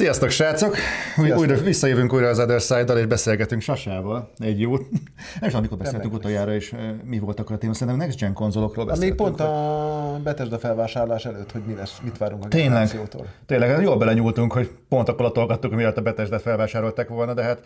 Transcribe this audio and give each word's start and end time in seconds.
Sziasztok, 0.00 0.30
srácok! 0.30 0.76
Sziasztok. 1.14 1.38
Újra, 1.38 1.56
visszajövünk 1.56 2.12
újra 2.12 2.28
az 2.28 2.38
Other 2.38 2.60
Side-dal, 2.60 2.98
és 2.98 3.06
beszélgetünk 3.06 3.62
Sasával. 3.62 4.30
Egy 4.38 4.60
jót. 4.60 4.86
Nem 5.40 5.48
is 5.48 5.54
amikor 5.54 5.78
beszéltünk 5.78 6.14
utoljára, 6.14 6.54
és 6.54 6.74
mi 7.04 7.18
volt 7.18 7.40
akkor 7.40 7.56
a 7.56 7.58
téma. 7.58 7.72
Szerintem 7.72 7.96
Next 7.96 8.18
Gen 8.18 8.32
konzolokról 8.32 8.84
beszéltünk. 8.84 9.18
Még 9.18 9.28
pont 9.28 9.40
a 9.40 10.20
Bethesda 10.22 10.58
felvásárlás 10.58 11.24
előtt, 11.24 11.52
hogy 11.52 11.62
mi 11.66 11.74
lesz, 11.74 11.98
mit 12.02 12.18
várunk 12.18 12.44
a 12.44 12.48
Tényleg, 12.48 13.00
tényleg, 13.46 13.82
jól 13.82 13.96
belenyúltunk, 13.96 14.52
hogy 14.52 14.70
pont 14.88 15.08
akkor 15.08 15.24
latolgattuk, 15.24 15.74
miatt 15.74 15.96
a 15.96 16.02
Bethesda 16.02 16.38
felvásárolták 16.38 17.08
volna, 17.08 17.34
de 17.34 17.42
hát 17.42 17.62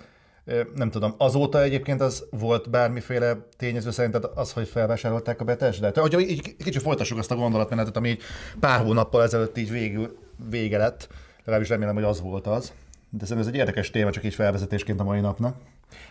nem 0.75 0.91
tudom, 0.91 1.15
azóta 1.19 1.63
egyébként 1.63 2.01
az 2.01 2.25
volt 2.31 2.71
bármiféle 2.71 3.37
tényező 3.57 3.91
szerinted 3.91 4.25
az, 4.35 4.53
hogy 4.53 4.69
felvásárolták 4.69 5.41
a 5.41 5.45
Bethesda-t? 5.45 5.99
Hogy 5.99 6.21
így 6.21 6.57
kicsit 6.57 6.83
folytassuk 6.83 7.19
azt 7.19 7.31
a 7.31 7.37
gondolatmenetet, 7.37 7.97
ami 7.97 8.09
így 8.09 8.23
pár 8.61 8.81
hónappal 8.81 9.23
ezelőtt 9.23 9.59
így 9.59 9.71
végül, 9.71 10.17
vége 10.51 10.79
lett 10.79 11.09
Legalábbis 11.45 11.69
remélem, 11.69 11.95
hogy 11.95 12.05
az 12.05 12.21
volt 12.21 12.47
az. 12.47 12.73
De 13.11 13.25
szerintem 13.27 13.39
ez 13.39 13.47
egy 13.47 13.55
érdekes 13.55 13.91
téma, 13.91 14.11
csak 14.11 14.25
így 14.25 14.35
felvezetésként 14.35 15.01
a 15.01 15.05
mai 15.05 15.21
napnak. 15.21 15.57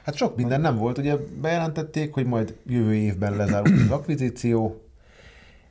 Hát 0.04 0.16
sok 0.16 0.36
minden 0.36 0.62
nem 0.62 0.78
volt. 0.78 0.98
Ugye 0.98 1.16
bejelentették, 1.42 2.14
hogy 2.14 2.26
majd 2.26 2.56
jövő 2.66 2.96
évben 2.96 3.36
lezárul 3.36 3.80
az 3.80 3.92
akvizíció, 3.92 4.82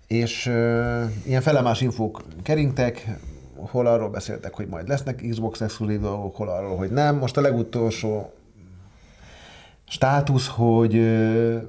és 0.06 0.46
uh, 0.46 1.02
ilyen 1.24 1.40
felemás 1.40 1.80
infók 1.80 2.22
keringtek, 2.42 3.18
hol 3.56 3.86
arról 3.86 4.10
beszéltek, 4.10 4.54
hogy 4.54 4.66
majd 4.66 4.88
lesznek 4.88 5.24
Xbox 5.30 5.60
exkluzív 5.60 6.00
dolgok, 6.00 6.36
hol 6.36 6.48
arról, 6.48 6.76
hogy 6.76 6.90
nem. 6.90 7.16
Most 7.16 7.36
a 7.36 7.40
legutolsó 7.40 8.32
státusz, 9.88 10.48
hogy 10.48 10.94
uh, 10.94 11.62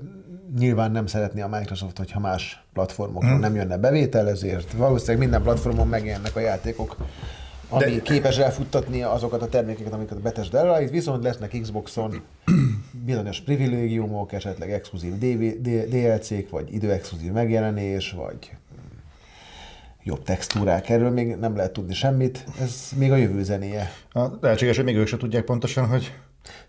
nyilván 0.58 0.92
nem 0.92 1.06
szeretné 1.06 1.42
a 1.42 1.48
Microsoft, 1.48 1.98
hogyha 1.98 2.20
más 2.20 2.64
platformokon 2.74 3.30
hmm. 3.30 3.40
nem 3.40 3.56
jönne 3.56 3.78
bevétel, 3.78 4.30
ezért 4.30 4.72
valószínűleg 4.72 5.18
minden 5.18 5.42
platformon 5.42 5.88
megjelennek 5.88 6.36
a 6.36 6.40
játékok 6.40 6.98
ami 7.74 7.96
De... 7.96 8.02
képes 8.02 8.38
elfuttatni 8.38 9.02
azokat 9.02 9.42
a 9.42 9.48
termékeket, 9.48 9.94
amiket 9.94 10.18
a 10.18 10.20
Bethesda 10.20 10.58
elállít, 10.58 10.90
viszont 10.90 11.24
lesznek 11.24 11.60
Xboxon 11.62 12.22
bizonyos 13.06 13.42
privilégiumok, 13.42 14.34
esetleg 14.34 14.72
exkluzív 14.72 15.18
DLC-k, 15.90 16.50
vagy 16.50 16.74
időexkluzív 16.74 17.32
megjelenés, 17.32 18.12
vagy 18.12 18.52
jobb 20.04 20.24
textúrák. 20.24 20.90
Erről 20.90 21.10
még 21.10 21.36
nem 21.36 21.56
lehet 21.56 21.72
tudni 21.72 21.94
semmit, 21.94 22.46
ez 22.60 22.90
még 22.96 23.12
a 23.12 23.16
jövő 23.16 23.44
zenéje. 23.44 23.92
A, 24.12 24.26
lehetséges, 24.42 24.76
hogy 24.76 24.86
még 24.86 24.96
ők 24.96 25.08
sem 25.08 25.20
tudják 25.20 25.44
pontosan, 25.44 25.88
hogy 25.88 26.14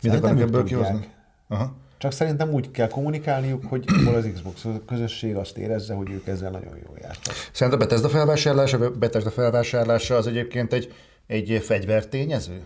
mit 0.02 0.14
akarnak 0.14 0.40
ebből 0.40 0.64
kihozni. 0.64 1.08
Aha. 1.48 1.82
Csak 1.98 2.12
szerintem 2.12 2.52
úgy 2.52 2.70
kell 2.70 2.88
kommunikálniuk, 2.88 3.64
hogy 3.64 3.84
az 4.14 4.28
Xbox 4.34 4.66
közösség 4.86 5.36
azt 5.36 5.58
érezze, 5.58 5.94
hogy 5.94 6.10
ők 6.10 6.26
ezzel 6.26 6.50
nagyon 6.50 6.76
jól 6.86 6.98
jártak. 7.02 7.34
Szerintem 7.52 7.82
a 7.82 7.84
Bethesda 7.84 8.08
felvásárlása, 8.08 8.90
Bethesda 8.90 9.30
felvásárlása 9.30 10.16
az 10.16 10.26
egyébként 10.26 10.72
egy, 10.72 10.92
egy 11.26 11.62
fegyvertényező? 11.62 12.64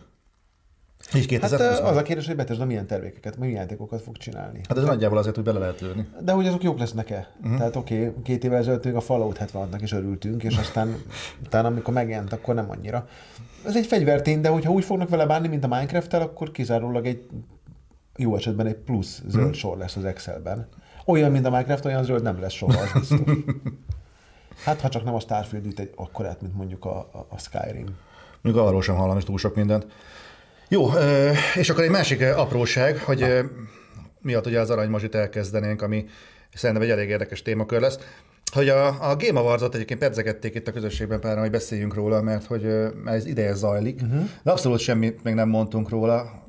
Így 1.14 1.38
hát 1.40 1.52
az 1.52 1.96
a 1.96 2.02
kérdés, 2.02 2.26
hogy 2.26 2.36
Bethesda 2.36 2.64
milyen 2.64 2.86
termékeket, 2.86 3.38
milyen 3.38 3.54
játékokat 3.54 4.02
fog 4.02 4.16
csinálni. 4.16 4.60
Hát 4.68 4.76
ez 4.76 4.82
Te... 4.82 4.90
nagyjából 4.90 5.18
azért, 5.18 5.34
hogy 5.34 5.44
bele 5.44 5.58
lehet 5.58 5.80
lőni. 5.80 6.08
De 6.20 6.32
hogy 6.32 6.46
azok 6.46 6.62
jók 6.62 6.78
lesznek-e? 6.78 7.28
Uh-huh. 7.42 7.58
Tehát 7.58 7.76
oké, 7.76 8.06
okay, 8.06 8.22
két 8.22 8.44
évvel 8.44 8.58
ezelőtt 8.58 8.84
még 8.84 8.94
a 8.94 9.00
Fallout 9.00 9.38
76-nak 9.40 9.78
is 9.82 9.92
örültünk, 9.92 10.42
és 10.42 10.56
aztán 10.56 10.96
utána, 11.44 11.68
amikor 11.68 11.94
megjelent, 11.94 12.32
akkor 12.32 12.54
nem 12.54 12.70
annyira. 12.70 13.08
Ez 13.66 13.76
egy 13.76 13.86
fegyvertény, 13.86 14.40
de 14.40 14.48
hogyha 14.48 14.72
úgy 14.72 14.84
fognak 14.84 15.08
vele 15.08 15.26
bánni, 15.26 15.48
mint 15.48 15.64
a 15.64 15.68
Minecraft-tel, 15.68 16.20
akkor 16.20 16.50
kizárólag 16.50 17.06
egy 17.06 17.26
jó 18.18 18.36
esetben 18.36 18.66
egy 18.66 18.74
plusz 18.74 19.22
zöld 19.26 19.44
hmm. 19.44 19.52
sor 19.52 19.76
lesz 19.76 19.96
az 19.96 20.04
Excelben. 20.04 20.68
Olyan, 21.04 21.30
mint 21.30 21.46
a 21.46 21.50
Minecraft, 21.50 21.84
olyan 21.84 22.04
zöld 22.04 22.22
nem 22.22 22.40
lesz 22.40 22.52
soha, 22.52 22.80
az 22.80 22.92
biztos. 22.92 23.18
Hát, 24.64 24.80
ha 24.80 24.88
csak 24.88 25.04
nem 25.04 25.14
a 25.14 25.20
Starfield 25.20 25.66
üt 25.66 25.80
egy 25.80 25.92
akkorát, 25.96 26.40
mint 26.40 26.54
mondjuk 26.54 26.84
a, 26.84 26.98
a, 26.98 27.26
a 27.28 27.38
Skyrim. 27.38 27.96
Mondjuk 28.40 28.66
arról 28.66 28.82
sem 28.82 28.96
hallom 28.96 29.16
is 29.16 29.24
túl 29.24 29.38
sok 29.38 29.54
mindent. 29.54 29.86
Jó, 30.68 30.88
és 31.54 31.70
akkor 31.70 31.84
egy 31.84 31.90
másik 31.90 32.22
apróság, 32.22 32.98
hogy 32.98 33.18
Na. 33.18 33.50
miatt 34.20 34.46
ugye 34.46 34.60
az 34.60 34.70
aranymazsit 34.70 35.14
elkezdenénk, 35.14 35.82
ami 35.82 36.04
szerintem 36.54 36.84
egy 36.84 36.90
elég 36.90 37.08
érdekes 37.08 37.42
témakör 37.42 37.80
lesz, 37.80 37.98
hogy 38.52 38.68
a, 38.68 39.10
a 39.10 39.16
Game 39.16 39.40
Awards-ot 39.40 39.74
egyébként 39.74 40.00
pedzegették 40.00 40.54
itt 40.54 40.68
a 40.68 40.72
közösségben 40.72 41.20
pár, 41.20 41.38
hogy 41.38 41.50
beszéljünk 41.50 41.94
róla, 41.94 42.22
mert 42.22 42.46
hogy 42.46 42.62
mert 43.04 43.16
ez 43.16 43.26
ideje 43.26 43.54
zajlik, 43.54 44.00
uh-huh. 44.02 44.28
de 44.42 44.50
abszolút 44.50 44.78
semmit 44.78 45.22
még 45.22 45.34
nem 45.34 45.48
mondtunk 45.48 45.88
róla 45.88 46.46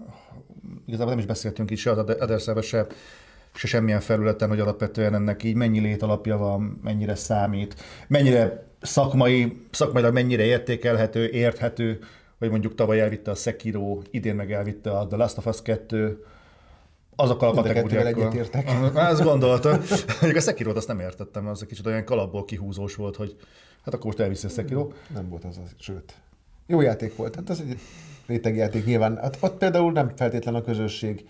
igazából 0.90 1.14
nem 1.14 1.20
is 1.20 1.26
beszéltünk 1.26 1.72
itt 1.72 1.78
se 1.78 1.92
az 1.92 1.98
Aderszerbe, 1.98 2.62
se, 2.62 2.88
se 3.54 3.68
semmilyen 3.68 4.00
felületen, 4.00 4.50
hogy 4.50 4.60
alapvetően 4.60 5.14
ennek 5.14 5.44
így 5.44 5.56
mennyi 5.56 5.80
létalapja 5.80 6.38
van, 6.38 6.80
mennyire 6.84 7.16
számít, 7.16 7.76
mennyire 8.08 8.68
szakmai, 8.82 9.66
szakmailag 9.72 10.14
mennyire 10.14 10.44
értékelhető, 10.44 11.30
érthető, 11.30 12.00
hogy 12.40 12.50
mondjuk 12.50 12.76
tavaly 12.76 13.00
elvitte 13.00 13.32
a 13.32 13.36
Sekiro, 13.36 14.02
idén 14.12 14.36
meg 14.36 14.52
elvitte 14.52 14.92
a 14.92 15.08
The 15.08 15.18
Last 15.18 15.38
of 15.38 15.46
Us 15.46 15.62
2, 15.62 16.26
azokkal 17.16 17.50
a 17.50 17.54
kategóriákkal. 17.54 18.22
egyetértek. 18.22 18.70
Azt 18.94 19.24
gondoltam. 19.24 19.72
Mondjuk 20.22 20.36
a 20.36 20.40
Sekiro-t 20.40 20.78
azt 20.78 20.88
nem 20.88 21.00
értettem, 21.00 21.48
az 21.48 21.62
egy 21.62 21.68
kicsit 21.68 21.86
olyan 21.86 22.06
kalapból 22.06 22.46
kihúzós 22.46 22.96
volt, 22.96 23.16
hogy 23.16 23.36
hát 23.84 23.94
akkor 23.94 24.06
most 24.06 24.20
elviszi 24.20 24.46
a 24.46 24.50
Sekiro. 24.50 24.92
Nem 25.14 25.30
volt 25.30 25.44
az, 25.44 25.58
az 25.64 25.76
sőt. 25.80 26.14
Jó 26.68 26.82
játék 26.82 27.16
volt. 27.16 27.36
Hát 27.36 27.50
az 27.50 27.60
egy 27.62 27.80
rétegjáték 28.30 28.86
nyilván. 28.86 29.18
Hát 29.18 29.38
ott 29.40 29.58
például 29.58 29.92
nem 29.92 30.12
feltétlen 30.16 30.56
a 30.56 30.62
közösség 30.62 31.26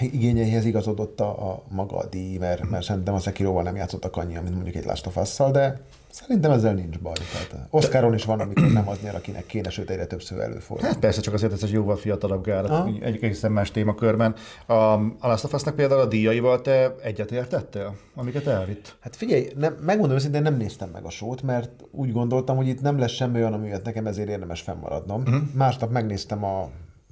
igényeihez 0.00 0.64
igazodott 0.64 1.20
a, 1.20 1.50
a 1.50 1.62
maga 1.68 1.96
a 1.96 2.06
díj, 2.06 2.36
mert, 2.36 2.70
mert 2.70 2.84
szerintem 2.84 3.14
a 3.14 3.18
Sekiroval 3.18 3.62
nem 3.62 3.76
játszottak 3.76 4.16
annyi, 4.16 4.34
mint 4.34 4.54
mondjuk 4.54 4.74
egy 4.74 4.84
Last 4.84 5.06
of 5.06 5.16
Us-szal, 5.16 5.50
de 5.50 5.80
szerintem 6.12 6.50
ezzel 6.50 6.74
nincs 6.74 6.98
baj. 6.98 7.12
Tehát 7.12 7.66
Oscaron 7.70 8.14
is 8.14 8.24
van, 8.24 8.40
amikor 8.40 8.72
nem 8.72 8.88
az 8.88 8.98
nyer, 9.02 9.14
akinek 9.14 9.46
kéne, 9.46 9.70
sőt 9.70 9.90
egyre 9.90 10.06
többször 10.06 10.40
előfordul. 10.40 10.86
Hát 10.86 10.98
persze, 10.98 11.20
csak 11.20 11.34
azért 11.34 11.52
ez 11.52 11.62
egy 11.62 11.72
jóval 11.72 11.96
fiatalabb 11.96 12.44
gár, 12.44 12.86
egy 13.00 13.24
egészen 13.24 13.52
más 13.52 13.70
témakörben. 13.70 14.34
A, 14.66 14.72
a 14.72 15.16
Last 15.20 15.44
of 15.44 15.52
Us-nak 15.52 15.74
például 15.74 16.00
a 16.00 16.06
díjaival 16.06 16.60
te 16.60 16.94
egyetértettél, 17.02 17.96
amiket 18.14 18.46
elvitt? 18.46 18.96
Hát 19.00 19.16
figyelj, 19.16 19.48
nem, 19.56 19.76
megmondom 19.80 20.16
őszintén, 20.16 20.42
nem 20.42 20.56
néztem 20.56 20.88
meg 20.88 21.04
a 21.04 21.10
sót, 21.10 21.42
mert 21.42 21.70
úgy 21.90 22.12
gondoltam, 22.12 22.56
hogy 22.56 22.68
itt 22.68 22.80
nem 22.80 22.98
lesz 22.98 23.12
semmi 23.12 23.38
olyan, 23.38 23.52
ami 23.52 23.70
nekem 23.84 24.06
ezért 24.06 24.28
érdemes 24.28 24.60
fennmaradnom. 24.60 25.20
Uh-huh. 25.20 25.42
Másnap 25.54 25.90
megnéztem 25.90 26.44
a 26.44 26.70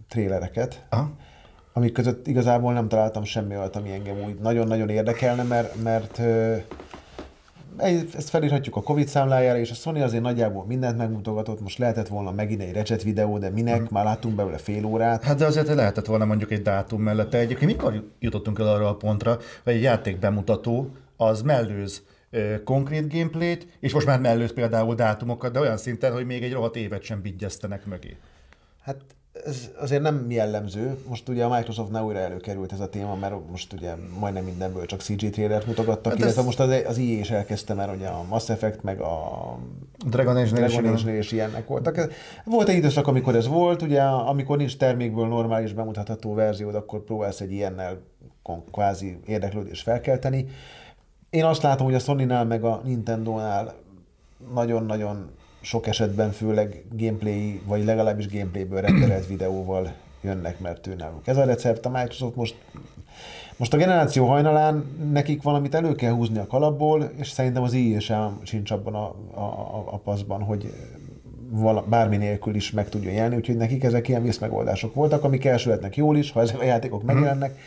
trélereket, 0.09 0.87
Aha 0.88 1.11
amik 1.72 1.93
között 1.93 2.27
igazából 2.27 2.72
nem 2.72 2.88
találtam 2.88 3.25
semmi 3.25 3.56
olyat, 3.56 3.77
ami 3.77 3.93
engem 3.93 4.22
úgy 4.25 4.34
nagyon-nagyon 4.34 4.88
érdekelne, 4.88 5.43
mert, 5.43 5.82
mert 5.82 6.21
ezt 8.16 8.28
felírhatjuk 8.28 8.76
a 8.76 8.82
Covid 8.82 9.08
számlájára, 9.08 9.58
és 9.58 9.70
a 9.70 9.74
Sony 9.74 10.02
azért 10.02 10.22
nagyjából 10.22 10.64
mindent 10.66 10.96
megmutogatott, 10.96 11.60
most 11.60 11.78
lehetett 11.78 12.08
volna 12.08 12.32
megint 12.32 12.62
egy 12.62 12.72
recset 12.72 13.02
videó, 13.02 13.38
de 13.38 13.50
minek, 13.50 13.91
már 13.91 14.04
láttunk 14.04 14.34
belőle 14.34 14.58
fél 14.58 14.84
órát. 14.84 15.22
Hát 15.22 15.38
de 15.38 15.46
azért 15.46 15.74
lehetett 15.74 16.06
volna 16.06 16.24
mondjuk 16.24 16.50
egy 16.50 16.62
dátum 16.62 17.02
mellette. 17.02 17.38
Egyébként 17.38 17.70
mikor 17.70 18.10
jutottunk 18.19 18.58
el 18.58 18.69
arra 18.69 18.88
a 18.88 18.96
pontra, 18.96 19.38
hogy 19.64 19.72
egy 19.72 19.82
játék 19.82 20.19
bemutató 20.19 20.90
az 21.16 21.42
mellőz 21.42 22.02
konkrét 22.64 23.12
gameplayt, 23.12 23.66
és 23.80 23.92
most 23.92 24.06
már 24.06 24.20
mellőz 24.20 24.52
például 24.52 24.94
dátumokat, 24.94 25.52
de 25.52 25.60
olyan 25.60 25.76
szinten, 25.76 26.12
hogy 26.12 26.26
még 26.26 26.42
egy 26.42 26.52
rohadt 26.52 26.76
évet 26.76 27.02
sem 27.02 27.22
vigyeztenek 27.22 27.86
mögé. 27.86 28.16
Hát 28.82 28.96
ez 29.44 29.70
azért 29.80 30.02
nem 30.02 30.30
jellemző. 30.30 30.96
Most 31.08 31.28
ugye 31.28 31.44
a 31.44 31.56
Microsoftnál 31.56 32.04
újra 32.04 32.18
előkerült 32.18 32.72
ez 32.72 32.80
a 32.80 32.88
téma, 32.88 33.14
mert 33.14 33.34
most 33.50 33.72
ugye 33.72 33.94
majdnem 34.18 34.44
mindenből 34.44 34.86
csak 34.86 35.00
CG 35.00 35.30
trailert 35.30 35.66
mutogattak, 35.66 36.12
hát 36.12 36.20
illetve 36.20 36.40
ez... 36.40 36.46
most 36.46 36.60
az, 36.60 36.74
az 36.86 36.98
IE 36.98 37.18
is 37.18 37.30
elkezdte, 37.30 37.74
mert 37.74 37.94
ugye 37.94 38.06
a 38.06 38.24
Mass 38.28 38.48
Effect, 38.48 38.82
meg 38.82 39.00
a 39.00 39.58
Dragon 40.06 40.36
Age-nél 40.36 41.18
is 41.18 41.32
ilyenek 41.32 41.66
voltak. 41.66 42.12
Volt 42.44 42.68
egy 42.68 42.76
időszak, 42.76 43.06
amikor 43.06 43.34
ez 43.36 43.46
volt, 43.46 43.82
ugye 43.82 44.02
amikor 44.02 44.56
nincs 44.56 44.76
termékből 44.76 45.26
normális 45.26 45.72
bemutatható 45.72 46.34
verziód, 46.34 46.74
akkor 46.74 47.04
próbálsz 47.04 47.40
egy 47.40 47.52
ilyennel 47.52 48.00
kvázi 48.72 49.20
érdeklődést 49.26 49.82
felkelteni. 49.82 50.46
Én 51.31 51.44
azt 51.44 51.62
látom, 51.62 51.86
hogy 51.86 51.94
a 51.94 51.98
Sony-nál 51.98 52.44
meg 52.44 52.64
a 52.64 52.81
Nintendo-nál 52.84 53.75
nagyon-nagyon 54.54 55.31
sok 55.60 55.86
esetben 55.86 56.30
főleg 56.30 56.84
gameplay, 56.92 57.60
vagy 57.66 57.84
legalábbis 57.84 58.28
gameplayből 58.28 58.80
rendelett 58.80 59.26
videóval 59.26 59.92
jönnek, 60.20 60.60
mert 60.60 60.86
ő 60.86 60.94
náluk. 60.94 61.26
Ez 61.26 61.36
a 61.36 61.44
recept, 61.44 61.86
a 61.86 61.90
Microsoft 61.90 62.36
most, 62.36 62.54
most 63.56 63.74
a 63.74 63.76
generáció 63.76 64.26
hajnalán 64.26 64.96
nekik 65.12 65.42
valamit 65.42 65.74
elő 65.74 65.94
kell 65.94 66.12
húzni 66.12 66.38
a 66.38 66.46
kalapból, 66.46 67.10
és 67.16 67.28
szerintem 67.28 67.62
az 67.62 67.72
így 67.72 68.00
sem 68.00 68.40
sincs 68.42 68.70
abban 68.70 68.94
a, 68.94 69.14
a, 69.34 69.84
a 69.90 69.96
paszban, 69.96 70.42
hogy 70.42 70.72
vala, 71.50 71.84
bármi 71.88 72.16
nélkül 72.16 72.54
is 72.54 72.70
meg 72.70 72.88
tudjon 72.88 73.12
jelni, 73.12 73.36
úgyhogy 73.36 73.56
nekik 73.56 73.84
ezek 73.84 74.08
ilyen 74.08 74.22
vészmegoldások 74.22 74.94
voltak, 74.94 75.24
amik 75.24 75.44
elsőhetnek 75.44 75.96
jól 75.96 76.16
is, 76.16 76.30
ha 76.30 76.40
ezek 76.40 76.60
a 76.60 76.64
játékok 76.64 77.02
megjelennek, 77.02 77.58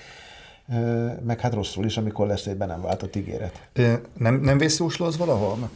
meg 1.24 1.40
hát 1.40 1.54
rosszul 1.54 1.86
is, 1.86 1.98
amikor 1.98 2.28
lesz 2.28 2.46
egy 2.46 2.58
be 2.58 2.66
nem 2.66 2.82
váltott 2.82 3.16
ígéret. 3.16 3.70
Nem, 4.18 4.36
nem 4.36 4.58
vészjósló 4.58 5.10
valahol? 5.18 5.70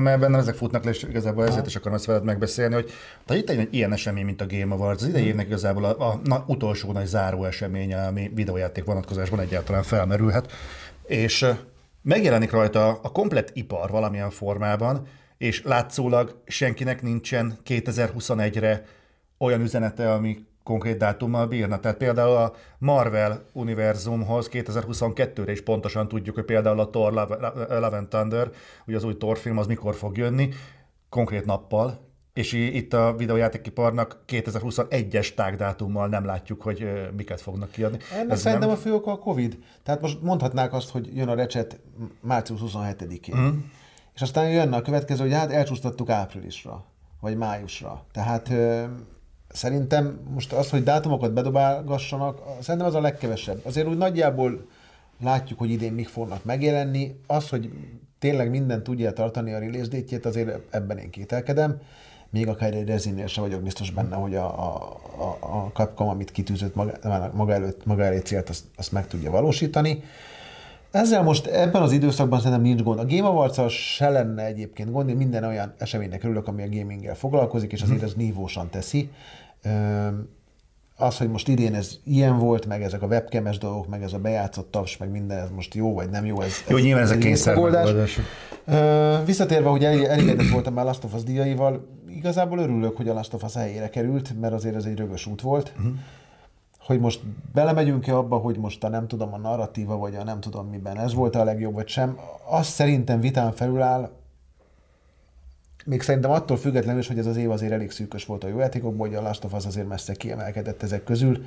Mert 0.00 0.20
benne 0.20 0.38
ezek 0.38 0.54
futnak 0.54 0.84
le, 0.84 0.90
és 0.90 1.02
igazából 1.02 1.46
ezért 1.46 1.66
is 1.66 1.76
akarom 1.76 1.96
ezt 1.96 2.04
veled 2.04 2.24
megbeszélni, 2.24 2.74
hogy 2.74 2.90
te 3.26 3.36
itt 3.36 3.50
egy 3.50 3.68
ilyen 3.70 3.92
esemény, 3.92 4.24
mint 4.24 4.40
a 4.40 4.46
Game 4.46 4.74
Awards, 4.74 5.02
az 5.02 5.08
idei 5.08 5.24
évnek 5.24 5.46
igazából 5.46 5.84
a, 5.84 6.10
a, 6.10 6.20
a 6.34 6.44
utolsó 6.46 6.92
nagy 6.92 7.06
záró 7.06 7.44
eseménye, 7.44 8.06
ami 8.06 8.30
videójáték 8.34 8.84
vonatkozásban 8.84 9.40
egyáltalán 9.40 9.82
felmerülhet, 9.82 10.52
és 11.06 11.46
megjelenik 12.02 12.50
rajta 12.50 12.88
a 13.02 13.12
komplet 13.12 13.50
ipar 13.54 13.90
valamilyen 13.90 14.30
formában, 14.30 15.06
és 15.38 15.62
látszólag 15.62 16.42
senkinek 16.46 17.02
nincsen 17.02 17.58
2021-re 17.66 18.84
olyan 19.38 19.60
üzenete, 19.60 20.12
ami 20.12 20.38
konkrét 20.62 20.98
dátummal 20.98 21.46
bírna. 21.46 21.78
Tehát 21.78 21.96
például 21.96 22.36
a 22.36 22.52
Marvel 22.78 23.44
univerzumhoz 23.52 24.48
2022-re 24.52 25.52
is 25.52 25.62
pontosan 25.62 26.08
tudjuk, 26.08 26.34
hogy 26.34 26.44
például 26.44 26.80
a 26.80 26.90
Thor 26.90 27.12
Love 27.12 27.96
and 27.96 28.08
Thunder, 28.08 28.50
ugye 28.86 28.96
az 28.96 29.04
új 29.04 29.16
Thor 29.16 29.38
film, 29.38 29.58
az 29.58 29.66
mikor 29.66 29.94
fog 29.94 30.16
jönni, 30.16 30.48
konkrét 31.08 31.44
nappal, 31.44 32.08
és 32.32 32.52
itt 32.52 32.92
a 32.92 33.14
videójátékiparnak 33.16 34.18
2021-es 34.28 35.34
tágdátummal 35.34 36.08
nem 36.08 36.24
látjuk, 36.24 36.62
hogy 36.62 36.90
miket 37.16 37.40
fognak 37.40 37.70
kiadni. 37.70 37.98
Ennek 38.12 38.30
Ez 38.30 38.40
szerintem 38.40 38.68
nem... 38.68 38.78
a 38.78 38.80
fő 38.80 38.94
oka 38.94 39.12
a 39.12 39.18
Covid. 39.18 39.58
Tehát 39.82 40.00
most 40.00 40.22
mondhatnák 40.22 40.72
azt, 40.72 40.90
hogy 40.90 41.16
jön 41.16 41.28
a 41.28 41.34
recset 41.34 41.80
március 42.20 42.60
27-én. 42.64 43.36
Mm. 43.36 43.58
És 44.14 44.22
aztán 44.22 44.50
jönne 44.50 44.76
a 44.76 44.82
következő, 44.82 45.22
hogy 45.22 45.32
hát 45.32 45.50
elcsúsztattuk 45.50 46.10
áprilisra, 46.10 46.84
vagy 47.20 47.36
májusra. 47.36 48.04
Tehát 48.12 48.52
szerintem 49.52 50.20
most 50.34 50.52
az, 50.52 50.70
hogy 50.70 50.82
dátumokat 50.82 51.32
bedobálgassanak, 51.32 52.40
szerintem 52.60 52.88
az 52.88 52.94
a 52.94 53.00
legkevesebb. 53.00 53.60
Azért 53.64 53.86
úgy 53.86 53.96
nagyjából 53.96 54.66
látjuk, 55.22 55.58
hogy 55.58 55.70
idén 55.70 55.92
mik 55.92 56.08
fognak 56.08 56.44
megjelenni. 56.44 57.20
Az, 57.26 57.48
hogy 57.48 57.70
tényleg 58.18 58.50
minden 58.50 58.82
tudja 58.82 59.12
tartani 59.12 59.52
a 59.52 59.58
release 59.58 59.88
date 59.88 60.28
azért 60.28 60.74
ebben 60.74 60.98
én 60.98 61.10
kételkedem. 61.10 61.80
Még 62.30 62.48
akár 62.48 62.74
egy 62.74 62.86
rezinnél 62.86 63.26
sem 63.26 63.44
vagyok 63.44 63.62
biztos 63.62 63.90
benne, 63.90 64.16
hogy 64.16 64.34
a, 64.34 64.44
a, 64.44 64.98
a 65.40 65.70
Capcom, 65.74 66.08
amit 66.08 66.30
kitűzött 66.30 66.74
maga, 66.74 67.30
maga, 67.32 67.52
előtt, 67.52 67.84
maga 67.84 68.04
elé 68.04 68.18
célt, 68.18 68.48
azt, 68.48 68.64
azt 68.76 68.92
meg 68.92 69.06
tudja 69.06 69.30
valósítani. 69.30 70.02
Ezzel 70.90 71.22
most 71.22 71.46
ebben 71.46 71.82
az 71.82 71.92
időszakban 71.92 72.38
szerintem 72.38 72.62
nincs 72.62 72.82
gond. 72.82 72.98
A 72.98 73.04
Game 73.06 73.28
awards 73.28 73.94
se 73.94 74.08
lenne 74.08 74.44
egyébként 74.44 74.90
gond, 74.90 75.08
én 75.08 75.16
minden 75.16 75.44
olyan 75.44 75.74
eseménynek 75.78 76.24
örülök, 76.24 76.48
ami 76.48 76.62
a 76.62 76.68
gaminggel 76.68 77.14
foglalkozik, 77.14 77.72
és 77.72 77.82
azért 77.82 78.02
ez 78.02 78.14
nívósan 78.14 78.70
teszi. 78.70 79.10
Az, 80.96 81.18
hogy 81.18 81.30
most 81.30 81.48
idén 81.48 81.74
ez 81.74 81.98
ilyen 82.04 82.38
volt, 82.38 82.66
meg 82.66 82.82
ezek 82.82 83.02
a 83.02 83.06
webkemes 83.06 83.58
dolgok, 83.58 83.88
meg 83.88 84.02
ez 84.02 84.12
a 84.12 84.18
bejátszott 84.18 84.70
taps, 84.70 84.96
meg 84.96 85.10
minden, 85.10 85.38
ez 85.38 85.50
most 85.54 85.74
jó 85.74 85.94
vagy 85.94 86.10
nem 86.10 86.24
jó, 86.26 86.40
ez, 86.40 86.52
jó, 86.68 86.76
ez, 86.76 86.82
nyilván 86.82 87.02
ez, 87.02 87.10
ez 87.10 87.16
a 87.16 87.20
kényszer 87.20 87.54
Visszatérve, 89.24 89.68
hogy 89.68 89.84
elégedett 89.84 90.48
voltam 90.48 90.74
már 90.74 90.84
Last 90.84 91.04
of 91.04 91.14
Us 91.14 91.22
díjaival, 91.22 91.86
igazából 92.08 92.58
örülök, 92.58 92.96
hogy 92.96 93.08
a 93.08 93.12
Last 93.12 93.34
of 93.34 93.42
Us 93.42 93.54
helyére 93.54 93.88
került, 93.88 94.40
mert 94.40 94.52
azért 94.52 94.74
ez 94.74 94.84
egy 94.84 94.96
rögös 94.96 95.26
út 95.26 95.40
volt. 95.40 95.72
Uh-huh 95.76 95.94
hogy 96.90 97.00
most 97.00 97.20
belemegyünk-e 97.52 98.16
abba, 98.16 98.36
hogy 98.36 98.58
most 98.58 98.84
a 98.84 98.88
nem 98.88 99.08
tudom 99.08 99.32
a 99.32 99.38
narratíva, 99.38 99.96
vagy 99.96 100.14
a 100.14 100.24
nem 100.24 100.40
tudom 100.40 100.66
miben 100.66 100.98
ez 100.98 101.14
volt 101.14 101.36
a 101.36 101.44
legjobb, 101.44 101.74
vagy 101.74 101.88
sem, 101.88 102.18
az 102.50 102.66
szerintem 102.66 103.20
vitán 103.20 103.52
felüláll, 103.52 104.10
még 105.84 106.02
szerintem 106.02 106.30
attól 106.30 106.56
függetlenül 106.56 107.00
is, 107.00 107.08
hogy 107.08 107.18
ez 107.18 107.26
az 107.26 107.36
év 107.36 107.50
azért 107.50 107.72
elég 107.72 107.90
szűkös 107.90 108.24
volt 108.24 108.44
a 108.44 108.48
jó 108.48 108.58
játékokból, 108.58 109.06
hogy 109.06 109.16
a 109.16 109.22
Last 109.22 109.44
of 109.44 109.52
Us 109.52 109.66
azért 109.66 109.88
messze 109.88 110.14
kiemelkedett 110.14 110.82
ezek 110.82 111.04
közül. 111.04 111.44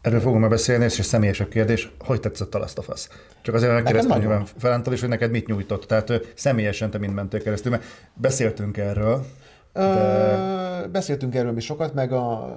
Erről 0.00 0.20
fogom 0.20 0.40
már 0.40 0.50
beszélni, 0.50 0.84
és 0.84 0.92
személyesebb 0.92 1.48
kérdés, 1.48 1.92
hogy 1.98 2.20
tetszett 2.20 2.54
a 2.54 2.58
Last 2.58 2.78
of 2.78 2.88
Us? 2.88 3.08
Csak 3.42 3.54
azért 3.54 3.72
megkérdeztem 3.72 4.18
nyilván 4.18 4.44
Felántól 4.56 4.92
is, 4.92 5.00
hogy 5.00 5.08
neked 5.08 5.30
mit 5.30 5.46
nyújtott. 5.46 5.84
Tehát 5.84 6.32
személyesen 6.34 6.90
te 6.90 6.98
mind 6.98 7.14
mentél 7.14 7.42
keresztül, 7.42 7.70
mert 7.70 7.84
beszéltünk 8.14 8.76
erről, 8.76 9.24
de... 9.72 10.88
Beszéltünk 10.92 11.34
erről 11.34 11.52
mi 11.52 11.60
sokat, 11.60 11.94
meg 11.94 12.12
a 12.12 12.56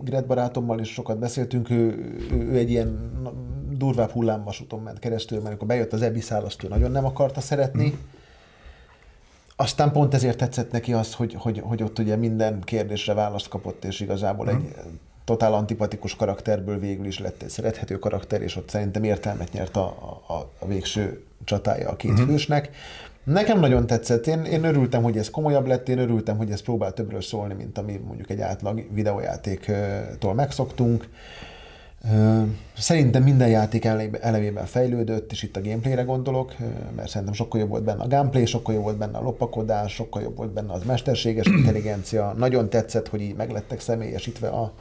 Gret 0.00 0.26
barátommal 0.26 0.80
is 0.80 0.92
sokat 0.92 1.18
beszéltünk, 1.18 1.70
ő, 1.70 2.14
ő, 2.32 2.36
ő 2.36 2.56
egy 2.56 2.70
ilyen 2.70 3.10
durvább 3.70 4.10
hullámvasúton 4.10 4.80
ment 4.80 4.98
keresztül, 4.98 5.36
mert 5.36 5.48
amikor 5.48 5.66
bejött 5.66 5.92
az 5.92 6.02
Ebiszál, 6.02 6.44
azt 6.44 6.64
ő 6.64 6.68
nagyon 6.68 6.90
nem 6.90 7.04
akarta 7.04 7.40
szeretni. 7.40 7.88
Mm. 7.88 7.94
Aztán 9.56 9.92
pont 9.92 10.14
ezért 10.14 10.38
tetszett 10.38 10.70
neki 10.70 10.92
az, 10.92 11.14
hogy, 11.14 11.34
hogy, 11.38 11.62
hogy 11.64 11.82
ott 11.82 11.98
ugye 11.98 12.16
minden 12.16 12.60
kérdésre 12.60 13.14
választ 13.14 13.48
kapott, 13.48 13.84
és 13.84 14.00
igazából 14.00 14.46
mm. 14.46 14.48
egy 14.48 14.74
totál 15.24 15.54
antipatikus 15.54 16.16
karakterből 16.16 16.78
végül 16.78 17.06
is 17.06 17.18
lett 17.18 17.42
egy 17.42 17.48
szerethető 17.48 17.98
karakter, 17.98 18.42
és 18.42 18.56
ott 18.56 18.68
szerintem 18.68 19.04
értelmet 19.04 19.52
nyert 19.52 19.76
a, 19.76 19.86
a, 20.26 20.50
a 20.58 20.66
végső 20.66 21.24
csatája 21.44 21.88
a 21.88 21.96
két 21.96 22.20
mm. 22.20 22.26
hősnek. 22.26 22.70
Nekem 23.24 23.60
nagyon 23.60 23.86
tetszett. 23.86 24.26
Én, 24.26 24.44
én 24.44 24.64
örültem, 24.64 25.02
hogy 25.02 25.18
ez 25.18 25.30
komolyabb 25.30 25.66
lett, 25.66 25.88
én 25.88 25.98
örültem, 25.98 26.36
hogy 26.36 26.50
ez 26.50 26.62
próbál 26.62 26.92
többről 26.92 27.20
szólni, 27.20 27.54
mint 27.54 27.78
ami 27.78 28.00
mondjuk 28.06 28.30
egy 28.30 28.40
átlag 28.40 28.86
videójátéktól 28.92 30.34
megszoktunk. 30.34 31.08
Szerintem 32.76 33.22
minden 33.22 33.48
játék 33.48 33.84
elevében 34.20 34.66
fejlődött, 34.66 35.32
és 35.32 35.42
itt 35.42 35.56
a 35.56 35.60
gameplayre 35.60 36.02
gondolok, 36.02 36.54
mert 36.96 37.08
szerintem 37.08 37.34
sokkal 37.34 37.60
jobb 37.60 37.68
volt 37.68 37.82
benne 37.84 38.02
a 38.02 38.06
gameplay, 38.06 38.46
sokkal 38.46 38.74
jobb 38.74 38.82
volt 38.82 38.96
benne 38.96 39.18
a 39.18 39.22
lopakodás, 39.22 39.92
sokkal 39.92 40.22
jobb 40.22 40.36
volt 40.36 40.52
benne 40.52 40.72
az 40.72 40.82
mesterséges 40.84 41.46
intelligencia. 41.56 42.32
Nagyon 42.32 42.68
tetszett, 42.68 43.08
hogy 43.08 43.20
így 43.20 43.36
meglettek 43.36 43.80
személyesítve 43.80 44.48
a, 44.48 44.72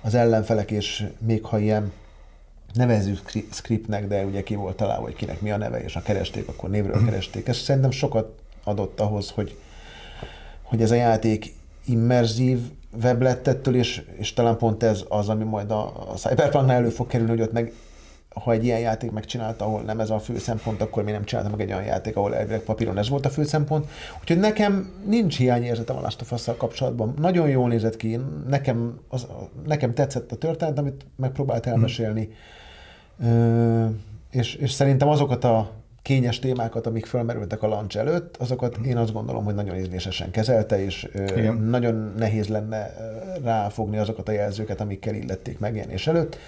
az 0.00 0.14
ellenfelek, 0.14 0.70
és 0.70 1.06
még 1.18 1.44
ha 1.44 1.58
ilyen 1.58 1.92
nevezzük 2.74 3.30
scriptnek, 3.50 4.08
de 4.08 4.24
ugye 4.24 4.42
ki 4.42 4.54
volt 4.54 4.76
találva, 4.76 5.02
hogy 5.02 5.14
kinek 5.14 5.40
mi 5.40 5.50
a 5.50 5.56
neve, 5.56 5.82
és 5.82 5.96
a 5.96 6.02
keresték, 6.02 6.48
akkor 6.48 6.70
névről 6.70 6.92
uh-huh. 6.92 7.08
keresték. 7.08 7.48
Ez 7.48 7.56
szerintem 7.56 7.90
sokat 7.90 8.32
adott 8.64 9.00
ahhoz, 9.00 9.30
hogy, 9.30 9.58
hogy 10.62 10.82
ez 10.82 10.90
a 10.90 10.94
játék 10.94 11.54
immerzív 11.84 12.58
web 13.02 13.22
lett 13.22 13.46
ettől, 13.46 13.74
és, 13.74 14.02
és 14.18 14.32
talán 14.32 14.56
pont 14.56 14.82
ez 14.82 15.04
az, 15.08 15.28
ami 15.28 15.44
majd 15.44 15.70
a, 15.70 16.10
a 16.10 16.14
Cyberpunknál 16.14 16.76
elő 16.76 16.88
fog 16.88 17.06
kerülni, 17.06 17.32
hogy 17.32 17.40
ott 17.40 17.52
meg 17.52 17.72
ha 18.34 18.52
egy 18.52 18.64
ilyen 18.64 18.80
játék 18.80 19.10
megcsinálta, 19.10 19.64
ahol 19.64 19.80
nem 19.80 20.00
ez 20.00 20.10
a 20.10 20.18
fő 20.18 20.38
szempont, 20.38 20.80
akkor 20.80 21.04
mi 21.04 21.10
nem 21.10 21.24
csinálta 21.24 21.50
meg 21.50 21.60
egy 21.60 21.72
olyan 21.72 21.84
játék, 21.84 22.16
ahol 22.16 22.34
elvileg 22.34 22.60
papíron 22.60 22.98
ez 22.98 23.08
volt 23.08 23.26
a 23.26 23.30
fő 23.30 23.44
szempont. 23.44 23.88
Úgyhogy 24.20 24.38
nekem 24.38 24.92
nincs 25.06 25.36
hiányérzetem 25.36 25.96
a 25.96 26.00
Last 26.00 26.20
of 26.20 26.32
Us-szal 26.32 26.56
kapcsolatban. 26.56 27.14
Nagyon 27.18 27.48
jól 27.48 27.68
nézett 27.68 27.96
ki, 27.96 28.18
nekem, 28.48 28.98
az, 29.08 29.26
nekem 29.66 29.94
tetszett 29.94 30.32
a 30.32 30.36
történet, 30.36 30.78
amit 30.78 31.06
megpróbált 31.16 31.66
elmesélni. 31.66 32.28
Hmm 33.18 34.00
és, 34.32 34.54
és 34.54 34.72
szerintem 34.72 35.08
azokat 35.08 35.44
a 35.44 35.70
kényes 36.02 36.38
témákat, 36.38 36.86
amik 36.86 37.06
felmerültek 37.06 37.62
a 37.62 37.66
launch 37.68 37.96
előtt, 37.96 38.36
azokat 38.36 38.76
én 38.76 38.96
azt 38.96 39.12
gondolom, 39.12 39.44
hogy 39.44 39.54
nagyon 39.54 39.76
ízlésesen 39.76 40.30
kezelte, 40.30 40.84
és 40.84 41.08
Igen. 41.14 41.56
nagyon 41.56 42.12
nehéz 42.16 42.48
lenne 42.48 42.94
ráfogni 43.44 43.96
azokat 43.96 44.28
a 44.28 44.32
jelzőket, 44.32 44.80
amikkel 44.80 45.14
illették 45.14 45.58
megjelenés 45.58 46.06
előtt. 46.06 46.38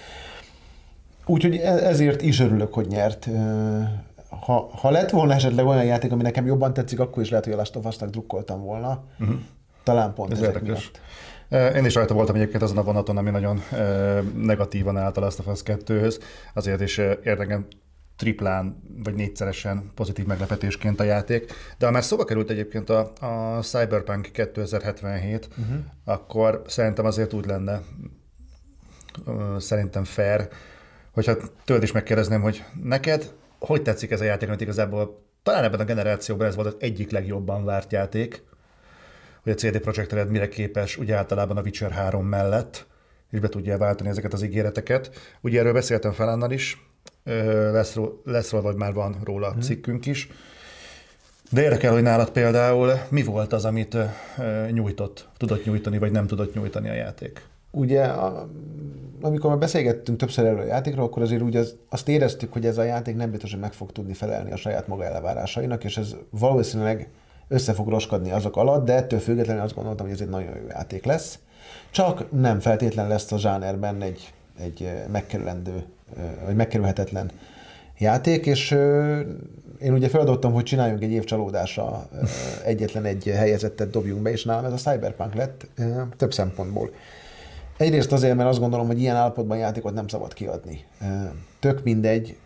Úgyhogy 1.25 1.55
e, 1.55 1.71
ezért 1.71 2.21
is 2.21 2.39
örülök, 2.39 2.73
hogy 2.73 2.87
nyert. 2.87 3.29
Ha, 4.29 4.69
ha 4.71 4.89
lett 4.89 5.09
volna 5.09 5.33
esetleg 5.33 5.65
olyan 5.65 5.85
játék, 5.85 6.11
ami 6.11 6.21
nekem 6.21 6.45
jobban 6.45 6.73
tetszik, 6.73 6.99
akkor 6.99 7.23
is 7.23 7.29
lehet, 7.29 7.45
hogy 7.45 7.53
a 7.53 7.57
Last 7.57 7.75
of 7.75 7.85
Us-nak 7.85 8.09
drukkoltam 8.09 8.61
volna. 8.61 9.03
Uh-huh. 9.19 9.35
Talán 9.83 10.13
pont 10.13 10.31
Ez 10.31 10.37
ezek 10.37 10.53
érdekes. 10.53 10.91
miatt. 11.49 11.75
Én 11.75 11.85
is 11.85 11.93
rajta 11.93 12.13
voltam 12.13 12.35
egyébként 12.35 12.63
azon 12.63 12.77
a 12.77 12.83
vonaton, 12.83 13.17
ami 13.17 13.29
nagyon 13.29 13.61
negatívan 14.37 14.97
állt 14.97 15.17
a 15.17 15.21
Last 15.21 15.39
of 15.39 15.47
Us 15.47 15.61
2-höz. 15.65 16.19
Azért 16.53 16.81
is 16.81 16.97
érdeken 17.23 17.67
triplán 18.17 18.81
vagy 19.03 19.13
négyszeresen 19.13 19.91
pozitív 19.95 20.25
meglepetésként 20.25 20.99
a 20.99 21.03
játék. 21.03 21.51
De 21.77 21.85
ha 21.85 21.91
már 21.91 22.03
szóba 22.03 22.23
került 22.23 22.49
egyébként 22.49 22.89
a, 22.89 23.13
a 23.19 23.61
Cyberpunk 23.61 24.31
2077, 24.31 25.47
uh-huh. 25.49 25.65
Mhm. 25.65 25.77
akkor 26.05 26.61
szerintem 26.67 27.05
azért 27.05 27.33
úgy 27.33 27.45
lenne, 27.45 27.81
szerintem 29.57 30.03
fair, 30.03 30.47
hogyha 31.11 31.35
tőled 31.65 31.83
is 31.83 31.91
megkérdezném, 31.91 32.41
hogy 32.41 32.63
neked 32.83 33.33
hogy 33.59 33.81
tetszik 33.81 34.11
ez 34.11 34.21
a 34.21 34.23
játék, 34.23 34.47
mert 34.47 34.61
igazából 34.61 35.23
talán 35.43 35.63
ebben 35.63 35.79
a 35.79 35.83
generációban 35.83 36.47
ez 36.47 36.55
volt 36.55 36.67
az 36.67 36.75
egyik 36.79 37.11
legjobban 37.11 37.65
várt 37.65 37.91
játék, 37.91 38.43
hogy 39.43 39.51
a 39.51 39.55
CD 39.55 39.79
Projekt 39.79 40.11
Red 40.11 40.29
mire 40.29 40.47
képes, 40.47 40.97
ugye 40.97 41.15
általában 41.15 41.57
a 41.57 41.61
Witcher 41.61 41.91
3 41.91 42.25
mellett, 42.25 42.87
és 43.31 43.39
be 43.39 43.49
tudja 43.49 43.77
váltani 43.77 44.09
ezeket 44.09 44.33
az 44.33 44.43
ígéreteket. 44.43 45.09
Ugye 45.41 45.59
erről 45.59 45.73
beszéltem 45.73 46.11
Felánnal 46.11 46.51
is, 46.51 46.85
lesz, 47.71 47.97
lesz 48.23 48.51
róla, 48.51 48.63
vagy 48.63 48.75
már 48.75 48.93
van 48.93 49.15
róla 49.23 49.51
hmm. 49.51 49.61
cikkünk 49.61 50.05
is. 50.05 50.29
De 51.51 51.61
érdekel, 51.61 51.93
hogy 51.93 52.01
nálad 52.01 52.29
például 52.29 52.91
mi 53.09 53.23
volt 53.23 53.53
az, 53.53 53.65
amit 53.65 53.97
nyújtott, 54.71 55.27
tudott 55.37 55.65
nyújtani, 55.65 55.97
vagy 55.97 56.11
nem 56.11 56.27
tudott 56.27 56.53
nyújtani 56.53 56.89
a 56.89 56.93
játék? 56.93 57.41
Ugye, 57.71 58.03
a, 58.03 58.49
amikor 59.21 59.49
már 59.49 59.59
beszélgettünk 59.59 60.17
többször 60.17 60.45
erről 60.45 60.59
a 60.59 60.65
játékról, 60.65 61.05
akkor 61.05 61.21
azért 61.21 61.41
úgy 61.41 61.55
az, 61.55 61.75
azt 61.89 62.07
éreztük, 62.07 62.53
hogy 62.53 62.65
ez 62.65 62.77
a 62.77 62.83
játék 62.83 63.15
nem 63.15 63.31
biztos, 63.31 63.51
hogy 63.51 63.59
meg 63.59 63.73
fog 63.73 63.91
tudni 63.91 64.13
felelni 64.13 64.51
a 64.51 64.55
saját 64.55 64.87
maga 64.87 65.05
elvárásainak, 65.05 65.83
és 65.83 65.97
ez 65.97 66.15
valószínűleg 66.29 67.09
össze 67.47 67.73
fog 67.73 67.89
roskadni 67.89 68.31
azok 68.31 68.57
alatt, 68.57 68.85
de 68.85 68.93
ettől 68.93 69.19
függetlenül 69.19 69.61
azt 69.61 69.75
gondoltam, 69.75 70.05
hogy 70.05 70.15
ez 70.15 70.21
egy 70.21 70.29
nagyon 70.29 70.55
jó 70.55 70.67
játék 70.69 71.05
lesz. 71.05 71.39
Csak 71.91 72.31
nem 72.31 72.59
feltétlen 72.59 73.07
lesz 73.07 73.31
a 73.31 73.37
zsánerben 73.37 74.01
egy, 74.01 74.33
egy 74.59 74.91
megkerülendő, 75.11 75.83
vagy 76.45 76.55
megkerülhetetlen 76.55 77.31
játék, 77.97 78.45
és 78.45 78.71
én 79.81 79.93
ugye 79.93 80.09
feladottam, 80.09 80.53
hogy 80.53 80.63
csináljunk 80.63 81.03
egy 81.03 81.11
év 81.11 81.23
csalódása, 81.23 82.09
egyetlen 82.65 83.05
egy 83.05 83.23
helyezettet 83.25 83.89
dobjunk 83.89 84.21
be, 84.21 84.31
és 84.31 84.43
nálam 84.43 84.65
ez 84.65 84.73
a 84.73 84.91
Cyberpunk 84.91 85.33
lett 85.33 85.67
több 86.17 86.33
szempontból. 86.33 86.89
Egyrészt 87.77 88.11
azért, 88.11 88.35
mert 88.35 88.49
azt 88.49 88.59
gondolom, 88.59 88.87
hogy 88.87 88.99
ilyen 88.99 89.15
állapotban 89.15 89.57
játékot 89.57 89.93
nem 89.93 90.07
szabad 90.07 90.33
kiadni. 90.33 90.85
Tök 91.59 91.83
mindegy, 91.83 92.37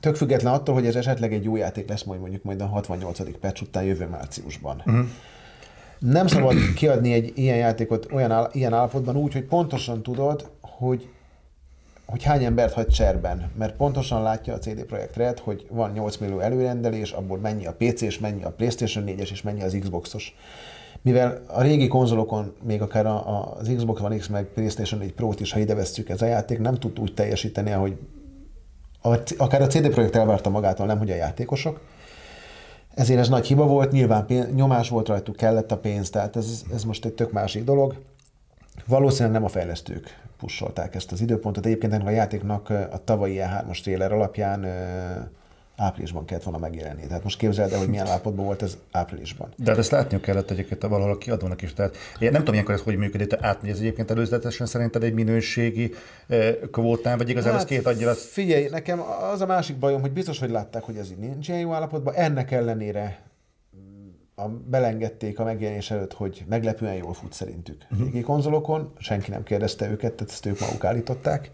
tök 0.00 0.16
független 0.16 0.52
attól, 0.52 0.74
hogy 0.74 0.86
ez 0.86 0.96
esetleg 0.96 1.32
egy 1.32 1.44
jó 1.44 1.56
játék 1.56 1.88
lesz 1.88 2.02
majd 2.02 2.20
mondjuk 2.20 2.42
majd 2.42 2.60
a 2.60 2.66
68. 2.66 3.38
patch 3.40 3.62
után 3.62 3.84
jövő 3.84 4.06
márciusban. 4.06 4.82
Uh-huh. 4.86 5.06
Nem 5.98 6.26
szabad 6.26 6.56
kiadni 6.74 7.12
egy 7.12 7.32
ilyen 7.34 7.56
játékot 7.56 8.12
olyan 8.12 8.30
áll, 8.30 8.50
ilyen 8.52 8.72
állapotban 8.72 9.16
úgy, 9.16 9.32
hogy 9.32 9.44
pontosan 9.44 10.02
tudod, 10.02 10.50
hogy 10.60 11.08
hogy 12.10 12.22
hány 12.22 12.44
embert 12.44 12.72
hagy 12.72 12.86
cserben, 12.86 13.50
mert 13.58 13.76
pontosan 13.76 14.22
látja 14.22 14.54
a 14.54 14.58
CD 14.58 14.84
Projekt 14.84 15.16
Red, 15.16 15.38
hogy 15.38 15.66
van 15.70 15.90
8 15.90 16.16
millió 16.16 16.38
előrendelés, 16.38 17.12
abból 17.12 17.38
mennyi 17.38 17.66
a 17.66 17.74
PC 17.78 18.00
és 18.00 18.18
mennyi 18.18 18.44
a 18.44 18.50
PlayStation 18.50 19.04
4-es 19.06 19.30
és 19.30 19.42
mennyi 19.42 19.62
az 19.62 19.76
Xboxos. 19.80 20.34
Mivel 21.02 21.42
a 21.46 21.62
régi 21.62 21.88
konzolokon, 21.88 22.54
még 22.62 22.82
akár 22.82 23.06
a, 23.06 23.52
az 23.54 23.72
Xbox 23.76 24.00
One 24.00 24.16
X 24.16 24.26
meg 24.26 24.44
PlayStation 24.44 25.00
4 25.00 25.12
Pro-t 25.12 25.40
is, 25.40 25.52
ha 25.52 25.58
ide 25.58 25.74
vesszük 25.74 26.08
ez 26.08 26.22
a 26.22 26.26
játék, 26.26 26.58
nem 26.58 26.74
tud 26.74 26.98
úgy 26.98 27.14
teljesíteni, 27.14 27.72
ahogy 27.72 27.98
akár 29.36 29.62
a 29.62 29.66
CD 29.66 29.88
Projekt 29.88 30.16
elvárta 30.16 30.50
magától, 30.50 30.86
nem 30.86 30.98
hogy 30.98 31.10
a 31.10 31.14
játékosok. 31.14 31.80
Ezért 32.94 33.20
ez 33.20 33.28
nagy 33.28 33.46
hiba 33.46 33.66
volt, 33.66 33.92
nyilván 33.92 34.26
pénz, 34.26 34.54
nyomás 34.54 34.88
volt 34.88 35.08
rajtuk, 35.08 35.36
kellett 35.36 35.72
a 35.72 35.78
pénz, 35.78 36.10
tehát 36.10 36.36
ez, 36.36 36.62
ez 36.72 36.84
most 36.84 37.04
egy 37.04 37.12
tök 37.14 37.32
másik 37.32 37.64
dolog. 37.64 37.94
Valószínűleg 38.86 39.32
nem 39.32 39.44
a 39.44 39.48
fejlesztők 39.48 40.29
pusolták 40.40 40.94
ezt 40.94 41.12
az 41.12 41.20
időpontot. 41.20 41.66
Egyébként 41.66 41.92
a 41.92 42.10
játéknak 42.10 42.70
a 42.70 43.04
tavalyi 43.04 43.40
E3-as 43.40 43.80
trailer 43.82 44.12
alapján 44.12 44.66
áprilisban 45.76 46.24
kellett 46.24 46.42
volna 46.42 46.58
megjelenni. 46.58 47.06
Tehát 47.06 47.22
most 47.22 47.38
képzeld 47.38 47.72
el, 47.72 47.78
hogy 47.78 47.88
milyen 47.88 48.06
állapotban 48.06 48.44
volt 48.44 48.62
ez 48.62 48.76
áprilisban. 48.90 49.48
De 49.56 49.70
hát 49.70 49.78
ezt 49.78 49.90
látniuk 49.90 50.22
kellett 50.22 50.50
egyébként 50.50 50.82
valahol 50.82 51.12
a 51.12 51.18
kiadónak 51.18 51.62
is. 51.62 51.72
Tehát 51.72 51.96
én 52.18 52.30
nem 52.30 52.38
tudom, 52.38 52.52
ilyenkor 52.52 52.74
ez 52.74 52.80
hogy 52.80 52.96
működik, 52.96 53.26
te 53.26 53.38
átmegy 53.40 53.70
ez 53.70 53.78
egyébként 53.78 54.10
előzetesen 54.10 54.66
szerinted 54.66 55.02
egy 55.02 55.12
minőségi 55.12 55.94
kvótán, 56.70 57.18
vagy 57.18 57.28
igazából 57.28 57.58
hát, 57.58 57.70
ez 57.70 57.76
két 57.76 57.86
adja. 57.86 58.14
Figyelj, 58.14 58.68
nekem 58.70 59.00
az 59.32 59.40
a 59.40 59.46
másik 59.46 59.76
bajom, 59.76 60.00
hogy 60.00 60.12
biztos, 60.12 60.38
hogy 60.38 60.50
látták, 60.50 60.82
hogy 60.82 60.96
ez 60.96 61.10
így 61.10 61.18
nincs 61.18 61.48
ilyen 61.48 61.60
jó 61.60 61.72
állapotban. 61.72 62.14
Ennek 62.14 62.50
ellenére 62.50 63.18
a, 64.42 64.60
belengedték 64.66 65.38
a 65.38 65.44
megjelenés 65.44 65.90
előtt, 65.90 66.12
hogy 66.12 66.44
meglepően 66.48 66.94
jól 66.94 67.14
fut 67.14 67.32
szerintük. 67.32 67.86
Uh-huh. 67.90 68.06
Régi 68.06 68.20
konzolokon, 68.20 68.92
senki 68.98 69.30
nem 69.30 69.42
kérdezte 69.42 69.90
őket, 69.90 70.12
tehát 70.12 70.32
ezt 70.32 70.46
ők 70.46 70.60
maguk 70.60 70.84
állították. 70.84 71.50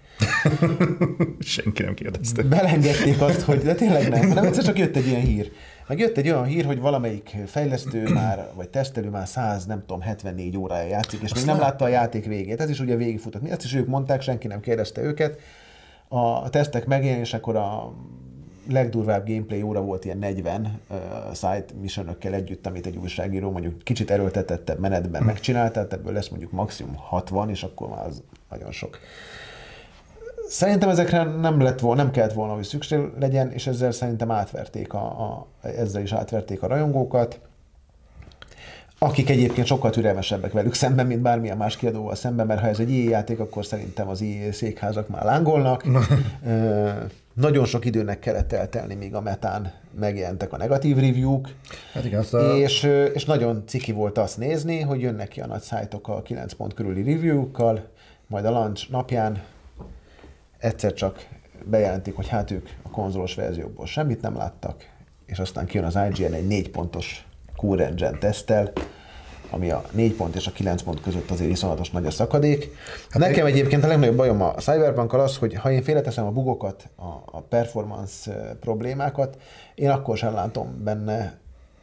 senki 1.38 1.82
nem 1.82 1.94
kérdezte. 1.94 2.42
Belengedték 2.42 3.20
azt, 3.20 3.40
hogy 3.40 3.58
de 3.58 3.74
tényleg 3.74 4.08
nem, 4.08 4.28
nem 4.34 4.44
egyszer 4.44 4.64
csak 4.64 4.78
jött 4.78 4.96
egy 4.96 5.06
ilyen 5.06 5.20
hír. 5.20 5.52
Meg 5.88 5.98
jött 5.98 6.16
egy 6.16 6.28
olyan 6.28 6.44
hír, 6.44 6.64
hogy 6.64 6.80
valamelyik 6.80 7.36
fejlesztő 7.46 8.08
már, 8.12 8.48
vagy 8.54 8.68
tesztelő 8.68 9.08
már 9.08 9.28
100, 9.28 9.66
nem 9.66 9.80
tudom, 9.80 10.00
74 10.00 10.56
órája 10.56 10.88
játszik, 10.88 11.20
és 11.22 11.30
Aztán... 11.30 11.44
még 11.44 11.54
nem 11.54 11.62
látta 11.62 11.84
a 11.84 11.88
játék 11.88 12.24
végét. 12.24 12.60
Ez 12.60 12.70
is 12.70 12.80
ugye 12.80 12.96
végigfutott. 12.96 13.48
Ezt 13.48 13.64
is 13.64 13.74
ők 13.74 13.86
mondták, 13.86 14.20
senki 14.20 14.46
nem 14.46 14.60
kérdezte 14.60 15.02
őket. 15.02 15.40
A 16.08 16.48
tesztek 16.48 16.86
megjelenésekor 16.86 17.56
a 17.56 17.94
legdurvább 18.68 19.26
gameplay 19.26 19.62
óra 19.62 19.80
volt 19.80 20.04
ilyen 20.04 20.18
40 20.18 20.80
uh, 20.88 20.96
side 21.34 21.64
missionökkel 21.80 22.34
együtt, 22.34 22.66
amit 22.66 22.86
egy 22.86 22.96
újságíró 22.96 23.50
mondjuk 23.50 23.82
kicsit 23.82 24.10
erőltetettebb 24.10 24.78
menetben 24.78 25.20
hmm. 25.20 25.30
megcsinált, 25.30 25.72
tehát 25.72 25.92
ebből 25.92 26.12
lesz 26.12 26.28
mondjuk 26.28 26.52
maximum 26.52 26.94
60, 26.96 27.50
és 27.50 27.62
akkor 27.62 27.88
már 27.88 28.06
az 28.06 28.22
nagyon 28.50 28.72
sok. 28.72 28.98
Szerintem 30.48 30.88
ezekre 30.88 31.22
nem 31.24 31.60
lett 31.60 31.80
volna, 31.80 32.02
nem 32.02 32.12
kellett 32.12 32.32
volna, 32.32 32.54
hogy 32.54 32.64
szükség 32.64 33.00
legyen, 33.18 33.50
és 33.50 33.66
ezzel 33.66 33.90
szerintem 33.90 34.30
átverték 34.30 34.92
a, 34.92 35.04
a, 35.04 35.46
ezzel 35.60 36.02
is 36.02 36.12
átverték 36.12 36.62
a 36.62 36.66
rajongókat 36.66 37.40
akik 38.98 39.30
egyébként 39.30 39.66
sokkal 39.66 39.90
türelmesebbek 39.90 40.52
velük 40.52 40.74
szemben, 40.74 41.06
mint 41.06 41.20
bármilyen 41.20 41.56
más 41.56 41.76
kiadóval 41.76 42.14
szemben, 42.14 42.46
mert 42.46 42.60
ha 42.60 42.66
ez 42.66 42.78
egy 42.78 42.90
ilyen 42.90 43.10
játék, 43.10 43.40
akkor 43.40 43.66
szerintem 43.66 44.08
az 44.08 44.20
ilyen 44.20 44.52
székházak 44.52 45.08
már 45.08 45.24
lángolnak. 45.24 45.84
Nagyon 47.36 47.64
sok 47.64 47.84
időnek 47.84 48.18
kellett 48.18 48.52
eltelni, 48.52 48.94
míg 48.94 49.14
a 49.14 49.20
metán 49.20 49.72
megjelentek 49.98 50.52
a 50.52 50.56
negatív 50.56 50.96
review-k, 50.96 51.48
hát 51.92 52.04
igen, 52.04 52.24
a... 52.30 52.56
és, 52.56 52.82
és 53.14 53.24
nagyon 53.24 53.62
ciki 53.66 53.92
volt 53.92 54.18
azt 54.18 54.38
nézni, 54.38 54.80
hogy 54.80 55.00
jönnek 55.00 55.28
ki 55.28 55.40
a 55.40 55.46
nagy 55.46 55.60
szájtok 55.60 56.08
a 56.08 56.22
9 56.22 56.52
pont 56.52 56.74
körüli 56.74 57.12
review-kkal, 57.12 57.88
majd 58.26 58.44
a 58.44 58.50
launch 58.50 58.90
napján 58.90 59.42
egyszer 60.58 60.92
csak 60.92 61.28
bejelentik, 61.64 62.16
hogy 62.16 62.28
hát 62.28 62.50
ők 62.50 62.68
a 62.82 62.88
konzolos 62.90 63.34
verziókból 63.34 63.86
semmit 63.86 64.20
nem 64.20 64.36
láttak, 64.36 64.88
és 65.26 65.38
aztán 65.38 65.66
kijön 65.66 65.84
az 65.84 65.98
IGN 66.10 66.32
egy 66.32 66.46
4 66.46 66.70
pontos 66.70 67.26
Core 67.56 67.86
Engine 67.86 68.18
tesztel, 68.18 68.72
ami 69.50 69.70
a 69.70 69.84
4 69.90 70.14
pont 70.14 70.34
és 70.34 70.46
a 70.46 70.50
9 70.50 70.82
pont 70.82 71.00
között 71.00 71.30
azért 71.30 71.50
iszonyatos 71.50 71.90
nagy 71.90 72.06
a 72.06 72.10
szakadék. 72.10 72.70
Hát 73.10 73.22
Nekem 73.22 73.46
egyébként 73.46 73.84
a 73.84 73.86
legnagyobb 73.86 74.16
bajom 74.16 74.42
a 74.42 74.54
cyberpunk 74.54 75.12
az, 75.12 75.36
hogy 75.36 75.54
ha 75.54 75.70
én 75.70 75.82
félreteszem 75.82 76.26
a 76.26 76.30
bugokat, 76.30 76.88
a, 76.96 77.36
a 77.36 77.40
performance 77.40 78.56
problémákat, 78.60 79.36
én 79.74 79.90
akkor 79.90 80.16
sem 80.16 80.34
látom 80.34 80.80
benne 80.84 81.38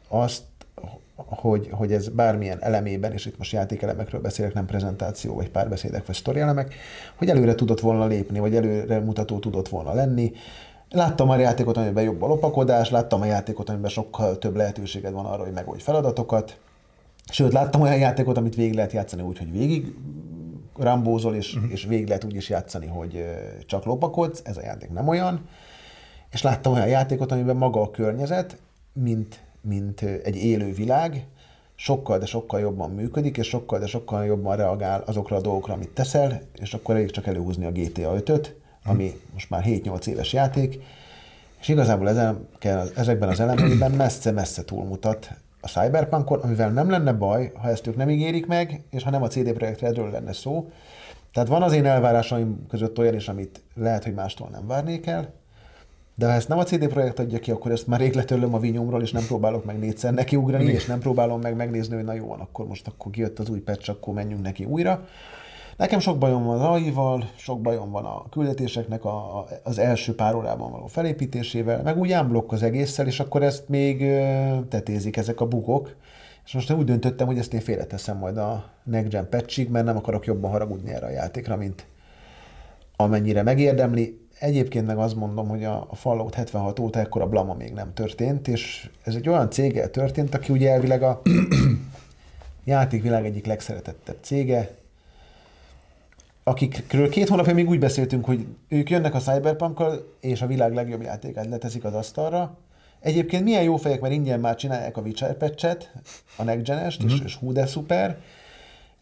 azt, 0.08 0.42
hogy, 1.16 1.68
hogy 1.70 1.92
ez 1.92 2.08
bármilyen 2.08 2.62
elemében, 2.62 3.12
és 3.12 3.26
itt 3.26 3.38
most 3.38 3.52
játékelemekről 3.52 4.20
beszélek, 4.20 4.54
nem 4.54 4.66
prezentáció, 4.66 5.34
vagy 5.34 5.50
párbeszédek, 5.50 6.06
vagy 6.06 6.16
sztori 6.16 6.40
elemek, 6.40 6.74
hogy 7.16 7.28
előre 7.28 7.54
tudott 7.54 7.80
volna 7.80 8.06
lépni, 8.06 8.38
vagy 8.38 8.56
előre 8.56 9.00
mutató 9.00 9.38
tudott 9.38 9.68
volna 9.68 9.94
lenni. 9.94 10.32
Láttam 10.90 11.30
a 11.30 11.36
játékot, 11.36 11.76
amiben 11.76 12.04
jobb 12.04 12.22
a 12.22 12.26
lopakodás, 12.26 12.90
láttam 12.90 13.20
a 13.20 13.24
játékot, 13.24 13.68
amiben 13.68 13.90
sokkal 13.90 14.38
több 14.38 14.56
lehetőséged 14.56 15.12
van 15.12 15.24
arra, 15.26 15.42
hogy 15.42 15.52
megoldj 15.52 15.82
feladatokat, 15.82 16.56
Sőt, 17.30 17.52
láttam 17.52 17.80
olyan 17.80 17.98
játékot, 17.98 18.36
amit 18.36 18.54
végig 18.54 18.74
lehet 18.74 18.92
játszani 18.92 19.22
úgy, 19.22 19.38
hogy 19.38 19.52
végig 19.52 19.94
rambózol, 20.76 21.34
és, 21.34 21.54
uh-huh. 21.54 21.72
és 21.72 21.84
végig 21.84 22.06
lehet 22.06 22.24
úgy 22.24 22.34
is 22.34 22.48
játszani, 22.48 22.86
hogy 22.86 23.24
csak 23.66 23.84
lopakodsz, 23.84 24.42
ez 24.44 24.56
a 24.56 24.62
játék 24.62 24.90
nem 24.90 25.08
olyan. 25.08 25.48
És 26.30 26.42
láttam 26.42 26.72
olyan 26.72 26.88
játékot, 26.88 27.32
amiben 27.32 27.56
maga 27.56 27.80
a 27.80 27.90
környezet, 27.90 28.56
mint, 28.92 29.40
mint 29.60 30.00
egy 30.00 30.36
élő 30.36 30.72
világ, 30.72 31.26
sokkal, 31.74 32.18
de 32.18 32.26
sokkal 32.26 32.60
jobban 32.60 32.90
működik, 32.90 33.36
és 33.36 33.46
sokkal, 33.46 33.78
de 33.78 33.86
sokkal 33.86 34.24
jobban 34.24 34.56
reagál 34.56 35.02
azokra 35.06 35.36
a 35.36 35.40
dolgokra, 35.40 35.74
amit 35.74 35.90
teszel, 35.90 36.40
és 36.54 36.74
akkor 36.74 36.94
elég 36.94 37.10
csak 37.10 37.26
előhúzni 37.26 37.64
a 37.64 37.72
GTA 37.72 38.14
5-öt, 38.16 38.54
ami 38.84 39.04
uh-huh. 39.04 39.20
most 39.32 39.50
már 39.50 39.64
7-8 39.66 40.06
éves 40.06 40.32
játék, 40.32 40.82
és 41.60 41.68
igazából 41.68 42.08
ezen, 42.08 42.48
ezekben 42.94 43.28
az 43.28 43.40
elemeiben 43.40 43.90
messze-messze 43.90 44.64
túlmutat 44.64 45.30
a 45.64 45.68
Cyberpunkon, 45.68 46.40
amivel 46.40 46.70
nem 46.70 46.90
lenne 46.90 47.12
baj, 47.12 47.52
ha 47.54 47.68
ezt 47.68 47.86
ők 47.86 47.96
nem 47.96 48.10
ígérik 48.10 48.46
meg, 48.46 48.82
és 48.90 49.02
ha 49.02 49.10
nem 49.10 49.22
a 49.22 49.28
CD 49.28 49.52
Projekt 49.52 49.80
Redről 49.80 50.10
lenne 50.10 50.32
szó. 50.32 50.70
Tehát 51.32 51.48
van 51.48 51.62
az 51.62 51.72
én 51.72 51.86
elvárásaim 51.86 52.66
között 52.68 52.98
olyan 52.98 53.14
is, 53.14 53.28
amit 53.28 53.60
lehet, 53.74 54.04
hogy 54.04 54.14
mástól 54.14 54.48
nem 54.52 54.66
várnék 54.66 55.06
el, 55.06 55.32
de 56.14 56.26
ha 56.26 56.32
ezt 56.32 56.48
nem 56.48 56.58
a 56.58 56.64
CD 56.64 56.88
Projekt 56.88 57.18
adja 57.18 57.38
ki, 57.38 57.50
akkor 57.50 57.70
ezt 57.70 57.86
már 57.86 58.00
rég 58.00 58.14
letörlöm 58.14 58.54
a 58.54 58.58
vinyomról, 58.58 59.02
és 59.02 59.12
nem 59.12 59.24
próbálok 59.26 59.64
meg 59.64 59.78
négyszer 59.78 60.12
nekiugrani, 60.12 60.72
és 60.72 60.86
nem 60.86 60.98
próbálom 60.98 61.40
meg 61.40 61.56
megnézni, 61.56 61.94
hogy 61.94 62.04
na 62.04 62.12
jó 62.12 62.26
van, 62.26 62.40
akkor 62.40 62.66
most 62.66 62.86
akkor 62.86 63.12
kijött 63.12 63.38
az 63.38 63.48
új 63.48 63.60
patch, 63.60 63.90
akkor 63.90 64.14
menjünk 64.14 64.42
neki 64.42 64.64
újra. 64.64 65.06
Nekem 65.76 65.98
sok 65.98 66.18
bajom 66.18 66.44
van 66.44 66.60
az 66.60 66.66
AI-val, 66.66 67.30
sok 67.36 67.60
bajom 67.60 67.90
van 67.90 68.04
a 68.04 68.28
küldetéseknek 68.30 69.04
a, 69.04 69.38
a, 69.38 69.46
az 69.62 69.78
első 69.78 70.14
pár 70.14 70.34
órában 70.34 70.70
való 70.70 70.86
felépítésével, 70.86 71.82
meg 71.82 71.98
úgy 71.98 72.12
ámblokk 72.12 72.52
az 72.52 72.62
egésszel, 72.62 73.06
és 73.06 73.20
akkor 73.20 73.42
ezt 73.42 73.68
még 73.68 74.02
ö, 74.02 74.56
tetézik 74.68 75.16
ezek 75.16 75.40
a 75.40 75.46
bugok. 75.46 75.96
És 76.44 76.52
most 76.52 76.72
úgy 76.72 76.84
döntöttem, 76.84 77.26
hogy 77.26 77.38
ezt 77.38 77.54
én 77.54 77.60
félreteszem 77.60 78.16
majd 78.16 78.36
a 78.36 78.64
Next 78.82 79.10
Gen 79.10 79.28
patchig, 79.28 79.68
mert 79.68 79.84
nem 79.84 79.96
akarok 79.96 80.26
jobban 80.26 80.50
haragudni 80.50 80.92
erre 80.92 81.06
a 81.06 81.10
játékra, 81.10 81.56
mint 81.56 81.86
amennyire 82.96 83.42
megérdemli. 83.42 84.18
Egyébként 84.38 84.86
meg 84.86 84.98
azt 84.98 85.16
mondom, 85.16 85.48
hogy 85.48 85.64
a 85.64 85.88
Fallout 85.92 86.34
76 86.34 86.78
óta 86.78 87.00
ekkora 87.00 87.26
blama 87.26 87.54
még 87.54 87.72
nem 87.72 87.94
történt, 87.94 88.48
és 88.48 88.90
ez 89.04 89.14
egy 89.14 89.28
olyan 89.28 89.50
céggel 89.50 89.90
történt, 89.90 90.34
aki 90.34 90.52
ugye 90.52 90.70
elvileg 90.70 91.02
a 91.02 91.22
játékvilág 92.64 93.24
egyik 93.24 93.46
legszeretettebb 93.46 94.16
cége, 94.20 94.70
akikről 96.44 97.08
két 97.08 97.28
hónapja 97.28 97.54
még 97.54 97.68
úgy 97.68 97.78
beszéltünk, 97.78 98.24
hogy 98.24 98.46
ők 98.68 98.90
jönnek 98.90 99.14
a 99.14 99.18
Cyberpunkkal, 99.18 100.14
és 100.20 100.42
a 100.42 100.46
világ 100.46 100.74
legjobb 100.74 101.02
játékát 101.02 101.46
leteszik 101.46 101.84
az 101.84 101.94
asztalra. 101.94 102.58
Egyébként 103.00 103.44
milyen 103.44 103.62
jó 103.62 103.76
fejek, 103.76 104.00
mert 104.00 104.14
ingyen 104.14 104.40
már 104.40 104.54
csinálják 104.54 104.96
a 104.96 105.00
Witcher 105.00 105.36
patchet, 105.36 105.92
a 106.36 106.42
Next 106.42 106.64
gen 106.64 106.76
mm-hmm. 106.76 106.86
és, 106.86 106.96
mhm. 106.96 107.24
és 107.24 107.36
hú 107.36 107.52
de 107.52 107.66
szuper, 107.66 108.18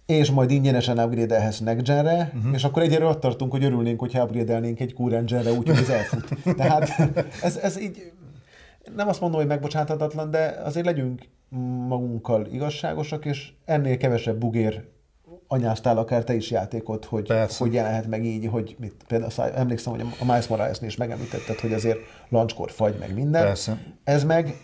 és 0.06 0.30
majd 0.30 0.50
ingyenesen 0.50 0.98
upgrade 0.98 1.36
ehhez 1.36 1.60
Next 1.60 1.86
Gen-re, 1.86 2.32
uh-huh. 2.34 2.54
és 2.54 2.64
akkor 2.64 2.82
egyre 2.82 3.04
ott 3.04 3.20
tartunk, 3.20 3.50
hogy 3.50 3.64
örülnénk, 3.64 4.00
hogyha 4.00 4.22
upgrade-elnénk 4.22 4.80
egy 4.80 4.94
Core 4.94 5.16
Engine-re, 5.16 5.52
úgyhogy 5.52 5.76
ez 5.76 5.88
elfut. 5.88 6.28
Tehát 6.56 7.12
ez, 7.42 7.56
ez 7.56 7.80
így 7.80 8.12
nem 8.96 9.08
azt 9.08 9.20
mondom, 9.20 9.38
hogy 9.38 9.48
megbocsáthatatlan, 9.48 10.30
de 10.30 10.60
azért 10.64 10.86
legyünk 10.86 11.22
magunkkal 11.88 12.46
igazságosak, 12.52 13.24
és 13.24 13.52
ennél 13.64 13.96
kevesebb 13.96 14.38
bugér 14.38 14.84
anyáztál 15.52 15.98
akár 15.98 16.24
te 16.24 16.34
is 16.34 16.50
játékot, 16.50 17.04
hogy, 17.04 17.26
Persze. 17.26 17.64
hogy 17.64 17.72
jelenhet 17.72 18.06
meg 18.06 18.24
így, 18.24 18.46
hogy 18.46 18.76
mit, 18.78 18.94
például 19.06 19.50
emlékszem, 19.54 19.92
hogy 19.92 20.04
a 20.20 20.24
Miles 20.24 20.46
morales 20.46 20.80
is 20.80 20.96
megemlítetted, 20.96 21.58
hogy 21.58 21.72
azért 21.72 21.98
launchkor 22.28 22.70
fagy 22.70 22.94
meg 22.98 23.14
minden. 23.14 23.42
Persze. 23.42 23.78
Ez 24.04 24.24
meg 24.24 24.56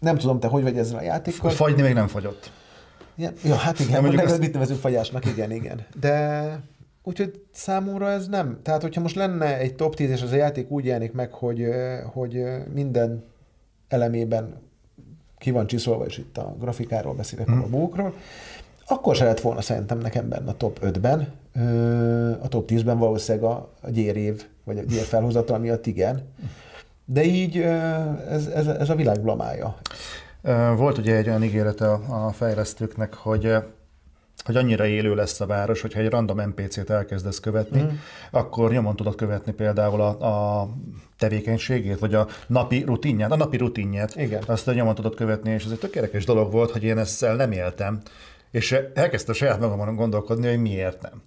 nem 0.00 0.16
tudom, 0.16 0.40
te 0.40 0.46
hogy 0.46 0.62
vagy 0.62 0.78
ezzel 0.78 0.98
a 0.98 1.02
játékkal. 1.02 1.50
Fagyni 1.50 1.82
még 1.82 1.94
nem 1.94 2.06
fagyott. 2.06 2.50
Igen? 3.14 3.32
Ja, 3.44 3.54
hát 3.54 3.78
igen, 3.78 4.02
nem, 4.02 4.18
ezt... 4.18 4.38
mit 4.38 4.52
nevezünk 4.52 4.80
fagyásnak, 4.80 5.26
igen, 5.26 5.50
igen. 5.50 5.86
De 6.00 6.58
Úgyhogy 7.06 7.44
számomra 7.52 8.10
ez 8.10 8.28
nem. 8.28 8.58
Tehát, 8.62 8.82
hogyha 8.82 9.00
most 9.00 9.14
lenne 9.14 9.58
egy 9.58 9.74
top 9.74 9.94
10, 9.94 10.10
és 10.10 10.22
az 10.22 10.32
a 10.32 10.36
játék 10.36 10.70
úgy 10.70 10.84
jelenik 10.84 11.12
meg, 11.12 11.32
hogy, 11.32 11.66
hogy 12.12 12.44
minden 12.72 13.24
elemében 13.88 14.62
ki 15.38 15.50
van 15.50 15.66
csiszolva, 15.66 16.04
és 16.04 16.18
itt 16.18 16.38
a 16.38 16.56
grafikáról 16.58 17.14
beszélek, 17.14 17.46
hmm. 17.46 17.62
a 17.62 17.66
bókról, 17.66 18.14
akkor 18.86 19.16
se 19.16 19.24
lett 19.24 19.40
volna 19.40 19.60
szerintem 19.60 19.98
nekem 19.98 20.28
benne 20.28 20.50
a 20.50 20.56
top 20.56 20.78
5-ben. 20.82 21.32
A 22.42 22.48
top 22.48 22.70
10-ben 22.70 22.98
valószínűleg 22.98 23.50
a, 23.50 23.70
a 23.80 23.90
gyérév, 23.90 24.44
vagy 24.64 24.78
a 24.78 24.82
gyér 24.82 25.02
felhozatal 25.02 25.58
miatt 25.58 25.86
igen. 25.86 26.22
De 27.04 27.24
így 27.24 27.58
ez, 28.28 28.46
ez, 28.46 28.66
ez 28.66 28.90
a 28.90 28.94
világ 28.94 29.20
blamája. 29.20 29.76
Volt 30.76 30.98
ugye 30.98 31.16
egy 31.16 31.28
olyan 31.28 31.42
ígérete 31.42 31.92
a 31.92 32.32
fejlesztőknek, 32.32 33.14
hogy 33.14 33.56
hogy 34.44 34.56
annyira 34.56 34.86
élő 34.86 35.14
lesz 35.14 35.40
a 35.40 35.46
város, 35.46 35.80
hogyha 35.80 36.00
egy 36.00 36.08
random 36.08 36.40
NPC-t 36.40 36.90
elkezdesz 36.90 37.40
követni, 37.40 37.82
mm. 37.82 37.88
akkor 38.30 38.70
nyomon 38.70 38.96
tudod 38.96 39.14
követni 39.14 39.52
például 39.52 40.00
a, 40.00 40.60
a 40.60 40.68
tevékenységét, 41.18 41.98
vagy 41.98 42.14
a 42.14 42.26
napi 42.46 42.82
rutinját, 42.82 43.32
a 43.32 43.36
napi 43.36 43.56
rutinját. 43.56 44.16
Igen. 44.16 44.42
Azt 44.46 44.74
nyomon 44.74 44.94
tudod 44.94 45.14
követni, 45.14 45.50
és 45.50 45.64
ez 45.64 45.70
egy 45.70 45.78
tökéletes 45.78 46.24
dolog 46.24 46.52
volt, 46.52 46.70
hogy 46.70 46.84
én 46.84 46.98
ezzel 46.98 47.36
nem 47.36 47.52
éltem, 47.52 48.00
és 48.54 48.76
elkezdtem 48.94 49.34
saját 49.34 49.60
magamon 49.60 49.94
gondolkodni, 49.94 50.48
hogy 50.48 50.60
miért 50.60 51.02
nem. 51.02 51.22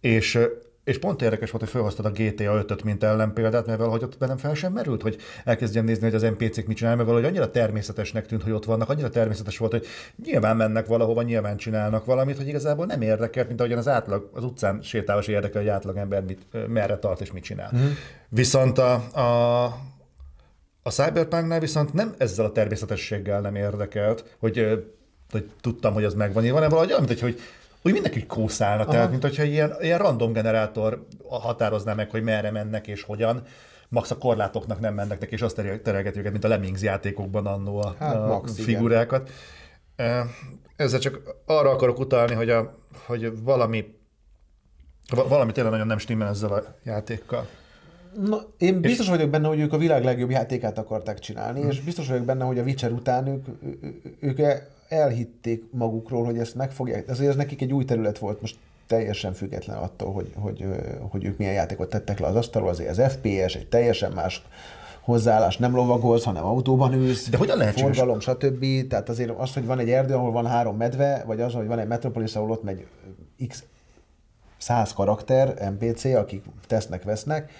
És 0.00 0.38
és 0.84 0.98
pont 0.98 1.22
érdekes 1.22 1.50
volt, 1.50 1.62
hogy 1.62 1.72
felhoztad 1.72 2.04
a 2.04 2.10
GTA 2.10 2.64
5-öt, 2.64 2.84
mint 2.84 3.02
ellenpéldát, 3.02 3.66
mert 3.66 3.78
valahogy 3.78 4.02
ott 4.02 4.18
bennem 4.18 4.36
fel 4.36 4.54
sem 4.54 4.72
merült, 4.72 5.02
hogy 5.02 5.16
elkezdjem 5.44 5.84
nézni, 5.84 6.04
hogy 6.04 6.14
az 6.14 6.22
NPC-k 6.22 6.66
mit 6.66 6.76
csinálnak, 6.76 7.06
mert 7.06 7.10
valahogy 7.10 7.24
annyira 7.24 7.50
természetesnek 7.50 8.26
tűnt, 8.26 8.42
hogy 8.42 8.52
ott 8.52 8.64
vannak, 8.64 8.88
annyira 8.88 9.08
természetes 9.08 9.58
volt, 9.58 9.72
hogy 9.72 9.86
nyilván 10.24 10.56
mennek 10.56 10.86
valahova, 10.86 11.22
nyilván 11.22 11.56
csinálnak 11.56 12.04
valamit, 12.04 12.36
hogy 12.36 12.48
igazából 12.48 12.86
nem 12.86 13.02
érdekelt, 13.02 13.46
mint 13.48 13.60
ahogyan 13.60 13.78
az 13.78 13.88
átlag, 13.88 14.30
az 14.32 14.44
utcán 14.44 14.82
sétálás 14.82 15.26
érdekel, 15.26 15.60
hogy 15.60 15.70
átlag 15.70 15.96
ember 15.96 16.22
mit, 16.22 16.68
merre 16.68 16.96
tart 16.96 17.20
és 17.20 17.32
mit 17.32 17.42
csinál. 17.42 17.70
Mm. 17.76 17.90
Viszont 18.28 18.78
a, 18.78 18.92
a, 19.12 19.64
a 20.82 20.90
Cyberpunknál 20.90 21.60
viszont 21.60 21.92
nem 21.92 22.14
ezzel 22.18 22.44
a 22.44 22.52
természetességgel 22.52 23.40
nem 23.40 23.54
érdekelt, 23.54 24.36
hogy, 24.38 24.86
hogy 25.34 25.50
tudtam, 25.60 25.92
hogy 25.92 26.04
az 26.04 26.14
megvan 26.14 26.44
írva, 26.44 26.54
hanem 26.54 26.70
valahogy 26.70 26.90
olyan, 26.90 27.04
mint 27.04 27.20
hogy, 27.20 27.30
hogy 27.30 27.40
úgy 27.82 27.92
mindenki 27.92 28.26
kószálna, 28.26 28.82
Aha. 28.82 28.92
tehát 28.92 29.10
mint 29.10 29.22
hogyha 29.22 29.42
ilyen, 29.42 29.76
ilyen 29.80 29.98
random 29.98 30.32
generátor 30.32 31.06
határozná 31.28 31.94
meg, 31.94 32.10
hogy 32.10 32.22
merre 32.22 32.50
mennek 32.50 32.86
és 32.86 33.02
hogyan. 33.02 33.42
Max 33.88 34.10
a 34.10 34.18
korlátoknak 34.18 34.80
nem 34.80 34.94
mennek 34.94 35.20
neki, 35.20 35.32
és 35.32 35.42
azt 35.42 35.62
terelgeti 35.82 36.18
őket, 36.18 36.32
mint 36.32 36.44
a 36.44 36.48
Lemmings 36.48 36.82
játékokban 36.82 37.46
annó 37.46 37.82
a, 37.82 37.94
hát, 37.98 38.14
a 38.14 38.26
max, 38.26 38.60
figurákat. 38.60 39.30
Igen. 39.96 40.30
Ezzel 40.76 40.98
csak 40.98 41.20
arra 41.46 41.70
akarok 41.70 41.98
utalni, 41.98 42.34
hogy, 42.34 42.50
a, 42.50 42.78
hogy 43.06 43.42
valami, 43.42 43.94
valami 45.28 45.52
tényleg 45.52 45.72
nagyon 45.72 45.86
nem 45.86 45.98
stimmel 45.98 46.28
ezzel 46.28 46.52
a 46.52 46.62
játékkal. 46.84 47.46
Na, 48.22 48.40
én 48.58 48.80
biztos 48.80 49.06
és... 49.06 49.12
vagyok 49.12 49.30
benne, 49.30 49.48
hogy 49.48 49.60
ők 49.60 49.72
a 49.72 49.78
világ 49.78 50.04
legjobb 50.04 50.30
játékát 50.30 50.78
akarták 50.78 51.18
csinálni, 51.18 51.60
hmm. 51.60 51.70
és 51.70 51.80
biztos 51.80 52.08
vagyok 52.08 52.24
benne, 52.24 52.44
hogy 52.44 52.58
a 52.58 52.62
Witcher 52.62 52.92
után 52.92 53.26
ők, 53.26 53.46
ők 54.20 54.38
elhitték 54.94 55.64
magukról, 55.70 56.24
hogy 56.24 56.38
ezt 56.38 56.54
megfogják. 56.54 57.08
Azért 57.08 57.30
ez 57.30 57.36
nekik 57.36 57.62
egy 57.62 57.72
új 57.72 57.84
terület 57.84 58.18
volt, 58.18 58.40
most 58.40 58.56
teljesen 58.86 59.32
független 59.32 59.76
attól, 59.76 60.12
hogy, 60.12 60.32
hogy, 60.34 60.66
hogy 61.10 61.24
ők 61.24 61.38
milyen 61.38 61.52
játékot 61.52 61.88
tettek 61.88 62.18
le 62.18 62.26
az 62.26 62.34
asztalról, 62.34 62.70
azért 62.70 62.98
az 62.98 63.12
FPS 63.12 63.54
egy 63.54 63.66
teljesen 63.68 64.12
más 64.12 64.42
hozzáállás, 65.00 65.56
nem 65.56 65.74
lovagolsz, 65.74 66.24
hanem 66.24 66.44
autóban 66.44 66.92
ülsz, 66.92 67.28
De 67.28 67.36
hogyan 67.36 67.58
lehet 67.58 67.80
forgalom, 67.80 68.20
stb. 68.20 68.88
Tehát 68.88 69.08
azért 69.08 69.30
az, 69.30 69.54
hogy 69.54 69.66
van 69.66 69.78
egy 69.78 69.90
erdő, 69.90 70.14
ahol 70.14 70.30
van 70.30 70.46
három 70.46 70.76
medve, 70.76 71.22
vagy 71.26 71.40
az, 71.40 71.52
hogy 71.52 71.66
van 71.66 71.78
egy 71.78 71.86
metropolis, 71.86 72.36
ahol 72.36 72.50
ott 72.50 72.62
megy 72.62 72.86
x 73.48 73.64
száz 74.58 74.92
karakter, 74.92 75.72
NPC, 75.78 76.04
akik 76.04 76.44
tesznek, 76.66 77.02
vesznek, 77.02 77.50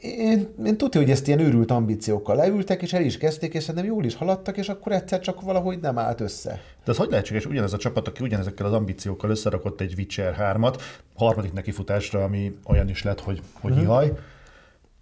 én, 0.00 0.48
én 0.64 0.76
tudja, 0.76 1.00
hogy 1.00 1.10
ezt 1.10 1.26
ilyen 1.26 1.40
őrült 1.40 1.70
ambíciókkal 1.70 2.36
leültek, 2.36 2.82
és 2.82 2.92
el 2.92 3.02
is 3.02 3.18
kezdték, 3.18 3.54
és 3.54 3.62
szerintem 3.62 3.90
jól 3.90 4.04
is 4.04 4.14
haladtak, 4.14 4.56
és 4.56 4.68
akkor 4.68 4.92
egyszer 4.92 5.20
csak 5.20 5.40
valahogy 5.40 5.80
nem 5.80 5.98
állt 5.98 6.20
össze. 6.20 6.60
De 6.84 6.90
az 6.90 6.96
hogy 6.96 7.10
lehetséges, 7.10 7.46
ugyanez 7.46 7.72
a 7.72 7.76
csapat, 7.76 8.08
aki 8.08 8.22
ugyanezekkel 8.22 8.66
az 8.66 8.72
ambíciókkal 8.72 9.30
összerakott 9.30 9.80
egy 9.80 9.94
Witcher 9.96 10.36
3-at, 10.40 10.80
harmadik 11.14 11.52
nekifutásra, 11.52 12.24
ami 12.24 12.58
olyan 12.66 12.88
is 12.88 13.02
lett, 13.02 13.20
hogy, 13.20 13.42
hogy 13.60 13.72
uh-huh. 13.72 13.86
jaj, 13.86 14.12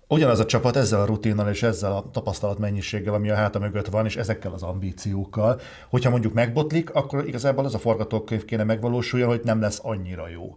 Ugyanaz 0.08 0.40
a 0.40 0.46
csapat 0.46 0.76
ezzel 0.76 1.00
a 1.00 1.04
rutinnal 1.04 1.48
és 1.48 1.62
ezzel 1.62 1.92
a 1.92 2.10
tapasztalat 2.12 2.58
mennyiséggel, 2.58 3.14
ami 3.14 3.30
a 3.30 3.34
háta 3.34 3.58
mögött 3.58 3.86
van, 3.86 4.04
és 4.04 4.16
ezekkel 4.16 4.52
az 4.52 4.62
ambíciókkal, 4.62 5.60
hogyha 5.88 6.10
mondjuk 6.10 6.32
megbotlik, 6.32 6.94
akkor 6.94 7.26
igazából 7.26 7.64
az 7.64 7.74
a 7.74 7.78
forgatókönyv 7.78 8.44
kéne 8.44 8.64
megvalósuljon, 8.64 9.28
hogy 9.28 9.40
nem 9.44 9.60
lesz 9.60 9.80
annyira 9.82 10.28
jó. 10.28 10.54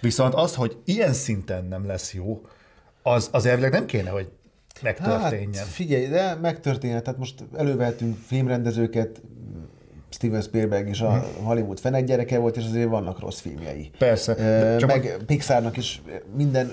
Viszont 0.00 0.34
az, 0.34 0.54
hogy 0.54 0.76
ilyen 0.84 1.12
szinten 1.12 1.64
nem 1.64 1.86
lesz 1.86 2.14
jó, 2.14 2.40
az, 3.08 3.28
az 3.32 3.46
elvileg 3.46 3.70
nem 3.70 3.86
kéne, 3.86 4.10
hogy 4.10 4.28
megtörténjen. 4.82 5.52
Hát, 5.54 5.66
figyelj, 5.66 6.06
de 6.06 6.34
megtörténhet. 6.34 7.02
Tehát 7.02 7.18
most 7.18 7.44
elővehetünk 7.56 8.16
filmrendezőket, 8.26 9.20
Steven 10.10 10.40
Spielberg 10.40 10.88
is 10.88 11.00
a 11.00 11.10
hmm. 11.10 11.44
Hollywood 11.44 11.78
fenek 11.78 12.04
gyereke 12.04 12.38
volt, 12.38 12.56
és 12.56 12.64
azért 12.64 12.88
vannak 12.88 13.20
rossz 13.20 13.40
filmjei. 13.40 13.90
Persze. 13.98 14.34
Csak 14.78 14.88
meg 14.88 15.16
a... 15.20 15.24
Pixarnak 15.24 15.76
is 15.76 16.02
minden 16.36 16.72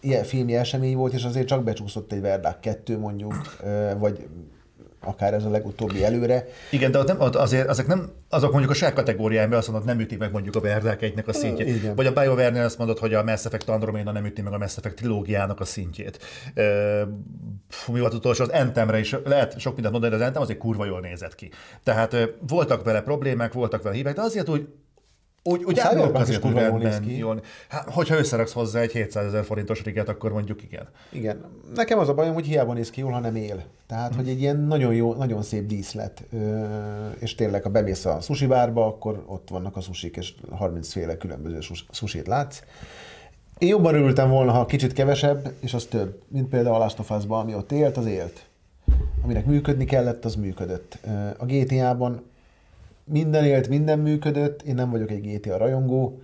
ilyen 0.00 0.24
filmi 0.24 0.54
esemény 0.54 0.96
volt, 0.96 1.12
és 1.12 1.24
azért 1.24 1.46
csak 1.46 1.64
becsúszott 1.64 2.12
egy 2.12 2.20
Verdák 2.20 2.60
2 2.60 2.98
mondjuk, 2.98 3.56
vagy 3.98 4.28
akár 5.02 5.34
ez 5.34 5.44
a 5.44 5.50
legutóbbi 5.50 6.04
előre. 6.04 6.46
Igen, 6.70 6.90
de 6.90 6.98
ott 6.98 7.06
nem, 7.06 7.20
ott 7.20 7.34
azért 7.34 7.68
ezek 7.68 7.86
nem, 7.86 8.10
azok 8.28 8.50
mondjuk 8.50 8.72
a 8.72 8.74
saját 8.74 8.94
kategóriájában 8.94 9.58
azt 9.58 9.68
mondod, 9.68 9.86
nem 9.86 10.00
üti 10.00 10.16
meg 10.16 10.32
mondjuk 10.32 10.56
a 10.56 10.60
Verdák 10.60 11.02
egynek 11.02 11.28
a 11.28 11.32
szintjét. 11.32 11.68
Igen. 11.68 11.94
Vagy 11.94 12.06
a 12.06 12.12
BioWare-nél 12.12 12.64
azt 12.64 12.78
mondod, 12.78 12.98
hogy 12.98 13.14
a 13.14 13.24
Mass 13.24 13.44
Effect 13.44 13.68
Andromeda 13.68 14.12
nem 14.12 14.24
üti 14.24 14.42
meg 14.42 14.52
a 14.52 14.58
Mass 14.58 14.76
Effect 14.76 14.94
trilógiának 14.96 15.60
a 15.60 15.64
szintjét. 15.64 16.18
E, 16.54 16.62
mi 17.92 18.00
volt 18.00 18.14
utolsó, 18.14 18.44
az 18.44 18.52
Entemre 18.52 18.98
is 18.98 19.16
lehet 19.24 19.58
sok 19.58 19.72
mindent 19.72 19.92
mondani, 19.92 20.12
de 20.14 20.20
az 20.20 20.26
Entem 20.28 20.42
azért 20.42 20.58
kurva 20.58 20.84
jól 20.84 21.00
nézett 21.00 21.34
ki. 21.34 21.50
Tehát 21.82 22.16
voltak 22.48 22.84
vele 22.84 23.00
problémák, 23.00 23.52
voltak 23.52 23.82
vele 23.82 23.94
hibák, 23.96 24.14
de 24.14 24.22
azért 24.22 24.48
úgy 24.48 24.68
úgy, 25.42 25.64
úgy 25.64 25.78
árulok 25.78 26.14
azért 26.14 26.40
kurva 26.40 26.60
jól 26.60 26.78
néz 26.78 27.00
ki. 27.00 27.16
Jól. 27.16 27.42
Hát, 27.68 27.90
hogyha 27.90 28.16
összeraksz 28.16 28.52
hozzá 28.52 28.80
egy 28.80 28.92
700 28.92 29.26
ezer 29.26 29.44
forintos 29.44 29.82
riget, 29.82 30.08
akkor 30.08 30.32
mondjuk 30.32 30.62
igen. 30.62 30.88
Igen. 31.12 31.44
Nekem 31.74 31.98
az 31.98 32.08
a 32.08 32.14
bajom, 32.14 32.34
hogy 32.34 32.46
hiába 32.46 32.72
néz 32.72 32.90
ki 32.90 33.00
jól, 33.00 33.12
hanem 33.12 33.36
él. 33.36 33.64
Tehát, 33.86 34.10
hm. 34.10 34.16
hogy 34.16 34.28
egy 34.28 34.40
ilyen 34.40 34.56
nagyon 34.56 34.94
jó, 34.94 35.14
nagyon 35.14 35.42
szép 35.42 35.66
díszlet. 35.66 36.22
És 37.18 37.34
tényleg, 37.34 37.62
ha 37.62 37.68
bemész 37.68 38.04
a 38.04 38.20
sushi 38.20 38.46
bárba, 38.46 38.86
akkor 38.86 39.24
ott 39.26 39.48
vannak 39.48 39.76
a 39.76 39.80
susik, 39.80 40.16
és 40.16 40.34
30 40.50 40.92
féle 40.92 41.16
különböző 41.16 41.58
susit 41.90 42.26
látsz. 42.26 42.62
Én 43.58 43.68
jobban 43.68 43.94
örültem 43.94 44.30
volna, 44.30 44.52
ha 44.52 44.66
kicsit 44.66 44.92
kevesebb, 44.92 45.52
és 45.60 45.74
az 45.74 45.84
több, 45.84 46.22
mint 46.28 46.48
például 46.48 46.74
a 46.74 46.78
Last 46.78 46.98
of 46.98 47.10
Us-ban, 47.10 47.40
ami 47.40 47.54
ott 47.54 47.72
élt, 47.72 47.96
az 47.96 48.06
élt. 48.06 48.44
Aminek 49.22 49.46
működni 49.46 49.84
kellett, 49.84 50.24
az 50.24 50.34
működött. 50.34 50.98
A 51.38 51.44
GTA-ban 51.44 52.29
minden 53.10 53.44
élt, 53.44 53.68
minden 53.68 53.98
működött, 53.98 54.62
én 54.62 54.74
nem 54.74 54.90
vagyok 54.90 55.10
egy 55.10 55.20
GTA 55.20 55.56
rajongó, 55.56 56.20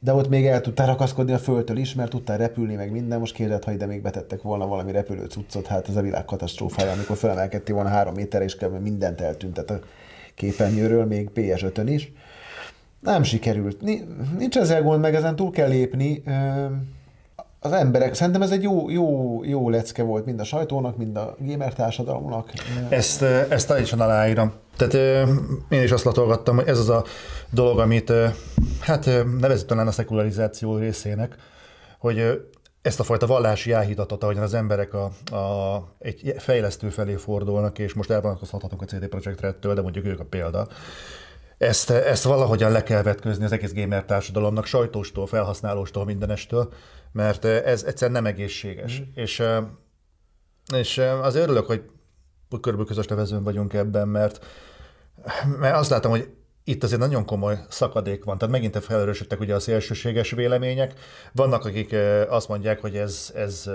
de 0.00 0.14
ott 0.14 0.28
még 0.28 0.46
el 0.46 0.60
tudtál 0.60 0.86
rakaszkodni 0.86 1.32
a 1.32 1.38
földtől 1.38 1.76
is, 1.76 1.94
mert 1.94 2.10
tudtál 2.10 2.36
repülni, 2.38 2.74
meg 2.74 2.92
minden. 2.92 3.18
Most 3.18 3.34
kérdezett, 3.34 3.64
ha 3.64 3.72
ide 3.72 3.86
még 3.86 4.02
betettek 4.02 4.42
volna 4.42 4.66
valami 4.66 4.92
repülő 4.92 5.24
cuccot, 5.24 5.66
hát 5.66 5.88
ez 5.88 5.96
a 5.96 6.00
világ 6.02 6.24
katasztrófája, 6.24 6.92
amikor 6.92 7.16
felemelkedtél 7.16 7.74
volna 7.74 7.90
három 7.90 8.14
méterre, 8.14 8.44
és 8.44 8.56
kb. 8.56 8.82
mindent 8.82 9.20
eltüntet 9.20 9.70
a 9.70 9.80
képernyőről, 10.34 11.04
még 11.04 11.30
PS5-ön 11.34 11.88
is. 11.88 12.12
Nem 13.00 13.22
sikerült. 13.22 13.80
Nincs 14.38 14.56
ezzel 14.56 14.82
gond, 14.82 15.00
meg 15.00 15.14
ezen 15.14 15.36
túl 15.36 15.50
kell 15.50 15.68
lépni. 15.68 16.22
Az 17.60 17.72
emberek, 17.72 18.14
szerintem 18.14 18.42
ez 18.42 18.50
egy 18.50 18.62
jó, 18.62 18.90
jó, 18.90 19.40
jó 19.44 19.70
lecke 19.70 20.02
volt 20.02 20.24
mind 20.24 20.40
a 20.40 20.44
sajtónak, 20.44 20.96
mind 20.96 21.16
a 21.16 21.36
gamer 21.38 21.74
társadalomnak. 21.74 22.52
Ezt, 22.88 23.22
ezt 23.22 23.68
teljesen 23.68 24.00
aláírom. 24.00 24.52
Tehát 24.76 24.94
én 25.68 25.82
is 25.82 25.90
azt 25.90 26.04
latolgattam, 26.04 26.56
hogy 26.56 26.68
ez 26.68 26.78
az 26.78 26.88
a 26.88 27.04
dolog, 27.50 27.78
amit 27.78 28.12
hát 28.80 29.06
nevezett 29.40 29.66
talán 29.66 29.86
a 29.86 29.90
szekularizáció 29.90 30.76
részének, 30.76 31.36
hogy 31.98 32.46
ezt 32.82 33.00
a 33.00 33.02
fajta 33.02 33.26
vallási 33.26 33.72
áhítatot, 33.72 34.22
ahogyan 34.22 34.42
az 34.42 34.54
emberek 34.54 34.94
a, 34.94 35.10
a, 35.36 35.84
egy 35.98 36.34
fejlesztő 36.38 36.88
felé 36.88 37.14
fordulnak, 37.14 37.78
és 37.78 37.94
most 37.94 38.10
elvonatkozhatunk 38.10 38.82
a 38.82 38.84
CD 38.84 39.06
Projekt 39.06 39.40
Red-től, 39.40 39.74
de 39.74 39.82
mondjuk 39.82 40.06
ők 40.06 40.20
a 40.20 40.24
példa, 40.24 40.68
ezt, 41.58 41.90
ezt 41.90 42.22
valahogyan 42.22 42.72
le 42.72 42.82
kell 42.82 43.02
vetközni 43.02 43.44
az 43.44 43.52
egész 43.52 43.72
gamer 43.72 44.04
társadalomnak, 44.04 44.66
sajtóstól, 44.66 45.26
felhasználóstól, 45.26 46.04
mindenestől, 46.04 46.72
mert 47.12 47.44
ez 47.44 47.82
egyszerűen 47.82 48.22
nem 48.22 48.32
egészséges. 48.32 49.00
Mm. 49.00 49.04
És, 49.14 49.42
és 50.74 50.98
az 51.22 51.34
örülök, 51.34 51.66
hogy 51.66 51.82
körülbelül 52.48 52.86
közös 52.86 53.06
nevezőn 53.06 53.42
vagyunk 53.42 53.72
ebben, 53.72 54.08
mert, 54.08 54.44
mert 55.58 55.76
azt 55.76 55.90
látom, 55.90 56.10
hogy 56.10 56.28
itt 56.64 56.82
azért 56.82 57.00
nagyon 57.00 57.24
komoly 57.24 57.58
szakadék 57.68 58.24
van. 58.24 58.38
Tehát 58.38 58.54
megint 58.54 58.84
felerősödtek 58.84 59.40
ugye 59.40 59.54
a 59.54 59.60
szélsőséges 59.60 60.30
vélemények. 60.30 60.94
Vannak, 61.32 61.64
akik 61.64 61.96
azt 62.28 62.48
mondják, 62.48 62.80
hogy 62.80 62.96
ez, 62.96 63.32
ez 63.34 63.70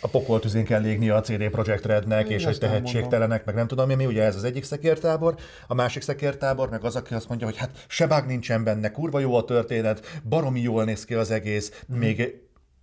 a 0.00 0.08
pokoltüzén 0.08 0.64
kell 0.64 0.80
légni 0.80 1.08
a 1.08 1.20
CD 1.20 1.48
Projekt 1.48 1.84
Rednek, 1.84 2.28
Én 2.28 2.36
és 2.36 2.44
hogy 2.44 2.58
tehetségtelenek, 2.58 3.44
meg 3.44 3.54
nem 3.54 3.66
tudom 3.66 3.90
én 3.90 3.96
mi, 3.96 4.06
ugye 4.06 4.22
ez 4.22 4.36
az 4.36 4.44
egyik 4.44 4.64
szekértábor, 4.64 5.34
a 5.66 5.74
másik 5.74 6.02
szekértábor, 6.02 6.70
meg 6.70 6.84
az, 6.84 6.96
aki 6.96 7.14
azt 7.14 7.28
mondja, 7.28 7.46
hogy 7.46 7.56
hát 7.56 7.84
se 7.88 8.06
bug 8.06 8.24
nincsen 8.26 8.64
benne, 8.64 8.90
kurva 8.90 9.18
jó 9.18 9.34
a 9.34 9.44
történet, 9.44 10.20
baromi 10.28 10.60
jól 10.60 10.84
néz 10.84 11.04
ki 11.04 11.14
az 11.14 11.30
egész, 11.30 11.82
Mhm. 11.86 11.98
még 11.98 12.34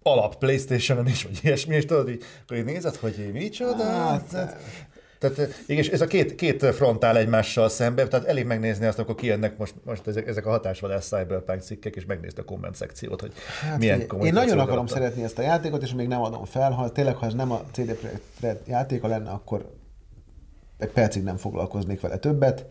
alap 0.03 0.36
Playstation-on 0.36 1.08
is, 1.08 1.23
vagy 1.23 1.39
ilyesmi, 1.43 1.75
és 1.75 1.86
tudod, 1.86 2.10
így, 2.10 2.23
akkor 2.43 2.58
így 2.58 2.65
nézed, 2.65 2.95
hogy 2.95 3.30
micsoda, 3.34 3.84
hát, 3.84 4.58
tehát 5.19 5.63
és 5.67 5.89
ez 5.89 6.01
a 6.01 6.06
két, 6.08 6.36
két 6.36 6.65
front 6.65 7.03
áll 7.03 7.15
egymással 7.15 7.69
szembe, 7.69 8.08
tehát 8.08 8.25
elég 8.27 8.45
megnézni 8.45 8.86
azt, 8.86 8.99
akkor 8.99 9.15
kijönnek 9.15 9.58
most, 9.58 9.73
most 9.86 10.08
ezek, 10.08 10.27
ezek 10.27 10.45
a 10.45 10.49
hatásvadász 10.49 11.08
cyberpunk 11.08 11.62
cikkek, 11.62 11.95
és 11.95 12.06
megnézni 12.06 12.41
a 12.41 12.43
komment 12.45 12.75
szekciót, 12.75 13.21
hogy 13.21 13.32
Hát 13.62 13.77
milyen 13.80 13.99
figyelj, 13.99 14.25
Én 14.25 14.34
nagyon 14.34 14.60
akarom 14.60 14.77
alatt. 14.77 14.89
szeretni 14.91 15.23
ezt 15.23 15.38
a 15.39 15.41
játékot, 15.41 15.82
és 15.84 15.93
még 15.93 16.08
nem 16.08 16.21
adom 16.21 16.45
fel. 16.45 16.71
Ha 16.71 16.91
tényleg, 16.91 17.15
ha 17.15 17.25
ez 17.25 17.34
nem 17.34 17.51
a 17.51 17.62
CD 17.71 17.93
Projekt 17.93 18.21
Red 18.41 18.60
játéka 18.67 19.08
lenne, 19.08 19.30
akkor 19.30 19.71
egy 20.77 20.89
percig 20.91 21.23
nem 21.23 21.38
foglalkoznék 21.38 22.01
vele 22.01 22.17
többet. 22.17 22.65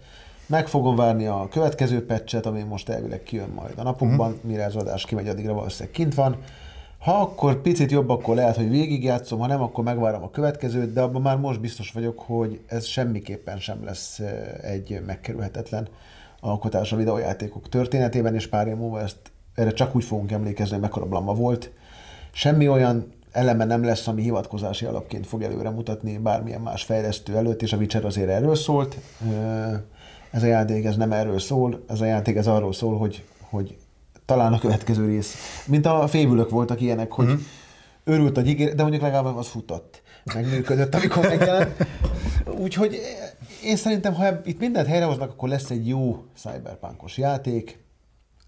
Meg 0.46 0.68
fogom 0.68 0.96
várni 0.96 1.26
a 1.26 1.48
következő 1.50 2.06
patchet, 2.06 2.46
ami 2.46 2.62
most 2.62 2.88
elvileg 2.88 3.22
kijön 3.22 3.48
majd 3.48 3.72
a 3.76 3.82
napokban, 3.82 4.30
Mhm. 4.30 4.48
mire 4.48 4.64
az 4.64 4.76
adás 4.76 5.04
kimegy, 5.04 5.28
addigra 5.28 5.52
valószínűleg 5.52 5.90
kint 5.94 6.14
van. 6.14 6.36
Ha 7.06 7.20
akkor 7.20 7.60
picit 7.60 7.90
jobb, 7.90 8.08
akkor 8.08 8.34
lehet, 8.34 8.56
hogy 8.56 8.70
végigjátszom, 8.70 9.38
ha 9.38 9.46
nem, 9.46 9.62
akkor 9.62 9.84
megvárom 9.84 10.22
a 10.22 10.30
következőt, 10.30 10.92
de 10.92 11.00
abban 11.00 11.22
már 11.22 11.38
most 11.38 11.60
biztos 11.60 11.90
vagyok, 11.90 12.18
hogy 12.18 12.60
ez 12.66 12.84
semmiképpen 12.84 13.58
sem 13.58 13.84
lesz 13.84 14.20
egy 14.62 15.02
megkerülhetetlen 15.06 15.88
alkotás 16.40 16.92
a 16.92 16.96
videójátékok 16.96 17.68
történetében, 17.68 18.34
és 18.34 18.46
pár 18.46 18.66
év 18.66 18.76
múlva 18.76 19.00
ezt 19.00 19.16
erre 19.54 19.72
csak 19.72 19.94
úgy 19.94 20.04
fogunk 20.04 20.32
emlékezni, 20.32 20.72
hogy 20.72 20.82
mekkora 20.82 21.06
blama 21.06 21.34
volt. 21.34 21.70
Semmi 22.32 22.68
olyan 22.68 23.12
eleme 23.32 23.64
nem 23.64 23.84
lesz, 23.84 24.08
ami 24.08 24.22
hivatkozási 24.22 24.84
alapként 24.84 25.26
fog 25.26 25.42
előre 25.42 25.70
mutatni 25.70 26.18
bármilyen 26.18 26.60
más 26.60 26.82
fejlesztő 26.82 27.36
előtt, 27.36 27.62
és 27.62 27.72
a 27.72 27.76
Witcher 27.76 28.04
azért 28.04 28.28
erről 28.28 28.54
szólt. 28.54 28.96
Ez 30.30 30.42
a 30.42 30.46
játék 30.46 30.84
ez 30.84 30.96
nem 30.96 31.12
erről 31.12 31.38
szól, 31.38 31.84
ez 31.88 32.00
a 32.00 32.04
játék 32.04 32.36
ez 32.36 32.46
arról 32.46 32.72
szól, 32.72 32.98
hogy, 32.98 33.24
hogy 33.50 33.76
talán 34.26 34.52
a 34.52 34.58
következő 34.58 35.06
rész, 35.06 35.34
mint 35.66 35.86
a 35.86 36.06
févülök 36.06 36.50
voltak 36.50 36.80
ilyenek, 36.80 37.12
hogy 37.12 37.26
mm-hmm. 37.26 37.40
örült 38.04 38.36
a 38.36 38.40
gyígér, 38.40 38.74
de 38.74 38.82
mondjuk 38.82 39.02
legalább 39.02 39.36
az 39.36 39.46
futott, 39.46 40.02
megműködött, 40.34 40.94
amikor 40.94 41.26
megjelent. 41.26 41.86
Úgyhogy 42.58 43.00
én 43.64 43.76
szerintem, 43.76 44.14
ha 44.14 44.40
itt 44.44 44.60
mindent 44.60 44.86
helyrehoznak, 44.86 45.30
akkor 45.30 45.48
lesz 45.48 45.70
egy 45.70 45.88
jó 45.88 46.24
cyberpunkos 46.36 47.18
játék. 47.18 47.84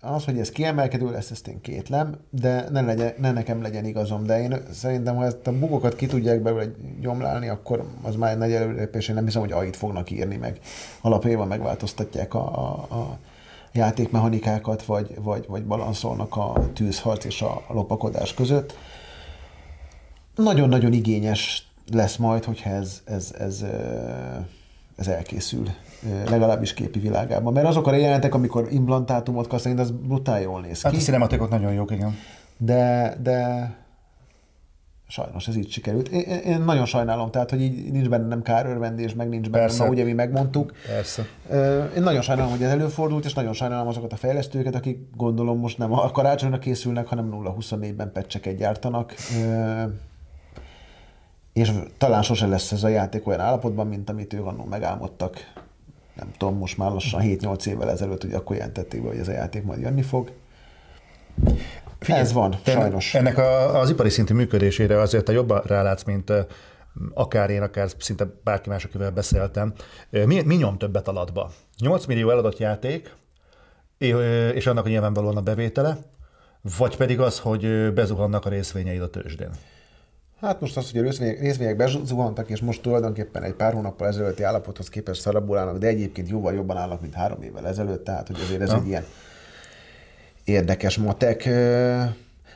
Az, 0.00 0.24
hogy 0.24 0.38
ez 0.38 0.50
kiemelkedő 0.50 1.10
lesz, 1.10 1.30
ezt 1.30 1.48
én 1.48 1.60
kétlem, 1.60 2.14
de 2.30 2.68
ne, 2.70 2.80
legyen, 2.80 3.12
ne 3.18 3.32
nekem 3.32 3.62
legyen 3.62 3.84
igazam. 3.84 4.24
De 4.24 4.40
én 4.40 4.62
szerintem, 4.72 5.16
ha 5.16 5.24
ezt 5.24 5.46
a 5.46 5.58
bugokat 5.58 5.96
ki 5.96 6.06
tudják 6.06 6.42
belőle 6.42 6.64
gyomlálni, 7.00 7.48
akkor 7.48 7.84
az 8.02 8.14
már 8.14 8.32
egy 8.32 8.38
nagy 8.38 8.52
előrépés. 8.52 9.08
Én 9.08 9.14
nem 9.14 9.24
hiszem, 9.24 9.40
hogy 9.40 9.52
ait 9.52 9.76
fognak 9.76 10.10
írni, 10.10 10.36
meg 10.36 10.58
alapjában 11.00 11.48
megváltoztatják 11.48 12.34
a, 12.34 12.58
a, 12.58 12.94
a 12.94 13.18
játékmechanikákat, 13.72 14.84
vagy, 14.84 15.14
vagy, 15.22 15.44
vagy 15.48 15.64
balanszolnak 15.64 16.36
a 16.36 16.70
tűzharc 16.74 17.24
és 17.24 17.42
a 17.42 17.62
lopakodás 17.68 18.34
között. 18.34 18.76
Nagyon-nagyon 20.34 20.92
igényes 20.92 21.70
lesz 21.92 22.16
majd, 22.16 22.44
hogyha 22.44 22.70
ez, 22.70 23.02
ez, 23.04 23.34
ez, 23.38 23.64
ez 24.96 25.08
elkészül, 25.08 25.68
legalábbis 26.28 26.74
képi 26.74 26.98
világában. 26.98 27.52
Mert 27.52 27.66
azok 27.66 27.86
a 27.86 27.94
jelentek, 27.94 28.34
amikor 28.34 28.68
implantátumot 28.70 29.46
kaszálni, 29.46 29.80
az 29.80 29.90
brutál 29.90 30.40
jól 30.40 30.60
néz 30.60 30.82
Hát 30.82 30.92
ki, 30.92 30.98
a 30.98 31.00
cinematikok 31.00 31.50
nagyon 31.50 31.72
jók, 31.72 31.90
igen. 31.90 32.16
de, 32.56 33.16
de 33.22 33.70
sajnos 35.08 35.48
ez 35.48 35.56
így 35.56 35.70
sikerült. 35.70 36.08
Én, 36.08 36.20
én 36.20 36.60
nagyon 36.60 36.84
sajnálom, 36.84 37.30
tehát, 37.30 37.50
hogy 37.50 37.60
így 37.60 37.92
nincs 37.92 38.08
benne 38.08 38.26
nem 38.26 38.42
kárörvendés, 38.42 39.14
meg 39.14 39.28
nincs 39.28 39.50
benne, 39.50 39.64
Persze. 39.64 39.88
ugye 39.88 40.04
mi 40.04 40.12
megmondtuk. 40.12 40.72
Persze. 40.86 41.26
Én 41.96 42.02
nagyon 42.02 42.22
sajnálom, 42.22 42.50
hogy 42.50 42.62
ez 42.62 42.70
előfordult, 42.70 43.24
és 43.24 43.34
nagyon 43.34 43.52
sajnálom 43.52 43.88
azokat 43.88 44.12
a 44.12 44.16
fejlesztőket, 44.16 44.74
akik 44.74 44.98
gondolom 45.16 45.58
most 45.58 45.78
nem 45.78 45.92
a 45.92 46.10
karácsonyra 46.10 46.58
készülnek, 46.58 47.06
hanem 47.06 47.30
0-24-ben 47.32 48.12
pecseket 48.12 48.56
gyártanak. 48.56 49.14
És 51.52 51.72
talán 51.98 52.22
sose 52.22 52.46
lesz 52.46 52.72
ez 52.72 52.84
a 52.84 52.88
játék 52.88 53.26
olyan 53.26 53.40
állapotban, 53.40 53.86
mint 53.86 54.10
amit 54.10 54.32
ők 54.32 54.46
annól 54.46 54.66
megálmodtak. 54.66 55.52
Nem 56.14 56.30
tudom, 56.38 56.56
most 56.56 56.78
már 56.78 56.90
lassan 56.90 57.20
7-8 57.24 57.66
évvel 57.66 57.90
ezelőtt, 57.90 58.22
hogy 58.22 58.32
akkor 58.32 58.56
jelentették 58.56 59.02
be, 59.02 59.08
hogy 59.08 59.18
ez 59.18 59.28
a 59.28 59.32
játék 59.32 59.64
majd 59.64 59.80
jönni 59.80 60.02
fog. 60.02 60.32
Figyelj, 62.00 62.22
ez 62.22 62.32
van, 62.32 62.54
sajnos. 62.64 63.14
Ennek 63.14 63.38
a, 63.38 63.80
az 63.80 63.90
ipari 63.90 64.08
szintű 64.10 64.34
működésére 64.34 65.00
azért 65.00 65.24
te 65.24 65.32
jobban 65.32 65.62
rálátsz, 65.66 66.02
mint 66.04 66.30
ö, 66.30 66.40
akár 67.14 67.50
én, 67.50 67.62
akár 67.62 67.88
szinte 67.98 68.26
bárki 68.44 68.68
más, 68.68 68.84
akivel 68.84 69.10
beszéltem. 69.10 69.72
Ö, 70.10 70.24
Mi, 70.24 70.40
mi 70.42 70.54
nyom 70.54 70.78
többet 70.78 71.08
alatba? 71.08 71.50
8 71.80 72.04
millió 72.06 72.30
eladott 72.30 72.58
játék, 72.58 73.14
ö, 73.98 74.48
és 74.48 74.66
annak 74.66 74.86
nyilvánvalóan 74.86 75.36
a 75.36 75.40
bevétele, 75.40 75.98
vagy 76.78 76.96
pedig 76.96 77.20
az, 77.20 77.38
hogy 77.38 77.92
bezuhannak 77.94 78.44
a 78.44 78.48
részvényeid 78.48 79.02
a 79.02 79.10
tőzsdén. 79.10 79.50
Hát 80.40 80.60
most 80.60 80.76
az, 80.76 80.90
hogy 80.90 81.00
a 81.00 81.02
részvények, 81.02 81.40
részvények 81.40 81.76
bezuhantak, 81.76 82.48
és 82.50 82.60
most 82.60 82.82
tulajdonképpen 82.82 83.42
egy 83.42 83.52
pár 83.54 83.72
hónappal 83.72 84.06
ezelőtti 84.06 84.42
állapothoz 84.42 84.88
képest 84.88 85.20
szarabbul 85.20 85.56
állnak, 85.58 85.78
de 85.78 85.86
egyébként 85.86 86.28
jóval 86.28 86.54
jobban 86.54 86.76
állnak, 86.76 87.00
mint 87.00 87.14
három 87.14 87.42
évvel 87.42 87.66
ezelőtt, 87.66 88.04
tehát 88.04 88.26
hogy 88.26 88.40
azért 88.40 88.60
ez 88.60 88.68
Ja. 88.68 88.76
egy 88.76 88.86
ilyen 88.86 89.04
érdekes 90.48 90.98
matek. 90.98 91.48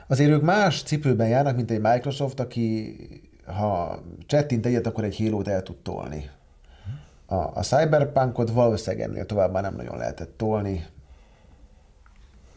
Azért 0.07 0.31
ők 0.31 0.43
más 0.43 0.83
cipőben 0.83 1.29
járnak, 1.29 1.57
mint 1.57 1.71
egy 1.71 1.81
Microsoft, 1.81 2.41
aki 2.41 2.97
ha 3.47 4.03
csettint 4.27 4.67
egyet, 4.67 4.87
akkor 4.87 5.05
egy 5.05 5.17
halo 5.17 5.43
el 5.45 5.63
tud 5.63 5.77
tolni. 5.77 6.31
A, 7.27 7.35
a 7.35 7.61
Cyberpunkot 7.63 8.51
valószínűleg 8.51 9.09
ennél 9.09 9.27
tovább 9.27 9.53
már 9.53 9.63
nem 9.63 9.77
nagyon 9.77 9.97
lehetett 9.97 10.37
tolni. 10.37 10.87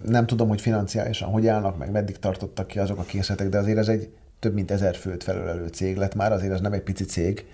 Nem 0.05 0.25
tudom, 0.25 0.47
hogy 0.47 0.61
financiálisan 0.61 1.29
hogy 1.29 1.47
állnak, 1.47 1.77
meg 1.77 1.91
meddig 1.91 2.19
tartottak 2.19 2.67
ki 2.67 2.79
azok 2.79 2.97
a 2.97 3.03
készletek, 3.03 3.49
de 3.49 3.57
azért 3.57 3.77
ez 3.77 3.87
egy 3.87 4.09
több 4.39 4.53
mint 4.53 4.71
ezer 4.71 4.95
főt 4.95 5.23
felölelő 5.23 5.67
cég 5.67 5.97
lett 5.97 6.15
már, 6.15 6.31
azért 6.31 6.53
ez 6.53 6.61
nem 6.61 6.73
egy 6.73 6.81
pici 6.81 7.03
cég. 7.05 7.45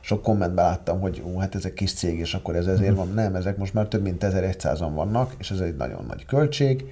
Sok 0.00 0.22
kommentben 0.22 0.64
láttam, 0.64 1.00
hogy 1.00 1.22
ó, 1.26 1.38
hát 1.38 1.54
ez 1.54 1.64
egy 1.64 1.72
kis 1.72 1.92
cég, 1.92 2.18
és 2.18 2.34
akkor 2.34 2.56
ez 2.56 2.66
ezért 2.66 2.96
van. 2.96 3.08
Nem, 3.08 3.34
ezek 3.34 3.56
most 3.56 3.74
már 3.74 3.86
több 3.86 4.02
mint 4.02 4.24
1100-an 4.24 4.90
vannak, 4.94 5.34
és 5.38 5.50
ez 5.50 5.60
egy 5.60 5.76
nagyon 5.76 6.04
nagy 6.08 6.26
költség. 6.26 6.84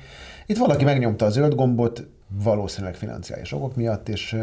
Itt 0.46 0.58
valaki 0.58 0.84
megnyomta 0.84 1.24
a 1.24 1.30
zöld 1.30 1.54
gombot, 1.54 2.06
valószínűleg 2.28 2.94
financiális 2.94 3.52
okok 3.52 3.76
miatt, 3.76 4.08
és 4.08 4.36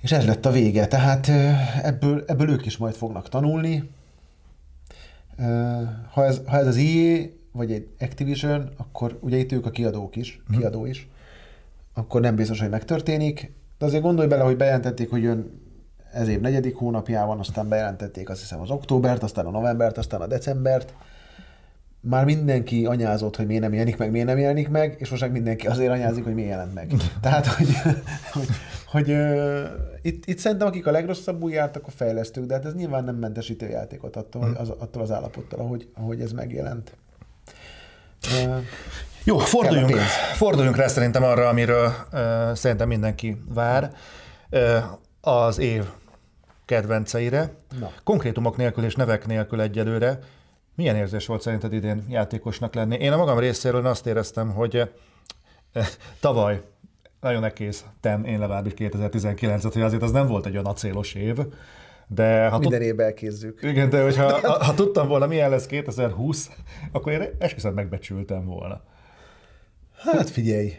és 0.00 0.12
ez 0.12 0.26
lett 0.26 0.46
a 0.46 0.50
vége. 0.50 0.86
Tehát 0.86 1.28
ebből, 1.82 2.24
ebből 2.26 2.50
ők 2.50 2.66
is 2.66 2.76
majd 2.76 2.94
fognak 2.94 3.28
tanulni. 3.28 3.90
Ha 6.10 6.24
ez, 6.24 6.40
ha 6.46 6.56
ez 6.58 6.66
az 6.66 6.76
EA, 6.76 7.24
vagy 7.52 7.72
egy 7.72 7.88
Activision, 8.00 8.70
akkor 8.76 9.18
ugye 9.20 9.36
itt 9.36 9.52
ők 9.52 9.66
a 9.66 9.70
kiadók 9.70 10.16
is, 10.16 10.42
kiadó 10.50 10.86
is, 10.86 11.08
akkor 11.94 12.20
nem 12.20 12.36
biztos, 12.36 12.60
hogy 12.60 12.70
megtörténik. 12.70 13.52
De 13.78 13.84
azért 13.84 14.02
gondolj 14.02 14.28
bele, 14.28 14.42
hogy 14.42 14.56
bejelentették, 14.56 15.10
hogy 15.10 15.22
jön 15.22 15.60
ez 16.12 16.28
év 16.28 16.40
negyedik 16.40 16.76
hónapjában, 16.76 17.38
aztán 17.38 17.68
bejelentették 17.68 18.28
azt 18.28 18.40
hiszem 18.40 18.60
az 18.60 18.70
októbert, 18.70 19.22
aztán 19.22 19.46
a 19.46 19.50
novembert, 19.50 19.98
aztán 19.98 20.20
a 20.20 20.26
decembert. 20.26 20.94
Már 22.00 22.24
mindenki 22.24 22.86
anyázott, 22.86 23.36
hogy 23.36 23.46
miért 23.46 23.62
nem 23.62 23.72
jelenik 23.72 23.96
meg, 23.96 24.10
miért 24.10 24.26
nem 24.26 24.38
jelenik 24.38 24.68
meg, 24.68 24.96
és 24.98 25.08
most 25.08 25.22
meg 25.22 25.32
mindenki 25.32 25.66
azért 25.66 25.90
anyázik, 25.90 26.24
hogy 26.24 26.34
miért 26.34 26.50
jelent 26.50 26.74
meg. 26.74 26.92
Tehát, 27.22 27.46
hogy, 27.46 27.68
hogy, 28.32 28.46
hogy 28.86 29.10
uh, 29.10 29.62
itt, 30.02 30.26
itt 30.26 30.38
szerintem 30.38 30.66
akik 30.66 30.86
a 30.86 30.90
legrosszabbul 30.90 31.50
jártak 31.50 31.86
a 31.86 31.90
fejlesztők, 31.90 32.44
de 32.44 32.54
hát 32.54 32.64
ez 32.64 32.74
nyilván 32.74 33.04
nem 33.04 33.16
mentesíti 33.16 33.64
a 33.64 33.68
játékot 33.68 34.16
attól, 34.16 34.42
Hmm. 34.42 34.54
az, 34.58 34.68
attól 34.68 35.02
az 35.02 35.10
állapottól, 35.10 35.60
ahogy, 35.60 35.88
ahogy 35.94 36.20
ez 36.20 36.32
megjelent. 36.32 36.96
Uh, 38.46 38.56
Jó, 39.24 39.38
forduljunk, 39.38 39.96
forduljunk 40.34 40.76
rá 40.76 40.86
szerintem 40.86 41.22
arra, 41.22 41.48
amiről 41.48 41.92
uh, 42.12 42.54
szerintem 42.54 42.88
mindenki 42.88 43.42
vár. 43.48 43.92
Uh, 44.50 44.82
az 45.20 45.58
év 45.58 45.84
kedvenceire. 46.64 47.50
Na. 47.80 47.90
Konkrétumok 48.04 48.56
nélkül 48.56 48.84
és 48.84 48.94
nevek 48.94 49.26
nélkül 49.26 49.60
egyelőre. 49.60 50.18
Milyen 50.78 50.96
érzés 50.96 51.26
volt 51.26 51.40
szerinted 51.40 51.72
idén 51.72 52.04
játékosnak 52.08 52.74
lenni? 52.74 52.96
Én 52.96 53.12
a 53.12 53.16
magam 53.16 53.38
részéről 53.38 53.86
azt 53.86 54.06
éreztem, 54.06 54.52
hogy 54.52 54.76
uh, 55.74 55.84
tavaly 56.20 56.62
nagyon 57.20 57.40
nekéztem 57.40 58.24
én 58.24 58.38
legalábbis 58.38 58.72
2019-et, 58.76 59.70
hogy 59.72 59.82
azért 59.82 60.02
az 60.02 60.10
nem 60.10 60.26
volt 60.26 60.46
egy 60.46 60.52
olyan 60.52 60.66
acélos 60.66 61.14
év, 61.14 61.38
de 62.06 62.48
ha 62.48 62.58
minden 62.58 62.82
évben 62.82 63.06
elkézzük. 63.06 63.62
igen, 63.62 63.90
de 63.90 64.02
hogyha 64.02 64.40
ha, 64.48 64.64
ha 64.64 64.74
tudtam 64.74 65.08
volna, 65.08 65.26
milyen 65.26 65.50
lesz 65.50 65.66
2020, 65.66 66.50
akkor 66.92 67.12
én 67.12 67.22
esküszöm 67.38 67.74
megbecsültem 67.74 68.44
volna. 68.44 68.80
Hát 69.96 70.30
figyelj, 70.30 70.72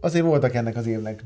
azért 0.00 0.24
voltak 0.24 0.54
ennek 0.54 0.76
az 0.76 0.86
évnek 0.86 1.24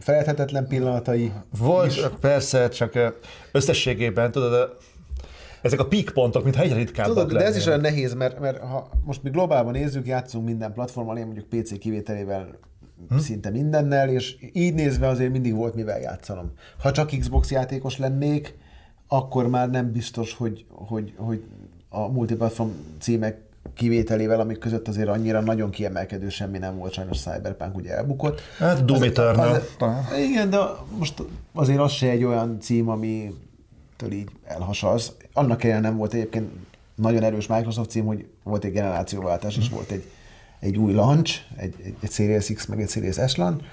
felejthetetlen 0.00 0.66
pillanatai. 0.66 1.32
Volt, 1.58 1.90
is. 1.90 2.00
persze, 2.20 2.68
csak 2.68 2.94
ö, 2.94 3.08
összességében, 3.52 4.30
tudod, 4.30 4.52
ö, 4.52 4.64
ezek 5.62 5.80
a 5.80 5.86
peak 5.86 6.10
pontok, 6.14 6.44
mintha 6.44 6.62
egyre 6.62 6.76
ritkábbak 6.76 7.14
Tudod, 7.14 7.32
de 7.32 7.44
ez 7.44 7.56
is 7.56 7.64
lennének. 7.64 7.84
olyan 7.84 7.94
nehéz, 7.94 8.14
mert, 8.14 8.40
mert 8.40 8.58
ha 8.58 8.90
most 9.04 9.22
mi 9.22 9.30
globálban 9.30 9.72
nézzük, 9.72 10.06
játszunk 10.06 10.44
minden 10.44 10.72
platformon, 10.72 11.16
én 11.16 11.24
mondjuk 11.24 11.48
PC 11.48 11.78
kivételével 11.78 12.58
hm? 13.08 13.18
szinte 13.18 13.50
mindennel, 13.50 14.08
és 14.08 14.36
így 14.52 14.74
nézve 14.74 15.08
azért 15.08 15.32
mindig 15.32 15.54
volt 15.54 15.74
mivel 15.74 16.00
játszanom. 16.00 16.52
Ha 16.78 16.92
csak 16.92 17.10
Xbox 17.18 17.50
játékos 17.50 17.98
lennék, 17.98 18.58
akkor 19.08 19.48
már 19.48 19.70
nem 19.70 19.92
biztos, 19.92 20.34
hogy, 20.34 20.64
hogy, 20.70 21.14
hogy 21.16 21.42
a 21.88 22.08
multiplatform 22.08 22.70
címek 22.98 23.48
kivételével, 23.74 24.40
amik 24.40 24.58
között 24.58 24.88
azért 24.88 25.08
annyira 25.08 25.40
nagyon 25.40 25.70
kiemelkedő 25.70 26.28
semmi 26.28 26.58
nem 26.58 26.78
volt, 26.78 26.92
sajnos 26.92 27.18
Cyberpunk 27.18 27.76
ugye 27.76 27.90
elbukott. 27.90 28.40
Hát 28.58 28.84
Doom 28.84 29.02
Eternal. 29.02 29.62
Igen, 30.28 30.50
de 30.50 30.58
most 30.98 31.22
azért 31.52 31.78
az 31.78 31.92
se 31.92 32.08
egy 32.08 32.24
olyan 32.24 32.60
cím, 32.60 32.88
ami 32.88 33.34
így 34.12 34.30
elhasalsz. 34.44 35.12
Annak 35.40 35.64
ellenére 35.64 35.88
nem 35.88 35.96
volt 35.96 36.14
egyébként 36.14 36.50
nagyon 36.94 37.22
erős 37.22 37.46
Microsoft 37.46 37.90
cím, 37.90 38.06
hogy 38.06 38.26
volt 38.42 38.64
egy 38.64 38.72
generációváltás, 38.72 39.56
és 39.56 39.68
volt 39.68 39.90
egy, 39.90 40.04
egy 40.60 40.76
új 40.76 40.92
launch, 40.92 41.40
egy, 41.56 41.74
egy, 41.84 41.94
egy 42.00 42.10
Series 42.10 42.52
X, 42.52 42.66
meg 42.66 42.80
egy 42.80 42.88
Series 42.88 43.16
S 43.26 43.36
launch. 43.36 43.64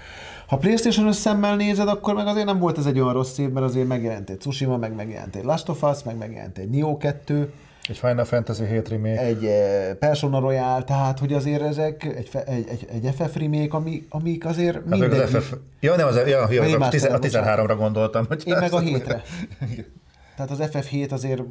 Ha 0.48 0.58
PlayStation 0.58 1.12
szemmel 1.14 1.56
nézed, 1.56 1.88
akkor 1.88 2.14
meg 2.14 2.28
azért 2.28 2.46
nem 2.46 2.60
volt 2.60 2.78
ez 2.78 2.86
egy 2.86 3.00
olyan 3.00 3.14
rossz 3.14 3.38
év, 3.38 3.50
mert 3.50 3.66
azért 3.66 3.88
megjelent 3.88 4.30
egy 4.30 4.38
Tsushima, 4.38 4.78
meg 4.78 4.96
megjelent 4.96 5.36
egy 5.36 5.44
Last 5.44 5.70
of 5.70 5.84
Us, 5.84 6.04
meg 6.04 6.18
megjelent 6.18 6.58
egy 6.58 6.70
Nioh 6.70 6.98
2, 6.98 7.54
egy 7.90 7.98
Final 7.98 8.26
Fantasy 8.26 8.66
7 8.66 8.90
remake. 8.90 9.22
Egy 9.22 9.44
uh, 9.44 9.92
Persona 10.00 10.40
Royale, 10.40 10.84
tehát 10.84 11.20
hogy 11.20 11.34
azért 11.34 11.62
ezek, 11.62 12.04
egy, 12.04 12.30
egy, 12.46 12.68
egy, 12.70 12.88
egy 13.04 13.14
FF 13.16 13.36
remake, 13.36 13.78
ami, 13.78 14.06
amik 14.10 14.46
azért 14.46 14.76
hát 14.76 14.86
mindegy. 14.86 15.20
Az 15.20 15.30
FF... 15.30 15.54
Ja, 15.80 15.96
nem, 15.96 16.08
az, 16.08 16.16
ja, 16.16 16.52
ja, 16.52 16.80
a, 16.80 16.90
10, 16.90 17.04
a 17.04 17.20
13-ra 17.20 17.76
gondoltam. 17.78 18.26
Hogy 18.28 18.44
Én 18.46 18.58
meg 18.58 18.74
a 18.74 18.80
7-re. 18.80 19.22
Tehát 20.38 20.52
az 20.52 20.60
FF7 20.62 21.12
azért 21.12 21.42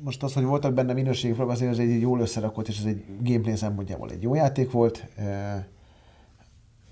most 0.00 0.22
az, 0.22 0.32
hogy 0.32 0.44
voltak 0.44 0.74
benne 0.74 0.92
minőségek, 0.92 1.48
azért 1.48 1.70
az 1.70 1.78
egy 1.78 2.00
jól 2.00 2.20
összerakott, 2.20 2.68
és 2.68 2.78
ez 2.78 2.84
egy 2.84 3.04
gameplay 3.22 3.56
szempontjából 3.56 4.10
egy 4.10 4.22
jó 4.22 4.34
játék 4.34 4.70
volt. 4.70 5.06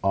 A, 0.00 0.08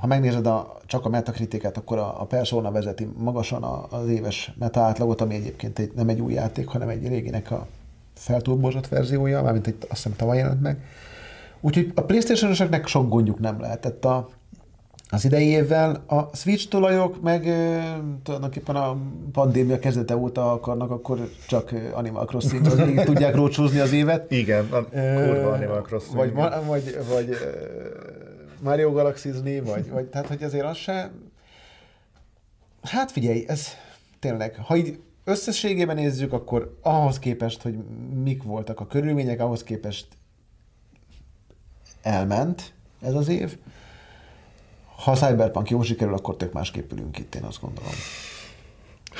ha 0.00 0.06
megnézed 0.06 0.46
a, 0.46 0.76
csak 0.86 1.04
a 1.04 1.08
metakritikát, 1.08 1.76
akkor 1.76 1.98
a, 1.98 2.20
a 2.20 2.24
Persona 2.24 2.70
vezeti 2.70 3.08
magasan 3.16 3.62
az 3.90 4.08
éves 4.08 4.52
meta 4.58 4.80
átlagot, 4.80 5.20
ami 5.20 5.34
egyébként 5.34 5.78
egy, 5.78 5.92
nem 5.94 6.08
egy 6.08 6.20
új 6.20 6.32
játék, 6.32 6.66
hanem 6.66 6.88
egy 6.88 7.08
réginek 7.08 7.50
a 7.50 7.66
feltúlbozott 8.14 8.88
verziója, 8.88 9.42
mármint 9.42 9.66
egy, 9.66 9.76
azt 9.80 10.02
hiszem 10.02 10.16
tavaly 10.16 10.36
jelent 10.36 10.60
meg. 10.60 10.84
Úgyhogy 11.60 11.92
a 11.94 12.00
playstation 12.00 12.84
sok 12.84 13.08
gondjuk 13.08 13.38
nem 13.38 13.60
lehetett 13.60 14.04
a, 14.04 14.28
az 15.12 15.24
idei 15.24 15.46
évvel. 15.46 16.04
A 16.06 16.36
Switch 16.36 16.68
tulajok 16.68 17.22
meg 17.22 17.42
tulajdonképpen 18.22 18.76
a 18.76 18.96
pandémia 19.32 19.78
kezdete 19.78 20.16
óta 20.16 20.52
akarnak, 20.52 20.90
akkor 20.90 21.28
csak 21.48 21.74
Animal 21.92 22.24
crossing 22.24 22.66
az 22.66 22.82
tudják 23.04 23.34
rócsúzni 23.34 23.78
az 23.78 23.92
évet. 23.92 24.30
Igen, 24.30 24.64
a 24.70 24.84
kurva 24.84 25.52
Animal 25.52 25.82
Crossing. 25.82 26.16
Vagy, 26.16 26.32
vagy, 26.66 26.98
vagy 27.08 27.36
Mario 28.60 28.92
galaxy 28.92 29.30
vagy, 29.64 29.90
vagy 29.90 30.04
tehát, 30.04 30.26
hogy 30.26 30.42
azért 30.42 30.64
az 30.64 30.76
se... 30.76 31.10
Hát 32.82 33.10
figyelj, 33.10 33.44
ez 33.46 33.66
tényleg, 34.18 34.56
ha 34.56 34.76
így 34.76 34.98
összességében 35.24 35.96
nézzük, 35.96 36.32
akkor 36.32 36.78
ahhoz 36.82 37.18
képest, 37.18 37.62
hogy 37.62 37.78
mik 38.22 38.42
voltak 38.42 38.80
a 38.80 38.86
körülmények, 38.86 39.40
ahhoz 39.40 39.62
képest 39.62 40.06
elment 42.02 42.72
ez 43.00 43.14
az 43.14 43.28
év. 43.28 43.56
Ha 45.02 45.10
a 45.10 45.14
Cyberpunk 45.14 45.70
jó 45.70 45.82
sikerül, 45.82 46.14
akkor 46.14 46.36
tök 46.36 46.52
másképp 46.52 46.92
ülünk 46.92 47.18
itt, 47.18 47.34
én 47.34 47.42
azt 47.42 47.60
gondolom. 47.60 47.90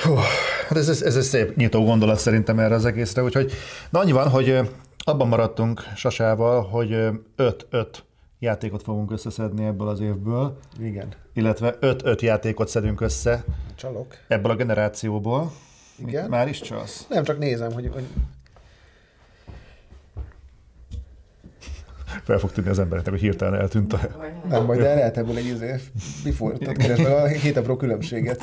Hú, 0.03 0.13
hát 0.67 0.77
ez, 0.77 0.89
ez, 0.89 1.01
ez 1.01 1.15
egy 1.15 1.23
szép 1.23 1.55
nyitó 1.55 1.83
gondolat 1.83 2.19
szerintem 2.19 2.59
erre 2.59 2.75
az 2.75 2.85
egészre, 2.85 3.23
úgyhogy 3.23 3.51
na 3.89 3.99
annyi 3.99 4.11
van, 4.11 4.29
hogy 4.29 4.59
abban 4.97 5.27
maradtunk 5.27 5.81
Sasával, 5.95 6.63
hogy 6.63 6.89
5-5 7.37 7.85
játékot 8.39 8.83
fogunk 8.83 9.11
összeszedni 9.11 9.65
ebből 9.65 9.87
az 9.87 9.99
évből. 9.99 10.57
Igen. 10.79 11.07
Illetve 11.33 11.77
5-5 11.81 12.19
játékot 12.19 12.67
szedünk 12.67 13.01
össze. 13.01 13.43
Csalok. 13.75 14.15
Ebből 14.27 14.51
a 14.51 14.55
generációból. 14.55 15.51
Igen. 16.05 16.29
Már 16.29 16.47
is 16.47 16.61
csalsz? 16.61 17.05
Nem, 17.09 17.23
csak 17.23 17.37
nézem, 17.37 17.71
hogy, 17.71 17.89
hogy 17.93 18.03
fel 22.23 22.37
fog 22.37 22.51
tűnni 22.51 22.69
az 22.69 22.79
embereknek, 22.79 23.13
hogy 23.13 23.23
hirtelen 23.23 23.59
eltűnt 23.59 23.93
a... 23.93 23.99
Nem, 24.49 24.65
majd 24.65 24.79
el 24.79 24.95
lehet 24.95 25.17
ebből 25.17 25.37
egy 25.37 25.45
izé, 25.45 25.75
before 26.23 26.73
keresd 26.73 27.01
meg 27.01 27.11
a 27.11 27.27
hét 27.27 27.57
apró 27.57 27.75
különbséget. 27.75 28.39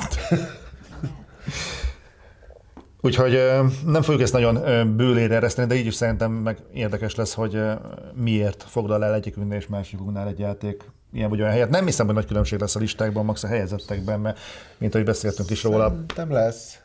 Úgyhogy 3.01 3.39
nem 3.85 4.01
fogjuk 4.01 4.21
ezt 4.21 4.33
nagyon 4.33 4.61
bőlére 4.95 5.35
ereszteni, 5.35 5.67
de 5.67 5.75
így 5.75 5.85
is 5.85 5.93
szerintem 5.93 6.31
meg 6.31 6.57
érdekes 6.73 7.15
lesz, 7.15 7.33
hogy 7.33 7.61
miért 8.13 8.63
foglal 8.67 9.05
el 9.05 9.13
egyikünknél 9.13 9.57
és 9.57 9.67
másikunknál 9.67 10.27
egy 10.27 10.39
játék 10.39 10.83
ilyen 11.13 11.29
vagy 11.29 11.39
olyan 11.39 11.51
helyet. 11.51 11.69
Nem 11.69 11.85
hiszem, 11.85 12.05
hogy 12.05 12.15
nagy 12.15 12.25
különbség 12.25 12.59
lesz 12.59 12.75
a 12.75 12.79
listákban, 12.79 13.25
max 13.25 13.43
a 13.43 13.47
helyezettekben, 13.47 14.19
mert 14.19 14.39
mint 14.77 14.93
ahogy 14.93 15.05
beszéltünk 15.05 15.49
is 15.49 15.63
róla. 15.63 15.87
Szerintem 15.89 16.31
lesz 16.31 16.79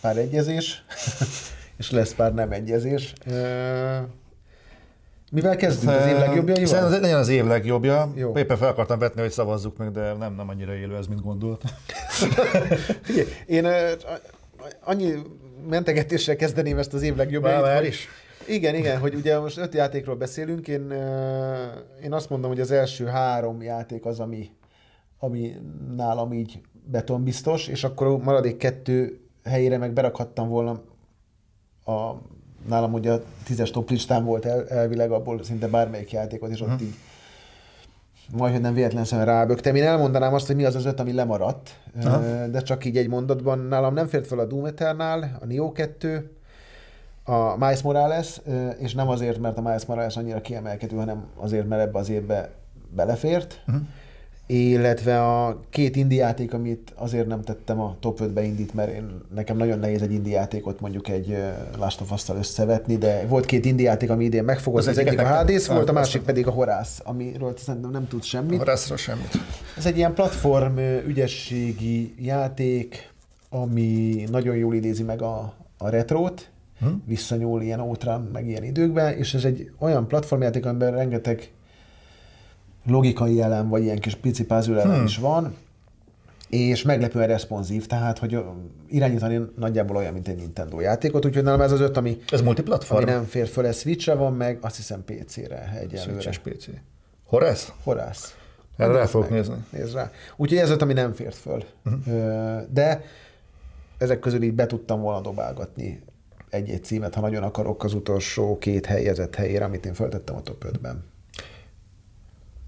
pár 0.00 0.16
egyezés, 0.16 0.84
és 1.78 1.90
lesz 1.90 2.14
pár 2.14 2.34
nem 2.34 2.52
egyezés. 2.52 3.12
Mivel 5.32 5.56
kezdünk? 5.56 5.96
Az 5.96 6.06
év 6.06 6.16
legjobbjaival? 6.18 6.66
Szerintem 6.66 7.00
legyen 7.00 7.18
az 7.18 7.28
év 7.28 7.44
legjobbja. 7.44 8.12
Jó. 8.14 8.32
Éppen 8.36 8.56
fel 8.56 8.68
akartam 8.68 8.98
vetni, 8.98 9.20
hogy 9.20 9.30
szavazzuk 9.30 9.76
meg, 9.76 9.90
de 9.90 10.12
nem, 10.12 10.34
nem 10.34 10.48
annyira 10.48 10.74
élő 10.74 10.96
ez, 10.96 11.06
mint 11.06 11.22
gondolt. 11.22 11.62
Figyelj, 13.02 13.26
én 13.46 13.66
annyi 14.80 15.12
mentegetéssel 15.68 16.36
kezdeném 16.36 16.78
ezt 16.78 16.94
az 16.94 17.02
év 17.02 17.16
legjobbjait. 17.16 17.62
Már 17.62 17.84
is. 17.84 18.08
Igen, 18.48 18.74
igen, 18.74 18.98
hogy 18.98 19.14
ugye 19.14 19.38
most 19.38 19.58
öt 19.58 19.74
játékról 19.74 20.16
beszélünk, 20.16 20.68
én, 20.68 20.90
én 22.02 22.12
azt 22.12 22.30
mondom, 22.30 22.50
hogy 22.50 22.60
az 22.60 22.70
első 22.70 23.04
három 23.04 23.62
játék 23.62 24.04
az, 24.04 24.20
ami, 24.20 24.50
ami 25.18 25.56
nálam 25.96 26.32
így 26.32 26.60
betonbiztos, 26.84 27.68
és 27.68 27.84
akkor 27.84 28.18
maradék 28.18 28.56
kettő 28.56 29.20
helyére 29.44 29.78
meg 29.78 29.92
berakhattam 29.92 30.48
volna 30.48 30.80
a 31.84 32.12
nálam 32.68 32.92
ugye 32.92 33.12
a 33.12 33.22
tízes 33.44 33.70
top 33.70 33.90
listán 33.90 34.24
volt 34.24 34.44
el, 34.44 34.68
elvileg 34.68 35.10
abból 35.10 35.42
szinte 35.42 35.68
bármelyik 35.68 36.12
játékot, 36.12 36.50
és 36.50 36.60
ott 36.60 36.68
uh-huh. 36.68 36.82
így 36.82 36.94
majd, 38.36 38.52
hogy 38.52 38.62
nem 38.62 38.74
véletlenül 38.74 39.24
rábögtem. 39.24 39.74
Én 39.74 39.82
elmondanám 39.82 40.34
azt, 40.34 40.46
hogy 40.46 40.56
mi 40.56 40.64
az 40.64 40.74
az 40.74 40.84
öt, 40.84 41.00
ami 41.00 41.12
lemaradt, 41.12 41.70
uh-huh. 41.96 42.46
de 42.46 42.60
csak 42.60 42.84
így 42.84 42.96
egy 42.96 43.08
mondatban 43.08 43.58
nálam 43.58 43.94
nem 43.94 44.06
fért 44.06 44.26
fel 44.26 44.38
a 44.38 44.44
Doom 44.44 44.64
Eternal, 44.64 45.38
a 45.40 45.44
Nioh 45.44 45.72
2, 45.72 46.30
a 47.24 47.56
Miles 47.56 47.82
Morales, 47.82 48.40
és 48.78 48.94
nem 48.94 49.08
azért, 49.08 49.38
mert 49.38 49.58
a 49.58 49.60
Miles 49.60 49.86
Morales 49.86 50.16
annyira 50.16 50.40
kiemelkedő, 50.40 50.96
hanem 50.96 51.24
azért, 51.36 51.68
mert 51.68 51.82
ebbe 51.82 51.98
az 51.98 52.10
évbe 52.10 52.50
belefért. 52.90 53.62
Uh-huh 53.66 53.82
illetve 54.46 55.22
a 55.22 55.60
két 55.70 55.96
indi 55.96 56.14
játék, 56.14 56.54
amit 56.54 56.92
azért 56.96 57.26
nem 57.26 57.42
tettem 57.42 57.80
a 57.80 57.96
top 58.00 58.20
5-be 58.22 58.42
indít, 58.42 58.74
mert 58.74 58.92
én, 58.92 59.20
nekem 59.34 59.56
nagyon 59.56 59.78
nehéz 59.78 60.02
egy 60.02 60.12
indi 60.12 60.30
játékot 60.30 60.80
mondjuk 60.80 61.08
egy 61.08 61.36
Last 61.78 62.00
of 62.00 62.12
Us-tal 62.12 62.36
összevetni, 62.36 62.96
de 62.96 63.26
volt 63.26 63.46
két 63.46 63.64
indi 63.64 63.82
játék, 63.82 64.10
ami 64.10 64.24
idén 64.24 64.44
megfogott, 64.44 64.80
az, 64.80 64.86
az 64.86 64.98
egyik 64.98 65.18
a 65.18 65.26
Hades 65.26 65.66
volt, 65.66 65.88
a 65.88 65.92
másik 65.92 66.22
pedig 66.22 66.46
a 66.46 66.50
Horász, 66.50 67.00
amiről 67.04 67.54
szerintem 67.56 67.90
nem 67.90 68.08
tud 68.08 68.22
semmit. 68.22 68.58
Horászról 68.58 68.96
semmit. 68.96 69.38
Ez 69.76 69.86
egy 69.86 69.96
ilyen 69.96 70.14
platform 70.14 70.78
ügyességi 71.06 72.14
játék, 72.18 73.10
ami 73.50 74.24
nagyon 74.30 74.56
jól 74.56 74.74
idézi 74.74 75.02
meg 75.02 75.22
a, 75.22 75.54
a 75.78 75.88
retrót, 75.88 76.50
hmm. 76.80 77.02
visszanyúl 77.06 77.62
ilyen 77.62 77.80
ótrán, 77.80 78.20
meg 78.32 78.48
ilyen 78.48 78.64
időkben, 78.64 79.16
és 79.16 79.34
ez 79.34 79.44
egy 79.44 79.70
olyan 79.78 80.06
platformjáték, 80.06 80.66
amiben 80.66 80.92
rengeteg 80.92 81.50
logikai 82.86 83.40
elem, 83.40 83.68
vagy 83.68 83.82
ilyen 83.82 83.98
kis 83.98 84.14
pici 84.14 84.44
puzzle 84.44 84.80
elem 84.80 84.96
hmm. 84.96 85.04
is 85.04 85.16
van, 85.16 85.54
és 86.48 86.82
meglepően 86.82 87.26
responsív, 87.26 87.86
tehát 87.86 88.18
hogy 88.18 88.38
irányítani 88.88 89.40
nagyjából 89.56 89.96
olyan, 89.96 90.12
mint 90.12 90.28
egy 90.28 90.36
Nintendo 90.36 90.80
játékot, 90.80 91.24
úgyhogy 91.24 91.42
nálam 91.42 91.60
ez 91.60 91.72
az 91.72 91.80
öt, 91.80 91.96
ami, 91.96 92.18
ez 92.28 92.40
multiplatform? 92.40 93.02
ami 93.02 93.10
nem 93.10 93.24
fér 93.24 93.48
föl, 93.48 93.66
ez 93.66 93.78
Switch-re 93.78 94.14
van 94.14 94.34
meg, 94.34 94.58
azt 94.60 94.76
hiszem 94.76 95.04
PC-re 95.04 95.78
egyelőre. 95.80 96.20
Switch-es 96.20 96.38
PC. 96.38 96.66
Horász? 97.26 97.72
Horász. 97.82 98.36
Erre 98.76 98.92
rá 98.92 99.06
fogok 99.06 99.30
nézni. 99.30 99.54
Nézd 99.70 99.94
rá. 99.94 100.10
Úgyhogy 100.36 100.58
ez 100.58 100.70
öt, 100.70 100.82
ami 100.82 100.92
nem 100.92 101.12
fért 101.12 101.36
föl. 101.36 101.64
Uh-huh. 101.84 102.62
De 102.72 103.04
ezek 103.98 104.18
közül 104.18 104.42
így 104.42 104.54
be 104.54 104.66
tudtam 104.66 105.00
volna 105.00 105.20
dobálgatni 105.20 106.02
egy-egy 106.50 106.84
címet, 106.84 107.14
ha 107.14 107.20
nagyon 107.20 107.42
akarok 107.42 107.84
az 107.84 107.94
utolsó 107.94 108.58
két 108.58 108.86
helyezett 108.86 109.34
helyére, 109.34 109.64
amit 109.64 109.86
én 109.86 109.94
föltettem 109.94 110.36
a 110.36 110.42
top 110.42 110.64
5-ben. 110.68 111.04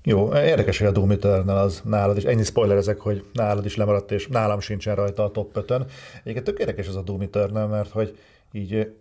Jó, 0.07 0.35
érdekes, 0.35 0.79
hogy 0.79 0.87
a 0.87 0.91
Doom 0.91 1.11
Eternal 1.11 1.59
az 1.59 1.83
nálad 1.85 2.17
is. 2.17 2.25
Ennyi 2.25 2.43
spoiler 2.43 2.77
ezek, 2.77 3.01
hogy 3.01 3.25
nálad 3.33 3.65
is 3.65 3.77
lemaradt, 3.77 4.11
és 4.11 4.27
nálam 4.27 4.61
sincsen 4.61 4.95
rajta 4.95 5.25
a 5.25 5.31
top 5.31 5.51
5-ön. 5.55 5.87
Egyébként 6.23 6.45
tök 6.45 6.59
érdekes 6.59 6.87
ez 6.87 6.95
a 6.95 7.03
Doom 7.03 7.21
Eternal, 7.21 7.67
mert 7.67 7.91
hogy 7.91 8.19
így 8.53 8.95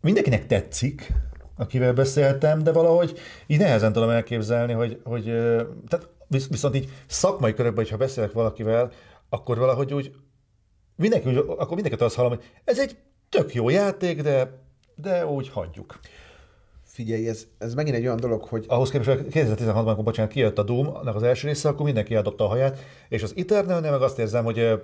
mindenkinek 0.00 0.46
tetszik, 0.46 1.12
akivel 1.56 1.92
beszéltem, 1.92 2.62
de 2.62 2.72
valahogy 2.72 3.18
így 3.46 3.58
nehezen 3.58 3.92
tudom 3.92 4.08
elképzelni, 4.08 4.72
hogy, 4.72 5.00
hogy 5.04 5.24
tehát 5.88 6.08
viszont 6.28 6.74
így 6.74 6.88
szakmai 7.06 7.54
körökben, 7.54 7.82
hogyha 7.82 7.96
beszélek 7.96 8.32
valakivel, 8.32 8.92
akkor 9.28 9.58
valahogy 9.58 9.94
úgy 9.94 10.14
mindenki, 10.96 11.28
úgy, 11.28 11.36
akkor 11.36 11.74
mindenkit 11.74 12.00
azt 12.00 12.14
hallom, 12.14 12.30
hogy 12.30 12.44
ez 12.64 12.78
egy 12.78 12.96
tök 13.28 13.54
jó 13.54 13.68
játék, 13.68 14.22
de, 14.22 14.62
de 14.94 15.26
úgy 15.26 15.48
hagyjuk. 15.48 15.98
Figyelj, 16.92 17.28
ez, 17.28 17.46
ez 17.58 17.74
megint 17.74 17.96
egy 17.96 18.04
olyan 18.04 18.20
dolog, 18.20 18.44
hogy 18.44 18.64
Ahhoz 18.68 18.90
képest, 18.90 19.08
hogy 19.08 19.26
2016-ban, 19.30 19.74
amikor 19.74 20.04
bocsánat, 20.04 20.32
kijött 20.32 20.58
a 20.58 20.62
doom 20.62 20.90
az 21.04 21.22
első 21.22 21.48
része, 21.48 21.68
akkor 21.68 21.84
mindenki 21.84 22.14
eldobta 22.14 22.44
a 22.44 22.48
haját, 22.48 22.78
és 23.08 23.22
az 23.22 23.34
eternal 23.36 23.80
meg 23.80 24.02
azt 24.02 24.18
érzem, 24.18 24.44
hogy 24.44 24.82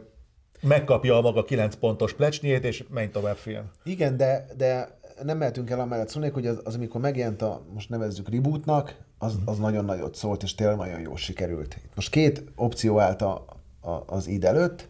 megkapja 0.60 1.16
a 1.16 1.20
maga 1.20 1.44
9 1.44 1.74
pontos 1.74 2.12
plecsniét, 2.12 2.64
és 2.64 2.84
menj 2.90 3.08
tovább 3.10 3.36
film. 3.36 3.70
Igen, 3.84 4.16
de, 4.16 4.46
de 4.56 4.98
nem 5.22 5.38
mehetünk 5.38 5.70
el 5.70 5.80
amellett 5.80 6.08
szólni, 6.08 6.28
hogy 6.28 6.46
az, 6.46 6.60
az, 6.64 6.74
amikor 6.74 7.00
megjelent 7.00 7.42
a, 7.42 7.62
most 7.72 7.88
nevezzük 7.88 8.28
rebootnak, 8.28 8.96
az, 9.18 9.34
az 9.44 9.58
nagyon 9.58 9.84
nagyot 9.84 10.14
szólt, 10.14 10.42
és 10.42 10.54
tényleg 10.54 10.76
nagyon 10.76 11.00
jól 11.00 11.16
sikerült. 11.16 11.76
Itt 11.84 11.94
most 11.94 12.10
két 12.10 12.44
opció 12.56 12.98
állt 12.98 13.22
a, 13.22 13.44
a, 13.80 13.90
az 14.06 14.26
id 14.26 14.44
előtt, 14.44 14.88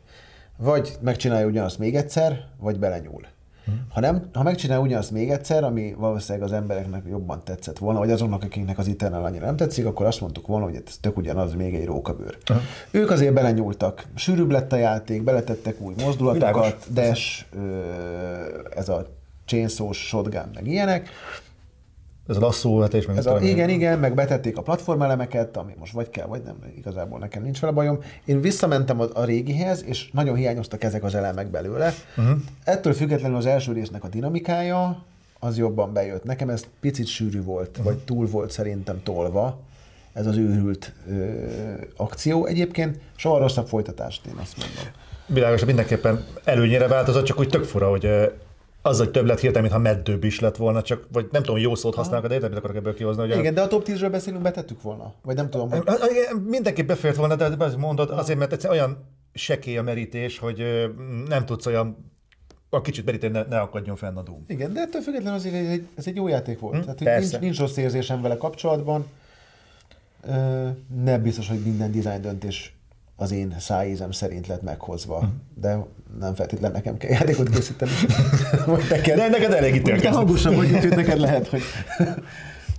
vagy 0.56 0.92
megcsinálja 1.00 1.46
ugyanazt 1.46 1.78
még 1.78 1.96
egyszer, 1.96 2.48
vagy 2.58 2.78
belenyúl. 2.78 3.26
Ha, 3.88 4.00
nem, 4.00 4.28
ha 4.32 4.42
megcsinálja 4.42 4.82
ugyanazt 4.82 5.10
még 5.10 5.30
egyszer, 5.30 5.64
ami 5.64 5.94
valószínűleg 5.98 6.48
az 6.48 6.52
embereknek 6.54 7.02
jobban 7.08 7.44
tetszett 7.44 7.78
volna, 7.78 7.98
vagy 7.98 8.10
azoknak, 8.10 8.42
akiknek 8.42 8.78
az 8.78 8.88
Eternal 8.88 9.24
annyira 9.24 9.46
nem 9.46 9.56
tetszik, 9.56 9.86
akkor 9.86 10.06
azt 10.06 10.20
mondtuk 10.20 10.46
volna, 10.46 10.64
hogy 10.64 10.82
ez 10.86 10.96
tök 11.00 11.16
ugyanaz, 11.16 11.54
még 11.54 11.74
egy 11.74 11.84
rókabőr. 11.84 12.38
Uh-huh. 12.50 12.66
Ők 12.90 13.10
azért 13.10 13.34
belenyúltak. 13.34 14.06
Sűrűbb 14.14 14.50
lett 14.50 14.72
a 14.72 14.76
játék, 14.76 15.22
beletettek 15.22 15.80
új 15.80 15.94
mozdulatokat, 16.04 16.86
Világos. 16.88 17.08
dash, 17.08 17.44
ö, 17.56 17.80
ez 18.76 18.88
a 18.88 19.06
chainsaw 19.44 19.92
shotgun, 19.92 20.50
meg 20.54 20.66
ilyenek. 20.66 21.08
Ez 22.28 22.36
a 22.36 22.40
lasszóvetés, 22.40 23.06
meg 23.06 23.16
Ez 23.16 23.26
a, 23.26 23.40
igen, 23.40 23.68
igen, 23.68 23.98
meg 23.98 24.14
betették 24.14 24.56
a 24.56 24.62
platformelemeket, 24.62 25.56
ami 25.56 25.74
most 25.78 25.92
vagy 25.92 26.10
kell, 26.10 26.26
vagy 26.26 26.42
nem, 26.44 26.56
igazából 26.76 27.18
nekem 27.18 27.42
nincs 27.42 27.60
vele 27.60 27.72
bajom. 27.72 27.98
Én 28.24 28.40
visszamentem 28.40 29.00
a, 29.00 29.04
a 29.12 29.24
régihez, 29.24 29.84
és 29.86 30.10
nagyon 30.12 30.36
hiányoztak 30.36 30.84
ezek 30.84 31.02
az 31.04 31.14
elemek 31.14 31.46
belőle. 31.46 31.94
Uh-huh. 32.16 32.36
Ettől 32.64 32.92
függetlenül 32.92 33.36
az 33.36 33.46
első 33.46 33.72
résznek 33.72 34.04
a 34.04 34.08
dinamikája, 34.08 35.02
az 35.38 35.58
jobban 35.58 35.92
bejött. 35.92 36.24
Nekem 36.24 36.48
ez 36.48 36.66
picit 36.80 37.06
sűrű 37.06 37.42
volt, 37.42 37.68
uh-huh. 37.68 37.84
vagy 37.84 37.96
túl 37.96 38.26
volt 38.26 38.50
szerintem 38.50 39.02
tolva, 39.02 39.58
ez 40.12 40.26
az 40.26 40.36
őrült 40.36 40.92
ö, 41.10 41.14
akció. 41.96 42.46
Egyébként 42.46 42.98
soha 43.16 43.38
rosszabb 43.38 43.66
folytatást, 43.66 44.26
én 44.26 44.36
azt 44.40 44.56
mondom. 44.56 44.92
Világos, 45.26 45.64
mindenképpen 45.64 46.24
előnyére 46.44 46.88
változott, 46.88 47.24
csak 47.24 47.38
úgy 47.38 47.48
tök 47.48 47.64
fura, 47.64 47.88
hogy 47.90 48.08
az, 48.82 48.98
hogy 48.98 49.10
több 49.10 49.26
lett 49.26 49.40
hirtelen, 49.40 49.62
mintha 49.70 49.78
meddőbb 49.94 50.24
is 50.24 50.40
lett 50.40 50.56
volna, 50.56 50.82
csak, 50.82 51.06
vagy 51.12 51.28
nem 51.32 51.42
tudom, 51.42 51.60
jó 51.60 51.74
szót 51.74 51.94
használnak, 51.94 52.28
de 52.28 52.34
érted, 52.34 52.48
mit 52.50 52.58
akarok 52.58 52.76
ebből 52.76 52.94
kihozni, 52.94 53.32
a- 53.32 53.38
Igen, 53.38 53.54
de 53.54 53.60
a 53.60 53.66
top 53.68 53.84
10-ről 53.86 54.08
beszélünk, 54.10 54.42
betettük 54.42 54.82
volna? 54.82 55.14
Vagy 55.22 55.36
nem 55.36 55.50
tudom, 55.50 55.70
hogy... 55.70 55.82
Mindenképp 56.46 56.86
befért 56.86 57.16
volna, 57.16 57.36
de 57.36 57.48
de 57.48 57.76
mondod, 57.76 58.10
azért, 58.10 58.38
mert 58.38 58.52
egyszerűen 58.52 58.80
olyan 58.80 59.04
sekély 59.34 59.76
a 59.78 59.82
merítés, 59.82 60.38
hogy 60.38 60.62
nem 61.28 61.46
tudsz 61.46 61.66
olyan 61.66 62.12
a 62.70 62.80
kicsit 62.80 63.04
meríteni, 63.04 63.32
ne, 63.32 63.42
ne 63.48 63.58
akadjon 63.60 63.96
fenn 63.96 64.16
a 64.16 64.22
Doom. 64.22 64.44
Igen, 64.46 64.72
de 64.72 64.80
ettől 64.80 65.02
függetlenül 65.02 65.38
azért 65.38 65.54
ez 65.54 65.68
egy, 65.70 65.86
ez 65.94 66.06
egy 66.06 66.16
jó 66.16 66.28
játék 66.28 66.58
volt. 66.58 66.74
Hm, 66.74 66.80
Tehát 66.80 66.98
hogy 66.98 67.06
persze. 67.06 67.30
nincs, 67.30 67.42
nincs 67.42 67.58
rossz 67.58 67.76
érzésem 67.76 68.22
vele 68.22 68.36
kapcsolatban. 68.36 69.06
Nem 71.04 71.22
biztos, 71.22 71.48
hogy 71.48 71.58
minden 71.60 71.92
design 71.92 72.20
döntés 72.20 72.77
az 73.20 73.32
én 73.32 73.54
szájízem 73.58 74.10
szerint 74.10 74.46
lett 74.46 74.62
meghozva, 74.62 75.18
Hm. 75.18 75.26
de 75.60 75.78
nem 76.20 76.34
feltétlenül 76.34 76.76
nekem 76.76 76.96
kell 76.96 77.10
játékot 77.10 77.48
készíteni. 77.48 77.90
Vagy 78.66 78.84
neked. 78.90 79.16
De 79.16 79.28
neked 79.28 79.52
elég 79.52 79.72
Mondjuk 79.72 79.84
te 79.84 79.90
ítélkezni. 79.90 80.16
hangosan 80.16 80.54
vagy, 80.54 80.72
úgyhogy 80.72 80.96
neked 80.96 81.18
lehet, 81.18 81.48
hogy 81.48 81.62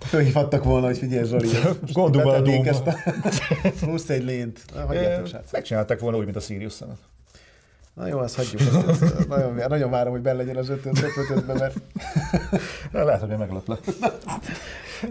fölhívhattak 0.05 0.63
volna, 0.63 0.85
hogy 0.85 0.97
figyelj 0.97 1.29
Gondolj 1.93 2.23
bele 2.25 2.37
a 2.37 2.41
Doomba. 2.41 2.69
ezt 2.69 2.87
a 2.87 2.95
plusz 3.79 4.09
egy 4.15 4.23
lént. 4.23 4.59
Hagyjátok, 4.87 5.27
srácok. 5.27 5.51
Megcsinálták 5.51 5.99
volna 5.99 6.17
úgy, 6.17 6.23
mint 6.23 6.35
a 6.35 6.39
Sirius 6.39 6.73
szemet. 6.73 6.97
Na 7.93 8.07
jó, 8.07 8.17
azt 8.17 8.35
hagyjuk. 8.35 8.61
Ezt, 8.61 9.01
ezt, 9.01 9.27
nagyon, 9.27 9.61
nagyon 9.67 9.89
várom, 9.89 10.11
hogy 10.11 10.21
benne 10.21 10.37
legyen 10.37 10.55
az 10.55 10.69
ötön, 10.69 10.93
top 10.93 11.09
ötödbe, 11.29 11.53
mert 11.53 11.75
Lehet, 12.91 13.19
hogy 13.21 13.37
megleplek. 13.37 13.79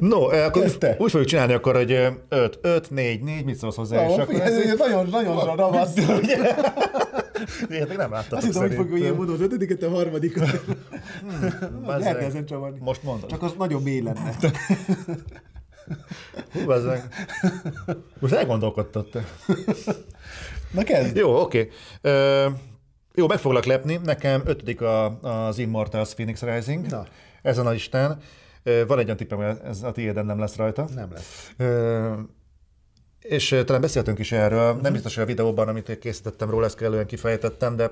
No, 0.00 0.22
akkor 0.24 0.62
Kezdte. 0.62 0.96
úgy 0.98 1.10
fogjuk 1.10 1.28
csinálni 1.28 1.52
akkor, 1.52 1.74
hogy 1.74 1.92
5, 2.28 2.58
5, 2.62 2.90
4, 2.90 3.22
4, 3.22 3.44
mit 3.44 3.56
szólsz 3.56 3.76
hozzá? 3.76 4.06
és 4.06 4.10
Ó, 4.12 4.18
akkor 4.18 4.40
ez, 4.40 4.56
ez 4.56 4.78
nagyon, 4.78 5.06
nagyon 5.10 5.56
ravasz. 5.56 5.96
Ilyet 7.70 7.88
még 7.88 7.96
nem 7.96 8.10
láttatok 8.10 8.38
Azt 8.38 8.46
hittem, 8.46 8.60
hogy 8.62 8.74
fogjuk 8.74 8.98
ilyen 8.98 9.14
mondani, 9.14 9.38
az 9.38 9.44
ötödiket, 9.44 9.82
a 9.82 9.90
harmadikat. 9.90 10.48
Bazzeg. 11.84 12.00
Lehet 12.00 12.22
ezen 12.22 12.46
csavarni. 12.46 12.78
Most 12.80 13.02
mondod. 13.02 13.30
Csak 13.30 13.42
az 13.42 13.52
nagyon 13.58 13.82
mély 13.82 14.00
lenne. 14.00 14.34
Hú, 16.52 16.64
bazzeg. 16.64 17.02
Most 18.18 18.34
elgondolkodtad. 18.34 19.06
Na 20.70 20.82
kezd. 20.82 21.16
Jó, 21.16 21.40
oké. 21.40 21.68
Ö, 22.00 22.46
Jó, 23.14 23.26
meg 23.26 23.38
foglak 23.38 23.64
lepni. 23.64 24.00
Nekem 24.04 24.42
ötödik 24.44 24.80
a, 24.80 25.18
az 25.20 25.58
Immortals 25.58 26.14
Phoenix 26.14 26.42
Rising. 26.42 26.86
Na. 26.86 27.06
Ezen 27.42 27.66
a 27.66 27.70
listán. 27.70 28.18
Van 28.62 28.98
egy 28.98 29.04
olyan 29.04 29.16
tippem, 29.16 29.38
hogy 29.38 29.56
ez 29.64 29.82
a 29.82 29.92
tiéden 29.92 30.26
nem 30.26 30.38
lesz 30.38 30.56
rajta. 30.56 30.88
Nem 30.94 31.12
lesz. 31.12 31.52
És 33.18 33.62
talán 33.66 33.80
beszéltünk 33.80 34.18
is 34.18 34.32
erről, 34.32 34.74
nem 34.74 34.92
biztos, 34.92 35.14
hogy 35.14 35.24
a 35.24 35.26
videóban, 35.26 35.68
amit 35.68 35.98
készítettem 35.98 36.50
róla, 36.50 36.64
ezt 36.64 36.76
kellően 36.76 37.06
kifejtettem, 37.06 37.76
de 37.76 37.90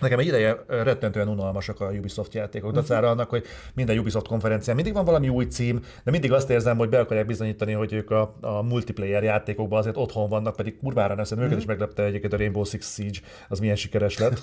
nekem 0.00 0.18
egy 0.18 0.26
ideje 0.26 0.64
rettentően 0.66 1.28
unalmasak 1.28 1.80
a 1.80 1.90
Ubisoft 1.90 2.34
játékok. 2.34 2.72
Dacára 2.72 3.10
annak, 3.10 3.30
hogy 3.30 3.44
minden 3.74 3.98
Ubisoft 3.98 4.26
konferencián 4.26 4.76
mindig 4.76 4.94
van 4.94 5.04
valami 5.04 5.28
új 5.28 5.44
cím, 5.44 5.80
de 6.04 6.10
mindig 6.10 6.32
azt 6.32 6.50
érzem, 6.50 6.76
hogy 6.76 6.88
be 6.88 6.98
akarják 6.98 7.26
bizonyítani, 7.26 7.72
hogy 7.72 7.92
ők 7.92 8.10
a, 8.10 8.34
a 8.40 8.62
multiplayer 8.62 9.22
játékokban 9.22 9.78
azért 9.78 9.96
otthon 9.96 10.28
vannak, 10.28 10.56
pedig 10.56 10.78
kurvára 10.78 11.14
nem 11.14 11.24
szerintem 11.24 11.46
őket 11.46 11.62
is 11.62 11.68
meglepte 11.68 12.02
egyébként 12.04 12.32
a 12.32 12.36
Rainbow 12.36 12.64
Six 12.64 12.94
Siege, 12.94 13.18
az 13.48 13.58
milyen 13.58 13.76
sikeres 13.76 14.18
lett. 14.18 14.40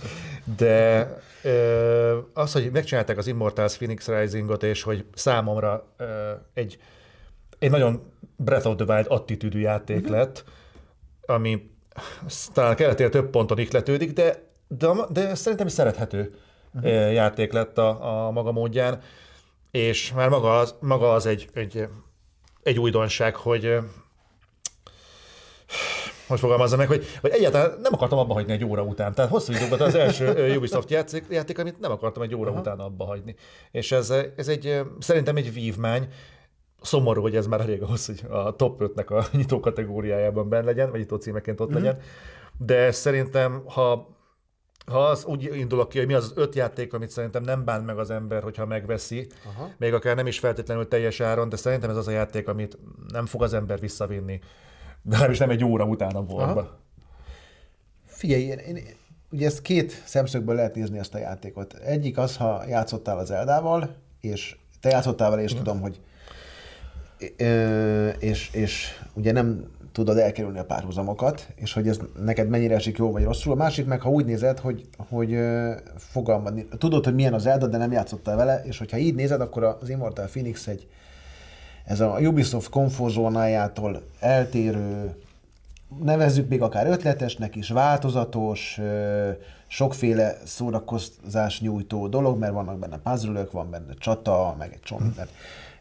De 0.57 1.07
ö, 1.43 2.17
az, 2.33 2.51
hogy 2.51 2.69
megcsinálták 2.71 3.17
az 3.17 3.27
Immortals 3.27 3.77
Phoenix 3.77 4.07
Risingot, 4.07 4.63
és 4.63 4.83
hogy 4.83 5.05
számomra 5.13 5.87
ö, 5.97 6.31
egy 6.53 6.77
egy 7.59 7.69
nagyon 7.69 8.11
Breath 8.35 8.67
of 8.67 8.75
the 8.75 8.93
Wild 8.93 9.05
attitűdű 9.09 9.59
játék 9.59 9.97
uh-huh. 9.97 10.11
lett, 10.11 10.43
ami 11.25 11.69
talán 12.53 12.75
keletére 12.75 13.09
több 13.09 13.29
ponton 13.29 13.59
ihletődik, 13.59 14.13
de, 14.13 14.46
de, 14.67 14.87
de 15.09 15.35
szerintem 15.35 15.67
is 15.67 15.73
szerethető 15.73 16.35
uh-huh. 16.73 17.13
játék 17.13 17.53
lett 17.53 17.77
a, 17.77 18.25
a 18.27 18.31
maga 18.31 18.51
módján, 18.51 19.01
és 19.71 20.13
már 20.13 20.29
maga 20.29 20.59
az, 20.59 20.75
maga 20.79 21.13
az 21.13 21.25
egy, 21.25 21.49
egy, 21.53 21.87
egy 22.63 22.79
újdonság, 22.79 23.35
hogy 23.35 23.65
ö, 23.65 23.79
hogy 26.27 26.39
fogalmazzam 26.39 26.77
meg, 26.77 26.87
hogy, 26.87 27.05
hogy 27.21 27.29
egyáltalán 27.29 27.79
nem 27.81 27.93
akartam 27.93 28.17
abba 28.17 28.33
hagyni 28.33 28.51
egy 28.51 28.65
óra 28.65 28.83
után. 28.83 29.13
Tehát 29.13 29.31
hosszú 29.31 29.53
idő 29.53 29.67
volt 29.67 29.81
az 29.81 29.95
első 29.95 30.25
ö, 30.25 30.55
Ubisoft 30.55 30.89
játék, 30.89 31.25
játék, 31.29 31.59
amit 31.59 31.79
nem 31.79 31.91
akartam 31.91 32.23
egy 32.23 32.35
óra 32.35 32.49
Aha. 32.49 32.59
után 32.59 32.79
abba 32.79 33.05
hagyni. 33.05 33.35
És 33.71 33.91
ez, 33.91 34.13
ez 34.35 34.47
egy, 34.47 34.81
szerintem 34.99 35.35
egy 35.35 35.53
vívmány, 35.53 36.07
szomorú, 36.81 37.21
hogy 37.21 37.35
ez 37.35 37.47
már 37.47 37.61
elég 37.61 37.81
ahhoz, 37.81 38.05
hogy 38.05 38.23
a 38.29 38.55
top 38.55 38.81
5-nek 38.83 39.07
a 39.07 39.27
nyitó 39.37 39.59
kategóriájában 39.59 40.49
benne 40.49 40.65
legyen, 40.65 40.89
vagy 40.89 40.99
nyitó 40.99 41.15
címeként 41.15 41.59
ott 41.59 41.71
mm. 41.71 41.73
legyen. 41.73 41.99
De 42.57 42.91
szerintem, 42.91 43.63
ha 43.65 44.16
ha 44.91 45.05
az 45.05 45.25
úgy 45.25 45.43
indulok 45.55 45.89
ki, 45.89 45.97
hogy 45.97 46.07
mi 46.07 46.13
az 46.13 46.23
az 46.23 46.31
öt 46.35 46.55
játék, 46.55 46.93
amit 46.93 47.09
szerintem 47.09 47.43
nem 47.43 47.63
bán 47.65 47.83
meg 47.83 47.97
az 47.97 48.09
ember, 48.09 48.43
hogyha 48.43 48.65
megveszi, 48.65 49.27
Aha. 49.45 49.69
még 49.77 49.93
akár 49.93 50.15
nem 50.15 50.27
is 50.27 50.39
feltétlenül 50.39 50.87
teljes 50.87 51.19
áron, 51.19 51.49
de 51.49 51.55
szerintem 51.55 51.89
ez 51.89 51.95
az 51.95 52.07
a 52.07 52.11
játék, 52.11 52.47
amit 52.47 52.77
nem 53.07 53.25
fog 53.25 53.43
az 53.43 53.53
ember 53.53 53.79
visszavinni. 53.79 54.39
De 55.01 55.17
nem 55.17 55.31
is 55.31 55.37
nem 55.37 55.49
egy 55.49 55.63
óra 55.63 55.85
után 55.85 56.15
a 56.15 56.21
boltba. 56.21 56.79
Figyelj, 58.05 58.41
én, 58.41 58.57
én, 58.57 58.83
ugye 59.31 59.45
ezt 59.45 59.61
két 59.61 60.01
szemszögből 60.05 60.55
lehet 60.55 60.75
nézni 60.75 60.97
ezt 60.97 61.13
a 61.13 61.17
játékot. 61.17 61.73
Egyik 61.73 62.17
az, 62.17 62.37
ha 62.37 62.63
játszottál 62.67 63.17
az 63.17 63.31
Eldával, 63.31 63.95
és 64.21 64.57
te 64.81 64.89
játszottál 64.89 65.29
vele, 65.29 65.41
és 65.41 65.53
mm. 65.53 65.57
tudom, 65.57 65.81
hogy 65.81 65.99
ö, 67.37 68.07
és, 68.07 68.49
és 68.53 69.01
ugye 69.13 69.31
nem 69.31 69.71
tudod 69.97 70.17
elkerülni 70.17 70.59
a 70.59 70.65
párhuzamokat, 70.65 71.47
és 71.55 71.73
hogy 71.73 71.87
ez 71.87 71.99
neked 72.21 72.49
mennyire 72.49 72.75
esik 72.75 72.97
jó 72.97 73.11
vagy 73.11 73.23
rosszul. 73.23 73.51
A 73.51 73.55
másik 73.55 73.85
meg, 73.85 74.01
ha 74.01 74.09
úgy 74.09 74.25
nézed, 74.25 74.59
hogy, 74.59 74.87
hogy 75.09 75.37
fogalmad, 75.95 76.65
tudod, 76.77 77.03
hogy 77.03 77.15
milyen 77.15 77.33
az 77.33 77.45
Elda, 77.45 77.67
de 77.67 77.77
nem 77.77 77.91
játszottál 77.91 78.35
vele, 78.35 78.61
és 78.63 78.77
hogyha 78.77 78.97
így 78.97 79.15
nézed, 79.15 79.41
akkor 79.41 79.63
az 79.63 79.89
Immortal 79.89 80.25
Phoenix 80.25 80.67
egy 80.67 80.87
ez 81.85 81.99
a 81.99 82.17
Ubisoft 82.19 82.69
komfortzónájától 82.69 84.01
eltérő, 84.19 85.15
nevezzük 86.03 86.49
még 86.49 86.61
akár 86.61 86.87
ötletesnek 86.87 87.55
is, 87.55 87.69
változatos, 87.69 88.79
sokféle 89.67 90.37
szórakozás 90.45 91.61
nyújtó 91.61 92.07
dolog, 92.07 92.39
mert 92.39 92.53
vannak 92.53 92.79
benne 92.79 92.97
puzzle 92.97 93.47
van 93.51 93.69
benne 93.69 93.93
csata, 93.99 94.55
meg 94.57 94.73
egy 94.73 94.81
csomó. 94.81 95.05
Mm. 95.05 95.21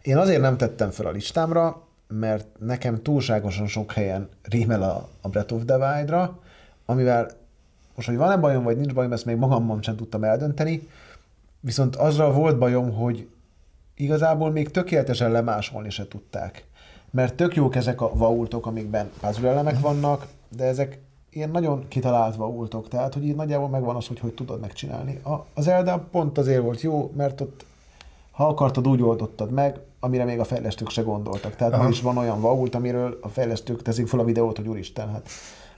Én 0.03 0.17
azért 0.17 0.41
nem 0.41 0.57
tettem 0.57 0.91
fel 0.91 1.07
a 1.07 1.11
listámra, 1.11 1.86
mert 2.09 2.47
nekem 2.59 3.03
túlságosan 3.03 3.67
sok 3.67 3.93
helyen 3.93 4.29
rímel 4.43 4.83
a, 4.83 5.09
a 5.21 5.29
Breath 5.29 5.55
of 5.55 5.63
the 5.65 5.77
Wild-ra, 5.77 6.39
amivel 6.85 7.31
most, 7.95 8.09
hogy 8.09 8.17
van-e 8.17 8.37
bajom, 8.37 8.63
vagy 8.63 8.77
nincs 8.77 8.95
bajom, 8.95 9.13
ezt 9.13 9.25
még 9.25 9.37
magammal 9.37 9.79
sem 9.83 9.97
tudtam 9.97 10.25
eldönteni, 10.25 10.89
viszont 11.61 11.97
azzal 11.97 12.33
volt 12.33 12.59
bajom, 12.59 12.93
hogy 12.93 13.29
igazából 13.95 14.51
még 14.51 14.71
tökéletesen 14.71 15.31
lemásolni 15.31 15.91
se 15.91 16.09
tudták. 16.09 16.65
Mert 17.11 17.35
tök 17.35 17.55
jók 17.55 17.77
ezek 17.77 18.01
a 18.01 18.11
vaultok, 18.15 18.67
amikben 18.67 19.11
puzzle 19.21 19.49
elemek 19.49 19.81
vannak, 19.81 20.27
de 20.57 20.65
ezek 20.65 20.99
ilyen 21.31 21.51
nagyon 21.51 21.89
kitalált 21.89 22.37
vaultok, 22.37 22.89
tehát 22.89 23.15
hogy 23.15 23.25
így 23.25 23.35
nagyjából 23.35 23.69
megvan 23.69 23.97
az, 23.97 24.07
hogy 24.07 24.19
hogy 24.19 24.35
tudod 24.35 24.61
megcsinálni. 24.61 25.21
A, 25.25 25.47
az 25.55 25.69
Elda 25.69 26.07
pont 26.11 26.39
azért 26.39 26.63
volt 26.63 26.81
jó, 26.81 27.13
mert 27.17 27.41
ott 27.41 27.65
Ha 28.37 28.47
akartad, 28.47 28.89
úgy 28.89 29.03
oldottad 29.03 29.51
meg, 29.51 29.81
amire 30.01 30.25
még 30.25 30.41
a 30.41 30.45
fejlesztők 30.45 30.89
se 30.89 31.03
gondoltak. 31.03 31.57
Tehát 31.57 31.83
ma 31.83 31.89
is 31.89 32.01
van 32.01 32.17
olyan 32.17 32.41
vault, 32.41 32.75
amiről 32.75 33.19
a 33.23 33.29
fejlesztők 33.29 33.83
teszik 33.83 34.07
fel 34.07 34.21
a 34.21 34.25
videót, 34.25 34.57
hogy 34.57 34.69
úristen, 34.69 35.11
hát 35.11 35.29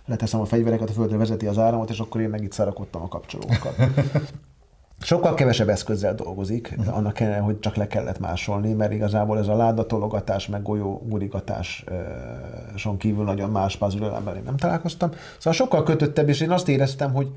leteszem 0.06 0.40
a 0.40 0.44
fegyvereket, 0.44 0.90
a 0.90 0.92
földre 0.92 1.16
vezeti 1.16 1.46
az 1.46 1.58
áramot, 1.58 1.90
és 1.90 1.98
akkor 1.98 2.20
én 2.20 2.28
meg 2.28 2.42
itt 2.42 2.52
szarakodtam 2.52 3.02
a 3.02 3.08
kapcsolókat. 3.08 3.74
Sokkal 5.00 5.34
kevesebb 5.34 5.68
eszközzel 5.68 6.14
dolgozik, 6.14 6.74
uh-huh. 6.78 6.96
annak 6.96 7.12
kellene, 7.12 7.38
hogy 7.38 7.58
csak 7.58 7.76
le 7.76 7.86
kellett 7.86 8.18
másolni, 8.18 8.72
mert 8.72 8.92
igazából 8.92 9.38
ez 9.38 9.48
a 9.48 9.56
ládatologatás, 9.56 10.46
meg 10.46 10.62
golyó 10.62 11.02
gurigatáson 11.06 12.96
kívül 12.98 13.24
nagyon 13.24 13.50
más 13.50 13.76
puzzle 13.76 14.22
én 14.36 14.42
nem 14.44 14.56
találkoztam. 14.56 15.10
Szóval 15.36 15.52
sokkal 15.52 15.82
kötöttebb, 15.82 16.28
és 16.28 16.40
én 16.40 16.50
azt 16.50 16.68
éreztem, 16.68 17.12
hogy, 17.12 17.28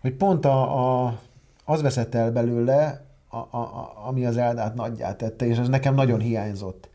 hogy 0.00 0.12
pont 0.12 0.44
a, 0.44 1.04
a, 1.04 1.18
az 1.64 1.82
veszett 1.82 2.14
el 2.14 2.32
belőle, 2.32 3.04
a, 3.28 3.36
a, 3.36 3.92
ami 4.06 4.26
az 4.26 4.36
Eldát 4.36 4.74
nagyját 4.74 5.16
tette, 5.16 5.46
és 5.46 5.58
ez 5.58 5.68
nekem 5.68 5.94
nagyon 5.94 6.20
hiányzott. 6.20 6.88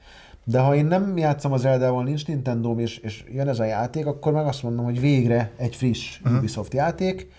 De 0.43 0.59
ha 0.59 0.75
én 0.75 0.85
nem 0.85 1.17
játszom 1.17 1.51
az 1.51 1.65
Eldával, 1.65 2.03
nincs 2.03 2.27
nintendo 2.27 2.79
és, 2.79 2.97
és 2.97 3.23
jön 3.31 3.47
ez 3.47 3.59
a 3.59 3.63
játék, 3.63 4.05
akkor 4.05 4.33
meg 4.33 4.45
azt 4.45 4.63
mondom, 4.63 4.85
hogy 4.85 4.99
végre 4.99 5.51
egy 5.57 5.75
friss 5.75 6.19
uh-huh. 6.19 6.37
Ubisoft 6.37 6.73
játék, 6.73 7.31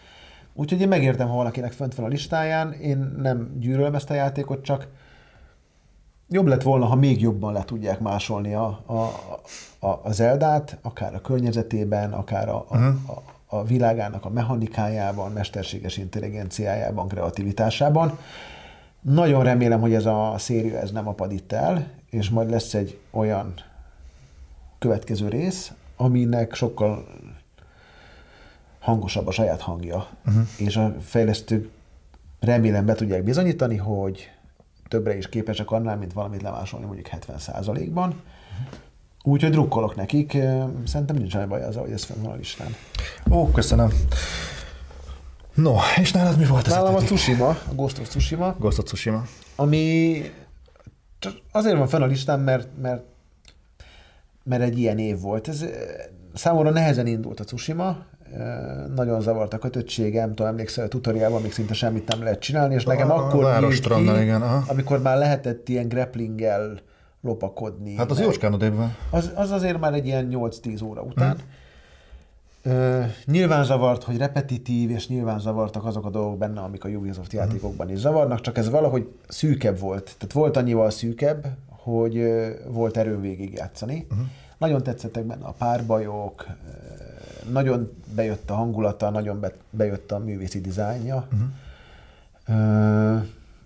Úgyhogy 0.54 0.80
én 0.80 0.88
megértem, 0.88 1.28
ha 1.28 1.36
valakinek 1.36 1.72
fönt 1.72 1.94
van 1.94 2.06
a 2.06 2.08
listáján, 2.08 2.72
én 2.72 3.14
nem 3.16 3.56
gyűrölöm 3.58 3.94
ezt 3.94 4.10
a 4.10 4.14
játékot, 4.14 4.62
csak 4.62 4.88
jobb 6.28 6.46
lett 6.46 6.62
volna, 6.62 6.84
ha 6.84 6.94
még 6.94 7.20
jobban 7.20 7.52
le 7.52 7.62
tudják 7.64 8.00
másolni 8.00 8.54
a, 8.54 8.82
a, 8.86 8.92
a, 9.86 10.00
a 10.02 10.12
Zeldát, 10.12 10.78
akár 10.82 11.14
a 11.14 11.20
környezetében, 11.20 12.12
akár 12.12 12.48
a, 12.48 12.64
a, 12.68 12.76
uh-huh. 12.76 12.94
a, 13.06 13.22
a 13.56 13.64
világának 13.64 14.24
a 14.24 14.30
mechanikájában, 14.30 15.32
mesterséges 15.32 15.96
intelligenciájában, 15.96 17.08
kreativitásában. 17.08 18.18
Nagyon 19.02 19.42
remélem, 19.42 19.80
hogy 19.80 19.94
ez 19.94 20.06
a 20.06 20.34
széria 20.38 20.78
ez 20.78 20.90
nem 20.90 21.08
apad 21.08 21.32
itt 21.32 21.52
el, 21.52 21.86
és 22.10 22.30
majd 22.30 22.50
lesz 22.50 22.74
egy 22.74 22.98
olyan 23.10 23.54
következő 24.78 25.28
rész, 25.28 25.72
aminek 25.96 26.54
sokkal 26.54 27.06
hangosabb 28.78 29.26
a 29.26 29.30
saját 29.30 29.60
hangja, 29.60 30.06
uh-huh. 30.26 30.42
és 30.58 30.76
a 30.76 30.94
fejlesztők 31.00 31.68
remélem 32.40 32.86
be 32.86 32.94
tudják 32.94 33.22
bizonyítani, 33.22 33.76
hogy 33.76 34.30
többre 34.88 35.16
is 35.16 35.28
képesek 35.28 35.70
annál, 35.70 35.96
mint 35.96 36.12
valamit 36.12 36.42
lemásolni 36.42 36.86
mondjuk 36.86 37.08
70%-ban. 37.12 38.08
Uh-huh. 38.08 38.78
Úgyhogy 39.22 39.50
drukkolok 39.50 39.96
nekik, 39.96 40.30
szerintem 40.86 41.16
nincs 41.16 41.30
semmi 41.30 41.46
baj 41.46 41.62
azzal, 41.62 41.82
hogy 41.82 41.92
ez 41.92 42.04
fenn 42.04 42.22
van 42.22 42.32
a 42.32 42.36
listán. 42.36 42.74
Ó, 43.30 43.50
köszönöm. 43.50 43.90
No, 45.54 45.74
és 46.00 46.12
nálad 46.12 46.38
mi 46.38 46.44
volt 46.44 46.66
ez? 46.66 46.72
Nálam 46.72 46.94
a 46.94 47.00
Tsushima, 47.00 47.48
a 47.48 47.74
Ghost 47.74 47.98
of 47.98 48.08
Tsushima. 48.08 48.56
Ghost 48.58 48.78
of 48.78 48.84
Tsushima. 48.84 49.22
Ami 49.56 50.22
azért 51.52 51.76
van 51.76 51.86
fenn 51.86 52.02
a 52.02 52.06
listán, 52.06 52.40
mert, 52.40 52.68
mert, 52.82 53.02
mert 54.44 54.62
egy 54.62 54.78
ilyen 54.78 54.98
év 54.98 55.20
volt. 55.20 55.48
Ez 55.48 55.64
számomra 56.34 56.70
nehezen 56.70 57.06
indult 57.06 57.40
a 57.40 57.44
Tsushima, 57.44 58.04
nagyon 58.94 59.20
zavart 59.20 59.54
a 59.54 59.58
kötöttségem, 59.58 60.28
tudom, 60.28 60.46
emlékszel, 60.46 60.84
a 60.84 60.88
tutoriálban 60.88 61.42
még 61.42 61.52
szinte 61.52 61.74
semmit 61.74 62.08
nem 62.08 62.22
lehet 62.22 62.40
csinálni, 62.40 62.74
és 62.74 62.84
nekem 62.84 63.10
a, 63.10 63.14
akkor 63.14 63.44
a 63.44 63.68
ki, 63.68 64.02
igen, 64.02 64.42
aha. 64.42 64.64
amikor 64.68 65.02
már 65.02 65.18
lehetett 65.18 65.68
ilyen 65.68 65.88
grapplinggel 65.88 66.78
lopakodni. 67.20 67.96
Hát 67.96 68.10
az 68.10 68.20
jóskán 68.20 68.52
odébben. 68.52 68.96
Az, 69.10 69.32
az 69.34 69.50
azért 69.50 69.80
már 69.80 69.94
egy 69.94 70.06
ilyen 70.06 70.28
8-10 70.30 70.84
óra 70.84 71.02
után. 71.02 71.36
Hmm. 71.36 71.44
Uh, 72.64 73.04
nyilván 73.24 73.64
zavart, 73.64 74.02
hogy 74.02 74.16
repetitív, 74.16 74.90
és 74.90 75.08
nyilván 75.08 75.40
zavartak 75.40 75.84
azok 75.84 76.06
a 76.06 76.10
dolgok 76.10 76.38
benne, 76.38 76.60
amik 76.60 76.84
a 76.84 76.88
Ubisoft 76.88 77.32
játékokban 77.32 77.90
is 77.90 77.98
zavarnak, 77.98 78.40
csak 78.40 78.58
ez 78.58 78.70
valahogy 78.70 79.12
szűkebb 79.28 79.78
volt. 79.78 80.04
Tehát 80.18 80.32
volt 80.32 80.56
annyival 80.56 80.90
szűkebb, 80.90 81.46
hogy 81.68 82.24
volt 82.68 82.96
erő 82.96 83.20
végig 83.20 83.52
játszani. 83.52 84.06
Uh-huh. 84.10 84.26
Nagyon 84.58 84.82
tetszettek 84.82 85.24
benne 85.24 85.44
a 85.44 85.54
párbajok, 85.58 86.46
nagyon 87.50 87.92
bejött 88.14 88.50
a 88.50 88.54
hangulata, 88.54 89.10
nagyon 89.10 89.40
be, 89.40 89.52
bejött 89.70 90.12
a 90.12 90.18
művészi 90.18 90.60
dizájnja. 90.60 91.26
Uh-huh. 92.46 93.22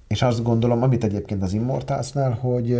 és 0.07 0.22
azt 0.22 0.42
gondolom, 0.42 0.82
amit 0.82 1.05
egyébként 1.05 1.42
az 1.42 1.53
Immortalsnál, 1.53 2.32
hogy 2.32 2.72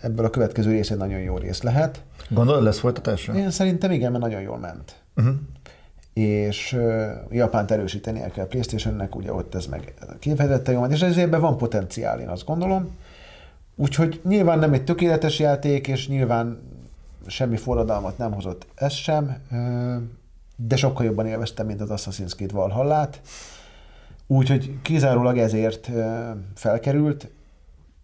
ebből 0.00 0.24
a 0.24 0.30
következő 0.30 0.70
rész 0.70 0.90
egy 0.90 0.96
nagyon 0.96 1.20
jó 1.20 1.36
rész 1.36 1.62
lehet. 1.62 2.02
Gondolod, 2.28 2.62
lesz 2.62 2.78
folytatása? 2.78 3.34
Én 3.34 3.50
szerintem 3.50 3.90
igen, 3.90 4.10
mert 4.10 4.24
nagyon 4.24 4.40
jól 4.40 4.58
ment. 4.58 4.96
Uh-huh. 5.16 5.34
És 6.12 6.78
Japánt 7.30 7.70
erősítenie 7.70 8.28
kell 8.28 8.46
Playstation-nek, 8.46 9.16
ugye 9.16 9.32
ott 9.32 9.54
ez 9.54 9.66
meg 9.66 9.94
kifejezetten 10.18 10.72
jól 10.72 10.82
ment, 10.82 10.94
és 10.94 11.02
ezért 11.02 11.36
van 11.36 11.56
potenciál, 11.56 12.20
én 12.20 12.28
azt 12.28 12.44
gondolom. 12.44 12.96
Úgyhogy 13.76 14.20
nyilván 14.24 14.58
nem 14.58 14.72
egy 14.72 14.84
tökéletes 14.84 15.38
játék, 15.38 15.88
és 15.88 16.08
nyilván 16.08 16.60
semmi 17.26 17.56
forradalmat 17.56 18.18
nem 18.18 18.32
hozott 18.32 18.66
ez 18.74 18.92
sem, 18.92 19.36
de 20.56 20.76
sokkal 20.76 21.06
jobban 21.06 21.26
élveztem, 21.26 21.66
mint 21.66 21.80
az 21.80 21.90
Assassin's 21.90 22.34
Creed 22.34 22.52
Valhallát. 22.52 23.20
Úgyhogy 24.26 24.76
kizárólag 24.82 25.38
ezért 25.38 25.90
felkerült. 26.54 27.28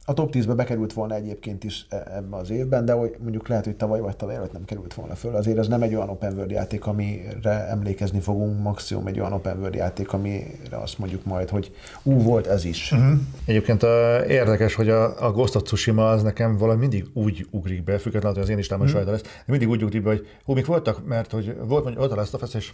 A 0.09 0.15
top 0.15 0.35
10-be 0.35 0.55
bekerült 0.55 0.93
volna 0.93 1.15
egyébként 1.15 1.65
is 1.65 1.87
e, 1.89 1.97
ebben 1.97 2.41
az 2.41 2.51
évben, 2.51 2.85
de 2.85 2.93
hogy 2.93 3.17
mondjuk 3.21 3.49
lehet, 3.49 3.65
hogy 3.65 3.77
tavaly 3.77 4.01
vagy 4.01 4.17
tavaly 4.17 4.35
előtt 4.35 4.53
nem 4.53 4.65
került 4.65 4.95
volna 4.95 5.15
föl. 5.15 5.35
Azért 5.35 5.59
ez 5.59 5.69
nem 5.69 5.83
egy 5.83 5.95
olyan 5.95 6.09
open 6.09 6.33
world 6.33 6.51
játék, 6.51 6.87
amire 6.87 7.69
emlékezni 7.69 8.21
fogunk, 8.21 8.63
maximum 8.63 9.07
egy 9.07 9.21
olyan 9.21 9.33
open 9.33 9.59
world 9.59 9.75
játék, 9.75 10.13
amire 10.13 10.77
azt 10.77 10.99
mondjuk 10.99 11.25
majd, 11.25 11.49
hogy 11.49 11.73
ú, 12.03 12.23
volt 12.23 12.47
ez 12.47 12.65
is. 12.65 12.93
Uh-huh. 12.93 13.19
Egyébként 13.45 13.83
a, 13.83 14.25
érdekes, 14.27 14.75
hogy 14.75 14.89
a, 14.89 15.27
a 15.27 15.33
Ghost 15.33 15.55
of 15.55 15.63
Tsushima 15.63 16.11
az 16.11 16.23
nekem 16.23 16.57
valami 16.57 16.81
mindig 16.81 17.07
úgy 17.15 17.47
ugrik 17.51 17.85
be, 17.85 17.99
függetlenül, 17.99 18.37
hogy 18.37 18.45
az 18.45 18.51
én 18.51 18.57
listámon 18.57 18.87
uh-huh. 18.87 19.03
sajta 19.03 19.13
lesz, 19.13 19.43
mindig 19.47 19.69
úgy 19.69 19.85
ugrik 19.85 20.03
be, 20.03 20.09
hogy 20.09 20.27
hú, 20.45 20.53
mik 20.53 20.67
voltak, 20.67 21.07
mert 21.07 21.33
hogy 21.33 21.57
volt 21.67 21.85
mondjuk 21.85 22.05
ott 22.05 22.13
a 22.13 22.21
of 22.33 22.55
és 22.55 22.73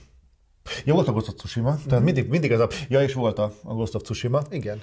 Ja, 0.84 0.94
volt 0.94 1.08
a 1.08 1.12
Ghost 1.12 1.28
of 1.28 1.34
Tsushima, 1.34 1.70
tehát 1.70 1.86
uh-huh. 1.86 2.02
mindig, 2.02 2.28
mindig 2.28 2.50
ez 2.50 2.60
a... 2.60 2.68
Ja, 2.88 3.02
és 3.02 3.14
volt 3.14 3.38
a, 3.38 3.52
a 3.62 3.74
Ghost 3.74 3.94
of 3.94 4.02
Tsushima. 4.02 4.42
Igen. 4.50 4.80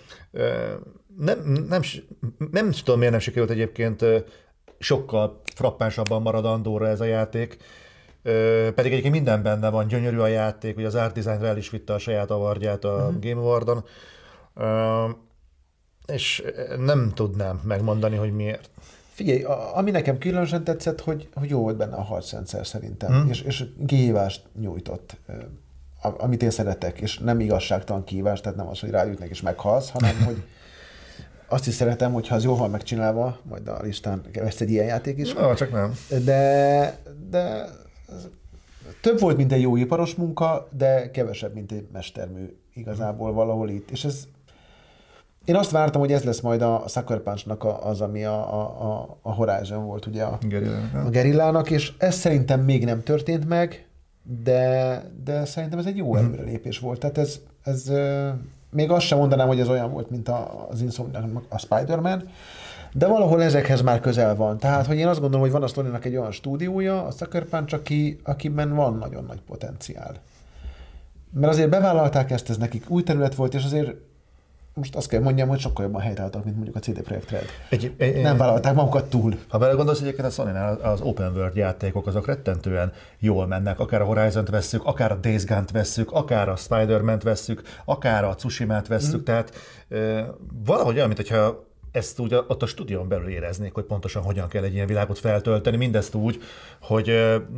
Nem, 1.18 1.66
nem, 1.70 1.82
nem 2.52 2.72
tudom, 2.72 2.98
miért 2.98 3.12
nem 3.12 3.22
sikerült 3.22 3.50
egyébként 3.50 4.06
sokkal 4.80 5.42
frappánsabban 5.56 6.22
maradandóra 6.22 6.88
ez 6.88 7.02
a 7.02 7.06
játék. 7.06 7.58
Pedig 8.76 8.92
egyébként 8.92 9.14
minden 9.14 9.44
benne 9.44 9.70
van, 9.70 9.88
gyönyörű 9.88 10.18
a 10.18 10.28
játék, 10.28 10.76
hogy 10.76 10.86
az 10.86 10.96
art 10.96 11.14
designra 11.14 11.48
el 11.48 11.58
is 11.58 11.70
vitte 11.70 11.94
a 11.94 11.98
saját 11.98 12.32
avardját 12.32 12.84
a 12.84 12.96
uh-huh. 12.96 13.20
Game 13.20 13.42
Awardon. 13.42 13.84
És 16.06 16.44
nem 16.78 17.12
tudnám 17.14 17.62
megmondani, 17.64 18.16
hogy 18.16 18.32
miért. 18.32 18.70
Figyelj, 19.10 19.44
ami 19.74 19.92
nekem 19.92 20.18
különösen 20.18 20.64
tetszett, 20.64 21.02
hogy, 21.02 21.30
hogy 21.34 21.50
jó 21.50 21.62
volt 21.62 21.78
benne 21.78 21.96
a 21.96 22.02
harcrendszer 22.02 22.68
szerintem, 22.68 23.12
hmm. 23.12 23.30
és, 23.30 23.42
és 23.42 23.66
kihívást 23.86 24.44
nyújtott 24.60 25.18
amit 26.02 26.44
én 26.44 26.50
szeretek, 26.50 27.02
és 27.02 27.18
nem 27.18 27.40
igazságtalan 27.40 28.04
kívás, 28.04 28.42
tehát 28.42 28.58
nem 28.58 28.68
az, 28.68 28.80
hogy 28.80 28.90
ráütnek 28.90 29.30
és 29.30 29.42
meghalsz, 29.42 29.90
hanem 29.90 30.24
hogy 30.26 30.44
azt 31.48 31.68
is 31.68 31.74
szeretem, 31.74 32.14
hogyha 32.14 32.36
az 32.36 32.44
jól 32.44 32.58
van 32.58 32.70
megcsinálva, 32.70 33.38
majd 33.44 33.68
a 33.68 33.82
listán 33.82 34.22
lesz 34.34 34.62
egy 34.62 34.72
ilyen 34.72 34.86
játék 34.86 35.18
is. 35.18 35.34
No, 35.34 35.54
csak 35.54 35.72
nem. 35.72 35.94
De, 36.24 36.98
de 37.30 37.66
több 39.02 39.20
volt, 39.20 39.38
mint 39.38 39.52
egy 39.52 39.62
jó 39.62 39.76
iparos 39.76 40.16
munka, 40.16 40.68
de 40.78 41.12
kevesebb, 41.12 41.54
mint 41.54 41.72
egy 41.72 41.88
mestermű 41.94 42.56
igazából 42.74 43.34
valahol 43.34 43.70
itt. 43.70 43.92
És 43.92 44.04
ez 44.04 44.28
én 45.46 45.56
azt 45.56 45.72
vártam, 45.72 46.02
hogy 46.02 46.12
ez 46.12 46.24
lesz 46.24 46.40
majd 46.40 46.62
a 46.62 46.84
Sucker 46.88 47.20
Punch-nak 47.20 47.66
az, 47.84 48.02
ami 48.02 48.26
a, 48.26 48.62
a, 48.62 49.18
a 49.22 49.34
Horizon 49.34 49.86
volt, 49.86 50.06
ugye 50.06 50.24
a, 50.24 50.40
a 50.94 51.10
Gerillának, 51.10 51.70
és 51.70 51.94
ez 51.98 52.16
szerintem 52.16 52.60
még 52.60 52.86
nem 52.86 53.04
történt 53.04 53.48
meg, 53.48 53.86
de, 54.24 55.04
de 55.24 55.46
szerintem 55.46 55.80
ez 55.80 55.86
egy 55.86 55.98
jó 55.98 56.14
mhm. 56.14 56.26
előrelépés 56.26 56.80
volt. 56.80 57.00
Tehát 57.00 57.18
ez, 57.18 57.40
ez 57.64 57.92
még 58.70 58.92
azt 58.92 59.06
sem 59.06 59.18
mondanám, 59.18 59.48
hogy 59.48 59.60
ez 59.60 59.70
olyan 59.70 59.92
volt, 59.92 60.10
mint 60.10 60.30
az 60.70 60.82
Insomniac, 60.82 61.26
a 61.50 61.58
Spider-Man, 61.58 62.30
de 62.94 63.08
valahol 63.08 63.44
ezekhez 63.44 63.82
már 63.82 64.00
közel 64.00 64.36
van. 64.36 64.58
Tehát, 64.58 64.86
hogy 64.86 64.98
én 64.98 65.08
azt 65.08 65.20
gondolom, 65.20 65.42
hogy 65.42 65.54
van 65.54 65.64
a 65.64 65.68
sony 65.68 65.98
egy 66.02 66.18
olyan 66.18 66.32
stúdiója, 66.32 67.06
a 67.06 67.12
Sucker 67.12 67.46
Punch, 67.46 67.74
aki, 67.74 68.20
akiben 68.24 68.76
van 68.76 68.98
nagyon 68.98 69.24
nagy 69.24 69.42
potenciál. 69.42 70.16
Mert 71.34 71.54
azért 71.54 71.70
bevállalták 71.70 72.32
ezt, 72.32 72.50
ez 72.50 72.58
nekik 72.58 72.90
új 72.90 73.04
terület 73.04 73.36
volt, 73.36 73.54
és 73.54 73.64
azért 73.64 73.96
most 74.74 74.96
azt 74.96 75.08
kell 75.08 75.22
mondjam, 75.22 75.48
hogy 75.48 75.60
sokkal 75.60 75.86
jobban 75.86 76.02
helytálltak, 76.02 76.44
mint 76.44 76.56
mondjuk 76.56 76.76
a 76.76 76.80
CD 76.80 77.02
Projekt 77.02 77.30
Red. 77.30 77.46
Egy, 77.70 77.94
egy, 77.98 78.22
nem 78.22 78.38
vállalták 78.38 78.74
magukat 78.74 79.10
túl. 79.10 79.40
Ha 79.48 79.58
belegondolsz, 79.58 80.02
egyébként 80.02 80.28
a 80.28 80.30
sony 80.30 80.56
az 80.82 81.02
open 81.02 81.32
world 81.36 81.56
játékok 81.56 82.08
azok 82.08 82.26
rettentően 82.26 82.92
jól 83.20 83.48
mennek. 83.48 83.80
Akár 83.80 84.02
a 84.02 84.06
Horizon-t 84.06 84.50
vesszük, 84.50 84.86
akár 84.86 85.12
a 85.12 85.16
Days 85.16 85.46
Gone-t 85.46 85.72
vesszük, 85.72 86.12
akár 86.12 86.50
a 86.50 86.56
Spider-Man-t 86.56 87.24
vesszük, 87.24 87.62
akár 87.86 88.24
a 88.24 88.36
Tsushima-t 88.36 88.88
vesszük. 88.88 89.20
Mm. 89.20 89.24
Tehát 89.24 89.56
e, 89.90 90.26
valahogy 90.66 90.96
olyan, 90.96 91.08
mintha 91.08 91.70
ezt 91.92 92.20
úgy 92.20 92.34
ott 92.34 92.62
a 92.62 92.66
stúdión 92.66 93.08
belül 93.08 93.30
éreznék, 93.30 93.74
hogy 93.74 93.84
pontosan 93.84 94.24
hogyan 94.24 94.48
kell 94.48 94.64
egy 94.64 94.74
ilyen 94.74 94.88
világot 94.88 95.20
feltölteni, 95.20 95.78
mindezt 95.78 96.16
úgy, 96.16 96.42
hogy 96.82 97.12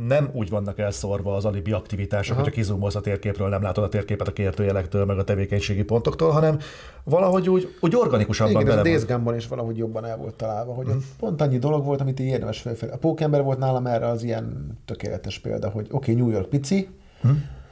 nem 0.06 0.30
úgy 0.32 0.50
vannak 0.50 0.78
elszorva 0.78 1.34
az 1.34 1.44
alibi 1.44 1.72
aktivitások, 1.72 2.34
Aha. 2.34 2.42
hogyha 2.42 2.56
kizumolsz 2.56 2.94
a 2.94 3.00
térképről, 3.00 3.48
nem 3.48 3.62
látod 3.62 3.84
a 3.84 3.88
térképet 3.88 4.28
a 4.28 4.32
kérdőjelektől, 4.32 5.04
meg 5.04 5.18
a 5.18 5.24
tevékenységi 5.24 5.84
pontoktól, 5.84 6.30
hanem 6.30 6.58
valahogy 7.04 7.48
úgy, 7.48 7.74
úgy 7.80 7.96
organikusabban 7.96 8.62
Igen, 8.62 8.64
bele 8.64 8.90
ez 8.90 9.02
a 9.02 9.18
Days 9.18 9.36
is 9.36 9.48
valahogy 9.48 9.76
jobban 9.76 10.04
el 10.04 10.16
volt 10.16 10.34
találva, 10.34 10.72
hogy 10.72 10.86
hmm. 10.86 11.04
pont 11.18 11.40
annyi 11.40 11.58
dolog 11.58 11.84
volt, 11.84 12.00
amit 12.00 12.20
így 12.20 12.26
érdemes 12.26 12.60
felfelé. 12.60 12.92
A 12.92 12.96
Pókember 12.96 13.42
volt 13.42 13.58
nálam 13.58 13.86
erre 13.86 14.06
az 14.06 14.22
ilyen 14.22 14.78
tökéletes 14.84 15.38
példa, 15.38 15.68
hogy 15.68 15.86
oké, 15.90 16.12
okay, 16.12 16.22
New 16.22 16.32
York 16.32 16.48
pici, 16.48 16.88
hmm 17.20 17.62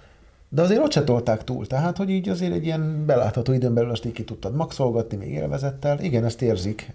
de 0.54 0.62
azért 0.62 0.80
ott 0.80 0.92
se 0.92 1.04
tolták 1.04 1.44
túl, 1.44 1.66
tehát 1.66 1.96
hogy 1.96 2.10
így 2.10 2.28
azért 2.28 2.52
egy 2.52 2.64
ilyen 2.64 3.06
belátható 3.06 3.52
időn 3.52 3.74
belül 3.74 3.90
azt 3.90 4.04
így 4.04 4.12
ki 4.12 4.24
tudtad 4.24 4.54
maxolgatni 4.54 5.16
még 5.16 5.30
élvezettel. 5.30 6.00
Igen, 6.00 6.24
ezt 6.24 6.42
érzik. 6.42 6.92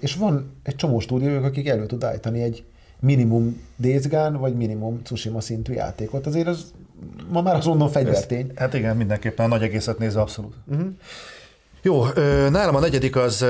És 0.00 0.14
van 0.14 0.50
egy 0.62 0.76
csomó 0.76 1.00
stúdiók, 1.00 1.44
akik 1.44 1.68
elő 1.68 1.86
tud 1.86 2.04
állítani 2.04 2.42
egy 2.42 2.64
minimum 3.00 3.60
Days 3.76 4.04
vagy 4.32 4.56
minimum 4.56 5.02
Tsushima 5.02 5.40
szintű 5.40 5.72
játékot. 5.72 6.26
Azért 6.26 6.46
az 6.46 6.72
ma 7.28 7.42
már 7.42 7.54
azonnal 7.54 7.88
fegyvertény. 7.88 8.52
hát 8.54 8.74
igen, 8.74 8.96
mindenképpen 8.96 9.44
a 9.44 9.48
nagy 9.48 9.62
egészet 9.62 9.98
nézve 9.98 10.20
abszolút. 10.20 10.54
Uh-huh. 10.66 10.86
Jó, 11.82 12.04
nálam 12.50 12.74
a 12.74 12.80
negyedik 12.80 13.16
az, 13.16 13.44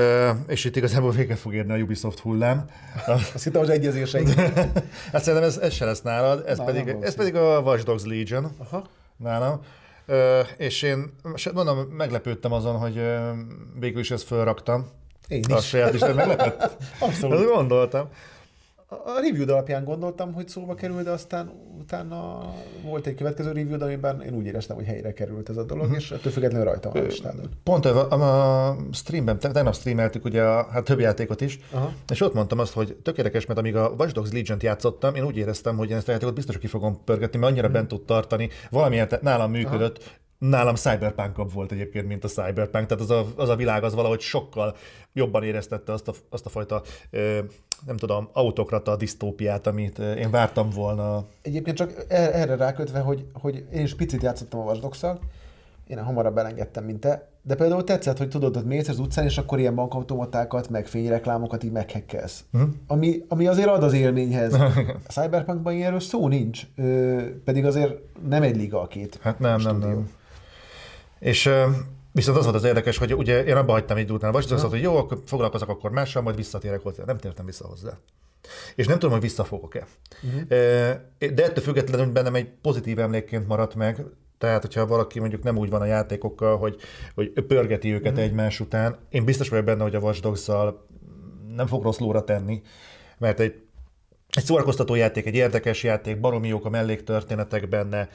és 0.47 0.65
itt 0.65 0.75
igazából 0.75 1.11
véget 1.11 1.39
fog 1.39 1.53
érni 1.53 1.73
a 1.73 1.83
Ubisoft 1.83 2.19
hullám. 2.19 2.65
Azt 3.33 3.43
hittem, 3.43 3.61
hogy 3.61 3.69
egyezéseink. 3.69 4.29
hát 5.13 5.23
szerintem 5.23 5.43
ez, 5.43 5.57
ez 5.57 5.73
se 5.73 5.85
lesz 5.85 6.01
nálad, 6.01 6.43
ez, 6.47 6.57
Na, 6.57 6.63
pedig, 6.63 6.95
ez 7.01 7.15
pedig 7.15 7.35
a 7.35 7.59
Watch 7.59 7.85
Dogs 7.85 8.05
Legion. 8.05 8.51
Aha 8.57 8.83
nálam. 9.17 9.61
Ö, 10.05 10.41
és 10.57 10.81
én 10.81 11.13
mondom, 11.53 11.77
meglepődtem 11.77 12.51
azon, 12.51 12.77
hogy 12.77 13.01
végül 13.79 13.99
is 13.99 14.11
ezt 14.11 14.27
fölraktam. 14.27 14.89
Én 15.27 15.43
is. 15.47 15.53
A 15.53 15.59
saját 15.59 15.93
is 15.93 15.99
meglepett. 15.99 16.77
Abszolút. 16.99 17.39
Ezt 17.39 17.53
gondoltam. 17.53 18.09
A 18.89 19.19
review 19.21 19.49
alapján 19.51 19.83
gondoltam, 19.83 20.33
hogy 20.33 20.47
szóba 20.47 20.73
kerül, 20.73 21.03
de 21.03 21.09
aztán 21.09 21.51
utána 21.79 22.53
volt 22.83 23.07
egy 23.07 23.15
következő 23.15 23.51
review 23.51 23.81
amiben 23.81 24.21
én 24.21 24.33
úgy 24.33 24.45
éreztem, 24.45 24.75
hogy 24.75 24.85
helyre 24.85 25.13
került 25.13 25.49
ez 25.49 25.57
a 25.57 25.63
dolog, 25.63 25.83
uh-huh. 25.83 25.97
és 25.97 26.11
ettől 26.11 26.31
függetlenül 26.31 26.65
rajta 26.65 26.89
van 26.91 27.01
a 27.01 27.05
listádon. 27.05 27.49
Pont 27.63 27.85
a, 27.85 28.09
a 28.69 28.77
streamben, 28.91 29.39
tegnap 29.39 29.75
streameltük 29.75 30.25
ugye 30.25 30.43
a 30.43 30.67
hát 30.71 30.83
több 30.83 30.99
játékot 30.99 31.41
is, 31.41 31.59
uh-huh. 31.73 31.91
és 32.09 32.21
ott 32.21 32.33
mondtam 32.33 32.59
azt, 32.59 32.73
hogy 32.73 32.95
tökéletes, 33.03 33.45
mert 33.45 33.59
amíg 33.59 33.75
a 33.75 33.93
Watch 33.97 34.13
Dogs 34.13 34.31
Legion-t 34.31 34.63
játszottam, 34.63 35.15
én 35.15 35.23
úgy 35.23 35.37
éreztem, 35.37 35.77
hogy 35.77 35.89
én 35.89 35.95
ezt 35.95 36.07
a 36.07 36.11
játékot 36.11 36.35
biztos, 36.35 36.57
ki 36.57 36.67
fogom 36.67 37.03
pörgetni, 37.03 37.39
mert 37.39 37.51
annyira 37.51 37.67
uh-huh. 37.67 37.81
bent 37.81 37.93
tud 37.93 38.05
tartani, 38.05 38.49
valamilyen 38.69 39.07
nálam 39.21 39.51
működött, 39.51 39.97
uh-huh 39.97 40.15
nálam 40.37 40.75
cyberpunk 40.75 41.51
volt 41.53 41.71
egyébként, 41.71 42.07
mint 42.07 42.23
a 42.23 42.27
cyberpunk, 42.27 42.85
tehát 42.85 43.03
az 43.03 43.09
a, 43.09 43.25
az 43.35 43.49
a 43.49 43.55
világ 43.55 43.83
az 43.83 43.93
valahogy 43.93 44.19
sokkal 44.19 44.75
jobban 45.13 45.43
éreztette 45.43 45.93
azt 45.93 46.07
a, 46.07 46.13
azt 46.29 46.45
a 46.45 46.49
fajta, 46.49 46.81
nem 47.85 47.97
tudom, 47.97 48.29
autokrata 48.33 48.95
disztópiát, 48.95 49.67
amit 49.67 49.99
én 49.99 50.31
vártam 50.31 50.69
volna. 50.69 51.25
Egyébként 51.41 51.77
csak 51.77 52.05
er-, 52.07 52.35
erre 52.35 52.55
rákötve, 52.55 52.99
hogy, 52.99 53.25
hogy 53.33 53.65
én 53.73 53.83
is 53.83 53.95
picit 53.95 54.21
játszottam 54.21 54.59
a 54.59 54.63
Watch 54.63 55.05
én 55.87 56.03
hamarabb 56.03 56.37
elengedtem, 56.37 56.83
mint 56.83 56.99
te, 56.99 57.27
de 57.41 57.55
például 57.55 57.83
tetszett, 57.83 58.17
hogy 58.17 58.29
tudod, 58.29 58.55
hogy 58.55 58.65
mész 58.65 58.87
az 58.87 58.99
utcán, 58.99 59.25
és 59.25 59.37
akkor 59.37 59.59
ilyen 59.59 59.75
bankautomatákat, 59.75 60.69
meg 60.69 60.87
fényreklámokat 60.87 61.63
így 61.63 61.71
meghekkelsz. 61.71 62.43
Hm? 62.51 62.61
Ami, 62.87 63.25
ami 63.27 63.47
azért 63.47 63.67
ad 63.67 63.83
az 63.83 63.93
élményhez. 63.93 64.53
A 65.07 65.11
Cyberpunkban 65.11 65.73
ilyenről 65.73 65.99
szó 65.99 66.27
nincs, 66.27 66.61
ö, 66.75 67.21
pedig 67.43 67.65
azért 67.65 67.93
nem 68.27 68.43
egy 68.43 68.55
liga 68.55 68.81
a 68.81 68.87
két. 68.87 69.19
Hát 69.21 69.39
nem, 69.39 69.61
nem, 69.61 69.77
nem. 69.77 70.09
És 71.19 71.49
Viszont 72.11 72.37
az 72.37 72.43
volt 72.43 72.55
az 72.55 72.63
érdekes, 72.63 72.97
hogy 72.97 73.15
ugye 73.15 73.43
én 73.43 73.55
abba 73.55 73.71
hagytam 73.71 73.97
egy 73.97 74.11
után, 74.11 74.31
vagy 74.31 74.45
azt 74.51 74.63
hogy 74.63 74.81
jó, 74.81 74.95
akkor 74.97 75.21
foglalkozok 75.25 75.69
akkor 75.69 75.91
mással, 75.91 76.21
majd 76.21 76.35
visszatérek 76.35 76.81
hozzá. 76.81 77.03
Nem 77.05 77.17
tértem 77.17 77.45
vissza 77.45 77.67
hozzá. 77.67 77.97
És 78.75 78.85
nem 78.85 78.99
tudom, 78.99 79.11
hogy 79.11 79.21
vissza 79.21 79.43
fogok-e. 79.43 79.87
Uh-huh. 80.23 80.47
De 81.17 81.43
ettől 81.43 81.63
függetlenül 81.63 82.11
bennem 82.11 82.35
egy 82.35 82.49
pozitív 82.61 82.99
emlékként 82.99 83.47
maradt 83.47 83.75
meg, 83.75 84.05
tehát, 84.37 84.61
hogyha 84.61 84.87
valaki 84.87 85.19
mondjuk 85.19 85.43
nem 85.43 85.57
úgy 85.57 85.69
van 85.69 85.81
a 85.81 85.85
játékokkal, 85.85 86.57
hogy, 86.57 86.79
hogy 87.15 87.31
pörgeti 87.31 87.93
őket 87.93 88.11
uh-huh. 88.11 88.25
egymás 88.25 88.59
után, 88.59 88.97
én 89.09 89.25
biztos 89.25 89.49
vagyok 89.49 89.65
benne, 89.65 89.83
hogy 89.83 89.95
a 89.95 89.99
Watch 89.99 90.21
dogs 90.21 90.45
nem 91.55 91.67
fog 91.67 91.83
rossz 91.83 91.97
lóra 91.97 92.23
tenni, 92.23 92.61
mert 93.17 93.39
egy, 93.39 93.61
egy 94.29 94.43
szórakoztató 94.43 94.95
játék, 94.95 95.25
egy 95.25 95.35
érdekes 95.35 95.83
játék, 95.83 96.19
baromi 96.19 96.47
jók 96.47 96.65
a 96.65 96.69
melléktörténetek 96.69 97.69
benne, 97.69 98.09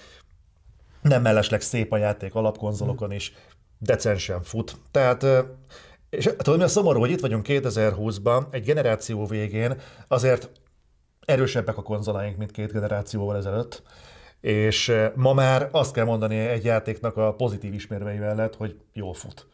nem 1.03 1.23
mellesleg 1.23 1.61
szép 1.61 1.93
a 1.93 1.97
játék 1.97 2.35
alapkonzolokon 2.35 3.13
is, 3.13 3.33
decensen 3.85 4.43
fut. 4.43 4.77
Tehát 4.91 5.27
és 6.11 6.31
tudod, 6.37 6.59
mi 6.59 6.65
a 6.65 6.69
szomorú, 6.69 6.99
hogy 6.99 7.11
itt 7.11 7.21
vagyunk 7.21 7.47
2020-ban, 7.49 8.43
egy 8.51 8.65
generáció 8.65 9.27
végén, 9.27 9.81
azért 10.09 10.49
erősebbek 11.25 11.77
a 11.77 11.83
konzolaink, 11.83 12.37
mint 12.37 12.51
két 12.51 12.73
generációval 12.73 13.37
ezelőtt, 13.37 13.83
és 14.41 14.93
ma 15.15 15.33
már 15.33 15.69
azt 15.71 15.93
kell 15.93 16.05
mondani 16.05 16.37
egy 16.37 16.65
játéknak 16.65 17.17
a 17.17 17.35
pozitív 17.35 17.75
ismérvei 17.75 18.19
mellett, 18.19 18.57
hogy 18.57 18.77
jól 18.93 19.15
fut. 19.15 19.47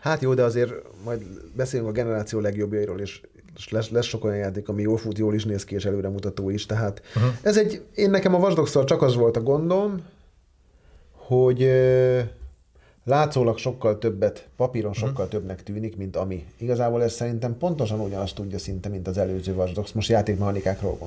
Hát 0.00 0.22
jó, 0.22 0.34
de 0.34 0.42
azért 0.42 0.72
majd 1.04 1.22
beszélünk 1.56 1.88
a 1.88 1.92
generáció 1.92 2.40
legjobbjairól, 2.40 3.00
és 3.00 3.20
lesz, 3.70 3.90
lesz 3.90 4.06
sok 4.06 4.24
olyan 4.24 4.36
játék, 4.36 4.68
ami 4.68 4.82
jól 4.82 4.96
fut, 4.96 5.18
jól 5.18 5.34
is 5.34 5.44
néz 5.44 5.64
ki, 5.64 5.74
és 5.74 5.84
előremutató 5.84 6.50
is, 6.50 6.66
tehát 6.66 7.02
uh-huh. 7.16 7.32
ez 7.42 7.56
egy, 7.56 7.82
én 7.94 8.10
nekem 8.10 8.34
a 8.34 8.38
Watch 8.38 8.84
csak 8.84 9.02
az 9.02 9.14
volt 9.14 9.36
a 9.36 9.42
gondom, 9.42 10.04
hogy 11.12 11.70
látszólag 13.04 13.58
sokkal 13.58 13.98
többet, 13.98 14.48
papíron 14.56 14.92
sokkal 14.92 15.24
hmm. 15.24 15.28
többnek 15.28 15.62
tűnik, 15.62 15.96
mint 15.96 16.16
ami. 16.16 16.46
Igazából 16.56 17.02
ez 17.02 17.12
szerintem 17.12 17.58
pontosan 17.58 18.00
ugyanazt 18.00 18.34
tudja 18.34 18.58
szinte, 18.58 18.88
mint 18.88 19.08
az 19.08 19.18
előző 19.18 19.54
Watch 19.54 19.74
Dogs. 19.74 19.92
Most 19.92 20.08
játékmechanikákról 20.08 20.98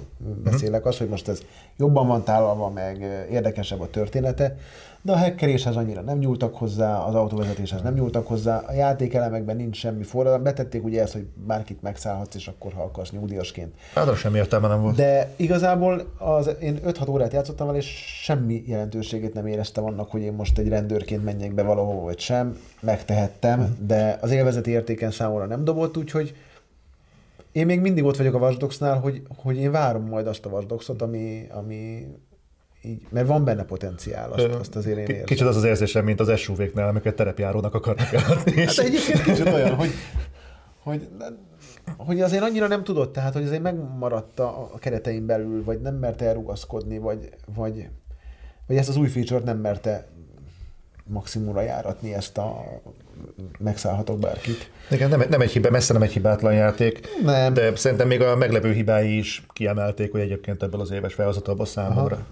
beszélek, 0.44 0.86
az, 0.86 0.98
hogy 0.98 1.10
most 1.10 1.28
ez 1.28 1.42
jobban 1.78 2.08
van 2.08 2.24
tálalva, 2.24 2.70
meg 2.70 3.28
érdekesebb 3.32 3.82
a 3.82 3.90
története, 3.90 4.58
de 5.06 5.12
a 5.12 5.18
hackeréshez 5.18 5.76
annyira 5.76 6.02
nem 6.02 6.18
nyúltak 6.18 6.56
hozzá, 6.56 6.98
az 6.98 7.16
autóvezetéshez 7.16 7.82
nem 7.82 7.94
nyúltak 7.94 8.28
hozzá, 8.28 8.58
a 8.58 8.74
játékelemekben 8.74 9.56
nincs 9.56 9.78
semmi 9.78 10.04
forradalom. 10.04 10.44
Betették 10.44 10.84
ugye 10.84 11.02
ezt, 11.02 11.14
hogy 11.14 11.28
bárkit 11.48 11.82
megszállhatsz, 11.82 12.36
és 12.36 12.48
akkor 12.48 12.74
ha 12.74 12.82
akarsz 12.82 13.12
nyugdíjasként. 13.12 13.74
Hát 13.94 14.16
semmi 14.16 14.38
értelme 14.38 14.68
nem 14.68 14.82
volt. 14.82 14.96
De 14.96 15.34
igazából 15.36 16.06
az, 16.18 16.56
én 16.62 16.80
5-6 16.86 17.10
órát 17.10 17.34
játszottam 17.34 17.68
vele, 17.68 17.78
és 17.78 17.86
semmi 18.24 18.64
jelentőségét 18.68 19.34
nem 19.34 19.48
éreztem 19.48 19.86
annak, 19.86 20.12
hogy 20.12 20.22
én 20.22 20.34
most 20.34 20.58
egy 20.58 20.68
rendőrként 20.68 21.24
menjek 21.24 21.54
be 21.54 21.64
valahova, 21.64 22.02
vagy 22.02 22.20
sem. 22.20 22.58
Megtehettem, 22.82 23.78
de 23.88 24.18
az 24.22 24.32
élvezeti 24.32 24.72
értéken 24.72 25.12
számomra 25.12 25.46
nem 25.46 25.64
dobott, 25.64 25.98
úgyhogy 25.98 26.36
én 27.52 27.66
még 27.66 27.80
mindig 27.80 28.04
ott 28.04 28.18
vagyok 28.18 28.34
a 28.34 28.38
Watch 28.38 28.84
hogy, 29.02 29.22
hogy 29.38 29.58
én 29.58 29.72
várom 29.72 30.08
majd 30.08 30.28
azt 30.28 30.46
a 30.46 30.50
Watch 30.50 31.02
ami, 31.02 31.48
ami 31.52 32.08
így, 32.86 33.08
mert 33.10 33.28
van 33.28 33.44
benne 33.44 33.64
potenciál, 33.64 34.32
azt, 34.32 34.46
azt 34.46 34.76
azért 34.76 34.98
én 34.98 35.06
érzem. 35.06 35.26
Kicsit 35.26 35.48
az 35.48 35.56
az 35.56 35.64
érzésem, 35.64 36.06
mint 36.06 36.20
az 36.20 36.40
SUV-knál, 36.40 36.88
amiket 36.88 37.16
terepjárónak 37.16 37.74
akarnak 37.74 38.14
eladni. 38.14 38.66
hát 38.66 38.78
egyébként 38.78 39.24
kicsit 39.24 39.46
olyan, 39.46 39.76
hogy, 39.76 39.92
hogy, 40.84 41.08
hogy 41.98 42.22
azért 42.22 42.44
annyira 42.44 42.68
nem 42.68 42.84
tudott, 42.84 43.14
tehát 43.14 43.34
hogy 43.34 43.44
azért 43.44 43.62
megmaradt 43.62 44.40
a, 44.40 44.72
keretein 44.80 45.26
belül, 45.26 45.64
vagy 45.64 45.82
nem 45.82 45.96
merte 45.96 46.26
elrugaszkodni, 46.26 46.98
vagy, 46.98 47.30
vagy, 47.56 47.90
vagy 48.68 48.78
ezt 48.78 48.90
az 48.90 48.98
új 48.98 49.08
feature-t 49.08 49.44
nem 49.44 49.58
merte 49.58 50.08
maximumra 51.04 51.62
járatni 51.62 52.14
ezt 52.14 52.38
a 52.38 52.64
megszállhatok 53.60 54.20
bárkit. 54.20 54.70
Igen, 54.92 55.10
nem, 55.10 55.24
nem 55.30 55.42
egy 55.42 55.52
hiba, 55.52 55.70
messze 55.70 55.94
nem 55.94 56.02
egy 56.02 56.12
hibátlan 56.12 56.54
játék, 56.54 57.08
nem. 57.24 57.54
de 57.54 57.76
szerintem 57.76 58.08
még 58.08 58.22
a 58.22 58.36
meglevő 58.36 58.72
hibái 58.72 59.18
is 59.18 59.46
kiemelték, 59.54 60.12
hogy 60.12 60.22
egyébként 60.22 60.64
ebből 60.64 60.82
az 60.82 60.92
éves 60.92 61.14
felhozatalból 61.14 61.66
számomra. 61.66 62.16
Aha. 62.16 62.26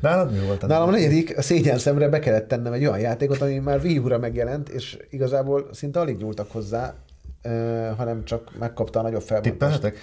Nálad 0.00 0.32
mi 0.32 0.38
volt? 0.38 0.66
Nálam 0.66 0.88
a 0.88 0.92
negyedik, 0.92 1.38
a 1.38 1.42
szégyen 1.42 1.78
szemre 1.78 2.08
be 2.08 2.18
kellett 2.18 2.48
tennem 2.48 2.72
egy 2.72 2.86
olyan 2.86 2.98
játékot, 2.98 3.40
ami 3.40 3.58
már 3.58 3.80
Wii 3.80 3.98
U-ra 3.98 4.18
megjelent, 4.18 4.68
és 4.68 4.98
igazából 5.10 5.68
szinte 5.72 6.00
alig 6.00 6.16
nyúltak 6.16 6.50
hozzá, 6.50 6.94
hanem 7.96 8.24
csak 8.24 8.58
megkapta 8.58 8.98
a 8.98 9.02
nagyobb 9.02 9.22
felbontást. 9.22 9.58
Tippelhetek? 9.58 9.98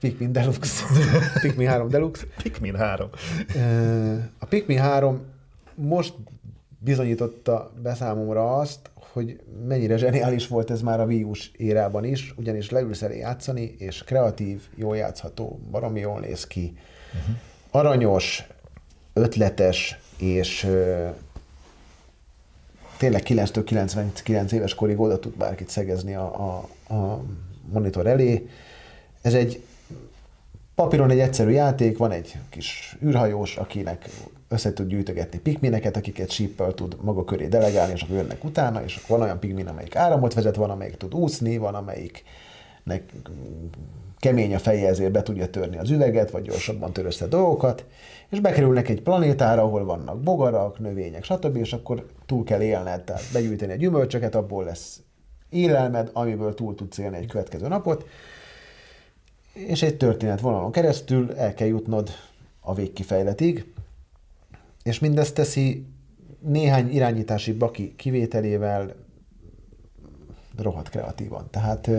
Pikmin 0.00 0.32
Deluxe. 0.32 0.84
Pikmin 1.42 1.68
3 1.68 1.88
Deluxe. 1.88 2.24
Pikmin 2.42 2.74
3. 2.74 3.08
Uh, 3.54 4.22
a 4.38 4.46
Pikmin 4.46 4.78
3 4.78 5.20
most 5.74 6.14
bizonyította 6.78 7.72
be 7.82 7.94
számomra 7.94 8.56
azt, 8.56 8.90
hogy 9.12 9.40
mennyire 9.66 9.96
zseniális 9.96 10.48
volt 10.48 10.70
ez 10.70 10.80
már 10.80 11.00
a 11.00 11.04
Wii 11.04 11.22
U-s 11.22 11.50
érában 11.56 12.04
is, 12.04 12.34
ugyanis 12.36 12.70
leülsz 12.70 13.02
elé 13.02 13.18
játszani, 13.18 13.74
és 13.78 14.04
kreatív, 14.04 14.62
jól 14.74 14.96
játszható, 14.96 15.60
baromi 15.70 16.00
jól 16.00 16.20
néz 16.20 16.46
ki, 16.46 16.78
uh-huh. 17.20 17.36
aranyos, 17.70 18.46
ötletes, 19.14 19.98
és 20.16 20.70
tényleg 22.96 23.22
9 23.22 23.50
99 23.64 24.52
éves 24.52 24.74
korig 24.74 25.00
oda 25.00 25.18
tud 25.18 25.36
bárkit 25.36 25.68
szegezni 25.68 26.14
a, 26.14 26.24
a, 26.24 26.68
a 26.94 27.22
monitor 27.72 28.06
elé. 28.06 28.48
Ez 29.22 29.34
egy 29.34 29.62
papíron 30.74 31.10
egy 31.10 31.18
egyszerű 31.18 31.50
játék, 31.50 31.98
van 31.98 32.10
egy 32.10 32.38
kis 32.48 32.96
űrhajós, 33.04 33.56
akinek 33.56 34.08
össze 34.48 34.72
tud 34.72 34.88
gyűjtögetni 34.88 35.38
pikmineket, 35.38 35.96
akiket 35.96 36.30
síppel 36.30 36.74
tud 36.74 36.96
maga 37.00 37.24
köré 37.24 37.46
delegálni, 37.46 37.92
és 37.92 38.02
akkor 38.02 38.16
jönnek 38.16 38.44
utána, 38.44 38.84
és 38.84 38.96
akkor 38.96 39.18
van 39.18 39.26
olyan 39.26 39.38
pikmin, 39.38 39.66
amelyik 39.66 39.96
áramot 39.96 40.34
vezet, 40.34 40.56
van 40.56 40.70
amelyik 40.70 40.96
tud 40.96 41.14
úszni, 41.14 41.56
van 41.56 41.74
amelyik 41.74 42.24
kemény 44.24 44.54
a 44.54 44.58
feje, 44.58 44.88
ezért 44.88 45.12
be 45.12 45.22
tudja 45.22 45.50
törni 45.50 45.76
az 45.78 45.90
üveget, 45.90 46.30
vagy 46.30 46.42
gyorsabban 46.42 46.92
tör 46.92 47.04
össze 47.04 47.26
dolgokat, 47.26 47.84
és 48.28 48.40
bekerülnek 48.40 48.88
egy 48.88 49.02
planétára, 49.02 49.62
ahol 49.62 49.84
vannak 49.84 50.20
bogarak, 50.20 50.78
növények, 50.78 51.24
stb., 51.24 51.56
és 51.56 51.72
akkor 51.72 52.06
túl 52.26 52.44
kell 52.44 52.62
élned, 52.62 53.02
tehát 53.02 53.22
begyűjteni 53.32 53.72
a 53.72 53.76
gyümölcsöket, 53.76 54.34
abból 54.34 54.64
lesz 54.64 55.00
élelmed, 55.50 56.10
amiből 56.12 56.54
túl 56.54 56.74
tudsz 56.74 56.98
élni 56.98 57.16
egy 57.16 57.26
következő 57.26 57.68
napot, 57.68 58.06
és 59.52 59.82
egy 59.82 59.96
történet 59.96 60.40
vonalon 60.40 60.72
keresztül 60.72 61.32
el 61.32 61.54
kell 61.54 61.68
jutnod 61.68 62.10
a 62.60 62.74
végkifejletig, 62.74 63.72
és 64.82 64.98
mindezt 64.98 65.34
teszi 65.34 65.86
néhány 66.40 66.90
irányítási 66.90 67.52
baki 67.52 67.94
kivételével 67.96 68.94
rohadt 70.62 70.88
kreatívan. 70.88 71.46
Tehát 71.50 71.90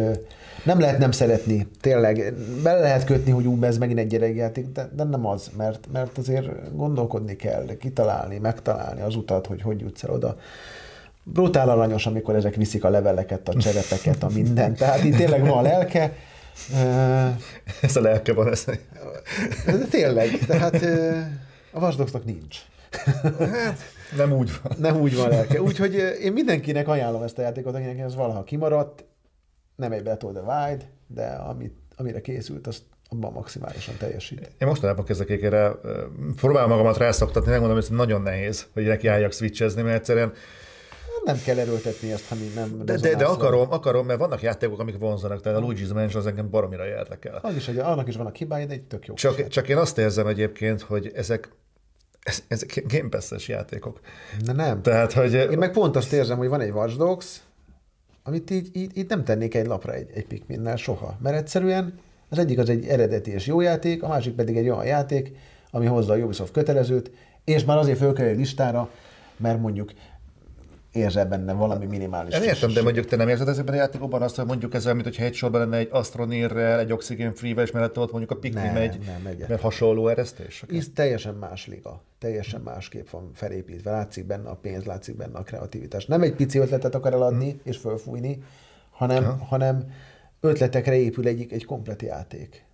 nem 0.63 0.79
lehet 0.79 0.97
nem 0.97 1.11
szeretni, 1.11 1.67
tényleg. 1.81 2.33
Bele 2.63 2.79
lehet 2.79 3.03
kötni, 3.03 3.31
hogy 3.31 3.47
úgy 3.47 3.63
ez 3.63 3.77
megint 3.77 3.99
egy 3.99 4.07
gyerekjáték, 4.07 4.71
de, 4.71 4.89
de 4.95 5.03
nem 5.03 5.25
az, 5.25 5.49
mert, 5.57 5.87
mert 5.91 6.17
azért 6.17 6.75
gondolkodni 6.75 7.35
kell, 7.35 7.65
kitalálni, 7.79 8.37
megtalálni 8.37 9.01
az 9.01 9.15
utat, 9.15 9.47
hogy 9.47 9.61
hogy 9.61 9.79
jutsz 9.79 10.03
el 10.03 10.13
oda. 10.13 10.37
Brutál 11.23 11.69
aranyos, 11.69 12.05
amikor 12.05 12.35
ezek 12.35 12.55
viszik 12.55 12.83
a 12.83 12.89
leveleket, 12.89 13.49
a 13.49 13.55
cserepeket, 13.55 14.23
a 14.23 14.29
mindent. 14.33 14.77
Tehát 14.77 15.03
itt 15.03 15.15
tényleg 15.15 15.41
van 15.41 15.57
a 15.57 15.61
lelke. 15.61 16.13
Ez 17.81 17.95
a 17.95 18.01
lelke 18.01 18.33
van, 18.33 18.51
ez. 18.51 18.65
Tényleg, 19.89 20.39
tehát 20.47 20.85
a 21.71 21.79
vasdoxnak 21.79 22.25
nincs. 22.25 22.57
Hát, 23.51 23.94
nem 24.17 24.31
úgy 24.31 24.51
van. 24.61 24.77
Nem 24.79 25.01
úgy 25.01 25.15
van 25.15 25.29
lelke. 25.29 25.61
Úgyhogy 25.61 25.93
én 26.21 26.33
mindenkinek 26.33 26.87
ajánlom 26.87 27.21
ezt 27.21 27.37
a 27.37 27.41
játékot, 27.41 27.75
akinek 27.75 27.99
ez 27.99 28.15
valaha 28.15 28.43
kimaradt. 28.43 29.05
Nem 29.75 29.91
egy 29.91 30.03
Battle 30.03 30.31
the 30.31 30.41
Wild, 30.41 30.87
de 31.07 31.25
amit, 31.25 31.75
amire 31.95 32.21
készült, 32.21 32.67
azt 32.67 32.81
abban 33.09 33.31
maximálisan 33.31 33.95
teljesít. 33.97 34.51
Én 34.57 34.67
mostanában 34.67 35.05
kezdek 35.05 35.29
erre, 35.29 35.71
próbálom 36.35 36.69
magamat 36.69 36.97
rászoktatni, 36.97 37.49
megmondom, 37.49 37.75
hogy 37.77 37.85
ez 37.85 37.97
nagyon 37.97 38.21
nehéz, 38.21 38.65
hogy 38.73 38.85
neki 38.85 39.07
álljak 39.07 39.31
switchezni, 39.31 39.81
mert 39.81 39.95
egyszerűen 39.95 40.33
nem 41.25 41.37
kell 41.45 41.59
erőltetni 41.59 42.11
ezt, 42.11 42.27
ha 42.27 42.35
nem 42.55 42.85
De, 42.85 42.97
de, 42.97 43.15
de 43.15 43.25
akarom, 43.25 43.71
akarom, 43.71 44.05
mert 44.05 44.19
vannak 44.19 44.41
játékok, 44.41 44.79
amik 44.79 44.97
vonzanak, 44.97 45.41
tehát 45.41 45.61
a 45.61 45.65
Luigi's 45.65 45.93
Mansion 45.93 46.21
az 46.21 46.27
engem 46.27 46.49
baromira 46.49 46.87
érdekel. 46.87 47.39
Az 47.41 47.55
is, 47.55 47.65
hogy 47.65 47.77
annak 47.77 48.07
is 48.07 48.15
van 48.15 48.25
a 48.25 48.31
hibája, 48.33 48.65
de 48.65 48.73
egy 48.73 48.83
tök 48.83 49.05
jó. 49.05 49.13
Csak, 49.13 49.47
csak 49.47 49.69
én 49.69 49.77
azt 49.77 49.97
érzem 49.97 50.27
egyébként, 50.27 50.81
hogy 50.81 51.11
ezek 51.15 51.49
ez, 51.49 51.51
ezek 52.47 52.83
Game 52.87 53.09
Pass-es 53.09 53.47
játékok. 53.47 53.99
De 54.45 54.53
nem. 54.53 54.81
Tehát, 54.81 55.13
hogy... 55.13 55.33
Én 55.33 55.57
meg 55.57 55.71
pont 55.71 55.95
azt 55.95 56.13
érzem, 56.13 56.37
hogy 56.37 56.47
van 56.47 56.61
egy 56.61 56.71
Watch 56.71 56.97
Dogs, 56.97 57.41
amit 58.23 58.49
így, 58.49 58.69
így, 58.73 58.97
így 58.97 59.07
nem 59.07 59.23
tennék 59.23 59.55
egy 59.55 59.65
lapra 59.65 59.93
egy, 59.93 60.09
egy 60.13 60.25
Pikminnel 60.25 60.75
soha. 60.75 61.17
Mert 61.21 61.35
egyszerűen 61.35 61.99
az 62.29 62.37
egyik 62.37 62.59
az 62.59 62.69
egy 62.69 62.85
eredeti 62.85 63.31
és 63.31 63.47
jó 63.47 63.61
játék, 63.61 64.03
a 64.03 64.07
másik 64.07 64.33
pedig 64.33 64.57
egy 64.57 64.69
olyan 64.69 64.85
játék, 64.85 65.31
ami 65.71 65.85
hozza 65.85 66.13
a 66.13 66.17
Ubisoft 66.17 66.51
kötelezőt, 66.51 67.11
és 67.43 67.65
már 67.65 67.77
azért 67.77 67.97
fölkerül 67.97 68.31
egy 68.31 68.37
listára, 68.37 68.89
mert 69.37 69.59
mondjuk 69.59 69.91
érzel 70.95 71.25
benne 71.25 71.53
valami 71.53 71.85
minimális. 71.85 72.35
Én 72.35 72.41
értem, 72.41 72.73
de 72.73 72.81
mondjuk 72.81 73.05
te 73.05 73.15
nem 73.15 73.29
érzed 73.29 73.47
ezekben 73.47 73.73
a 73.73 73.77
játékokban 73.77 74.21
azt, 74.21 74.35
hogy 74.35 74.45
mondjuk 74.45 74.73
ez 74.73 74.83
olyan, 74.83 74.95
mint 74.95 75.07
hogyha 75.07 75.23
egy 75.23 75.33
sorban 75.33 75.59
lenne 75.59 75.77
egy 75.77 75.87
Astronirrel, 75.91 76.79
egy 76.79 76.91
Oxygen 76.91 77.33
Free-vel, 77.33 77.63
és 77.63 77.71
mellett 77.71 77.99
ott 77.99 78.11
mondjuk 78.11 78.31
a 78.31 78.35
Pikmin 78.35 78.71
megy, 78.71 78.97
mert 79.47 79.61
hasonló 79.61 80.07
eresztés? 80.07 80.63
Okay. 80.63 80.77
Ez 80.77 80.87
teljesen 80.93 81.33
más 81.33 81.67
liga, 81.67 82.01
teljesen 82.19 82.61
másképp 82.61 83.09
van 83.09 83.31
felépítve. 83.33 83.91
Látszik 83.91 84.25
benne 84.25 84.49
a 84.49 84.55
pénz, 84.55 84.83
látszik 84.83 85.15
benne 85.15 85.37
a 85.37 85.43
kreativitás. 85.43 86.05
Nem 86.05 86.21
egy 86.21 86.35
pici 86.35 86.57
ötletet 86.57 86.95
akar 86.95 87.13
eladni 87.13 87.49
hmm. 87.49 87.59
és 87.63 87.77
fölfújni, 87.77 88.43
hanem, 88.91 89.23
ja. 89.23 89.37
hanem 89.47 89.91
ötletekre 90.39 90.95
épül 90.95 91.27
egy, 91.27 91.47
egy 91.49 91.65
komplet 91.65 92.01
játék. 92.01 92.65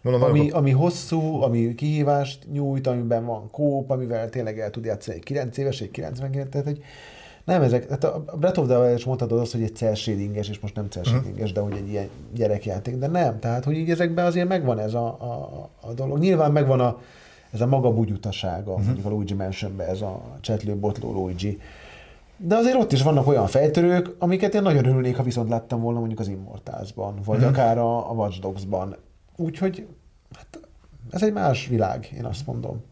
Mondom, 0.00 0.22
ami, 0.22 0.50
ami 0.50 0.70
hosszú, 0.70 1.42
ami 1.42 1.74
kihívást 1.74 2.46
nyújt, 2.52 2.86
amiben 2.86 3.24
van 3.24 3.50
kóp, 3.50 3.90
amivel 3.90 4.28
tényleg 4.28 4.58
el 4.58 4.70
tud 4.70 4.84
játszani 4.84 5.16
egy 5.16 5.22
9 5.22 5.56
éves, 5.56 5.80
egy 5.80 5.90
99, 5.90 6.50
tehát 6.50 6.66
egy, 6.66 6.84
nem, 7.44 7.62
ezek, 7.62 7.88
hát 7.88 8.04
a 8.04 8.24
Breath 8.38 8.58
of 8.58 8.66
the 8.66 8.78
Wild 8.78 8.96
is 8.96 9.04
mondhatod 9.04 9.38
azt, 9.38 9.52
hogy 9.52 9.62
egy 9.62 9.76
cel 9.76 9.94
shadinges, 9.94 10.48
és 10.48 10.60
most 10.60 10.74
nem 10.74 10.88
cel 10.88 11.02
mhm. 11.02 11.12
shadinges, 11.12 11.50
uh-huh. 11.50 11.54
de 11.54 11.60
hogy 11.60 11.82
egy 11.82 11.88
ilyen 11.88 12.08
gyerekjáték, 12.34 12.96
de 12.96 13.06
nem. 13.06 13.38
Tehát, 13.38 13.64
hogy 13.64 13.76
így 13.76 13.90
ezekben 13.90 14.26
azért 14.26 14.48
megvan 14.48 14.78
ez 14.78 14.94
a, 14.94 15.06
a, 15.06 15.68
a 15.80 15.92
dolog. 15.92 16.18
Nyilván 16.18 16.52
megvan 16.52 16.80
a, 16.80 17.00
ez 17.52 17.60
a 17.60 17.66
maga 17.66 17.92
bugyutasága, 17.92 18.70
uh-huh. 18.70 18.84
mondjuk 18.86 19.06
a 19.06 19.08
Luigi 19.08 19.34
Mansionben, 19.34 19.88
ez 19.88 20.00
a 20.00 20.22
csetlő, 20.40 20.76
botló 20.76 21.12
Luigi. 21.12 21.58
De 22.36 22.56
azért 22.56 22.76
ott 22.76 22.92
is 22.92 23.02
vannak 23.02 23.26
olyan 23.26 23.46
fejtörők, 23.46 24.14
amiket 24.18 24.54
én 24.54 24.62
nagyon 24.62 24.86
örülnék, 24.86 25.16
ha 25.16 25.22
viszont 25.22 25.48
láttam 25.48 25.80
volna 25.80 25.98
mondjuk 25.98 26.20
az 26.20 26.28
Immortals-ban, 26.28 27.14
vagy 27.24 27.36
uh-huh. 27.36 27.52
akár 27.52 27.78
a, 27.78 28.10
a 28.10 28.12
Watch 28.12 28.40
Dogs-ban. 28.40 28.96
Úgyhogy 29.36 29.86
hát, 30.34 30.60
ez 31.10 31.22
egy 31.22 31.32
más 31.32 31.66
világ, 31.66 32.12
én 32.16 32.24
azt 32.24 32.46
mondom. 32.46 32.82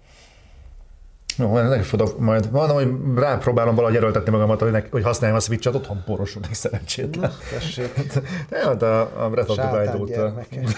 Jó, 1.40 1.58
neki 1.58 1.82
fog, 1.82 2.14
majd 2.18 2.50
van, 2.50 2.70
hogy 2.70 2.88
rápróbálom 3.16 3.74
valahogy 3.74 3.96
erőltetni 3.96 4.30
magamat, 4.30 4.60
hogy, 4.60 4.70
neki, 4.70 4.88
hogy 4.90 5.02
használjam 5.02 5.38
a 5.38 5.40
switch-et, 5.40 5.74
otthon 5.74 6.02
porosodik 6.06 6.54
szerencsétlen. 6.54 7.32
tessék. 7.50 7.94
Nem, 8.50 8.62
hát 8.62 8.82
a, 8.82 9.24
a 9.24 9.30
Breath 9.30 9.50
of 9.50 9.56
the 9.56 9.78
Wild 9.78 10.00
óta. 10.00 10.34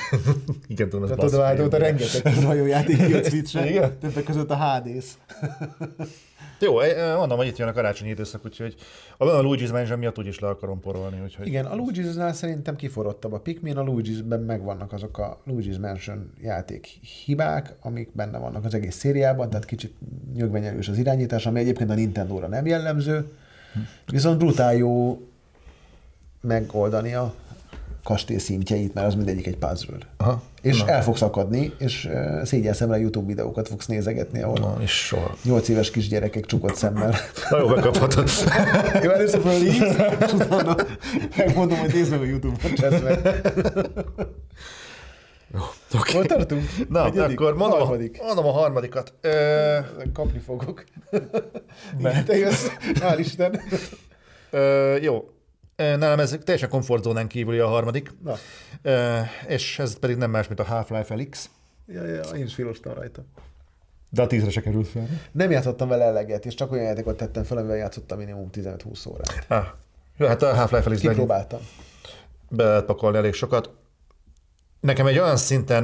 Igen, 0.69 0.89
tudom, 0.89 1.05
ez 1.05 1.11
Breath 1.11 1.25
of 1.25 1.41
the 1.41 1.49
Wild 1.49 1.61
óta 1.67 1.77
rengeteg 1.77 2.43
nagyon 2.43 2.67
játék 2.67 3.09
jött 3.09 3.29
switch 3.29 3.81
többek 4.01 4.25
között 4.25 4.51
a 4.51 4.57
Hades. 4.57 5.05
Jó, 6.63 6.79
mondom, 7.17 7.39
hogy 7.39 7.47
itt 7.47 7.57
jön 7.57 7.69
a 7.69 7.73
karácsonyi 7.73 8.11
időszak, 8.11 8.45
úgyhogy 8.45 8.75
a, 9.17 9.25
a 9.25 9.43
Luigi's 9.43 9.71
Mansion 9.71 9.99
miatt 9.99 10.19
úgyis 10.19 10.39
le 10.39 10.49
akarom 10.49 10.81
porolni. 10.81 11.21
Úgyhogy... 11.23 11.47
Igen, 11.47 11.65
a 11.65 11.77
Luigi's-nál 11.77 12.33
szerintem 12.33 12.77
kiforrottabb 12.77 13.33
a 13.33 13.41
Pikmin, 13.41 13.77
a 13.77 13.85
Luigi's-ben 13.85 14.41
megvannak 14.41 14.93
azok 14.93 15.19
a 15.19 15.41
Luigi's 15.47 15.81
Mansion 15.81 16.33
játék 16.41 16.87
hibák, 16.87 17.75
amik 17.81 18.11
benne 18.13 18.39
vannak 18.39 18.65
az 18.65 18.75
egész 18.75 18.97
szériában, 18.97 19.51
tehát 19.51 19.65
kicsit 19.65 19.95
nyögvenyelős 20.35 20.89
az 20.89 20.99
irányítás, 20.99 21.47
ami 21.47 21.61
egyébként 21.61 21.91
a 21.91 21.95
Nintendo-ra 21.95 22.47
nem 22.47 22.67
jellemző, 22.67 23.33
viszont 24.07 24.39
brutál 24.39 24.75
jó 24.75 25.21
megoldani 26.41 27.15
a 27.15 27.35
kastély 28.05 28.39
szintjeit, 28.39 28.95
mert 28.95 29.07
az 29.07 29.15
mindegyik 29.15 29.47
egy 29.47 29.57
puzzle. 29.57 29.97
Aha. 30.17 30.43
És 30.63 30.81
Na. 30.83 30.89
el 30.89 31.03
fogsz 31.03 31.23
akadni, 31.23 31.73
és 31.79 32.09
szégyen 32.43 32.73
szemre 32.73 32.99
YouTube 32.99 33.27
videókat 33.27 33.69
fogsz 33.69 33.87
nézegetni, 33.87 34.43
ahol 34.43 34.59
Na, 34.59 34.77
és 34.81 34.91
soha. 35.07 35.35
8 35.45 35.69
éves 35.69 35.91
kisgyerekek 35.91 36.47
csukott 36.47 36.75
szemmel. 36.75 37.15
Na 37.51 37.59
jó, 37.59 37.69
megkaphatod. 37.69 38.29
jó, 39.03 39.11
először 39.11 39.41
fölhívsz, 39.41 39.97
és 40.27 40.33
utána 40.33 40.77
megmondom, 41.37 41.79
hogy 41.79 41.93
nézd 41.93 42.11
meg 42.11 42.21
a 42.21 42.25
YouTube-on 42.25 42.75
csetve. 42.75 43.19
Jó, 45.55 45.61
okay. 46.01 46.13
Hol 46.15 46.25
tartunk? 46.25 46.63
Na, 46.89 47.07
Egyedik? 47.07 47.41
akkor 47.41 47.57
mondom, 47.57 47.79
harmadik. 47.79 48.19
A, 48.21 48.25
mondom 48.25 48.47
a 48.47 48.51
harmadikat. 48.51 49.15
Ö... 49.21 49.79
Kapni 50.13 50.39
fogok. 50.39 50.85
Mert 51.99 52.27
te 52.27 52.37
jössz. 52.37 52.67
Hál' 52.95 53.17
Isten. 53.19 53.61
Ö, 54.51 54.97
jó, 54.97 55.32
Nálam 55.77 56.21
ez 56.21 56.39
teljesen 56.45 56.69
komfortzónán 56.69 57.29
kívüli 57.29 57.59
a 57.59 57.69
harmadik. 57.69 58.11
Na. 58.23 58.35
És 59.47 59.79
ez 59.79 59.99
pedig 59.99 60.17
nem 60.17 60.31
más, 60.31 60.49
mint 60.49 60.61
a 60.61 60.65
Half-Life 60.65 61.15
Elix. 61.15 61.51
Ja, 61.87 62.07
ja, 62.07 62.21
én 62.21 62.45
is 62.45 62.55
filostam 62.55 62.95
rajta. 62.95 63.23
De 64.11 64.23
a 64.23 64.27
tízre 64.27 64.51
se 64.51 64.61
került 64.61 64.89
fel. 64.89 65.09
Nem 65.33 65.51
játszottam 65.51 65.89
vele 65.89 66.05
eleget, 66.05 66.47
és 66.47 66.55
csak 66.55 66.73
olyan 66.73 66.85
játékot 66.85 67.17
tettem 67.17 67.45
fel, 67.45 67.57
amivel 67.57 67.77
játszottam 67.77 68.19
minimum 68.19 68.49
15-20 68.53 69.09
órát. 69.09 69.45
Ah. 69.49 69.67
Jó, 70.17 70.27
hát 70.27 70.43
a 70.43 70.55
Half-Life 70.55 70.87
Elix 70.87 71.01
Kipróbáltam. 71.01 71.61
Be 72.49 72.65
lehet 72.65 72.85
pakolni 72.85 73.17
elég 73.17 73.33
sokat. 73.33 73.71
Nekem 74.81 75.07
egy 75.07 75.19
olyan 75.19 75.37
szinten 75.37 75.83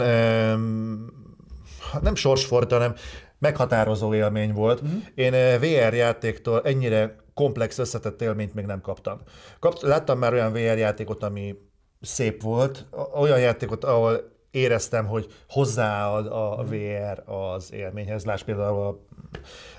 nem 2.02 2.14
sorsfordító, 2.14 2.76
hanem 2.76 2.94
meghatározó 3.38 4.14
élmény 4.14 4.52
volt. 4.52 4.80
Uh-huh. 4.80 5.02
Én 5.14 5.58
VR 5.58 5.94
játéktól 5.94 6.62
ennyire 6.64 7.16
komplex, 7.38 7.78
összetett 7.78 8.22
élményt 8.22 8.54
még 8.54 8.64
nem 8.64 8.80
kaptam. 8.80 9.20
Kapt, 9.58 9.82
láttam 9.82 10.18
már 10.18 10.32
olyan 10.32 10.52
VR 10.52 10.78
játékot, 10.78 11.22
ami 11.22 11.54
szép 12.00 12.42
volt, 12.42 12.86
olyan 13.14 13.38
játékot, 13.38 13.84
ahol 13.84 14.32
éreztem, 14.50 15.06
hogy 15.06 15.26
hozzáad 15.48 16.26
a 16.26 16.64
VR 16.64 17.30
az 17.30 17.72
élményhez. 17.72 18.24
Láss 18.24 18.42
például 18.42 18.82
a 18.86 18.98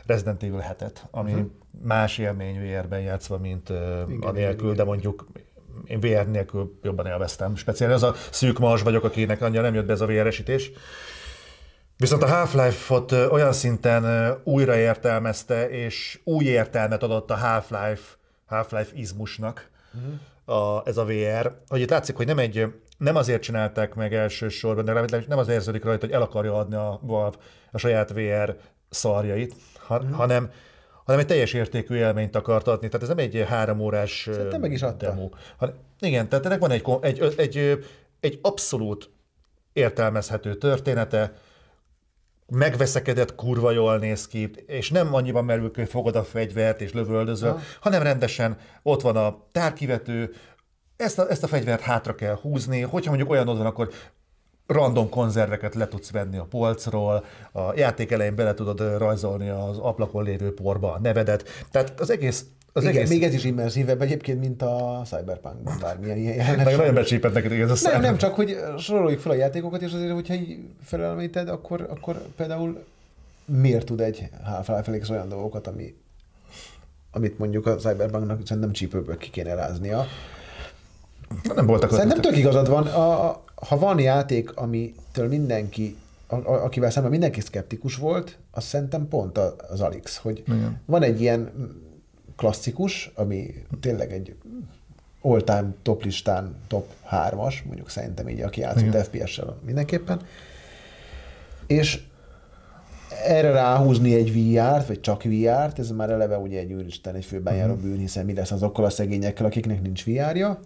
Resident 0.05 0.43
Evil 0.43 0.75
7 0.79 1.07
ami 1.11 1.31
uh-huh. 1.31 1.47
más 1.81 2.17
élmény 2.17 2.59
VR-ben 2.59 3.01
játszva, 3.01 3.37
mint 3.37 3.69
igen, 3.69 4.21
a 4.21 4.31
nélkül, 4.31 4.73
de 4.73 4.83
mondjuk 4.83 5.27
én 5.85 5.99
VR 5.99 6.27
nélkül 6.27 6.79
jobban 6.83 7.05
élveztem. 7.05 7.55
Speciális 7.55 7.95
az 7.95 8.03
a 8.03 8.13
szűk 8.31 8.59
mars 8.59 8.81
vagyok, 8.81 9.03
akinek 9.03 9.41
annyira 9.41 9.61
nem 9.61 9.73
jött 9.73 9.85
be 9.85 9.93
ez 9.93 10.01
a 10.01 10.05
VR-esítés. 10.05 10.71
Viszont 11.99 12.23
a 12.23 12.27
Half-Life-ot 12.27 13.11
olyan 13.11 13.53
szinten 13.53 14.33
újraértelmezte, 14.43 15.69
és 15.69 16.19
új 16.23 16.45
értelmet 16.45 17.03
adott 17.03 17.31
a 17.31 17.35
Half-Life, 17.35 18.01
Half-Life 18.45 18.89
izmusnak 18.93 19.69
uh-huh. 19.93 20.57
a, 20.57 20.83
ez 20.85 20.97
a 20.97 21.05
VR, 21.05 21.55
hogy 21.67 21.81
itt 21.81 21.89
látszik, 21.89 22.15
hogy 22.15 22.25
nem 22.25 22.39
egy, 22.39 22.73
nem 22.97 23.15
azért 23.15 23.41
csinálták 23.41 23.95
meg 23.95 24.13
elsősorban, 24.13 24.85
de 24.85 25.23
nem 25.27 25.37
az 25.37 25.47
érződik 25.47 25.83
rajta, 25.83 26.05
hogy 26.05 26.15
el 26.15 26.21
akarja 26.21 26.57
adni 26.57 26.75
a 26.75 26.99
Valve 27.01 27.37
a 27.71 27.77
saját 27.77 28.11
VR 28.11 28.55
szarjait, 28.89 29.55
ha, 29.87 29.95
uh-huh. 29.97 30.11
hanem 30.11 30.51
hanem 31.03 31.21
egy 31.21 31.27
teljes 31.27 31.53
értékű 31.53 31.95
élményt 31.95 32.35
akart 32.35 32.67
adni. 32.67 32.87
Tehát 32.87 33.01
ez 33.01 33.15
nem 33.15 33.17
egy 33.17 33.45
három 33.47 33.79
órás 33.79 34.27
Szerintem 34.31 34.61
meg 34.61 34.71
is 34.71 34.81
adta. 34.81 35.05
demo. 35.05 35.29
Han, 35.57 35.73
igen, 35.99 36.29
tehát 36.29 36.45
ennek 36.45 36.59
van 36.59 36.71
egy, 36.71 36.83
egy, 37.01 37.33
egy, 37.37 37.85
egy 38.19 38.39
abszolút 38.41 39.09
értelmezhető 39.73 40.55
története, 40.55 41.33
megveszekedett, 42.49 43.35
kurva 43.35 43.71
jól 43.71 43.97
néz 43.97 44.27
ki, 44.27 44.51
és 44.67 44.89
nem 44.89 45.13
annyiban 45.13 45.45
merül, 45.45 45.71
hogy 45.75 45.89
fogod 45.89 46.15
a 46.15 46.23
fegyvert 46.23 46.81
és 46.81 46.93
lövöldözöl, 46.93 47.49
Aha. 47.49 47.59
hanem 47.81 48.01
rendesen 48.01 48.57
ott 48.83 49.01
van 49.01 49.15
a 49.15 49.47
tárkivető, 49.51 50.33
ezt 50.97 51.19
a, 51.19 51.29
ezt 51.29 51.43
a 51.43 51.47
fegyvert 51.47 51.81
hátra 51.81 52.15
kell 52.15 52.35
húzni, 52.41 52.81
hogyha 52.81 53.09
mondjuk 53.09 53.31
olyan 53.31 53.45
van, 53.45 53.65
akkor 53.65 53.89
random 54.67 55.09
konzerveket 55.09 55.75
le 55.75 55.87
tudsz 55.87 56.11
venni 56.11 56.37
a 56.37 56.43
polcról, 56.49 57.25
a 57.51 57.73
játék 57.75 58.11
elején 58.11 58.35
bele 58.35 58.53
tudod 58.53 58.97
rajzolni 58.97 59.49
az 59.49 59.77
ablakon 59.77 60.23
lévő 60.23 60.53
porba 60.53 60.93
a 60.93 60.99
nevedet. 60.99 61.49
Tehát 61.71 61.99
az 61.99 62.09
egész... 62.09 62.45
Az 62.73 62.83
Igen, 62.83 62.95
egész 62.95 63.09
még 63.09 63.23
ez 63.23 63.33
is 63.33 63.43
immerzívebb 63.43 64.01
egyébként, 64.01 64.39
mint 64.39 64.61
a 64.61 65.01
Cyberpunkban 65.05 65.77
bármilyen 65.81 66.17
ilyen 66.17 66.35
meg 66.37 66.45
jelenet. 66.47 66.77
nagyon 66.77 66.93
becsípett 66.93 67.33
neked 67.33 67.51
igaz 67.51 67.69
a 67.69 67.73
Nem, 67.89 67.93
szám. 67.93 68.01
nem, 68.01 68.17
csak 68.17 68.35
hogy 68.35 68.57
soroljuk 68.77 69.19
fel 69.19 69.31
a 69.31 69.35
játékokat, 69.35 69.81
és 69.81 69.93
azért, 69.93 70.11
hogyha 70.11 70.33
így 70.33 70.59
felelmíted, 70.83 71.49
akkor, 71.49 71.87
akkor 71.89 72.21
például 72.35 72.83
miért 73.45 73.85
tud 73.85 74.01
egy 74.01 74.29
Half-Life 74.43 75.13
olyan 75.13 75.29
dolgokat, 75.29 75.67
ami, 75.67 75.95
amit 77.11 77.37
mondjuk 77.37 77.65
a 77.65 77.75
Cyberpunknak 77.75 78.41
szerintem 78.47 78.71
csípőből 78.71 79.17
ki 79.17 79.29
kéne 79.29 79.53
ráznia. 79.53 80.05
nem 81.55 81.65
voltak 81.65 81.91
Szerintem 81.91 82.21
tök 82.21 82.37
igazad 82.37 82.69
van. 82.69 82.87
A, 82.87 83.29
a, 83.29 83.43
ha 83.55 83.77
van 83.77 83.99
játék, 83.99 84.55
amitől 84.55 85.27
mindenki, 85.27 85.95
a, 86.27 86.35
akivel 86.35 86.89
szemben 86.89 87.11
mindenki 87.11 87.41
szkeptikus 87.41 87.95
volt, 87.95 88.37
az 88.51 88.63
szerintem 88.63 89.07
pont 89.07 89.37
az 89.69 89.81
Alix, 89.81 90.17
hogy 90.17 90.43
Igen. 90.47 90.81
van 90.85 91.03
egy 91.03 91.21
ilyen 91.21 91.51
klasszikus, 92.39 93.11
ami 93.15 93.53
tényleg 93.79 94.11
egy 94.11 94.35
all-time 95.21 95.73
top 95.81 96.03
listán 96.03 96.55
top 96.67 96.85
3-as, 97.11 97.63
mondjuk 97.65 97.89
szerintem 97.89 98.29
így, 98.29 98.41
aki 98.41 98.59
játszott. 98.59 98.95
FPS-sel 98.95 99.57
mindenképpen, 99.65 100.21
és 101.67 102.01
erre 103.25 103.51
ráhúzni 103.51 104.13
egy 104.13 104.31
VR-t, 104.31 104.87
vagy 104.87 104.99
csak 104.99 105.23
VR-t, 105.23 105.79
ez 105.79 105.91
már 105.91 106.09
eleve 106.09 106.37
ugye 106.37 106.59
egy 106.59 106.73
úristen, 106.73 107.15
egy 107.15 107.25
főben 107.25 107.55
járó 107.55 107.75
bűn, 107.75 107.97
hiszen 107.97 108.25
mi 108.25 108.33
lesz 108.33 108.51
azokkal 108.51 108.85
a 108.85 108.89
szegényekkel, 108.89 109.45
akiknek 109.45 109.81
nincs 109.81 110.05
VR-ja, 110.05 110.59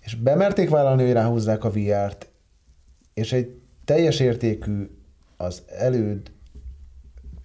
és 0.00 0.14
bemerték 0.14 0.68
vállalni, 0.68 1.02
hogy 1.02 1.12
ráhúzzák 1.12 1.64
a 1.64 1.70
VR-t, 1.70 2.28
és 3.14 3.32
egy 3.32 3.60
teljes 3.84 4.20
értékű, 4.20 4.90
az 5.36 5.62
előd 5.78 6.30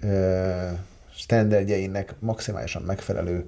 ö, 0.01 0.69
standardjeinek 1.15 2.15
maximálisan 2.19 2.81
megfelelő 2.81 3.45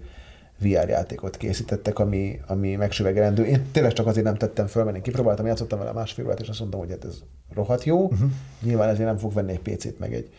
VR 0.57 0.89
játékot 0.89 1.37
készítettek, 1.37 1.99
ami, 1.99 2.39
ami 2.47 2.75
megsüvegelendő. 2.75 3.45
Én 3.45 3.65
tényleg 3.71 3.93
csak 3.93 4.07
azért 4.07 4.25
nem 4.25 4.35
tettem 4.35 4.67
föl, 4.67 4.83
mert 4.83 4.95
én 4.95 5.01
kipróbáltam, 5.01 5.45
játszottam 5.45 5.79
vele 5.79 5.91
másfél 5.91 6.25
órát, 6.25 6.39
és 6.39 6.47
azt 6.47 6.59
mondtam, 6.59 6.79
hogy 6.79 6.89
hát 6.89 7.05
ez 7.05 7.19
rohadt 7.53 7.83
jó. 7.83 8.03
Uh-huh. 8.03 8.29
Nyilván 8.61 8.89
ezért 8.89 9.07
nem 9.07 9.17
fog 9.17 9.33
venni 9.33 9.51
egy 9.51 9.59
PC-t, 9.59 9.99
meg 9.99 10.13
egy, 10.13 10.29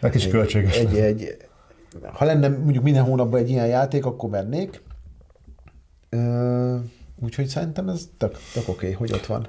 Meg 0.00 0.10
kicsit 0.10 0.30
költséges. 0.30 0.76
egy, 0.76 0.96
egy, 0.96 1.36
ha 2.12 2.24
lenne 2.24 2.48
mondjuk 2.48 2.84
minden 2.84 3.04
hónapban 3.04 3.40
egy 3.40 3.50
ilyen 3.50 3.66
játék, 3.66 4.04
akkor 4.04 4.30
mennék. 4.30 4.82
Ö, 6.08 6.76
úgyhogy 7.20 7.46
szerintem 7.46 7.88
ez 7.88 8.08
tök, 8.16 8.36
tök 8.52 8.68
oké, 8.68 8.70
okay, 8.70 8.92
hogy 8.92 9.12
ott 9.12 9.26
van. 9.26 9.48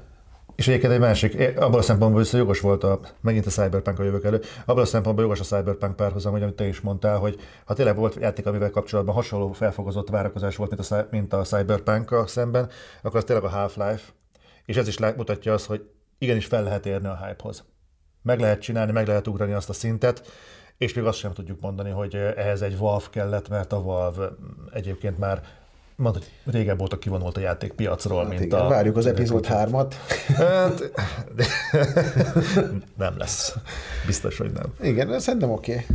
És 0.60 0.68
egyébként 0.68 0.94
egy 0.94 1.00
másik, 1.00 1.58
abban 1.58 1.80
a 1.80 1.82
szempontból 1.82 2.22
viszont 2.22 2.44
jogos 2.44 2.60
volt 2.60 2.84
a, 2.84 3.00
megint 3.22 3.46
a 3.46 3.50
Cyberpunk 3.50 4.00
a 4.00 4.04
jövök 4.04 4.24
elő, 4.24 4.42
abban 4.66 4.82
a 4.82 4.86
szempontból 4.86 5.24
jogos 5.24 5.40
a 5.40 5.44
Cyberpunk 5.44 5.96
párhuzam, 5.96 6.32
hogy 6.32 6.42
amit 6.42 6.56
te 6.56 6.68
is 6.68 6.82
mondtál, 6.82 7.18
hogy 7.18 7.40
ha 7.66 7.74
tényleg 7.74 7.96
volt 7.96 8.16
játék, 8.16 8.46
amivel 8.46 8.70
kapcsolatban 8.70 9.16
hasonló 9.16 9.52
felfogozott 9.52 10.10
várakozás 10.10 10.56
volt, 10.56 10.70
mint 10.70 10.92
a, 10.92 11.08
mint 11.12 11.34
a 11.34 11.42
cyberpunk 11.42 12.28
szemben, 12.28 12.70
akkor 13.02 13.18
az 13.18 13.24
tényleg 13.24 13.46
a 13.46 13.50
Half-Life, 13.50 14.02
és 14.66 14.76
ez 14.76 14.88
is 14.88 14.98
mutatja 14.98 15.54
azt, 15.54 15.66
hogy 15.66 15.90
igenis 16.18 16.46
fel 16.46 16.64
lehet 16.64 16.86
érni 16.86 17.08
a 17.08 17.26
hype-hoz. 17.26 17.64
Meg 18.22 18.40
lehet 18.40 18.62
csinálni, 18.62 18.92
meg 18.92 19.08
lehet 19.08 19.28
ugrani 19.28 19.54
azt 19.54 19.70
a 19.70 19.74
szintet, 19.74 20.28
és 20.78 20.94
még 20.94 21.06
azt 21.06 21.18
sem 21.18 21.34
tudjuk 21.34 21.62
mondani, 21.62 21.90
hogy 21.90 22.16
eh, 22.16 22.34
ehhez 22.36 22.62
egy 22.62 22.78
Valve 22.78 23.06
kellett, 23.12 23.50
mert 23.50 23.74
a 23.74 23.82
Valve 23.82 24.26
mm, 24.26 24.66
egyébként 24.74 25.18
már 25.18 25.42
mondod, 26.00 26.24
régebb 26.46 26.82
óta 26.82 26.98
kivonult 26.98 27.38
a 27.38 27.40
játékpiacról, 27.40 28.20
Hát 28.20 28.30
mint 28.30 28.42
igen, 28.42 28.60
a... 28.60 28.68
várjuk 28.68 28.98
az 28.98 29.06
epizód 29.06 29.48
3-at. 29.50 29.94
Hát, 30.36 30.92
nem 32.98 33.18
lesz. 33.18 33.56
Biztos, 34.06 34.38
hogy 34.38 34.52
nem. 34.52 34.90
Igen, 34.90 35.20
szerintem 35.20 35.52
oké. 35.52 35.72
Okay. 35.72 35.86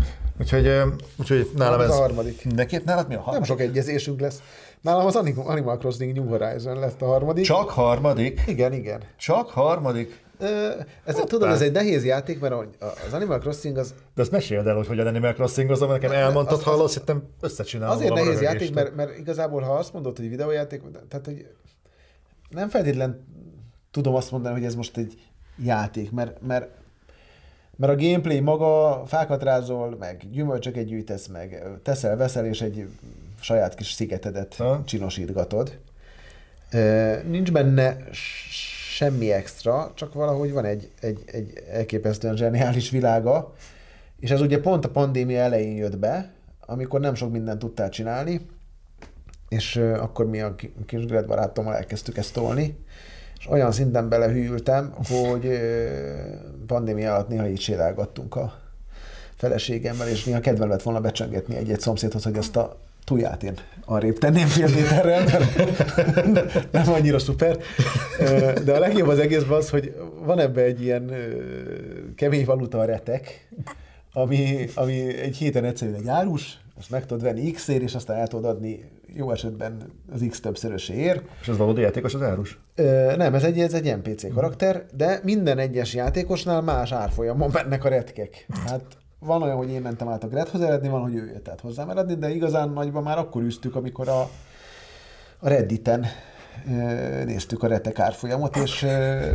Úgyhogy, 0.40 0.70
úgyhogy 1.16 1.50
nálam 1.56 1.80
ez... 1.80 1.90
a 1.90 1.94
harmadik. 1.94 2.54
Neki, 2.54 2.78
nálad 2.84 3.08
mi 3.08 3.14
a 3.14 3.20
harmadik? 3.20 3.48
Nem 3.48 3.58
sok 3.58 3.66
egyezésünk 3.66 4.20
lesz. 4.20 4.42
Nálam 4.80 5.06
az 5.06 5.16
Anim- 5.16 5.46
Animal 5.46 5.78
Crossing 5.78 6.14
New 6.14 6.26
Horizon 6.26 6.78
lett 6.78 7.02
a 7.02 7.06
harmadik. 7.06 7.44
Csak 7.44 7.70
harmadik? 7.70 8.42
Igen, 8.46 8.72
igen. 8.72 9.00
Csak 9.16 9.50
harmadik? 9.50 10.23
Ez, 11.04 11.14
tudod, 11.26 11.48
ez 11.50 11.60
egy 11.60 11.72
nehéz 11.72 12.04
játék, 12.04 12.40
mert 12.40 12.54
az 13.06 13.12
Animal 13.12 13.38
Crossing 13.38 13.76
az 13.76 13.94
De 14.14 14.22
ezt 14.22 14.30
meséld 14.30 14.66
el, 14.66 14.74
hogy 14.76 14.86
hogyan 14.86 15.06
Animal 15.06 15.32
Crossing-ozom, 15.34 15.90
nekem 15.90 16.10
elmondtad, 16.12 16.52
az- 16.58 16.58
az- 16.58 16.64
hallasz, 16.72 16.94
hittem 16.94 17.22
összecsinálom. 17.40 17.96
azért 17.96 18.12
nehéz 18.14 18.26
röhögést. 18.26 18.52
játék, 18.52 18.74
mert, 18.74 18.94
mert 18.94 19.18
igazából, 19.18 19.62
ha 19.62 19.72
azt 19.74 19.92
mondod, 19.92 20.16
hogy 20.16 20.28
videójáték, 20.28 20.82
tehát 21.08 21.26
hogy 21.26 21.46
nem 22.50 22.68
feltétlen 22.68 23.24
tudom 23.90 24.14
azt 24.14 24.30
mondani, 24.30 24.54
hogy 24.54 24.64
ez 24.64 24.74
most 24.74 24.96
egy 24.96 25.18
játék, 25.62 26.10
mert, 26.10 26.42
mert, 26.42 26.68
mert 27.76 27.92
a 27.92 27.96
gameplay 27.96 28.40
maga, 28.40 29.02
fákat 29.06 29.42
rázol, 29.42 29.96
meg 29.98 30.22
gyümölcsöket 30.30 30.84
gyűjtesz, 30.84 31.26
meg 31.26 31.62
teszel, 31.82 32.16
veszel, 32.16 32.46
és 32.46 32.60
egy 32.62 32.88
saját 33.40 33.74
kis 33.74 33.92
szigetedet 33.92 34.54
Ha. 34.54 34.82
csinosítgatod. 34.84 35.78
Nincs 37.28 37.52
benne 37.52 37.96
semmi 38.94 39.32
extra, 39.32 39.92
csak 39.94 40.14
valahogy 40.14 40.52
van 40.52 40.64
egy, 40.64 40.90
egy, 41.00 41.22
egy 41.26 41.62
elképesztően 41.70 42.36
zseniális 42.36 42.90
világa, 42.90 43.54
és 44.20 44.30
ez 44.30 44.40
ugye 44.40 44.60
pont 44.60 44.84
a 44.84 44.90
pandémia 44.90 45.40
elején 45.40 45.76
jött 45.76 45.98
be, 45.98 46.32
amikor 46.66 47.00
nem 47.00 47.14
sok 47.14 47.32
mindent 47.32 47.58
tudtál 47.58 47.88
csinálni, 47.88 48.46
és 49.48 49.76
akkor 49.76 50.26
mi 50.26 50.40
a 50.40 50.54
ki- 50.54 50.74
kis 50.86 51.06
Gred 51.06 51.26
barátommal 51.26 51.74
elkezdtük 51.74 52.16
ezt 52.16 52.32
tolni, 52.32 52.78
és 53.38 53.48
olyan 53.48 53.72
szinten 53.72 54.08
belehűltem, 54.08 54.94
hogy 55.08 55.60
pandémia 56.66 57.14
alatt 57.14 57.28
néha 57.28 57.48
így 57.48 57.60
sétálgattunk 57.60 58.36
a 58.36 58.54
feleségemmel, 59.34 60.08
és 60.08 60.24
néha 60.24 60.40
kedvem 60.40 60.68
lett 60.68 60.82
volna 60.82 61.00
becsöngetni 61.00 61.56
egy-egy 61.56 61.80
szomszédhoz, 61.80 62.24
hogy 62.24 62.36
ezt 62.36 62.56
a 62.56 62.76
tuját 63.04 63.42
én 63.42 63.54
arrébb 63.84 64.18
tenném 64.18 64.46
fél 64.46 64.68
méterrel, 64.68 65.24
mert 66.32 66.72
nem 66.72 66.92
annyira 66.92 67.18
szuper. 67.18 67.58
De 68.64 68.74
a 68.74 68.78
legjobb 68.78 69.08
az 69.08 69.18
egészben 69.18 69.56
az, 69.56 69.70
hogy 69.70 69.94
van 70.24 70.38
ebbe 70.38 70.62
egy 70.62 70.82
ilyen 70.82 71.12
kemény 72.16 72.44
valuta 72.44 72.78
a 72.78 72.84
retek, 72.84 73.48
ami, 74.12 74.68
ami 74.74 75.18
egy 75.18 75.36
héten 75.36 75.64
egyszerűen 75.64 75.98
egy 75.98 76.08
árus, 76.08 76.58
azt 76.78 76.90
meg 76.90 77.06
tudod 77.06 77.22
venni 77.22 77.50
X-ért, 77.50 77.82
és 77.82 77.94
aztán 77.94 78.16
el 78.16 78.26
tudod 78.26 78.44
adni 78.44 78.90
jó 79.14 79.30
esetben 79.30 79.92
az 80.12 80.24
X 80.28 80.40
többszöröséért. 80.40 81.24
És 81.40 81.48
ez 81.48 81.56
valódi 81.56 81.80
játékos 81.80 82.14
az 82.14 82.22
árus? 82.22 82.58
Ö, 82.74 83.16
nem, 83.16 83.34
ez 83.34 83.44
egy, 83.44 83.60
ez 83.60 83.74
egy 83.74 83.96
NPC 83.96 84.32
karakter, 84.32 84.84
de 84.96 85.20
minden 85.22 85.58
egyes 85.58 85.94
játékosnál 85.94 86.60
más 86.60 86.92
árfolyamon 86.92 87.50
mennek 87.52 87.84
a 87.84 87.88
retkek. 87.88 88.46
Hát 88.66 88.84
van 89.24 89.42
olyan, 89.42 89.56
hogy 89.56 89.70
én 89.70 89.82
mentem 89.82 90.08
át 90.08 90.24
a 90.24 90.28
Grethoz 90.28 90.60
eredni, 90.60 90.88
van, 90.88 91.02
hogy 91.02 91.14
ő 91.14 91.26
jött 91.26 91.48
át 91.48 91.60
hozzám 91.60 91.90
eredni, 91.90 92.14
de 92.14 92.34
igazán 92.34 92.70
nagyban 92.70 93.02
már 93.02 93.18
akkor 93.18 93.42
üztük, 93.42 93.76
amikor 93.76 94.08
a, 94.08 94.20
a 95.38 95.48
Redditen 95.48 96.06
néztük 97.24 97.62
a 97.62 97.66
retek 97.66 97.98
árfolyamot, 97.98 98.56
és 98.56 98.86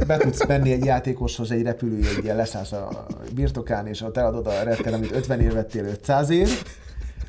be 0.08 0.18
tudsz 0.18 0.46
menni 0.46 0.72
egy 0.72 0.86
játékoshoz 0.86 1.52
egy 1.52 1.62
repülőjegyen, 1.62 2.36
leszállsz 2.36 2.72
a 2.72 3.06
birtokán, 3.36 3.88
és 3.88 4.02
ott 4.02 4.18
eladod 4.18 4.48
a 4.48 4.64
retten, 4.64 4.94
amit 4.94 5.12
50 5.12 5.42
ér 5.42 5.54
vettél 5.54 5.86
500 5.86 6.30
ér, 6.30 6.48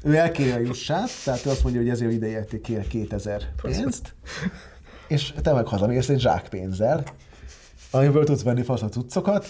ő 0.02 0.16
elkéri 0.16 0.50
a 0.50 0.58
jussát, 0.58 1.10
tehát 1.24 1.46
ő 1.46 1.50
azt 1.50 1.62
mondja, 1.62 1.80
hogy 1.80 1.90
ezért 1.90 2.12
ideérték 2.12 2.60
kér 2.60 2.86
2000 2.86 3.42
pénzt, 3.62 4.14
és 5.08 5.34
te 5.42 5.52
meg 5.52 5.66
hazamész 5.66 6.08
egy 6.08 6.20
zsákpénzzel, 6.20 7.02
amiből 7.90 8.24
tudsz 8.24 8.42
venni 8.42 8.62
fasz 8.62 8.82
a 8.82 8.88
cuccokat, 8.88 9.46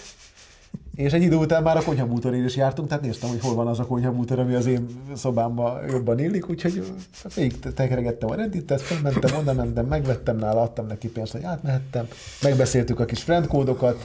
és 0.95 1.13
egy 1.13 1.23
idő 1.23 1.37
után 1.37 1.63
már 1.63 1.77
a 1.77 1.83
konyhabútorén 1.83 2.45
is 2.45 2.57
jártunk, 2.57 2.89
tehát 2.89 3.05
néztem, 3.05 3.31
hogy 3.31 3.41
hol 3.41 3.55
van 3.55 3.67
az 3.67 3.79
a 3.79 3.87
konyhabútor, 3.87 4.39
ami 4.39 4.55
az 4.55 4.67
én 4.67 4.87
szobámba 5.15 5.81
jobban 5.89 6.19
illik, 6.19 6.49
úgyhogy 6.49 6.93
végig 7.35 7.59
tekeregettem 7.59 8.31
a 8.31 8.35
redditet, 8.35 8.81
felmentem, 8.81 9.39
oda 9.39 9.53
mentem, 9.53 9.87
megvettem 9.87 10.37
nála, 10.37 10.61
adtam 10.61 10.87
neki 10.87 11.09
pénzt, 11.09 11.33
hogy 11.33 11.43
átmehettem, 11.43 12.09
megbeszéltük 12.43 13.01
a 13.01 13.05
kis 13.05 13.23
friendkódokat, 13.23 14.05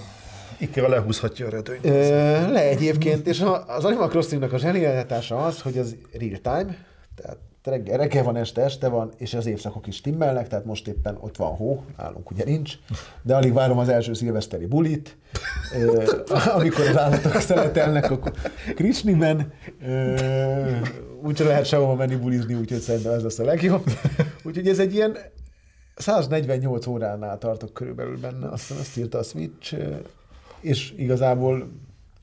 Ikea 0.57 0.87
lehúzhatja 0.87 1.47
a 1.47 1.49
redőnyt. 1.49 1.83
Le 2.51 2.69
egyébként, 2.69 3.27
és 3.27 3.43
az 3.67 3.85
Animal 3.85 4.07
Crossingnak 4.07 4.53
a 4.53 4.57
zsenialitása 4.57 5.45
az, 5.45 5.61
hogy 5.61 5.77
az 5.77 5.95
real 6.19 6.39
time, 6.41 6.77
tehát 7.15 7.37
reggel, 7.65 7.97
reggel 7.97 8.23
van, 8.23 8.35
este, 8.35 8.61
este 8.61 8.87
van, 8.87 9.11
és 9.17 9.33
az 9.33 9.45
évszakok 9.45 9.87
is 9.87 9.95
stimmelnek, 9.95 10.47
tehát 10.47 10.65
most 10.65 10.87
éppen 10.87 11.17
ott 11.19 11.35
van 11.35 11.55
hó, 11.55 11.83
nálunk 11.97 12.31
ugye 12.31 12.43
nincs, 12.43 12.73
de 13.21 13.35
alig 13.35 13.53
várom 13.53 13.77
az 13.77 13.89
első 13.89 14.13
szilveszteri 14.13 14.65
bulit, 14.65 15.17
amikor 16.55 16.87
az 16.87 16.97
állatok 16.97 17.35
szeletelnek 17.35 18.11
a 18.11 18.19
Krisniben, 18.75 19.53
úgyse 21.23 21.43
lehet 21.43 21.65
sehova 21.65 21.95
menni 21.95 22.15
bulizni, 22.15 22.53
úgyhogy 22.53 22.79
szerintem 22.79 23.11
ez 23.11 23.23
lesz 23.23 23.39
a 23.39 23.43
legjobb. 23.43 23.83
Úgyhogy 24.43 24.67
ez 24.67 24.79
egy 24.79 24.93
ilyen 24.93 25.17
148 25.95 26.87
óránál 26.87 27.37
tartok 27.37 27.73
körülbelül 27.73 28.19
benne, 28.19 28.47
aztán 28.47 28.77
azt 28.77 28.97
írta 28.97 29.17
a 29.17 29.23
Switch, 29.23 29.77
és 30.59 30.93
igazából 30.97 31.69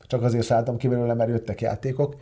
csak 0.06 0.22
azért 0.22 0.44
szálltam 0.44 0.76
ki 0.76 0.88
belőle, 0.88 1.14
mert 1.14 1.30
jöttek 1.30 1.60
játékok. 1.60 2.16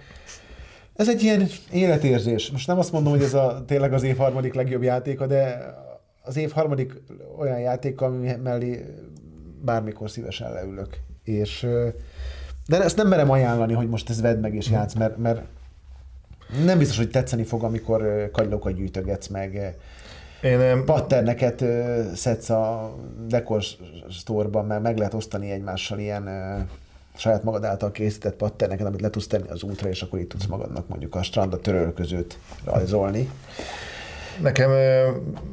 Ez 1.01 1.09
egy 1.09 1.22
ilyen 1.22 1.48
életérzés. 1.72 2.51
Most 2.51 2.66
nem 2.66 2.78
azt 2.78 2.92
mondom, 2.92 3.12
hogy 3.12 3.22
ez 3.22 3.34
a, 3.34 3.64
tényleg 3.66 3.92
az 3.92 4.03
év 4.03 4.16
harmadik 4.16 4.55
legjobb 4.55 4.82
játéka, 4.82 5.26
de 5.26 5.74
az 6.22 6.36
év 6.36 6.51
harmadik 6.51 7.03
olyan 7.38 7.59
játék, 7.59 8.01
ami 8.01 8.32
mellé 8.42 8.84
bármikor 9.64 10.11
szívesen 10.11 10.53
leülök. 10.53 10.98
És, 11.24 11.66
de 12.66 12.82
ezt 12.82 12.96
nem 12.96 13.09
merem 13.09 13.30
ajánlani, 13.30 13.72
hogy 13.72 13.88
most 13.88 14.11
ez 14.11 14.20
vedd 14.20 14.38
meg 14.38 14.55
és 14.55 14.70
játsz, 14.70 14.94
mert, 14.94 15.16
mert 15.16 15.42
nem 16.64 16.78
biztos, 16.78 16.96
hogy 16.96 17.11
tetszeni 17.11 17.44
fog, 17.44 17.62
amikor 17.62 18.30
kagylókat 18.32 18.74
gyűjtögetsz 18.74 19.26
meg, 19.26 19.76
én, 20.42 20.84
patterneket 20.84 21.64
szedsz 22.14 22.51
a 22.51 22.94
Decor 23.28 23.62
Store-ban, 24.11 24.66
mert 24.66 24.82
meg 24.82 24.96
lehet 24.96 25.14
osztani 25.14 25.51
egymással 25.51 25.98
ilyen 25.98 26.28
saját 27.21 27.43
magad 27.43 27.64
által 27.64 27.91
készített 27.91 28.37
patterneket, 28.37 28.87
amit 28.87 29.01
le 29.01 29.11
tudsz 29.11 29.27
tenni 29.27 29.49
az 29.49 29.62
útra, 29.62 29.89
és 29.89 30.03
akkor 30.03 30.18
itt 30.18 30.29
tudsz 30.29 30.47
magadnak 30.47 30.89
mondjuk 30.89 31.14
a 31.14 31.23
strand 31.23 31.53
a 31.53 31.61
törölközőt 31.61 32.39
rajzolni. 32.64 33.31
Nekem 34.43 34.71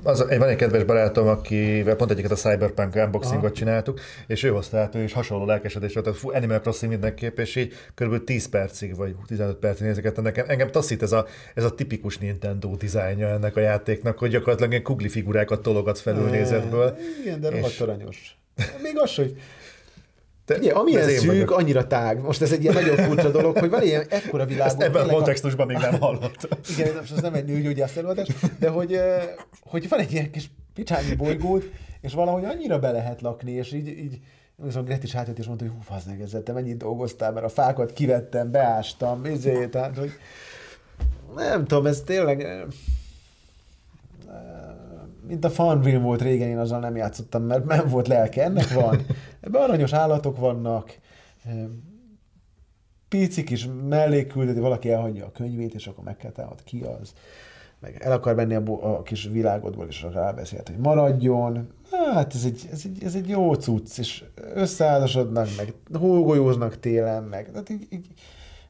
az, 0.03 0.26
van 0.38 0.49
egy 0.49 0.55
kedves 0.55 0.84
barátom, 0.84 1.28
akivel 1.28 1.95
pont 1.95 2.11
egyiket 2.11 2.32
a 2.32 2.36
Cyberpunk 2.36 2.95
unboxingot 2.95 3.43
Aha. 3.43 3.53
csináltuk, 3.53 3.99
és 4.28 4.43
ő 4.43 4.49
hozta 4.49 4.78
át, 4.78 4.95
ő 4.95 5.03
is 5.03 5.13
hasonló 5.13 5.45
lelkesedés 5.45 5.93
volt, 5.93 6.18
fú, 6.18 6.32
Animal 6.34 6.59
Crossing 6.59 6.91
mindenképp, 6.91 7.39
és 7.39 7.55
így 7.55 7.74
kb. 7.95 8.24
10 8.24 8.49
percig, 8.49 8.95
vagy 8.95 9.15
15 9.28 9.55
percig 9.55 9.86
nézeket, 9.86 10.22
nekem, 10.22 10.45
engem 10.47 10.72
taszít 10.72 11.01
ez 11.01 11.11
a, 11.11 11.26
ez 11.53 11.63
a 11.63 11.76
tipikus 11.76 12.18
Nintendo 12.18 12.76
dizájnja 12.76 13.28
ennek 13.28 13.55
a 13.55 13.59
játéknak, 13.59 14.18
hogy 14.18 14.30
gyakorlatilag 14.30 14.72
ilyen 14.72 14.84
kugli 14.84 15.09
figurákat 15.09 15.61
tologatsz 15.61 16.01
felülnézetből. 16.01 16.97
Igen, 17.24 17.39
de 17.39 17.49
rohadt 17.49 17.72
és... 17.72 17.82
aranyos. 17.82 18.38
Még 18.82 18.97
az, 18.97 19.15
hogy 19.15 19.36
te, 20.47 20.57
Ugye, 20.57 20.71
amilyen 20.71 21.09
szűk, 21.09 21.25
vagyok. 21.25 21.51
annyira 21.51 21.87
tág. 21.87 22.21
Most 22.21 22.41
ez 22.41 22.51
egy 22.51 22.61
ilyen 22.61 22.73
nagyon 22.73 22.95
furcsa 22.95 23.31
dolog, 23.31 23.57
hogy 23.57 23.69
van 23.69 23.83
ilyen 23.83 24.05
ekkora 24.09 24.45
világ. 24.45 24.67
Ezt 24.67 24.81
ebben 24.81 25.09
a 25.09 25.13
kontextusban 25.13 25.65
a... 25.65 25.71
még 25.71 25.77
nem 25.77 25.99
hallott. 25.99 26.47
Igen, 26.77 26.95
most 26.95 27.11
ez 27.11 27.21
nem 27.21 27.33
egy 27.33 27.45
nőgyógyász 27.45 27.97
előadás, 27.97 28.27
de 28.59 28.69
hogy, 28.69 28.99
hogy 29.61 29.89
van 29.89 29.99
egy 29.99 30.11
ilyen 30.11 30.31
kis 30.31 30.49
picsányi 30.73 31.15
bolygót, 31.15 31.69
és 32.01 32.13
valahogy 32.13 32.45
annyira 32.45 32.79
be 32.79 32.91
lehet 32.91 33.21
lakni, 33.21 33.51
és 33.51 33.73
így, 33.73 33.87
így 33.87 34.19
Viszont 34.63 34.87
Gret 34.87 35.03
is 35.03 35.11
hátjött 35.11 35.39
és 35.39 35.45
mondta, 35.45 35.65
hogy 35.65 35.73
hú, 35.87 35.95
meg 36.09 36.21
ezzel, 36.21 36.43
te 36.43 36.51
mennyit 36.51 36.77
dolgoztál, 36.77 37.31
mert 37.31 37.45
a 37.45 37.49
fákat 37.49 37.93
kivettem, 37.93 38.51
beástam, 38.51 39.25
izé, 39.25 39.67
tehát, 39.67 39.97
hogy 39.97 40.11
nem 41.35 41.65
tudom, 41.65 41.85
ez 41.85 42.01
tényleg 42.01 42.65
mint 45.28 45.45
a 45.45 45.49
Farmville 45.49 45.99
volt 45.99 46.21
régen, 46.21 46.47
én 46.47 46.57
azzal 46.57 46.80
nem 46.80 46.95
játszottam, 46.95 47.43
mert 47.43 47.65
nem 47.65 47.88
volt 47.88 48.07
lelke. 48.07 48.43
Ennek 48.43 48.73
van. 48.73 49.05
Ebben 49.41 49.61
aranyos 49.61 49.93
állatok 49.93 50.38
vannak, 50.38 50.97
picik 53.09 53.49
is 53.49 53.67
melléküldet, 53.89 54.57
valaki 54.57 54.91
elhagyja 54.91 55.25
a 55.25 55.32
könyvét, 55.32 55.73
és 55.73 55.88
akkor 55.88 56.03
meg 56.03 56.17
kell 56.17 56.32
támad, 56.32 56.63
ki 56.63 56.82
az. 56.82 57.13
Meg 57.80 57.97
el 57.99 58.11
akar 58.11 58.36
menni 58.36 58.55
a, 58.55 58.63
a 58.97 59.01
kis 59.01 59.30
világodból, 59.32 59.86
és 59.88 60.05
rábeszélt, 60.13 60.67
hogy 60.67 60.78
maradjon. 60.78 61.67
Hát 62.13 62.36
ez 62.36 62.45
egy, 62.45 62.67
ez 62.71 62.82
egy, 62.86 63.03
ez 63.03 63.15
egy 63.15 63.30
jó 63.30 63.53
cucc, 63.53 63.97
és 63.97 64.23
összeházasodnak, 64.53 65.47
meg 65.57 65.73
hógolyóznak 65.99 66.80
télen, 66.80 67.23
meg 67.23 67.51
tehát 67.51 67.69
így, 67.69 67.88
így 67.89 68.07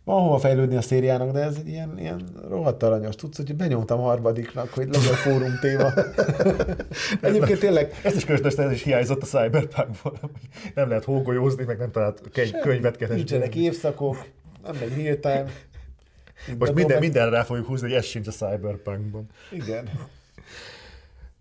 van 0.08 0.22
hova 0.22 0.38
fejlődni 0.38 0.76
a 0.76 0.82
szériának, 0.82 1.32
de 1.32 1.40
ez 1.40 1.56
egy 1.60 1.68
ilyen, 1.68 2.00
ilyen 2.00 2.22
rohadt 2.50 2.84
aranyos 2.84 3.16
tudsz, 3.16 3.38
hogy 3.38 3.56
benyomtam 3.56 4.00
harmadiknak, 4.00 4.70
hogy 4.70 4.88
legyen 4.88 5.14
fórum 5.14 5.58
téma. 5.62 5.94
Egyébként 7.22 7.60
tényleg... 7.60 8.00
Ezt 8.04 8.16
is 8.16 8.26
közös, 8.26 8.54
ez 8.54 8.72
is 8.72 8.84
hiányzott 8.84 9.22
a 9.22 9.26
Cyberpunkból. 9.26 10.20
Nem 10.76 10.90
lehet 10.90 11.04
hógolyózni, 11.04 11.64
meg 11.64 11.78
nem 11.78 11.92
talált 11.92 12.22
könyvet 12.62 12.96
keresni. 12.96 13.16
Nincsenek 13.16 13.56
évszakok, 13.56 14.26
nem 14.64 14.76
megy 14.80 15.04
real 15.04 15.20
time. 15.20 15.46
Most 16.60 16.74
minden, 16.74 17.00
minden 17.00 17.30
rá 17.30 17.44
fogjuk 17.44 17.66
húzni, 17.66 17.88
hogy 17.88 17.98
ez 17.98 18.06
sincs 18.06 18.28
a 18.28 18.32
Cyberpunkban. 18.32 19.26
Igen. 19.52 19.90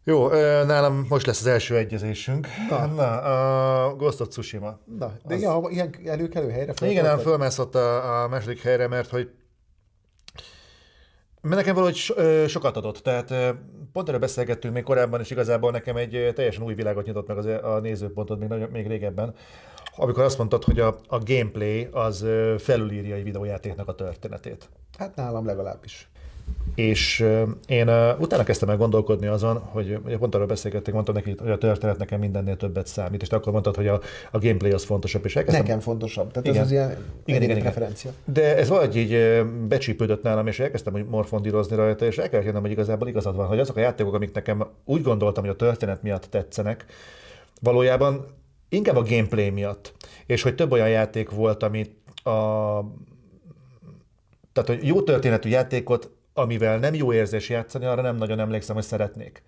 Jó, 0.08 0.28
nálam 0.64 1.06
most 1.08 1.26
lesz 1.26 1.40
az 1.40 1.46
első 1.46 1.76
egyezésünk. 1.76 2.46
Na, 2.68 2.86
Na 2.86 3.20
a 3.20 3.94
Ghost 3.94 4.20
of 4.20 4.28
Tsushima. 4.28 4.78
Na, 4.98 5.12
de 5.24 5.34
az... 5.34 5.40
igen, 5.40 5.70
ilyen 5.70 5.94
előkelő 6.04 6.50
helyre 6.50 6.72
Igen, 6.80 7.04
nem 7.04 7.18
fölmászott 7.18 7.74
a, 7.74 8.22
a 8.22 8.28
második 8.28 8.60
helyre, 8.60 8.88
mert 8.88 9.10
hogy 9.10 9.30
mert 11.40 11.56
nekem 11.56 11.74
valahogy 11.74 11.94
so, 11.94 12.14
sokat 12.46 12.76
adott, 12.76 12.98
tehát 12.98 13.54
pont 13.92 14.08
erről 14.08 14.20
beszélgettünk 14.20 14.74
még 14.74 14.82
korábban, 14.82 15.20
és 15.20 15.30
igazából 15.30 15.70
nekem 15.70 15.96
egy 15.96 16.32
teljesen 16.34 16.62
új 16.62 16.74
világot 16.74 17.06
nyitott 17.06 17.26
meg 17.26 17.38
az, 17.38 17.46
a 17.46 17.78
nézőpontot 17.80 18.38
még, 18.38 18.48
nagyon, 18.48 18.70
még 18.70 18.86
régebben, 18.86 19.34
amikor 19.96 20.22
azt 20.22 20.38
mondtad, 20.38 20.64
hogy 20.64 20.80
a, 20.80 20.98
a 21.06 21.18
gameplay 21.18 21.88
az 21.92 22.26
felülírja 22.58 23.14
egy 23.14 23.24
videójátéknak 23.24 23.88
a 23.88 23.94
történetét. 23.94 24.68
Hát 24.98 25.14
nálam 25.14 25.46
legalábbis. 25.46 26.10
És 26.74 27.26
én 27.66 27.88
utána 28.18 28.44
kezdtem 28.44 28.68
el 28.68 28.76
gondolkodni 28.76 29.26
azon, 29.26 29.58
hogy 29.58 29.98
ugye 30.04 30.16
pont 30.16 30.34
arról 30.34 30.46
beszélgettünk, 30.46 30.94
mondtam 30.94 31.14
neki, 31.14 31.34
hogy 31.38 31.50
a 31.50 31.58
történet 31.58 31.98
nekem 31.98 32.20
mindennél 32.20 32.56
többet 32.56 32.86
számít, 32.86 33.22
és 33.22 33.28
te 33.28 33.36
akkor 33.36 33.52
mondtad, 33.52 33.76
hogy 33.76 33.86
a, 33.86 34.00
a 34.30 34.38
gameplay 34.38 34.70
az 34.70 34.84
fontosabb. 34.84 35.24
És 35.24 35.36
elkezdtem... 35.36 35.64
Nekem 35.64 35.80
fontosabb, 35.80 36.30
tehát 36.30 36.48
igen. 36.48 36.60
ez 36.60 36.66
az 36.66 36.72
ilyen 36.72 36.96
igen, 37.24 37.42
igen, 37.42 37.58
preferencia. 37.58 38.10
De 38.24 38.56
ez 38.56 38.68
valahogy 38.68 38.96
így 38.96 39.42
becsípődött 39.68 40.22
nálam, 40.22 40.46
és 40.46 40.58
elkezdtem 40.58 40.92
hogy 40.92 41.06
morfondírozni 41.06 41.76
rajta, 41.76 42.04
és 42.04 42.18
el 42.18 42.28
kell 42.28 42.42
jönnöm, 42.42 42.60
hogy 42.60 42.70
igazából 42.70 43.08
igazad 43.08 43.36
van, 43.36 43.46
hogy 43.46 43.58
azok 43.58 43.76
a 43.76 43.80
játékok, 43.80 44.14
amik 44.14 44.32
nekem 44.32 44.66
úgy 44.84 45.02
gondoltam, 45.02 45.44
hogy 45.44 45.52
a 45.52 45.56
történet 45.56 46.02
miatt 46.02 46.26
tetszenek, 46.30 46.84
valójában 47.60 48.26
inkább 48.68 48.96
a 48.96 49.02
gameplay 49.02 49.50
miatt. 49.50 49.92
És 50.26 50.42
hogy 50.42 50.54
több 50.54 50.72
olyan 50.72 50.88
játék 50.88 51.30
volt, 51.30 51.62
amit 51.62 51.90
a 52.14 52.80
tehát, 54.52 54.70
hogy 54.70 54.86
jó 54.86 55.02
történetű 55.02 55.48
játékot 55.48 56.10
amivel 56.36 56.78
nem 56.78 56.94
jó 56.94 57.12
érzés 57.12 57.48
játszani, 57.48 57.84
arra 57.84 58.02
nem 58.02 58.16
nagyon 58.16 58.40
emlékszem, 58.40 58.74
hogy 58.74 58.84
szeretnék. 58.84 59.42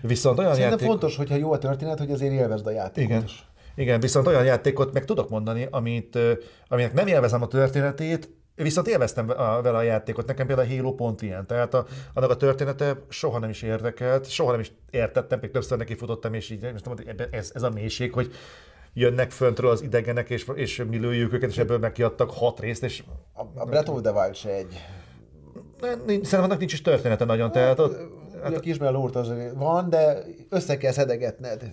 Viszont 0.00 0.38
olyan 0.38 0.50
Szerintem 0.50 0.78
játék... 0.78 0.88
fontos, 0.88 1.16
hogyha 1.16 1.36
jó 1.36 1.52
a 1.52 1.58
történet, 1.58 1.98
hogy 1.98 2.10
azért 2.10 2.32
élvezd 2.32 2.66
a 2.66 2.70
játékot 2.70 3.10
Igen. 3.10 3.24
Igen, 3.74 4.00
viszont 4.00 4.26
olyan 4.26 4.44
játékot 4.44 4.92
meg 4.92 5.04
tudok 5.04 5.28
mondani, 5.28 5.68
amit, 5.70 6.18
aminek 6.68 6.92
nem 6.92 7.06
élvezem 7.06 7.42
a 7.42 7.46
történetét, 7.46 8.30
Viszont 8.54 8.88
élveztem 8.88 9.26
vele 9.62 9.76
a 9.76 9.82
játékot. 9.82 10.26
Nekem 10.26 10.46
például 10.46 10.68
a 10.68 10.74
Halo 10.76 10.94
pont 10.94 11.22
ilyen. 11.22 11.46
Tehát 11.46 11.74
a, 11.74 11.86
annak 12.14 12.30
a 12.30 12.36
története 12.36 12.96
soha 13.08 13.38
nem 13.38 13.50
is 13.50 13.62
érdekelt, 13.62 14.30
soha 14.30 14.50
nem 14.50 14.60
is 14.60 14.72
értettem, 14.90 15.38
még 15.40 15.50
többször 15.50 15.78
neki 15.78 15.94
futottam, 15.94 16.34
és 16.34 16.50
így 16.50 16.72
most 16.72 16.86
mondom, 16.86 17.06
ez, 17.30 17.50
ez 17.54 17.62
a 17.62 17.70
mélység, 17.70 18.12
hogy 18.12 18.32
jönnek 18.92 19.30
föntről 19.30 19.70
az 19.70 19.82
idegenek, 19.82 20.30
és, 20.30 20.46
és 20.54 20.84
mi 20.90 20.98
lőjük 20.98 21.32
őket, 21.32 21.50
és 21.50 21.58
ebből 21.58 21.78
meg 21.78 21.92
kiadtak 21.92 22.30
hat 22.30 22.60
részt, 22.60 22.84
és... 22.84 23.02
A, 23.32 23.42
a 23.54 23.64
Breath 23.64 23.90
of 23.90 24.00
the 24.00 24.12
Wild 24.12 24.34
se 24.34 24.50
egy 24.50 24.80
Szerintem 26.06 26.42
annak 26.42 26.58
nincs 26.58 26.72
is 26.72 26.82
története 26.82 27.24
nagyon, 27.24 27.44
hát, 27.44 27.52
tehát 27.52 27.78
ott... 27.78 27.96
Hát, 28.42 28.56
a 28.56 28.60
kisben 28.60 28.92
lórt 28.92 29.16
az 29.16 29.32
van, 29.54 29.90
de 29.90 30.24
össze 30.48 30.76
kell 30.76 30.92
szedegetned. 30.92 31.72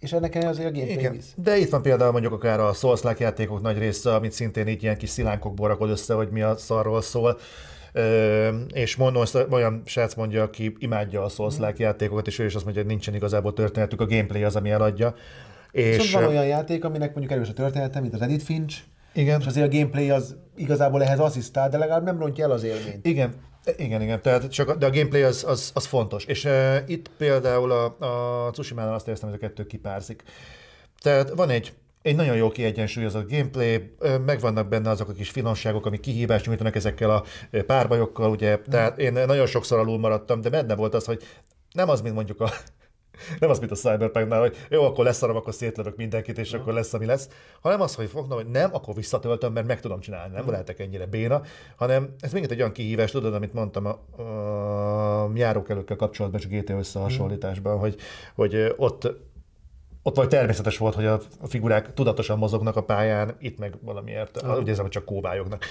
És 0.00 0.12
ennek 0.12 0.34
azért 0.34 0.68
a 0.68 0.78
gameplay. 0.78 1.20
De 1.36 1.56
itt 1.56 1.70
van 1.70 1.82
például 1.82 2.12
mondjuk 2.12 2.32
akár 2.32 2.60
a 2.60 2.72
souls 2.72 3.00
játékok 3.18 3.62
nagy 3.62 3.78
része, 3.78 4.14
amit 4.14 4.32
szintén 4.32 4.66
így 4.66 4.82
ilyen 4.82 4.96
kis 4.96 5.08
szilánkokból 5.08 5.68
rakod 5.68 5.90
össze, 5.90 6.14
hogy 6.14 6.28
mi 6.30 6.42
a 6.42 6.56
szarról 6.56 7.02
szól. 7.02 7.38
Ö, 7.92 8.48
és 8.72 8.96
mondom, 8.96 9.22
olyan 9.50 9.82
srác 9.84 10.14
mondja, 10.14 10.42
aki 10.42 10.76
imádja 10.78 11.24
a 11.24 11.28
souls 11.28 11.58
mm. 11.58 11.64
játékokat, 11.76 12.26
és 12.26 12.38
ő 12.38 12.44
is 12.44 12.54
azt 12.54 12.64
mondja, 12.64 12.82
hogy 12.82 12.90
nincsen 12.90 13.14
igazából 13.14 13.52
történetük, 13.52 14.00
a 14.00 14.06
gameplay 14.06 14.42
az, 14.42 14.56
ami 14.56 14.70
eladja. 14.70 15.14
És, 15.70 15.96
és 15.96 16.12
van 16.12 16.24
olyan 16.24 16.46
játék, 16.46 16.84
aminek 16.84 17.14
mondjuk 17.14 17.32
erős 17.32 17.48
a 17.48 17.52
története, 17.52 18.00
mint 18.00 18.14
az 18.14 18.22
Edith 18.22 18.44
Finch, 18.44 18.76
igen. 19.18 19.40
És 19.40 19.46
azért 19.46 19.66
a 19.66 19.76
gameplay 19.76 20.10
az 20.10 20.36
igazából 20.56 21.02
ehhez 21.02 21.18
asszisztál, 21.18 21.68
de 21.68 21.78
legalább 21.78 22.04
nem 22.04 22.18
rontja 22.18 22.44
el 22.44 22.50
az 22.50 22.62
élményt. 22.62 23.06
Igen, 23.06 23.34
igen, 23.76 24.02
igen, 24.02 24.22
tehát 24.22 24.50
csak, 24.50 24.72
de 24.72 24.86
a 24.86 24.90
gameplay 24.90 25.22
az, 25.22 25.44
az, 25.48 25.70
az 25.74 25.86
fontos. 25.86 26.24
És 26.24 26.44
uh, 26.44 26.76
itt 26.86 27.10
például 27.18 27.70
a, 27.70 27.84
a 28.46 28.50
Tsushima-nál 28.50 28.94
azt 28.94 29.06
éreztem, 29.06 29.28
hogy 29.28 29.38
a 29.42 29.46
kettő 29.46 29.66
kipárzik. 29.66 30.22
Tehát 31.00 31.30
van 31.30 31.50
egy 31.50 31.72
egy 32.02 32.16
nagyon 32.16 32.36
jó 32.36 32.50
kiegyensúlyozott 32.50 33.30
gameplay, 33.30 33.94
megvannak 34.26 34.68
benne 34.68 34.90
azok 34.90 35.08
a 35.08 35.12
kis 35.12 35.30
finomságok, 35.30 35.86
amik 35.86 36.00
kihívást 36.00 36.46
nyújtanak 36.46 36.76
ezekkel 36.76 37.10
a 37.10 37.24
párbajokkal, 37.66 38.30
ugye, 38.30 38.58
tehát 38.58 38.98
én 38.98 39.12
nagyon 39.12 39.46
sokszor 39.46 39.78
alul 39.78 39.98
maradtam, 39.98 40.40
de 40.40 40.50
benne 40.50 40.74
volt 40.74 40.94
az, 40.94 41.04
hogy 41.04 41.22
nem 41.72 41.88
az, 41.88 42.00
mint 42.00 42.14
mondjuk 42.14 42.40
a 42.40 42.50
nem 43.38 43.50
az, 43.50 43.58
mint 43.58 43.70
a 43.70 43.74
Cyberpunknál, 43.74 44.40
hogy 44.40 44.56
jó, 44.70 44.84
akkor 44.84 45.04
leszarom, 45.04 45.36
akkor 45.36 45.54
szétlövök 45.54 45.96
mindenkit, 45.96 46.38
és 46.38 46.52
akkor 46.52 46.72
lesz, 46.72 46.94
ami 46.94 47.06
lesz, 47.06 47.28
hanem 47.60 47.80
az, 47.80 47.94
hogy 47.94 48.08
fognom, 48.08 48.38
hogy 48.38 48.50
nem, 48.50 48.70
akkor 48.74 48.94
visszatöltöm, 48.94 49.52
mert 49.52 49.66
meg 49.66 49.80
tudom 49.80 50.00
csinálni, 50.00 50.34
nem 50.34 50.50
lehetek 50.50 50.80
ennyire 50.80 51.06
béna, 51.06 51.42
hanem 51.76 52.14
ez 52.20 52.32
még 52.32 52.44
egy 52.44 52.58
olyan 52.58 52.72
kihívás, 52.72 53.10
tudod, 53.10 53.34
amit 53.34 53.52
mondtam 53.52 53.86
a, 53.86 54.22
a 54.22 55.30
járókelőkkel 55.34 55.96
kapcsolatban, 55.96 56.40
és 56.40 56.48
GT 56.48 56.70
összehasonlításban, 56.70 57.78
hogy, 57.78 57.96
hogy 58.34 58.74
ott 58.76 59.26
ott 60.08 60.16
vagy 60.16 60.28
természetes 60.28 60.78
volt, 60.78 60.94
hogy 60.94 61.06
a 61.06 61.20
figurák 61.46 61.94
tudatosan 61.94 62.38
mozognak 62.38 62.76
a 62.76 62.82
pályán, 62.82 63.36
itt 63.38 63.58
meg 63.58 63.74
valamiért, 63.80 64.42
uh-huh. 64.42 64.58
úgy 64.58 64.68
érzem, 64.68 64.82
hogy 64.82 64.92
csak 64.92 65.04
kóvályognak. 65.04 65.64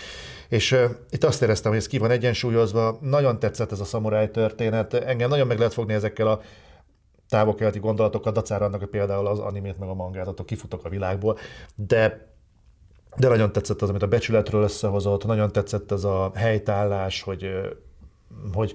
És 0.50 0.72
uh, 0.72 0.84
itt 1.10 1.24
azt 1.24 1.42
éreztem, 1.42 1.72
hogy 1.72 1.80
ez 1.80 1.88
ki 1.88 1.98
van 1.98 2.12
egyensúlyozva, 2.12 2.98
nagyon 3.02 3.40
tetszett 3.40 3.72
ez 3.72 3.80
a 3.80 3.86
szamuráj 3.86 4.32
történet, 4.32 4.94
engem 4.94 5.30
nagyon 5.30 5.48
meg 5.48 5.58
lehet 5.58 5.74
fogni 5.74 5.94
ezekkel 5.94 6.28
a 6.28 6.42
távol-keleti 7.30 7.80
gondolatokkal, 7.80 8.32
dacára 8.32 8.66
annak, 8.66 8.80
hogy 8.80 8.90
például 8.90 9.28
az 9.28 9.40
animét 9.40 9.80
meg 9.80 9.90
a 9.90 9.94
mangát, 9.94 10.28
attól 10.28 10.46
kifutok 10.46 10.86
a 10.86 10.90
világból, 10.90 11.38
de 11.76 12.36
de 13.18 13.28
nagyon 13.28 13.52
tetszett 13.52 13.82
az, 13.82 13.90
amit 13.90 14.02
a 14.02 14.08
becsületről 14.08 14.64
összehozott, 14.64 15.26
nagyon 15.26 15.52
tetszett 15.52 15.92
ez 15.92 16.04
a 16.04 16.32
helytállás, 16.36 17.22
hogy, 17.22 17.50
hogy 18.54 18.74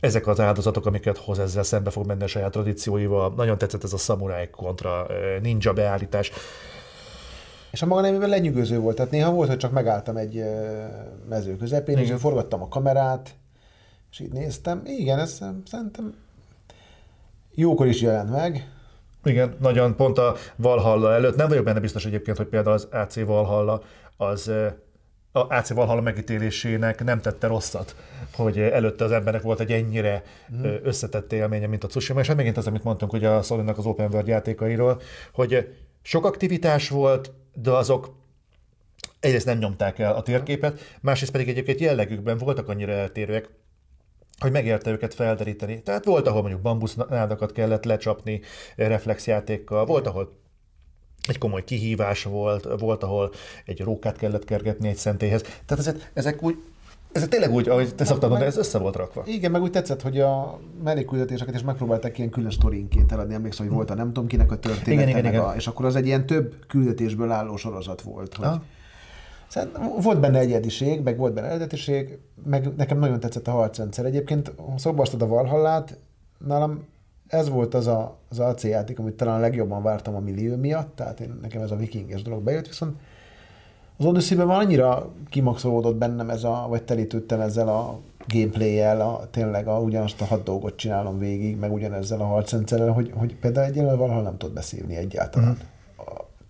ezek 0.00 0.26
az 0.26 0.40
áldozatok, 0.40 0.86
amiket 0.86 1.18
hoz 1.18 1.38
ezzel 1.38 1.62
szembe 1.62 1.90
fog 1.90 2.06
menni 2.06 2.22
a 2.22 2.26
saját 2.26 2.50
tradícióival. 2.50 3.32
Nagyon 3.36 3.58
tetszett 3.58 3.84
ez 3.84 3.92
a 3.92 3.96
szamuráj 3.96 4.50
kontra 4.50 5.06
ninja 5.42 5.72
beállítás. 5.72 6.30
És 7.70 7.82
a 7.82 7.86
maga 7.86 8.00
nemében 8.00 8.28
lenyűgöző 8.28 8.78
volt. 8.78 8.96
Tehát 8.96 9.10
néha 9.10 9.32
volt, 9.32 9.48
hogy 9.48 9.58
csak 9.58 9.72
megálltam 9.72 10.16
egy 10.16 10.44
mező 11.28 11.56
közepén, 11.56 11.98
Igen. 11.98 12.14
és 12.14 12.20
forgattam 12.20 12.62
a 12.62 12.68
kamerát, 12.68 13.34
és 14.10 14.20
így 14.20 14.32
néztem. 14.32 14.82
Igen, 14.84 15.18
ez 15.18 15.42
szerintem 15.64 16.14
jókor 17.56 17.86
is 17.86 18.00
jelent 18.00 18.30
meg. 18.30 18.70
Igen, 19.24 19.56
nagyon 19.60 19.96
pont 19.96 20.18
a 20.18 20.36
Valhalla 20.56 21.12
előtt. 21.12 21.36
Nem 21.36 21.48
vagyok 21.48 21.64
benne 21.64 21.80
biztos 21.80 22.04
egyébként, 22.04 22.36
hogy 22.36 22.46
például 22.46 22.74
az 22.74 22.88
AC 22.90 23.24
Valhalla 23.24 23.82
az 24.16 24.50
a 25.36 25.54
AC 25.54 25.70
Valhalla 25.70 26.00
megítélésének 26.00 27.04
nem 27.04 27.20
tette 27.20 27.46
rosszat, 27.46 27.96
hogy 28.34 28.58
előtte 28.58 29.04
az 29.04 29.12
embernek 29.12 29.42
volt 29.42 29.60
egy 29.60 29.72
ennyire 29.72 30.22
mm. 30.54 30.64
összetett 30.82 31.32
élménye, 31.32 31.66
mint 31.66 31.84
a 31.84 31.86
Tsushima, 31.86 32.20
és 32.20 32.26
hát 32.26 32.36
megint 32.36 32.56
az, 32.56 32.66
amit 32.66 32.84
mondtunk 32.84 33.12
ugye 33.12 33.28
a 33.28 33.42
sony 33.42 33.68
az 33.68 33.86
Open 33.86 34.12
World 34.12 34.26
játékairól, 34.26 35.00
hogy 35.32 35.74
sok 36.02 36.24
aktivitás 36.24 36.88
volt, 36.88 37.32
de 37.54 37.70
azok 37.70 38.14
egyrészt 39.20 39.46
nem 39.46 39.58
nyomták 39.58 39.98
el 39.98 40.14
a 40.14 40.22
térképet, 40.22 40.80
másrészt 41.00 41.32
pedig 41.32 41.48
egyébként 41.48 41.80
jellegükben 41.80 42.38
voltak 42.38 42.68
annyira 42.68 42.92
eltérőek, 42.92 43.48
hogy 44.38 44.52
megérte 44.52 44.90
őket 44.90 45.14
felderíteni. 45.14 45.82
Tehát 45.82 46.04
volt, 46.04 46.26
ahol 46.26 46.40
mondjuk 46.40 46.62
bambusznádakat 46.62 47.52
kellett 47.52 47.84
lecsapni 47.84 48.40
reflexjátékkal, 48.76 49.86
volt, 49.86 50.06
ahol 50.06 50.38
egy 51.28 51.38
komoly 51.38 51.64
kihívás 51.64 52.22
volt, 52.22 52.68
volt, 52.78 53.02
ahol 53.02 53.32
egy 53.64 53.80
rókát 53.80 54.16
kellett 54.16 54.44
kergetni 54.44 54.88
egy 54.88 54.96
szentélyhez. 54.96 55.42
Tehát 55.42 55.78
ezek, 55.78 56.10
ezek 56.14 56.42
úgy 56.42 56.56
ez 57.16 57.26
tényleg 57.28 57.52
úgy, 57.52 57.68
ahogy 57.68 57.94
te 57.94 58.04
szoktad 58.04 58.28
mondani, 58.28 58.50
ez 58.50 58.56
össze 58.56 58.78
volt 58.78 58.96
rakva. 58.96 59.22
Igen, 59.26 59.50
meg 59.50 59.62
úgy 59.62 59.70
tetszett, 59.70 60.02
hogy 60.02 60.20
a 60.20 60.60
mellékküldetéseket 60.84 61.54
is 61.54 61.62
megpróbálták 61.62 62.18
ilyen 62.18 62.30
külön 62.30 62.50
sztorinként 62.50 63.12
eladni. 63.12 63.34
Emlékszem, 63.34 63.66
hogy 63.66 63.74
volt 63.74 63.90
a 63.90 63.94
nem 63.94 64.06
tudom 64.06 64.26
kinek 64.26 64.52
a 64.52 64.58
története, 64.58 64.92
igen, 64.92 65.08
igen, 65.08 65.24
igen. 65.24 65.42
A, 65.42 65.54
és 65.54 65.66
akkor 65.66 65.84
az 65.84 65.96
egy 65.96 66.06
ilyen 66.06 66.26
több 66.26 66.54
küldetésből 66.66 67.30
álló 67.30 67.56
sorozat 67.56 68.00
volt. 68.00 68.34
Hogy. 68.34 68.46
Szerintem 69.48 69.90
volt 70.02 70.20
benne 70.20 70.38
egyediség, 70.38 71.02
meg 71.02 71.16
volt 71.16 71.34
benne 71.34 71.46
eredetiség, 71.46 72.18
meg 72.44 72.76
nekem 72.76 72.98
nagyon 72.98 73.20
tetszett 73.20 73.48
a 73.48 73.50
harcrendszer. 73.50 74.04
Egyébként 74.04 74.52
szóba 74.76 75.04
a 75.18 75.26
Valhallát, 75.26 75.98
nálam 76.46 76.84
ez 77.26 77.48
volt 77.48 77.74
az 77.74 77.86
a, 77.86 78.16
az 78.28 78.38
AC 78.38 78.64
játék, 78.64 78.98
amit 78.98 79.14
talán 79.14 79.40
legjobban 79.40 79.82
vártam 79.82 80.14
a 80.14 80.20
millió 80.20 80.56
miatt, 80.56 80.96
tehát 80.96 81.20
én, 81.20 81.38
nekem 81.42 81.62
ez 81.62 81.70
a 81.70 81.76
vikinges 81.76 82.22
dolog 82.22 82.42
bejött, 82.42 82.66
viszont 82.66 82.96
az 83.98 84.04
Odyssey-ben 84.04 84.46
már 84.46 84.60
annyira 84.60 85.10
kimaxolódott 85.28 85.96
bennem 85.96 86.30
ez 86.30 86.44
a, 86.44 86.66
vagy 86.68 86.82
telítődtem 86.82 87.40
ezzel 87.40 87.68
a 87.68 87.98
gameplay-jel, 88.28 89.00
a, 89.00 89.28
tényleg 89.30 89.68
a, 89.68 89.78
ugyanazt 89.78 90.20
a 90.20 90.24
hat 90.24 90.42
dolgot 90.42 90.76
csinálom 90.76 91.18
végig, 91.18 91.56
meg 91.56 91.72
ugyanezzel 91.72 92.20
a 92.20 92.24
harcrendszerrel, 92.24 92.92
hogy, 92.92 93.12
hogy 93.14 93.36
például 93.36 93.66
egyelőre 93.66 93.94
valahol 93.94 94.22
nem 94.22 94.36
tud 94.36 94.52
beszélni 94.52 94.96
egyáltalán. 94.96 95.50
Uh-huh 95.50 95.66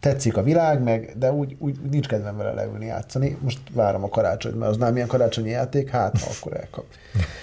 tetszik 0.07 0.37
a 0.37 0.43
világ, 0.43 0.83
meg, 0.83 1.13
de 1.19 1.33
úgy, 1.33 1.57
úgy 1.59 1.77
nincs 1.91 2.07
kedvem 2.07 2.37
vele 2.37 2.53
leülni 2.53 2.87
játszani. 2.87 3.37
Most 3.41 3.59
várom 3.73 4.05
a 4.05 4.09
karácsonyt, 4.09 4.59
mert 4.59 4.71
az 4.71 4.77
nem 4.77 4.97
ilyen 4.97 5.09
karácsonyi 5.09 5.51
játék, 5.51 5.91
hát 5.91 6.21
ha 6.21 6.31
akkor 6.39 6.57
elkap. 6.57 6.85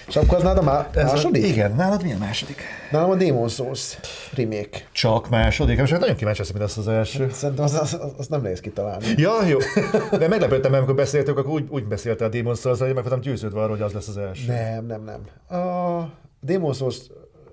És 0.08 0.16
akkor 0.16 0.38
az 0.38 0.44
nálad 0.44 0.58
a 0.58 0.62
má- 0.62 0.96
második? 0.96 1.48
Igen, 1.48 1.76
nálad 1.76 2.04
milyen 2.04 2.18
második? 2.18 2.58
Nálam 2.92 3.10
a 3.10 3.16
Demon 3.16 3.48
Souls 3.50 3.98
remake. 4.36 4.78
Csak 4.92 5.30
második? 5.30 5.80
Most 5.80 5.92
nagyon 5.92 6.16
kíváncsi 6.16 6.40
leszek, 6.40 6.56
mint 6.56 6.70
az 6.70 6.78
az 6.78 6.88
első. 6.88 7.30
Szerintem 7.32 7.66
az, 7.66 7.74
az, 7.74 7.94
az, 7.94 8.12
az 8.18 8.28
nem 8.28 8.42
nehéz 8.42 8.60
kitalálni. 8.60 9.06
Ja, 9.16 9.46
jó. 9.48 9.58
De 10.18 10.28
meglepődtem, 10.28 10.72
mert 10.72 10.84
amikor 10.84 10.96
beszéltük, 10.96 11.38
akkor 11.38 11.52
úgy, 11.52 11.68
úgy 11.70 11.86
beszéltél 11.86 12.28
a 12.28 12.30
Demon 12.30 12.56
souls 12.56 12.80
hogy 12.80 12.94
meg 12.94 13.04
voltam 13.04 13.20
győződve 13.20 13.60
arról, 13.60 13.76
hogy 13.76 13.86
az 13.86 13.94
lesz 13.94 14.08
az 14.08 14.18
első. 14.18 14.52
Nem, 14.52 14.86
nem, 14.86 15.04
nem. 15.04 15.60
A 15.60 16.10
Demon 16.40 16.74
Souls 16.74 16.98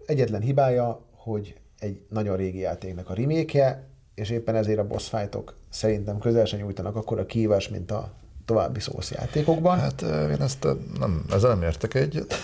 egyetlen 0.07 0.41
hibája, 0.41 1.01
hogy 1.17 1.55
egy 1.79 2.01
nagyon 2.09 2.37
régi 2.37 2.59
játéknak 2.59 3.11
a 3.11 3.15
remake 3.15 3.90
és 4.21 4.31
éppen 4.31 4.55
ezért 4.55 4.79
a 4.79 4.87
boss 4.87 5.09
fightok 5.09 5.55
szerintem 5.69 6.19
közel 6.19 6.45
sem 6.45 6.59
nyújtanak 6.59 6.97
akkor 6.97 7.19
a 7.19 7.27
kívás, 7.27 7.69
mint 7.69 7.91
a 7.91 8.13
további 8.45 8.81
szószjátékokban. 8.81 9.79
Hát 9.79 10.03
én 10.03 10.41
ezt 10.41 10.67
nem, 10.99 11.25
ezzel 11.33 11.51
nem 11.51 11.63
értek 11.63 11.95
egyet. 11.95 12.35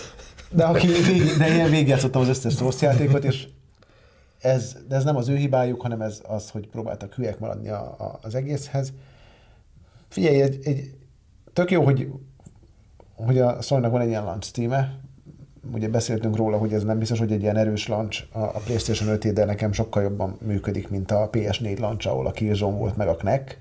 De, 0.49 0.63
aki 0.63 0.87
de 1.37 1.47
én 1.47 1.69
végigjátszottam 1.69 2.21
az 2.21 2.27
összes 2.27 2.53
szószjátékot, 2.53 3.23
és 3.23 3.47
ez, 4.39 4.75
de 4.87 4.95
ez 4.95 5.03
nem 5.03 5.15
az 5.15 5.27
ő 5.27 5.35
hibájuk, 5.35 5.81
hanem 5.81 6.01
ez 6.01 6.21
az, 6.27 6.49
hogy 6.49 6.67
próbáltak 6.67 7.13
hülyek 7.13 7.39
maradni 7.39 7.69
a, 7.69 7.95
a, 7.97 8.19
az 8.21 8.35
egészhez. 8.35 8.93
Figyelj, 10.07 10.41
egy, 10.41 10.59
egy, 10.63 10.95
tök 11.53 11.71
jó, 11.71 11.83
hogy, 11.83 12.07
hogy 13.15 13.39
a 13.39 13.61
Sony-nak 13.61 13.91
van 13.91 14.01
egy 14.01 14.07
ilyen 14.07 14.23
launch 14.23 14.51
címe, 14.51 14.99
ugye 15.73 15.89
beszéltünk 15.89 16.35
róla, 16.35 16.57
hogy 16.57 16.73
ez 16.73 16.83
nem 16.83 16.99
biztos, 16.99 17.19
hogy 17.19 17.31
egy 17.31 17.41
ilyen 17.41 17.57
erős 17.57 17.87
launch 17.87 18.23
a 18.31 18.59
PlayStation 18.65 19.09
5 19.09 19.33
de 19.33 19.45
nekem 19.45 19.71
sokkal 19.71 20.03
jobban 20.03 20.37
működik, 20.41 20.89
mint 20.89 21.11
a 21.11 21.29
PS4 21.31 21.79
launch, 21.79 22.07
ahol 22.07 22.27
a 22.27 22.31
Killzone 22.31 22.77
volt 22.77 22.97
meg 22.97 23.07
a 23.07 23.15
Knack. 23.15 23.57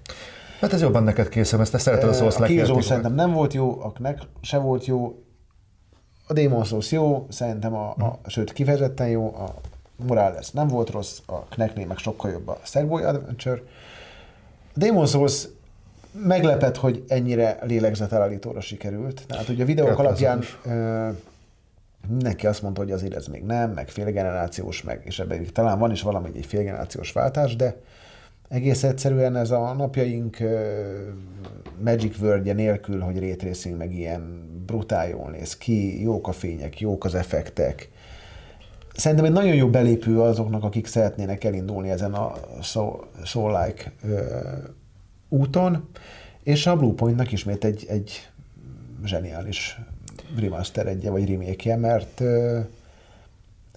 Hát 0.60 0.72
ez 0.72 0.80
jobban 0.80 1.02
neked 1.02 1.28
készül, 1.28 1.60
ezt 1.60 1.72
te 1.72 1.78
szereted 1.78 2.08
a 2.08 2.12
Souls 2.12 2.36
A 2.36 2.44
Killzone 2.44 2.82
szerintem 2.82 3.14
nem 3.14 3.32
volt 3.32 3.52
jó, 3.52 3.80
a 3.82 3.92
Knack 3.92 4.22
se 4.40 4.58
volt 4.58 4.84
jó, 4.84 5.22
a 6.26 6.32
Demon 6.32 6.64
Souls 6.64 6.92
jó, 6.92 7.26
szerintem 7.28 7.74
a, 7.74 7.88
a 7.88 7.94
hmm. 7.94 8.12
sőt 8.26 8.52
kifejezetten 8.52 9.08
jó, 9.08 9.34
a 9.34 9.54
Morales 10.06 10.50
nem 10.50 10.68
volt 10.68 10.90
rossz, 10.90 11.18
a 11.26 11.38
Knacknél 11.38 11.86
meg 11.86 11.96
sokkal 11.96 12.30
jobb 12.30 12.48
a 12.48 12.58
Sackboy 12.62 13.02
Adventure. 13.02 13.62
A 14.74 14.78
Demon 14.78 15.06
Souls 15.06 15.48
meglepett, 16.24 16.76
hogy 16.76 17.04
ennyire 17.08 17.58
lélegzetelállítóra 17.62 18.60
sikerült. 18.60 19.24
Tehát 19.26 19.48
ugye 19.48 19.62
a 19.62 19.66
videók 19.66 19.98
alapján 19.98 20.44
neki 22.18 22.46
azt 22.46 22.62
mondta, 22.62 22.80
hogy 22.80 22.90
azért 22.90 23.14
ez 23.14 23.26
még 23.26 23.42
nem, 23.42 23.70
meg 23.70 23.88
félgenerációs, 23.88 24.82
meg, 24.82 25.02
és 25.04 25.18
ebben 25.18 25.46
talán 25.52 25.78
van 25.78 25.90
is 25.90 26.02
valami 26.02 26.30
egy 26.34 26.46
félgenerációs 26.46 27.12
váltás, 27.12 27.56
de 27.56 27.80
egész 28.48 28.82
egyszerűen 28.82 29.36
ez 29.36 29.50
a 29.50 29.72
napjaink 29.72 30.36
Magic 31.84 32.18
word 32.20 32.54
nélkül, 32.54 33.00
hogy 33.00 33.18
raytracing 33.18 33.76
meg 33.76 33.94
ilyen 33.94 34.50
brutál 34.66 35.08
jól 35.08 35.30
néz 35.30 35.56
ki, 35.56 36.02
jók 36.02 36.28
a 36.28 36.32
fények, 36.32 36.80
jók 36.80 37.04
az 37.04 37.14
effektek. 37.14 37.90
Szerintem 38.94 39.26
egy 39.26 39.32
nagyon 39.32 39.54
jó 39.54 39.68
belépő 39.68 40.20
azoknak, 40.20 40.64
akik 40.64 40.86
szeretnének 40.86 41.44
elindulni 41.44 41.90
ezen 41.90 42.14
a 42.14 42.32
Soul-like 43.24 43.92
uh, 44.04 44.10
úton, 45.28 45.88
és 46.42 46.66
a 46.66 46.76
Bluepointnak 46.76 47.32
ismét 47.32 47.64
egy, 47.64 47.86
egy 47.88 48.30
zseniális 49.04 49.80
remaster 50.38 50.86
egy 50.86 51.08
vagy 51.08 51.28
remake 51.28 51.76
mert 51.76 52.22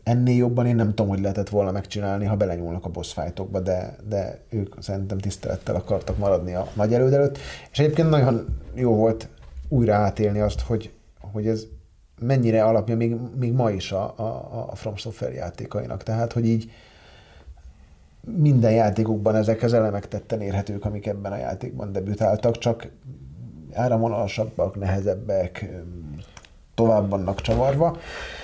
ennél 0.04 0.36
jobban 0.36 0.66
én 0.66 0.76
nem 0.76 0.90
tudom, 0.90 1.08
hogy 1.08 1.22
lehetett 1.22 1.50
volna 1.50 1.72
megcsinálni, 1.72 2.26
ha 2.26 2.36
belenyúlnak 2.36 2.86
a 2.86 2.90
boss 2.90 3.14
fightokba, 3.14 3.60
de, 3.60 3.96
de 4.08 4.40
ők 4.50 4.76
szerintem 4.80 5.18
tisztelettel 5.18 5.76
akartak 5.76 6.18
maradni 6.18 6.54
a 6.54 6.68
nagy 6.74 6.94
előd 6.94 7.14
előtt. 7.14 7.38
És 7.72 7.80
egyébként 7.80 8.10
nagyon 8.10 8.46
jó 8.74 8.96
volt 8.96 9.28
újra 9.68 9.96
átélni 9.96 10.40
azt, 10.40 10.62
hogy, 10.62 10.92
hogy 11.32 11.48
ez 11.48 11.66
mennyire 12.20 12.64
alapja 12.64 12.96
még, 12.96 13.16
még 13.40 13.54
ma 13.54 13.72
is 13.72 13.92
a, 13.92 14.14
a, 14.18 14.68
a 14.72 14.76
From 14.76 14.96
Software 14.96 15.34
játékainak. 15.34 16.04
Tehát, 16.04 16.34
hogy 16.34 16.46
így 16.46 16.72
minden 18.22 18.72
játékukban 18.72 19.36
ezek 19.36 19.64
az 19.64 19.74
elemek 19.74 20.08
tetten 20.08 20.42
érhetők, 20.42 20.86
amik 20.86 21.08
ebben 21.08 21.32
a 21.32 21.38
játékban 21.38 21.92
debütáltak, 21.92 22.58
csak 22.58 22.88
áramvonalasabbak, 23.74 24.76
nehezebbek, 24.76 25.70
tovább 26.80 27.10
vannak 27.10 27.42
csavarva. 27.42 27.98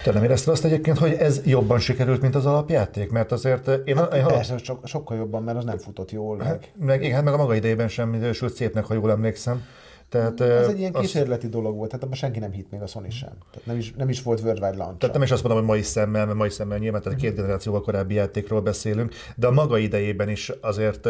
Te 0.03 0.11
nem 0.11 0.23
érezted 0.23 0.53
azt 0.53 0.65
egyébként, 0.65 0.97
hogy 0.97 1.13
ez 1.13 1.41
jobban 1.45 1.79
sikerült, 1.79 2.21
mint 2.21 2.35
az 2.35 2.45
alapjáték? 2.45 3.11
Mert 3.11 3.31
azért 3.31 3.67
én... 3.85 3.97
Hát, 3.97 4.15
én 4.15 4.25
persze, 4.25 4.57
so, 4.57 4.75
sokkal 4.83 5.17
jobban, 5.17 5.43
mert 5.43 5.57
az 5.57 5.63
nem 5.63 5.77
futott 5.77 6.11
jól. 6.11 6.37
Meg, 6.37 6.47
hát, 6.47 6.71
meg 6.79 7.03
igen, 7.03 7.15
hát 7.15 7.23
meg 7.23 7.33
a 7.33 7.37
maga 7.37 7.55
idejében 7.55 7.87
sem 7.87 8.31
sőt 8.33 8.53
szépnek, 8.53 8.85
ha 8.85 8.93
jól 8.93 9.11
emlékszem. 9.11 9.63
Tehát, 10.09 10.41
ez 10.41 10.67
egy 10.67 10.79
ilyen 10.79 10.93
kísérleti 10.93 11.45
az... 11.45 11.51
dolog 11.51 11.75
volt, 11.75 11.89
tehát 11.89 12.05
abban 12.05 12.15
senki 12.15 12.39
nem 12.39 12.51
hitt 12.51 12.71
még 12.71 12.81
a 12.81 12.87
Sony 12.87 13.09
sem. 13.09 13.33
Tehát 13.51 13.67
nem 13.67 13.77
is, 13.77 13.93
nem 13.97 14.09
is 14.09 14.21
volt 14.21 14.41
worldwide 14.41 14.77
launch. 14.77 14.97
Tehát 14.97 15.15
nem 15.15 15.23
is 15.23 15.31
azt 15.31 15.43
mondom, 15.43 15.59
hogy 15.59 15.69
mai 15.69 15.81
szemmel, 15.81 16.25
mert 16.25 16.37
mai 16.37 16.49
szemmel 16.49 16.77
nyilván, 16.77 17.01
tehát 17.01 17.19
két 17.19 17.35
generációval 17.35 17.81
korábbi 17.81 18.13
játékról 18.13 18.61
beszélünk, 18.61 19.13
de 19.35 19.47
a 19.47 19.51
maga 19.51 19.77
idejében 19.77 20.29
is 20.29 20.51
azért 20.61 21.09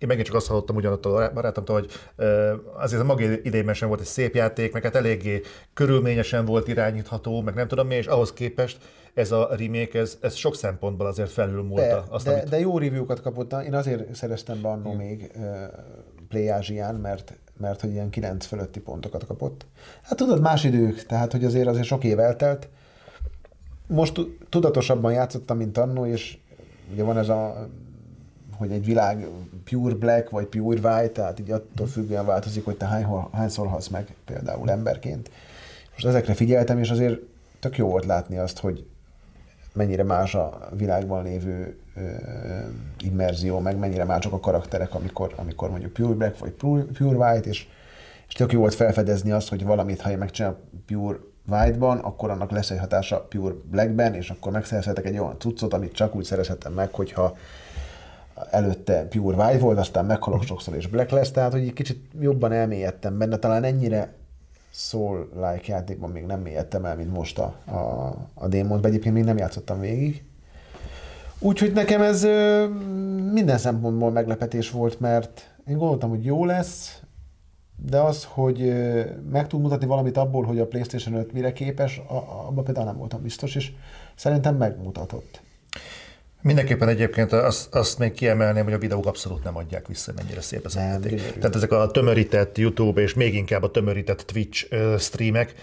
én 0.00 0.08
megint 0.08 0.26
csak 0.26 0.36
azt 0.36 0.46
hallottam 0.46 0.76
ugyanott 0.76 1.06
a 1.06 1.30
barátomtól, 1.34 1.80
hogy 1.80 1.90
azért 2.78 3.02
a 3.02 3.04
maga 3.04 3.22
idejében 3.22 3.74
sem 3.74 3.88
volt 3.88 4.00
egy 4.00 4.06
szép 4.06 4.34
játék, 4.34 4.72
meg 4.72 4.82
hát 4.82 4.94
eléggé 4.94 5.40
körülményesen 5.74 6.44
volt 6.44 6.68
irányítható, 6.68 7.40
meg 7.40 7.54
nem 7.54 7.68
tudom 7.68 7.86
mi, 7.86 7.94
és 7.94 8.06
ahhoz 8.06 8.32
képest 8.32 8.78
ez 9.14 9.32
a 9.32 9.48
remake, 9.56 9.98
ez, 9.98 10.18
ez 10.20 10.34
sok 10.34 10.56
szempontból 10.56 11.06
azért 11.06 11.30
felülmúlta 11.30 11.82
de, 11.82 12.02
azt, 12.08 12.24
de, 12.24 12.32
amit... 12.32 12.48
de 12.48 12.58
jó 12.58 12.78
review-kat 12.78 13.20
kapott, 13.20 13.52
én 13.52 13.74
azért 13.74 14.14
szereztem 14.14 14.60
be 14.62 14.68
annó 14.68 14.92
még 14.92 15.30
uh, 15.34 15.44
Play 16.28 16.48
Ázsián, 16.48 16.94
mert, 16.94 17.32
mert 17.56 17.80
hogy 17.80 17.90
ilyen 17.90 18.10
9 18.10 18.46
fölötti 18.46 18.80
pontokat 18.80 19.26
kapott. 19.26 19.66
Hát 20.02 20.16
tudod, 20.16 20.40
más 20.40 20.64
idők, 20.64 21.06
tehát 21.06 21.32
hogy 21.32 21.44
azért 21.44 21.66
azért 21.66 21.86
sok 21.86 22.04
év 22.04 22.18
eltelt. 22.18 22.68
Most 23.86 24.20
tudatosabban 24.48 25.12
játszottam, 25.12 25.56
mint 25.56 25.78
annó, 25.78 26.06
és 26.06 26.38
ugye 26.92 27.02
van 27.02 27.18
ez 27.18 27.28
a 27.28 27.68
hogy 28.60 28.72
egy 28.72 28.84
világ 28.84 29.26
pure 29.64 29.94
black 29.94 30.30
vagy 30.30 30.46
pure 30.46 30.80
white, 30.80 31.12
tehát 31.12 31.40
így 31.40 31.50
attól 31.50 31.86
függően 31.86 32.26
változik, 32.26 32.64
hogy 32.64 32.76
te 32.76 32.86
hány, 32.86 33.06
hányszor 33.32 33.66
halsz 33.66 33.88
meg 33.88 34.14
például 34.24 34.70
emberként. 34.70 35.30
Most 35.92 36.06
ezekre 36.06 36.34
figyeltem, 36.34 36.78
és 36.78 36.90
azért 36.90 37.20
tök 37.60 37.76
jó 37.76 37.88
volt 37.88 38.04
látni 38.04 38.38
azt, 38.38 38.58
hogy 38.58 38.86
mennyire 39.72 40.02
más 40.02 40.34
a 40.34 40.68
világban 40.76 41.24
lévő 41.24 41.76
ö, 41.96 42.00
immerzió, 42.98 43.58
meg 43.58 43.76
mennyire 43.76 44.04
mások 44.04 44.32
a 44.32 44.40
karakterek, 44.40 44.94
amikor, 44.94 45.32
amikor 45.36 45.70
mondjuk 45.70 45.92
pure 45.92 46.14
black 46.14 46.38
vagy 46.38 46.50
pure, 46.50 46.82
pure 46.82 47.16
white, 47.16 47.48
és, 47.48 47.66
és 48.28 48.34
tök 48.34 48.52
jó 48.52 48.60
volt 48.60 48.74
felfedezni 48.74 49.30
azt, 49.30 49.48
hogy 49.48 49.64
valamit, 49.64 50.00
ha 50.00 50.10
én 50.10 50.18
megcsinálom 50.18 50.58
pure 50.86 51.18
white-ban, 51.48 51.98
akkor 51.98 52.30
annak 52.30 52.50
lesz 52.50 52.70
egy 52.70 52.78
hatása 52.78 53.20
pure 53.20 53.54
blackben, 53.70 54.14
és 54.14 54.30
akkor 54.30 54.52
megszerezhetek 54.52 55.04
egy 55.06 55.18
olyan 55.18 55.38
cuccot, 55.38 55.72
amit 55.72 55.92
csak 55.92 56.14
úgy 56.14 56.24
szerezhetem 56.24 56.72
meg, 56.72 56.94
hogyha 56.94 57.36
előtte 58.50 59.04
Pure 59.04 59.36
White 59.36 59.58
volt, 59.58 59.78
aztán 59.78 60.04
meghalok 60.04 60.42
sokszor 60.42 60.74
és 60.74 60.86
Black 60.86 61.10
lesz, 61.10 61.30
tehát 61.30 61.52
hogy 61.52 61.62
egy 61.62 61.72
kicsit 61.72 62.04
jobban 62.20 62.52
elmélyedtem 62.52 63.18
benne, 63.18 63.36
talán 63.36 63.64
ennyire 63.64 64.14
Soul-like 64.72 65.72
játékban 65.72 66.10
még 66.10 66.24
nem 66.24 66.40
mélyedtem 66.40 66.84
el, 66.84 66.96
mint 66.96 67.12
most 67.12 67.38
a, 67.38 67.54
a, 67.64 68.14
a 68.34 68.48
démont, 68.48 68.86
egyébként 68.86 69.14
még 69.14 69.24
nem 69.24 69.36
játszottam 69.36 69.80
végig. 69.80 70.24
Úgyhogy 71.38 71.72
nekem 71.72 72.02
ez 72.02 72.22
ö, 72.22 72.66
minden 73.32 73.58
szempontból 73.58 74.10
meglepetés 74.10 74.70
volt, 74.70 75.00
mert 75.00 75.54
én 75.66 75.76
gondoltam, 75.76 76.10
hogy 76.10 76.24
jó 76.24 76.44
lesz, 76.44 77.02
de 77.76 77.98
az, 78.00 78.24
hogy 78.24 78.62
ö, 78.62 79.02
meg 79.30 79.46
tud 79.46 79.60
mutatni 79.60 79.86
valamit 79.86 80.16
abból, 80.16 80.44
hogy 80.44 80.58
a 80.58 80.66
PlayStation 80.66 81.14
5 81.14 81.32
mire 81.32 81.52
képes, 81.52 82.02
abban 82.48 82.64
például 82.64 82.86
nem 82.86 82.96
voltam 82.96 83.22
biztos, 83.22 83.54
és 83.54 83.72
szerintem 84.14 84.56
megmutatott. 84.56 85.42
Mindenképpen 86.42 86.88
egyébként 86.88 87.32
azt, 87.32 87.74
azt 87.74 87.98
még 87.98 88.12
kiemelném, 88.12 88.64
hogy 88.64 88.72
a 88.72 88.78
videók 88.78 89.06
abszolút 89.06 89.44
nem 89.44 89.56
adják 89.56 89.86
vissza, 89.86 90.12
mennyire 90.16 90.40
szép 90.40 90.64
ez 90.64 90.76
a 90.76 90.80
játék. 90.80 91.32
Tehát 91.32 91.54
ezek 91.54 91.72
a 91.72 91.90
tömörített 91.90 92.58
YouTube 92.58 93.02
és 93.02 93.14
még 93.14 93.34
inkább 93.34 93.62
a 93.62 93.70
tömörített 93.70 94.20
Twitch 94.20 94.74
streamek, 94.98 95.54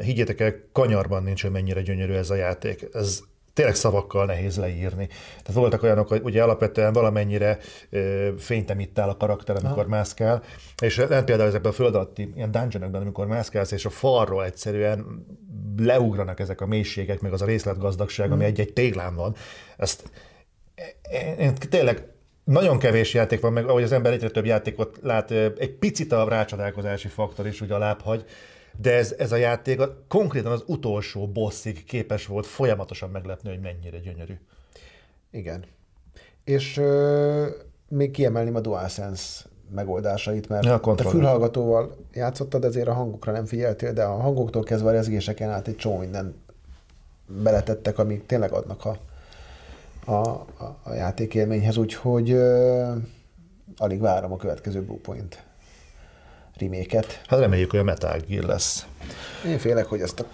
higgyétek 0.00 0.40
el, 0.40 0.54
kanyarban 0.72 1.22
nincs, 1.22 1.42
hogy 1.42 1.50
mennyire 1.50 1.82
gyönyörű 1.82 2.12
ez 2.12 2.30
a 2.30 2.34
játék. 2.34 2.88
Ez 2.92 3.20
tényleg 3.58 3.76
szavakkal 3.76 4.26
nehéz 4.26 4.56
leírni. 4.56 5.06
Tehát 5.28 5.52
voltak 5.52 5.82
olyanok, 5.82 6.08
hogy 6.08 6.20
ugye 6.24 6.42
alapvetően 6.42 6.92
valamennyire 6.92 7.58
fényt 8.38 8.70
emittál 8.70 9.08
a 9.08 9.16
karakter, 9.16 9.56
amikor 9.56 9.82
ha. 9.82 9.88
mászkál, 9.88 10.42
és 10.82 10.96
nem 10.96 11.24
például 11.24 11.48
ezekben 11.48 11.70
a 11.70 11.74
föld 11.74 11.94
alatti 11.94 12.32
ilyen 12.36 12.50
dungeonokban, 12.50 13.00
amikor 13.00 13.26
mászkálsz, 13.26 13.70
és 13.70 13.84
a 13.84 13.90
falról 13.90 14.44
egyszerűen 14.44 15.26
leugranak 15.76 16.40
ezek 16.40 16.60
a 16.60 16.66
mélységek, 16.66 17.20
meg 17.20 17.32
az 17.32 17.42
a 17.42 17.46
részletgazdagság, 17.46 18.26
ami 18.30 18.40
hmm. 18.40 18.52
egy-egy 18.52 18.72
téglán 18.72 19.14
van. 19.14 19.34
Ezt 19.76 20.10
én 21.38 21.54
tényleg 21.54 22.06
nagyon 22.44 22.78
kevés 22.78 23.14
játék 23.14 23.40
van, 23.40 23.52
meg 23.52 23.68
ahogy 23.68 23.82
az 23.82 23.92
ember 23.92 24.12
egyre 24.12 24.28
több 24.28 24.46
játékot 24.46 24.98
lát, 25.02 25.30
egy 25.30 25.76
picit 25.78 26.12
a 26.12 26.28
rácsodálkozási 26.28 27.08
faktor 27.08 27.46
is 27.46 27.60
ugye 27.60 27.74
alább 27.74 28.00
hagy, 28.00 28.24
de 28.80 28.94
ez, 28.94 29.14
ez 29.18 29.32
a 29.32 29.36
játék 29.36 29.80
a, 29.80 29.96
konkrétan 30.08 30.52
az 30.52 30.62
utolsó 30.66 31.28
bosszig 31.28 31.84
képes 31.84 32.26
volt 32.26 32.46
folyamatosan 32.46 33.10
meglepni, 33.10 33.48
hogy 33.48 33.60
mennyire 33.60 33.98
gyönyörű. 33.98 34.38
Igen. 35.30 35.64
És 36.44 36.76
ö, 36.76 37.46
még 37.88 38.10
kiemelném 38.10 38.54
a 38.54 38.60
DualSense 38.60 39.44
megoldásait, 39.70 40.48
mert 40.48 40.64
ja, 40.64 40.74
a 40.74 40.96
fülhallgatóval 40.96 41.96
játszottad, 42.12 42.64
ezért 42.64 42.88
a 42.88 42.92
hangokra 42.92 43.32
nem 43.32 43.46
figyeltél, 43.46 43.92
de 43.92 44.04
a 44.04 44.16
hangoktól 44.16 44.62
kezdve 44.62 44.88
a 44.88 44.92
rezgéseken 44.92 45.50
át 45.50 45.68
egy 45.68 45.76
csomó 45.76 45.96
minden 45.98 46.34
beletettek, 47.26 47.98
amik 47.98 48.26
tényleg 48.26 48.52
adnak 48.52 48.84
a, 48.84 48.98
a, 50.04 50.28
a, 50.28 50.78
a 50.82 50.92
játékélményhez, 50.92 51.76
úgyhogy 51.76 52.30
ö, 52.30 52.92
alig 53.76 54.00
várom 54.00 54.32
a 54.32 54.36
következő 54.36 54.82
Bluepoint 54.82 55.46
reméket. 56.60 57.22
Hát 57.26 57.38
reméljük, 57.38 57.70
hogy 57.70 57.80
a 57.80 57.82
Metal 57.82 58.20
Gear 58.28 58.44
lesz. 58.44 58.86
Én 59.46 59.58
félek, 59.58 59.86
hogy 59.86 60.00
ezt 60.00 60.20
a... 60.20 60.26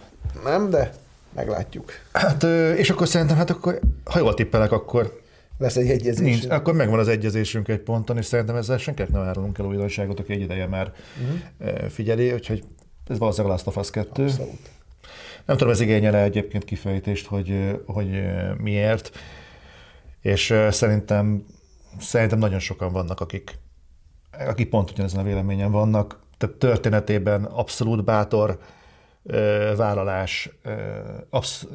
nem, 0.44 0.70
de 0.70 0.92
meglátjuk. 1.34 1.92
Hát, 2.12 2.42
és 2.76 2.90
akkor 2.90 3.08
szerintem, 3.08 3.36
hát 3.36 3.50
akkor, 3.50 3.80
ha 4.04 4.18
jól 4.18 4.34
tippelek, 4.34 4.72
akkor 4.72 5.20
lesz 5.58 5.76
egy 5.76 5.90
egyezés. 5.90 6.40
Nincs, 6.40 6.46
akkor 6.46 6.74
megvan 6.74 6.98
az 6.98 7.08
egyezésünk 7.08 7.68
egy 7.68 7.80
ponton, 7.80 8.16
és 8.16 8.24
szerintem 8.24 8.56
ezzel 8.56 8.78
senkinek 8.78 9.10
nem 9.10 9.22
árulunk 9.22 9.58
el 9.58 9.64
újdonságot, 9.64 10.20
aki 10.20 10.32
egy 10.32 10.40
ideje 10.40 10.66
már 10.66 10.92
uh-huh. 11.22 11.88
figyeli, 11.88 12.32
úgyhogy 12.32 12.64
ez 13.06 13.18
valószínűleg 13.18 13.52
a 13.52 13.54
Last 13.54 13.66
of 13.66 13.76
Us 13.76 13.90
2. 13.90 14.22
Abszolút. 14.22 14.70
Nem 15.44 15.56
tudom, 15.56 15.72
ez 15.72 15.80
igényel 15.80 16.16
egyébként 16.16 16.64
kifejtést, 16.64 17.26
hogy, 17.26 17.80
hogy 17.86 18.22
miért, 18.58 19.10
és 20.20 20.54
szerintem, 20.70 21.44
szerintem 22.00 22.38
nagyon 22.38 22.58
sokan 22.58 22.92
vannak, 22.92 23.20
akik 23.20 23.58
akik 24.38 24.68
pont 24.68 24.90
ugyanezen 24.90 25.20
a 25.20 25.24
véleményen 25.24 25.70
vannak, 25.70 26.18
tehát 26.36 26.56
történetében 26.56 27.44
abszolút 27.44 28.04
bátor 28.04 28.58
ö, 29.22 29.72
vállalás, 29.76 30.50
ö, 30.62 30.72
absz- 31.30 31.68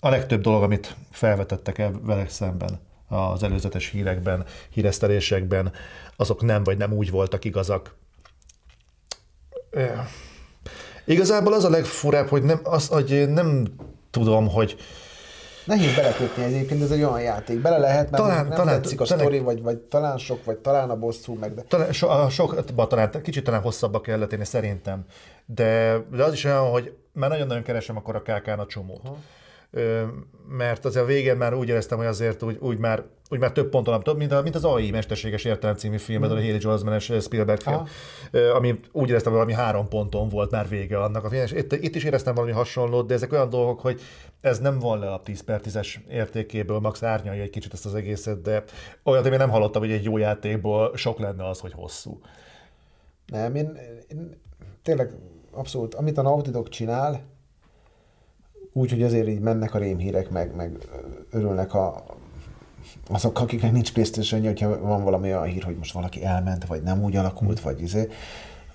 a 0.00 0.08
legtöbb 0.08 0.40
dolog, 0.40 0.62
amit 0.62 0.96
felvetettek 1.10 1.78
el 1.78 1.92
velek 2.02 2.30
szemben 2.30 2.80
az 3.08 3.42
előzetes 3.42 3.88
hírekben, 3.88 4.44
híresztelésekben, 4.70 5.72
azok 6.16 6.42
nem 6.42 6.64
vagy 6.64 6.76
nem 6.76 6.92
úgy 6.92 7.10
voltak 7.10 7.44
igazak. 7.44 7.94
Ö, 9.70 9.86
igazából 11.04 11.52
az 11.52 11.64
a 11.64 11.70
legfurább, 11.70 12.28
hogy 12.28 12.42
nem, 12.42 12.60
az, 12.62 12.88
hogy 12.88 13.28
nem 13.28 13.64
tudom, 14.10 14.48
hogy 14.48 14.76
Nehéz 15.64 15.94
belekötni 15.94 16.42
egyébként, 16.42 16.82
ez 16.82 16.90
egy 16.90 17.02
olyan 17.02 17.20
játék. 17.20 17.60
Bele 17.60 17.78
lehet, 17.78 18.10
mert 18.10 18.22
talán, 18.22 18.46
nem 18.46 18.56
talán, 18.56 18.82
tetszik 18.82 19.00
a 19.00 19.04
talán, 19.04 19.24
sztori, 19.24 19.38
vagy, 19.38 19.62
vagy 19.62 19.78
talán 19.78 20.18
sok, 20.18 20.44
vagy 20.44 20.56
talán 20.56 20.90
a 20.90 20.96
bosszú, 20.96 21.34
meg 21.34 21.54
de... 21.54 21.62
Talán, 21.62 21.92
so, 21.92 22.08
a 22.08 22.30
sok, 22.30 22.64
talán, 22.88 23.10
kicsit 23.22 23.44
talán 23.44 23.60
hosszabbba 23.60 24.00
kellett 24.00 24.28
tenni, 24.28 24.44
szerintem. 24.44 25.04
De, 25.46 25.98
de 26.10 26.24
az 26.24 26.32
is 26.32 26.44
olyan, 26.44 26.70
hogy 26.70 26.96
már 27.12 27.30
nagyon-nagyon 27.30 27.62
keresem 27.62 27.96
akkor 27.96 28.16
a 28.16 28.22
kákán 28.22 28.58
a 28.58 28.66
csomót. 28.66 29.00
Ha 29.02 29.16
mert 30.48 30.84
azért 30.84 31.04
a 31.04 31.06
végén 31.06 31.36
már 31.36 31.54
úgy 31.54 31.68
éreztem, 31.68 31.98
hogy 31.98 32.06
azért 32.06 32.42
úgy, 32.42 32.56
úgy 32.60 32.78
már 32.78 33.02
úgy 33.32 33.38
már 33.38 33.52
több 33.52 33.68
ponton, 33.68 34.02
több, 34.02 34.16
mint, 34.16 34.42
mint 34.42 34.54
az 34.54 34.64
AI 34.64 34.90
Mesterséges 34.90 35.44
Értelem 35.44 35.76
című 35.76 35.96
film, 35.96 36.20
mm. 36.20 36.24
a 36.24 36.28
Haley 36.28 36.56
Joel 36.60 36.76
Osment-es 36.76 37.12
Spielberg 37.24 37.60
film, 37.60 37.84
ah. 38.32 38.56
ami 38.56 38.80
úgy 38.92 39.08
éreztem, 39.08 39.32
hogy 39.32 39.40
valami 39.40 39.62
három 39.62 39.88
ponton 39.88 40.28
volt 40.28 40.50
már 40.50 40.68
vége 40.68 40.98
annak 40.98 41.24
a 41.24 41.28
filmnek, 41.28 41.50
és 41.50 41.58
itt, 41.58 41.72
itt, 41.72 41.94
is 41.94 42.04
éreztem 42.04 42.34
valami 42.34 42.52
hasonlót, 42.52 43.06
de 43.06 43.14
ezek 43.14 43.32
olyan 43.32 43.48
dolgok, 43.48 43.80
hogy 43.80 44.00
ez 44.40 44.58
nem 44.58 44.78
van 44.78 44.98
le 44.98 45.12
a 45.12 45.20
10 45.20 45.40
per 45.40 45.60
10-es 45.64 45.94
értékéből, 46.08 46.78
max 46.78 47.02
árnyalja 47.02 47.42
egy 47.42 47.50
kicsit 47.50 47.72
ezt 47.72 47.86
az 47.86 47.94
egészet, 47.94 48.42
de 48.42 48.64
olyat 49.04 49.26
én 49.26 49.32
nem 49.32 49.50
hallottam, 49.50 49.82
hogy 49.82 49.92
egy 49.92 50.04
jó 50.04 50.18
játékból 50.18 50.96
sok 50.96 51.18
lenne 51.18 51.48
az, 51.48 51.60
hogy 51.60 51.72
hosszú. 51.72 52.20
Nem, 53.26 53.54
én, 53.54 53.78
én 54.08 54.40
tényleg 54.82 55.10
abszolút, 55.50 55.94
amit 55.94 56.18
a 56.18 56.22
Naughty 56.22 56.50
Dog 56.50 56.68
csinál, 56.68 57.20
úgy, 58.72 58.90
hogy 58.90 59.02
azért 59.02 59.28
így 59.28 59.40
mennek 59.40 59.74
a 59.74 59.78
rémhírek, 59.78 60.30
meg, 60.30 60.54
meg 60.54 60.78
örülnek 61.30 61.74
a, 61.74 62.04
azok, 63.08 63.40
akiknek 63.40 63.72
nincs 63.72 63.92
playstation 63.92 64.42
hogyha 64.42 64.80
van 64.80 65.04
valami 65.04 65.28
olyan 65.28 65.44
hír, 65.44 65.62
hogy 65.62 65.76
most 65.76 65.92
valaki 65.92 66.24
elment, 66.24 66.66
vagy 66.66 66.82
nem 66.82 67.02
úgy 67.02 67.16
alakult, 67.16 67.60
hmm. 67.60 67.72
vagy 67.72 67.82
izé, 67.82 68.08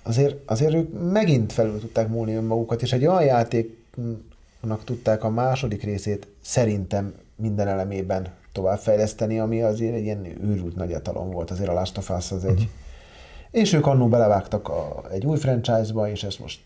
azért, 0.02 0.36
azért 0.46 0.74
ők 0.74 1.12
megint 1.12 1.52
felül 1.52 1.80
tudták 1.80 2.08
múlni 2.08 2.34
önmagukat, 2.34 2.82
és 2.82 2.92
egy 2.92 3.06
olyan 3.06 3.24
játéknak 3.24 4.84
tudták 4.84 5.24
a 5.24 5.30
második 5.30 5.82
részét 5.82 6.26
szerintem 6.40 7.14
minden 7.36 7.68
elemében 7.68 8.28
továbbfejleszteni, 8.52 9.38
ami 9.38 9.62
azért 9.62 9.94
egy 9.94 10.04
ilyen 10.04 10.26
őrült 10.42 10.76
nagy 10.76 10.92
etalon 10.92 11.30
volt. 11.30 11.50
Azért 11.50 11.68
a 11.68 11.72
Last 11.72 11.98
of 11.98 12.10
Us 12.10 12.32
az 12.32 12.44
egy... 12.44 12.50
Uh-huh. 12.50 12.68
És 13.50 13.72
ők 13.72 13.86
annó 13.86 14.08
belevágtak 14.08 14.68
a, 14.68 15.04
egy 15.10 15.24
új 15.24 15.38
franchise-ba, 15.38 16.10
és 16.10 16.22
ezt 16.24 16.38
most 16.38 16.60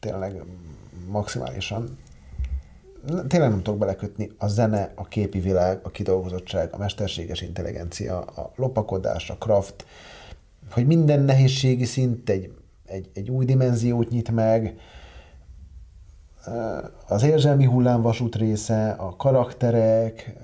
tényleg 0.00 0.42
maximálisan 1.08 1.98
tényleg 3.26 3.50
nem 3.50 3.62
tudok 3.62 3.78
belekötni 3.78 4.30
a 4.38 4.48
zene, 4.48 4.92
a 4.94 5.08
képi 5.08 5.40
világ, 5.40 5.80
a 5.82 5.90
kidolgozottság, 5.90 6.68
a 6.72 6.78
mesterséges 6.78 7.40
intelligencia, 7.40 8.20
a 8.20 8.52
lopakodás, 8.56 9.30
a 9.30 9.36
craft, 9.36 9.86
hogy 10.70 10.86
minden 10.86 11.20
nehézségi 11.20 11.84
szint 11.84 12.30
egy, 12.30 12.52
egy, 12.86 13.10
egy 13.14 13.30
új 13.30 13.44
dimenziót 13.44 14.10
nyit 14.10 14.30
meg, 14.30 14.78
az 17.08 17.22
érzelmi 17.22 17.64
hullámvasút 17.64 18.36
része, 18.36 18.90
a 18.90 19.16
karakterek, 19.16 20.36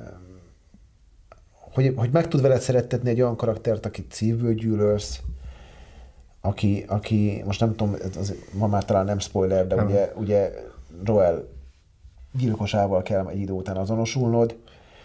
hogy, 1.50 1.92
hogy 1.96 2.10
meg 2.10 2.28
tud 2.28 2.40
veled 2.40 2.60
szerettetni 2.60 3.10
egy 3.10 3.20
olyan 3.20 3.36
karaktert, 3.36 3.86
akit 3.86 4.12
szívből 4.12 4.54
gyűlölsz, 4.54 5.20
aki, 6.40 6.84
aki 6.88 7.42
most 7.46 7.60
nem 7.60 7.74
tudom, 7.74 7.94
az, 8.18 8.34
ma 8.52 8.66
már 8.66 8.84
talán 8.84 9.04
nem 9.04 9.18
spoiler, 9.18 9.66
de 9.66 9.74
nem. 9.74 9.86
ugye, 9.86 10.12
ugye 10.16 10.52
Joel 11.04 11.48
gyilkosával 12.38 13.02
kell 13.02 13.28
egy 13.28 13.40
idő 13.40 13.52
után 13.52 13.76
azonosulnod. 13.76 14.56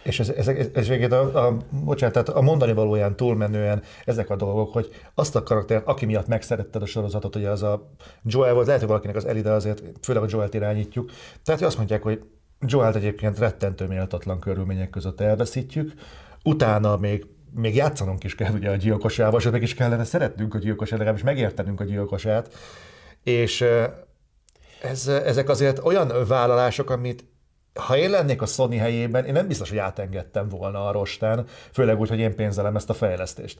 És 0.02 0.20
ez, 0.20 0.28
ezek, 0.28 0.76
ezeket 0.76 1.12
a, 1.12 1.46
a, 1.46 1.56
bocsánat, 1.84 2.14
tehát 2.14 2.28
a 2.28 2.40
mondani 2.40 2.72
valóján 2.72 3.16
túlmenően 3.16 3.82
ezek 4.04 4.30
a 4.30 4.36
dolgok, 4.36 4.72
hogy 4.72 4.88
azt 5.14 5.36
a 5.36 5.42
karaktert, 5.42 5.86
aki 5.86 6.06
miatt 6.06 6.26
megszeretted 6.26 6.82
a 6.82 6.86
sorozatot, 6.86 7.34
hogy 7.34 7.44
az 7.44 7.62
a 7.62 7.88
Joel 8.22 8.54
volt, 8.54 8.66
lehet, 8.66 8.80
hogy 8.80 8.90
valakinek 8.90 9.16
az 9.16 9.24
Elida 9.24 9.54
azért, 9.54 9.82
főleg 10.02 10.22
a 10.22 10.26
Joel-t 10.28 10.54
irányítjuk. 10.54 11.10
Tehát, 11.44 11.60
hogy 11.60 11.68
azt 11.68 11.76
mondják, 11.76 12.02
hogy 12.02 12.22
Joel-t 12.60 12.96
egyébként 12.96 13.38
rettentő 13.38 13.86
méltatlan 13.86 14.38
körülmények 14.40 14.90
között 14.90 15.20
elveszítjük, 15.20 15.92
utána 16.44 16.96
még 16.96 17.26
még 17.54 17.74
játszanunk 17.74 18.24
is 18.24 18.34
kell 18.34 18.52
ugye 18.52 18.70
a 18.70 18.76
gyilkosával, 18.76 19.40
és 19.40 19.50
meg 19.50 19.62
is 19.62 19.74
kellene 19.74 20.04
szeretnünk 20.04 20.54
a 20.54 20.58
gyilkosát, 20.58 20.98
legalábbis 20.98 21.24
megértenünk 21.24 21.80
a 21.80 21.84
gyilkosát, 21.84 22.54
és 23.22 23.64
ez, 24.82 25.06
ezek 25.06 25.48
azért 25.48 25.84
olyan 25.84 26.12
vállalások, 26.28 26.90
amit 26.90 27.24
ha 27.74 27.96
én 27.96 28.10
lennék 28.10 28.42
a 28.42 28.46
Sony 28.46 28.78
helyében, 28.78 29.24
én 29.24 29.32
nem 29.32 29.46
biztos, 29.46 29.68
hogy 29.68 29.78
átengedtem 29.78 30.48
volna 30.48 30.86
a 30.86 30.92
rostán, 30.92 31.46
főleg 31.72 32.00
úgy, 32.00 32.08
hogy 32.08 32.18
én 32.18 32.36
pénzelem 32.36 32.76
ezt 32.76 32.90
a 32.90 32.94
fejlesztést. 32.94 33.58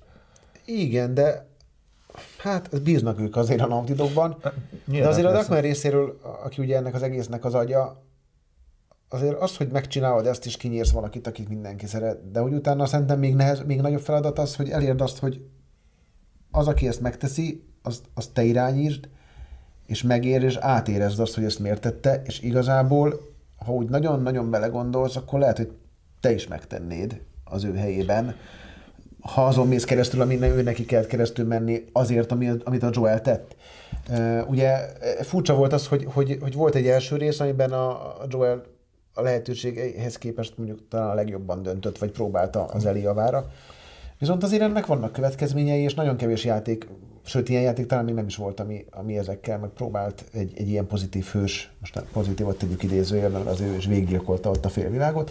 Igen, 0.64 1.14
de 1.14 1.48
hát 2.38 2.82
bíznak 2.82 3.20
ők 3.20 3.36
azért 3.36 3.60
a 3.60 3.66
Naughty 3.66 3.92
Dogban. 3.92 4.36
De 4.84 5.08
azért 5.08 5.26
a 5.26 5.32
Duckman 5.32 5.60
részéről, 5.60 6.18
aki 6.44 6.62
ugye 6.62 6.76
ennek 6.76 6.94
az 6.94 7.02
egésznek 7.02 7.44
az 7.44 7.54
agya, 7.54 8.04
azért 9.08 9.40
az, 9.40 9.56
hogy 9.56 9.68
megcsinálod 9.68 10.26
ezt 10.26 10.46
is 10.46 10.56
kinyírsz 10.56 10.90
valakit, 10.90 11.26
akit 11.26 11.48
mindenki 11.48 11.86
szeret, 11.86 12.30
de 12.30 12.40
hogy 12.40 12.52
utána 12.52 12.86
szerintem 12.86 13.18
még, 13.18 13.34
nehez, 13.34 13.62
még 13.66 13.80
nagyobb 13.80 14.00
feladat 14.00 14.38
az, 14.38 14.56
hogy 14.56 14.70
elérd 14.70 15.00
azt, 15.00 15.18
hogy 15.18 15.44
az, 16.50 16.68
aki 16.68 16.86
ezt 16.86 17.00
megteszi, 17.00 17.64
azt, 17.82 18.04
azt 18.14 18.32
te 18.32 18.42
irányítsd, 18.42 19.08
és 19.90 20.02
megér, 20.02 20.42
és 20.42 20.56
átérezd 20.56 21.20
azt, 21.20 21.34
hogy 21.34 21.44
ezt 21.44 21.58
miért 21.58 21.80
tette, 21.80 22.22
és 22.26 22.40
igazából, 22.40 23.20
ha 23.64 23.72
úgy 23.72 23.88
nagyon-nagyon 23.88 24.50
belegondolsz, 24.50 25.16
akkor 25.16 25.38
lehet, 25.38 25.56
hogy 25.56 25.70
te 26.20 26.32
is 26.32 26.46
megtennéd 26.46 27.20
az 27.44 27.64
ő 27.64 27.74
helyében, 27.74 28.34
ha 29.20 29.46
azon 29.46 29.68
mész 29.68 29.84
keresztül, 29.84 30.20
amin 30.20 30.42
ő 30.42 30.62
neki 30.62 30.84
kellett 30.84 31.06
keresztül 31.06 31.46
menni 31.46 31.84
azért, 31.92 32.32
amit 32.64 32.82
a 32.82 32.90
Joel 32.92 33.20
tett. 33.20 33.56
Ugye 34.46 34.76
furcsa 35.22 35.54
volt 35.54 35.72
az, 35.72 35.86
hogy, 35.86 36.06
hogy, 36.12 36.38
hogy 36.40 36.54
volt 36.54 36.74
egy 36.74 36.86
első 36.86 37.16
rész, 37.16 37.40
amiben 37.40 37.72
a 37.72 38.14
Joel 38.28 38.62
a 39.14 39.22
lehetőségeihez 39.22 40.18
képest 40.18 40.58
mondjuk 40.58 40.88
talán 40.88 41.10
a 41.10 41.14
legjobban 41.14 41.62
döntött, 41.62 41.98
vagy 41.98 42.10
próbálta 42.10 42.64
az 42.64 42.86
Eli 42.86 43.00
javára. 43.00 43.50
Viszont 44.18 44.42
azért 44.42 44.62
ennek 44.62 44.86
vannak 44.86 45.12
következményei, 45.12 45.82
és 45.82 45.94
nagyon 45.94 46.16
kevés 46.16 46.44
játék, 46.44 46.88
sőt, 47.22 47.48
ilyen 47.48 47.62
játék 47.62 47.86
talán 47.86 48.04
még 48.04 48.14
nem 48.14 48.26
is 48.26 48.36
volt, 48.36 48.60
ami, 48.60 48.84
ami 48.90 49.18
ezekkel 49.18 49.58
megpróbált 49.58 50.24
egy, 50.32 50.52
egy 50.56 50.68
ilyen 50.68 50.86
pozitív 50.86 51.24
hős, 51.24 51.72
most 51.80 51.94
nem 51.94 52.04
pozitívat 52.12 52.58
tegyük 52.58 52.82
idézőjelben, 52.82 53.46
az 53.46 53.60
ő 53.60 53.76
is 53.76 53.86
véggyilkolta 53.86 54.50
ott 54.50 54.64
a 54.64 54.68
félvilágot, 54.68 55.30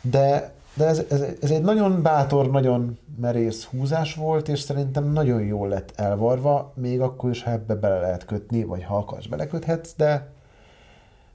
de, 0.00 0.52
de 0.74 0.84
ez, 0.84 1.04
ez, 1.10 1.24
ez, 1.40 1.50
egy 1.50 1.62
nagyon 1.62 2.02
bátor, 2.02 2.50
nagyon 2.50 2.98
merész 3.20 3.64
húzás 3.64 4.14
volt, 4.14 4.48
és 4.48 4.60
szerintem 4.60 5.12
nagyon 5.12 5.42
jól 5.42 5.68
lett 5.68 5.92
elvarva, 5.96 6.72
még 6.76 7.00
akkor 7.00 7.30
is, 7.30 7.42
ha 7.42 7.50
ebbe 7.50 7.74
bele 7.74 8.00
lehet 8.00 8.24
kötni, 8.24 8.64
vagy 8.64 8.84
ha 8.84 8.96
akarsz, 8.96 9.26
beleköthetsz, 9.26 9.94
de 9.96 10.32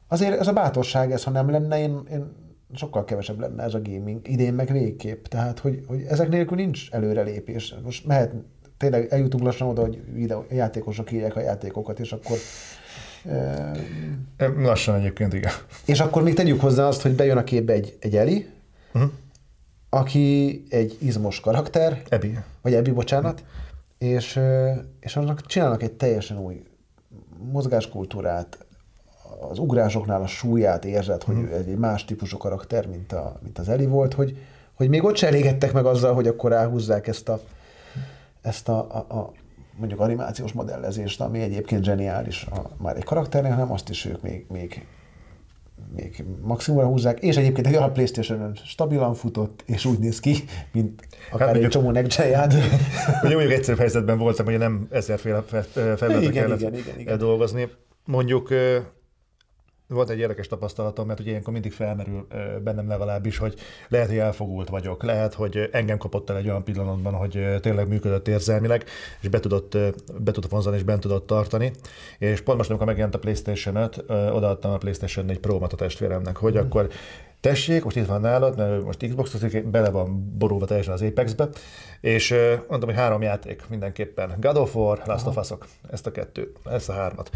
azért 0.07 0.39
ez 0.39 0.47
a 0.47 0.53
bátorság, 0.53 1.11
ez 1.11 1.23
ha 1.23 1.31
nem 1.31 1.49
lenne, 1.49 1.79
én, 1.79 1.99
én 2.11 2.43
sokkal 2.73 3.03
kevesebb 3.03 3.39
lenne 3.39 3.63
ez 3.63 3.73
a 3.73 3.81
gaming, 3.81 4.27
idén 4.27 4.53
meg 4.53 4.71
végképp. 4.71 5.25
Tehát, 5.25 5.59
hogy, 5.59 5.83
hogy 5.87 6.01
ezek 6.01 6.29
nélkül 6.29 6.57
nincs 6.57 6.91
előrelépés. 6.91 7.75
Most 7.83 8.05
mehet, 8.05 8.33
tényleg 8.77 9.07
eljutunk 9.09 9.43
lassan 9.43 9.67
oda, 9.67 9.81
hogy 9.81 10.01
videó, 10.13 10.45
játékosok 10.49 11.11
írják 11.11 11.35
a 11.35 11.39
játékokat, 11.39 11.99
és 11.99 12.11
akkor 12.11 12.37
e, 14.37 14.47
Lassan 14.57 14.95
egyébként, 14.95 15.33
igen. 15.33 15.51
És 15.85 15.99
akkor 15.99 16.23
még 16.23 16.33
tegyük 16.33 16.61
hozzá 16.61 16.87
azt, 16.87 17.01
hogy 17.01 17.11
bejön 17.11 17.37
a 17.37 17.43
képbe 17.43 17.73
egy, 17.73 17.97
egy 17.99 18.15
Eli, 18.15 18.49
uh-huh. 18.93 19.11
aki 19.89 20.63
egy 20.69 20.97
izmos 21.01 21.39
karakter. 21.39 22.01
Ebi. 22.09 22.37
Vagy 22.61 22.73
Ebi, 22.73 22.91
bocsánat. 22.91 23.43
És, 23.97 24.39
és 24.99 25.15
annak 25.15 25.45
csinálnak 25.45 25.83
egy 25.83 25.91
teljesen 25.91 26.39
új 26.39 26.63
mozgáskultúrát, 27.51 28.65
az 29.49 29.59
ugrásoknál 29.59 30.21
a 30.21 30.27
súlyát 30.27 30.85
érzed, 30.85 31.23
hogy 31.23 31.35
mm. 31.35 31.45
ő 31.45 31.53
egy 31.53 31.77
más 31.77 32.05
típusú 32.05 32.37
karakter, 32.37 32.87
mint, 32.87 33.11
a, 33.11 33.39
mint 33.43 33.59
az 33.59 33.69
Eli 33.69 33.85
volt, 33.85 34.13
hogy, 34.13 34.37
hogy 34.73 34.89
még 34.89 35.03
ott 35.03 35.15
se 35.15 35.27
elégedtek 35.27 35.73
meg 35.73 35.85
azzal, 35.85 36.13
hogy 36.13 36.27
akkor 36.27 36.51
ráhúzzák 36.51 37.07
ezt 37.07 37.29
a, 37.29 37.41
ezt 38.45 38.69
a, 38.69 39.05
a, 39.09 39.15
a 39.15 39.31
mondjuk 39.77 39.99
animációs 39.99 40.51
modellezést, 40.51 41.21
ami 41.21 41.39
egyébként 41.39 41.83
zseniális 41.83 42.45
a, 42.45 42.69
már 42.77 42.95
egy 42.95 43.03
karakternél, 43.03 43.51
hanem 43.51 43.71
azt 43.71 43.89
is 43.89 44.05
ők 44.05 44.21
még, 44.21 44.45
még, 44.49 44.85
még 45.95 46.23
maximumra 46.41 46.87
húzzák, 46.87 47.19
és 47.19 47.35
egyébként 47.37 47.67
egy 47.67 47.75
olyan 47.75 47.93
playstation 47.93 48.51
stabilan 48.65 49.13
futott, 49.13 49.63
és 49.65 49.85
úgy 49.85 49.99
néz 49.99 50.19
ki, 50.19 50.35
mint 50.71 51.07
akár 51.31 51.47
hát, 51.47 51.57
egy 51.57 51.67
csomó 51.67 51.91
next 51.91 52.19
Ugye 52.19 52.55
mondjuk 53.35 53.51
egyszerűbb 53.51 53.79
helyzetben 53.79 54.17
voltam, 54.17 54.45
hogy 54.45 54.57
nem 54.57 54.87
ezerféle 54.91 55.41
felületre 55.41 55.95
kellett 55.95 56.59
igen, 56.59 56.75
igen, 56.75 56.99
igen. 56.99 57.17
dolgozni. 57.17 57.69
Mondjuk 58.05 58.49
volt 59.87 60.09
egy 60.09 60.19
érdekes 60.19 60.47
tapasztalatom, 60.47 61.07
mert 61.07 61.19
ugye 61.19 61.29
ilyenkor 61.29 61.53
mindig 61.53 61.71
felmerül 61.71 62.27
bennem 62.63 62.87
legalábbis, 62.87 63.37
hogy 63.37 63.55
lehet, 63.87 64.07
hogy 64.07 64.17
elfogult 64.17 64.69
vagyok, 64.69 65.03
lehet, 65.03 65.33
hogy 65.33 65.69
engem 65.71 65.97
kapott 65.97 66.29
el 66.29 66.37
egy 66.37 66.47
olyan 66.47 66.63
pillanatban, 66.63 67.13
hogy 67.13 67.59
tényleg 67.61 67.87
működött 67.87 68.27
érzelmileg, 68.27 68.83
és 69.21 69.27
be 69.27 69.39
tudott, 69.39 69.77
be 70.19 70.31
tudott 70.31 70.51
vonzani, 70.51 70.75
és 70.75 70.83
bent 70.83 71.01
tudott 71.01 71.27
tartani. 71.27 71.71
És 72.19 72.41
pont 72.41 72.57
most, 72.57 72.69
amikor 72.69 72.87
megjelent 72.87 73.15
a 73.15 73.19
PlayStation 73.19 73.75
5, 73.75 74.03
odaadtam 74.09 74.71
a 74.71 74.77
PlayStation 74.77 75.25
4 75.25 75.39
Pro-mat 75.39 75.73
a 75.73 75.75
testvéremnek, 75.75 76.37
hogy 76.37 76.53
mm. 76.53 76.57
akkor 76.57 76.89
tessék, 77.39 77.83
most 77.83 77.95
itt 77.95 78.05
van 78.05 78.21
nálad, 78.21 78.57
mert 78.57 78.83
most 78.83 79.07
xbox 79.07 79.35
bele 79.65 79.89
van 79.89 80.37
borulva 80.37 80.65
teljesen 80.65 80.93
az 80.93 81.01
Apex-be, 81.01 81.49
és 82.01 82.35
mondtam, 82.67 82.89
hogy 82.89 82.99
három 82.99 83.21
játék 83.21 83.63
mindenképpen. 83.69 84.35
God 84.39 84.57
of 84.57 84.75
War, 84.75 85.01
Last 85.05 85.27
of 85.27 85.37
Us-ok, 85.37 85.67
ezt 85.91 86.07
a 86.07 86.11
kettő, 86.11 86.51
ezt 86.63 86.89
a 86.89 86.93
hármat 86.93 87.29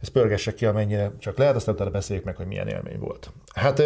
ezt 0.00 0.12
pörgessek 0.12 0.54
ki, 0.54 0.66
amennyire 0.66 1.12
csak 1.18 1.38
lehet, 1.38 1.56
aztán 1.56 1.74
utána 1.74 1.90
beszéljük 1.90 2.24
meg, 2.24 2.36
hogy 2.36 2.46
milyen 2.46 2.68
élmény 2.68 2.98
volt. 2.98 3.32
Hát, 3.54 3.82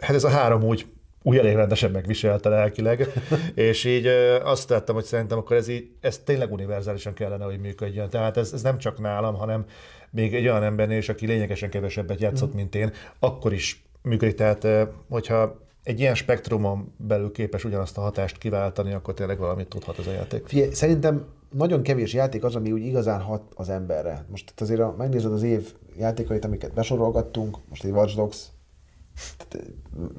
hát 0.00 0.14
ez 0.14 0.24
a 0.24 0.28
három 0.28 0.62
úgy 0.62 0.86
úgy 1.26 1.36
elég 1.36 1.54
rendesen 1.54 1.90
megviselte 1.90 2.48
lelkileg, 2.48 3.06
és 3.54 3.84
így 3.84 4.06
azt 4.42 4.68
tettem, 4.68 4.94
hogy 4.94 5.04
szerintem 5.04 5.38
akkor 5.38 5.56
ez, 5.56 5.68
így, 5.68 5.90
ez 6.00 6.18
tényleg 6.18 6.52
univerzálisan 6.52 7.14
kellene, 7.14 7.44
hogy 7.44 7.60
működjön. 7.60 8.10
Tehát 8.10 8.36
ez, 8.36 8.52
ez 8.52 8.62
nem 8.62 8.78
csak 8.78 8.98
nálam, 8.98 9.34
hanem 9.34 9.64
még 10.10 10.34
egy 10.34 10.48
olyan 10.48 10.62
embernél 10.62 10.98
is, 10.98 11.08
aki 11.08 11.26
lényegesen 11.26 11.70
kevesebbet 11.70 12.20
játszott, 12.20 12.52
mm. 12.52 12.56
mint 12.56 12.74
én, 12.74 12.92
akkor 13.18 13.52
is 13.52 13.84
működik. 14.02 14.34
Tehát, 14.34 14.66
hogyha 15.08 15.60
egy 15.82 16.00
ilyen 16.00 16.14
spektrumon 16.14 16.94
belül 16.96 17.32
képes 17.32 17.64
ugyanazt 17.64 17.98
a 17.98 18.00
hatást 18.00 18.38
kiváltani, 18.38 18.92
akkor 18.92 19.14
tényleg 19.14 19.38
valamit 19.38 19.68
tudhat 19.68 19.98
ez 19.98 20.06
a 20.06 20.12
játék. 20.12 20.46
Figyelj, 20.46 20.70
szerintem 20.70 21.26
nagyon 21.56 21.82
kevés 21.82 22.12
játék 22.12 22.44
az, 22.44 22.54
ami 22.54 22.72
úgy 22.72 22.84
igazán 22.84 23.20
hat 23.20 23.42
az 23.54 23.68
emberre. 23.68 24.24
Most 24.30 24.60
azért, 24.60 24.80
ha 24.80 24.94
megnézed 24.98 25.32
az 25.32 25.42
év 25.42 25.72
játékait, 25.96 26.44
amiket 26.44 26.72
besorolgattunk, 26.72 27.56
most 27.68 27.84
egy 27.84 27.90
Watch 27.90 28.16
Dogs, 28.16 28.46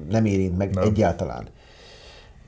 nem 0.08 0.24
érint 0.24 0.56
meg 0.56 0.74
nem. 0.74 0.84
egyáltalán. 0.84 1.48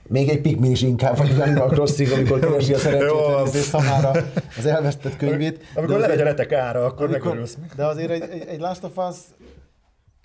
Még 0.09 0.29
egy 0.29 0.41
Pikmin 0.41 0.71
is 0.71 0.83
inkább, 0.83 1.17
vagy 1.17 1.31
egy 1.31 1.41
Animal 1.41 1.69
Crossing, 1.69 2.11
amikor 2.13 2.39
keresi 2.49 2.75
a 2.75 2.79
szerencsét 2.79 3.63
szamára 3.63 4.11
az 4.59 4.67
elvesztett 4.67 5.17
könyvét. 5.17 5.65
Amikor 5.75 5.99
le 5.99 6.07
a 6.07 6.23
retek 6.23 6.53
ára, 6.53 6.85
akkor 6.85 7.07
amikor. 7.07 7.49
De 7.77 7.87
azért 7.87 8.11
egy, 8.11 8.23
egy, 8.23 8.47
egy 8.49 8.61
Last 8.61 8.85
of 8.85 8.97
Us, 8.97 9.17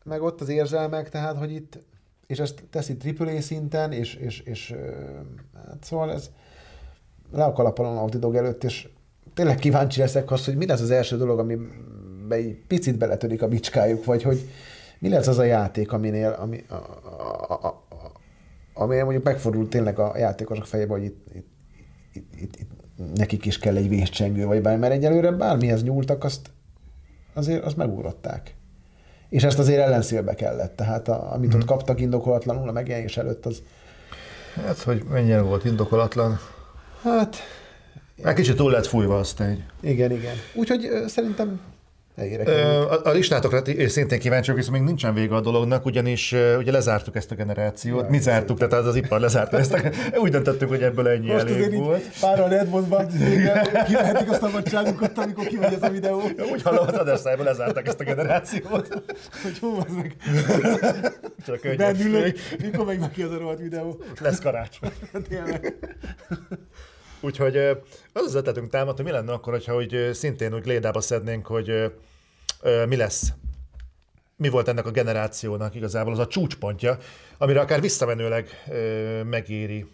meg 0.03 0.21
ott 0.21 0.41
az 0.41 0.49
érzelmek, 0.49 1.09
tehát, 1.09 1.37
hogy 1.37 1.51
itt, 1.51 1.77
és 2.27 2.39
ezt 2.39 2.63
teszi 2.69 2.97
AAA 3.17 3.41
szinten, 3.41 3.91
és, 3.91 4.15
és, 4.15 4.39
és 4.39 4.75
hát 5.67 5.83
szóval 5.83 6.13
ez, 6.13 6.29
le 7.35 7.43
a 7.43 7.53
kalappal 7.53 7.85
a 7.85 7.93
Naughty 7.93 8.37
előtt, 8.37 8.63
és 8.63 8.87
tényleg 9.33 9.55
kíváncsi 9.55 9.99
leszek 9.99 10.31
azt, 10.31 10.45
hogy 10.45 10.55
mi 10.55 10.65
lesz 10.65 10.81
az 10.81 10.91
első 10.91 11.17
dolog, 11.17 11.39
ami 11.39 11.57
egy 12.29 12.57
picit 12.67 12.97
beletörik 12.97 13.41
a 13.41 13.47
bicskájuk, 13.47 14.05
vagy 14.05 14.23
hogy 14.23 14.49
mi 14.99 15.09
lesz 15.09 15.27
az 15.27 15.37
a 15.37 15.43
játék, 15.43 15.91
aminél, 15.91 16.37
ami, 16.39 16.63
a, 16.69 16.73
a, 16.73 17.59
a, 17.61 17.83
a, 18.73 18.85
mondjuk 18.85 19.23
megfordult 19.23 19.69
tényleg 19.69 19.99
a 19.99 20.17
játékosok 20.17 20.65
fejébe, 20.65 20.93
hogy 20.93 21.03
itt, 21.03 21.25
itt, 21.33 21.47
itt, 22.13 22.35
itt, 22.41 22.55
itt 22.59 22.71
nekik 23.15 23.45
is 23.45 23.59
kell 23.59 23.75
egy 23.75 23.89
vészcsengő, 23.89 24.45
vagy 24.45 24.61
bármi, 24.61 24.79
mert 24.79 24.93
egyelőre 24.93 25.31
bármihez 25.31 25.83
nyúltak, 25.83 26.23
azt 26.23 26.49
azért 27.33 27.63
azt 27.63 27.77
megugrották. 27.77 28.55
És 29.29 29.43
ezt 29.43 29.59
azért 29.59 29.81
ellenszélbe 29.81 30.33
kellett. 30.33 30.75
Tehát 30.75 31.07
a, 31.07 31.33
amit 31.33 31.51
hmm. 31.51 31.59
ott 31.59 31.65
mhm. 31.65 31.75
kaptak 31.75 31.99
indokolatlanul 31.99 32.69
a 32.69 32.71
megjelenés 32.71 33.17
előtt, 33.17 33.45
az... 33.45 33.61
Hát, 34.65 34.77
hogy 34.77 35.03
mennyire 35.09 35.41
volt 35.41 35.65
indokolatlan. 35.65 36.39
Hát... 37.01 37.35
Egy 38.23 38.33
kicsit 38.33 38.55
túl 38.55 38.71
lett 38.71 38.85
fújva 38.85 39.17
aztán. 39.19 39.65
Igen, 39.81 40.11
igen. 40.11 40.35
Úgyhogy 40.53 40.89
szerintem 41.07 41.59
a, 42.17 43.01
a 43.03 43.11
listátokra 43.11 43.61
szintén 43.87 44.19
kíváncsi 44.19 44.51
vagyok, 44.51 44.55
viszont 44.55 44.77
még 44.77 44.87
nincsen 44.87 45.13
vége 45.13 45.35
a 45.35 45.41
dolognak, 45.41 45.85
ugyanis 45.85 46.35
ugye 46.57 46.71
lezártuk 46.71 47.15
ezt 47.15 47.31
a 47.31 47.35
generációt. 47.35 48.01
Ja, 48.01 48.09
Mi 48.09 48.19
zártuk, 48.19 48.57
tehát 48.57 48.73
az, 48.73 48.85
az 48.85 48.95
ipar 48.95 49.19
lezárta 49.19 49.57
ezt. 49.57 49.73
A, 49.73 49.79
úgy 50.17 50.31
döntöttünk, 50.31 50.71
hogy 50.71 50.83
ebből 50.83 51.07
ennyi 51.07 51.31
Most 51.31 51.49
elég 51.49 51.77
volt. 51.77 52.03
Párral 52.19 52.53
Edmondban 52.53 53.07
kivehetik 53.87 54.31
a 54.31 54.33
szabadságukat, 54.33 55.17
amikor 55.17 55.45
kimegy 55.45 55.73
ez 55.73 55.83
a 55.83 55.89
videó. 55.89 56.21
Úgy 56.51 56.61
hallom, 56.61 56.87
az 56.87 57.23
lezárták 57.43 57.87
ezt 57.87 57.99
a 57.99 58.03
generációt. 58.03 58.87
hogy 59.43 59.59
hol 59.59 59.85
az 59.87 59.95
meg? 59.95 60.15
Csak 61.45 61.75
Bennülök, 61.77 62.37
mikor 62.61 62.85
megy 62.85 63.11
ki 63.11 63.21
az 63.21 63.31
a 63.31 63.37
rohadt 63.37 63.59
videó? 63.59 64.01
Lesz 64.21 64.39
karácsony. 64.39 64.91
Tényleg. 65.29 65.75
Úgyhogy 67.25 67.57
az 68.13 68.23
az 68.25 68.35
ötletünk 68.35 68.69
támad, 68.69 68.95
hogy 68.95 69.05
mi 69.05 69.11
lenne 69.11 69.31
akkor, 69.31 69.53
hogyha 69.53 69.73
hogy 69.73 70.09
szintén 70.13 70.53
úgy 70.53 70.65
lédába 70.65 71.01
szednénk, 71.01 71.45
hogy 71.47 71.93
mi 72.87 72.95
lesz 72.95 73.33
mi 74.37 74.49
volt 74.49 74.67
ennek 74.67 74.85
a 74.85 74.91
generációnak 74.91 75.75
igazából 75.75 76.13
az 76.13 76.19
a 76.19 76.27
csúcspontja, 76.27 76.97
amire 77.37 77.59
akár 77.59 77.81
visszamenőleg 77.81 78.47
ö, 78.69 79.23
megéri. 79.23 79.85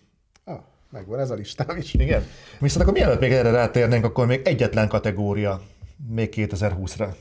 Ah, 0.43 0.59
megvan 0.89 1.19
ez 1.19 1.29
a 1.29 1.33
listám 1.33 1.77
is. 1.77 1.93
Igen. 1.93 2.25
Viszont 2.59 2.81
akkor 2.81 2.93
mielőtt 2.93 3.19
még 3.19 3.31
erre 3.31 3.51
rátérnénk, 3.51 4.05
akkor 4.05 4.25
még 4.25 4.41
egyetlen 4.43 4.87
kategória 4.87 5.61
még 6.09 6.33
2020-ra. 6.35 7.13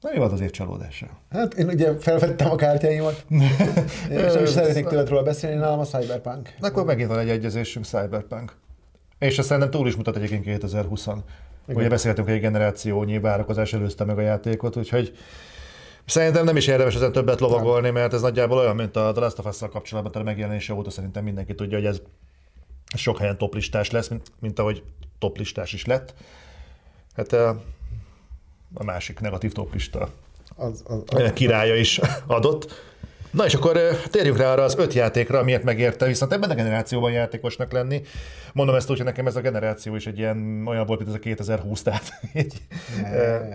Na, 0.00 0.10
mi 0.12 0.18
volt 0.18 0.32
az 0.32 0.40
év 0.40 0.50
csalódása? 0.50 1.06
Hát 1.30 1.54
én 1.54 1.68
ugye 1.68 1.98
felvettem 1.98 2.50
a 2.50 2.54
kártyáimat, 2.54 3.24
és 4.10 4.32
nem 4.32 4.42
is 4.42 4.48
szeretnék 4.48 4.86
tőled 4.86 5.08
róla 5.08 5.22
beszélni, 5.22 5.56
nálam 5.56 5.78
a 5.78 5.84
Cyberpunk. 5.84 6.54
Akkor 6.60 6.84
megint 6.84 7.08
van 7.08 7.18
egy 7.18 7.28
egyezésünk 7.28 7.84
Cyberpunk. 7.84 8.56
És 9.20 9.38
azt 9.38 9.48
szerintem 9.48 9.70
túl 9.70 9.86
is 9.86 9.96
mutat 9.96 10.16
egyébként 10.16 10.44
2020 10.44 11.06
-on. 11.06 11.24
Ugye 11.66 11.88
beszéltünk, 11.88 12.26
hogy 12.26 12.36
egy 12.36 12.42
generációnyi 12.42 13.18
várakozás 13.18 13.72
előzte 13.72 14.04
meg 14.04 14.18
a 14.18 14.20
játékot, 14.20 14.76
úgyhogy 14.76 15.16
Szerintem 16.04 16.44
nem 16.44 16.56
is 16.56 16.66
érdemes 16.66 16.94
ezen 16.94 17.12
többet 17.12 17.40
lovagolni, 17.40 17.90
mert 17.90 18.12
ez 18.12 18.20
nagyjából 18.20 18.58
olyan, 18.58 18.76
mint 18.76 18.96
a 18.96 19.12
The 19.12 19.20
Last 19.20 19.38
of 19.38 19.46
Us-szal 19.46 19.68
kapcsolatban 19.68 20.22
a 20.22 20.24
megjelenése 20.24 20.74
óta 20.74 20.90
szerintem 20.90 21.24
mindenki 21.24 21.54
tudja, 21.54 21.76
hogy 21.76 21.86
ez 21.86 22.00
sok 22.94 23.18
helyen 23.18 23.38
toplistás 23.38 23.90
lesz, 23.90 24.08
mint, 24.08 24.32
mint 24.40 24.58
ahogy 24.58 24.82
toplistás 25.18 25.72
is 25.72 25.84
lett. 25.84 26.14
Hát 27.16 27.32
a 28.74 28.84
másik 28.84 29.20
negatív 29.20 29.52
toplista 29.52 30.08
az, 30.56 30.82
az, 30.86 31.02
az, 31.06 31.32
királya 31.32 31.74
is 31.74 32.00
adott. 32.26 32.89
Na 33.30 33.44
és 33.44 33.54
akkor 33.54 33.78
térjünk 34.10 34.38
rá 34.38 34.52
arra 34.52 34.62
az 34.62 34.78
öt 34.78 34.92
játékra, 34.92 35.38
amiért 35.38 35.62
megérte 35.62 36.06
viszont 36.06 36.32
ebben 36.32 36.50
a 36.50 36.54
generációban 36.54 37.12
játékosnak 37.12 37.72
lenni. 37.72 38.02
Mondom 38.52 38.74
ezt 38.74 38.90
úgy, 38.90 38.96
hogy 38.96 39.06
nekem 39.06 39.26
ez 39.26 39.36
a 39.36 39.40
generáció 39.40 39.94
is 39.94 40.06
egy 40.06 40.18
ilyen 40.18 40.62
olyan 40.66 40.86
volt, 40.86 40.98
mint 40.98 41.10
ez 41.10 41.16
a 41.16 41.18
2020, 41.18 41.82
tehát 41.82 42.12
így, 42.34 42.62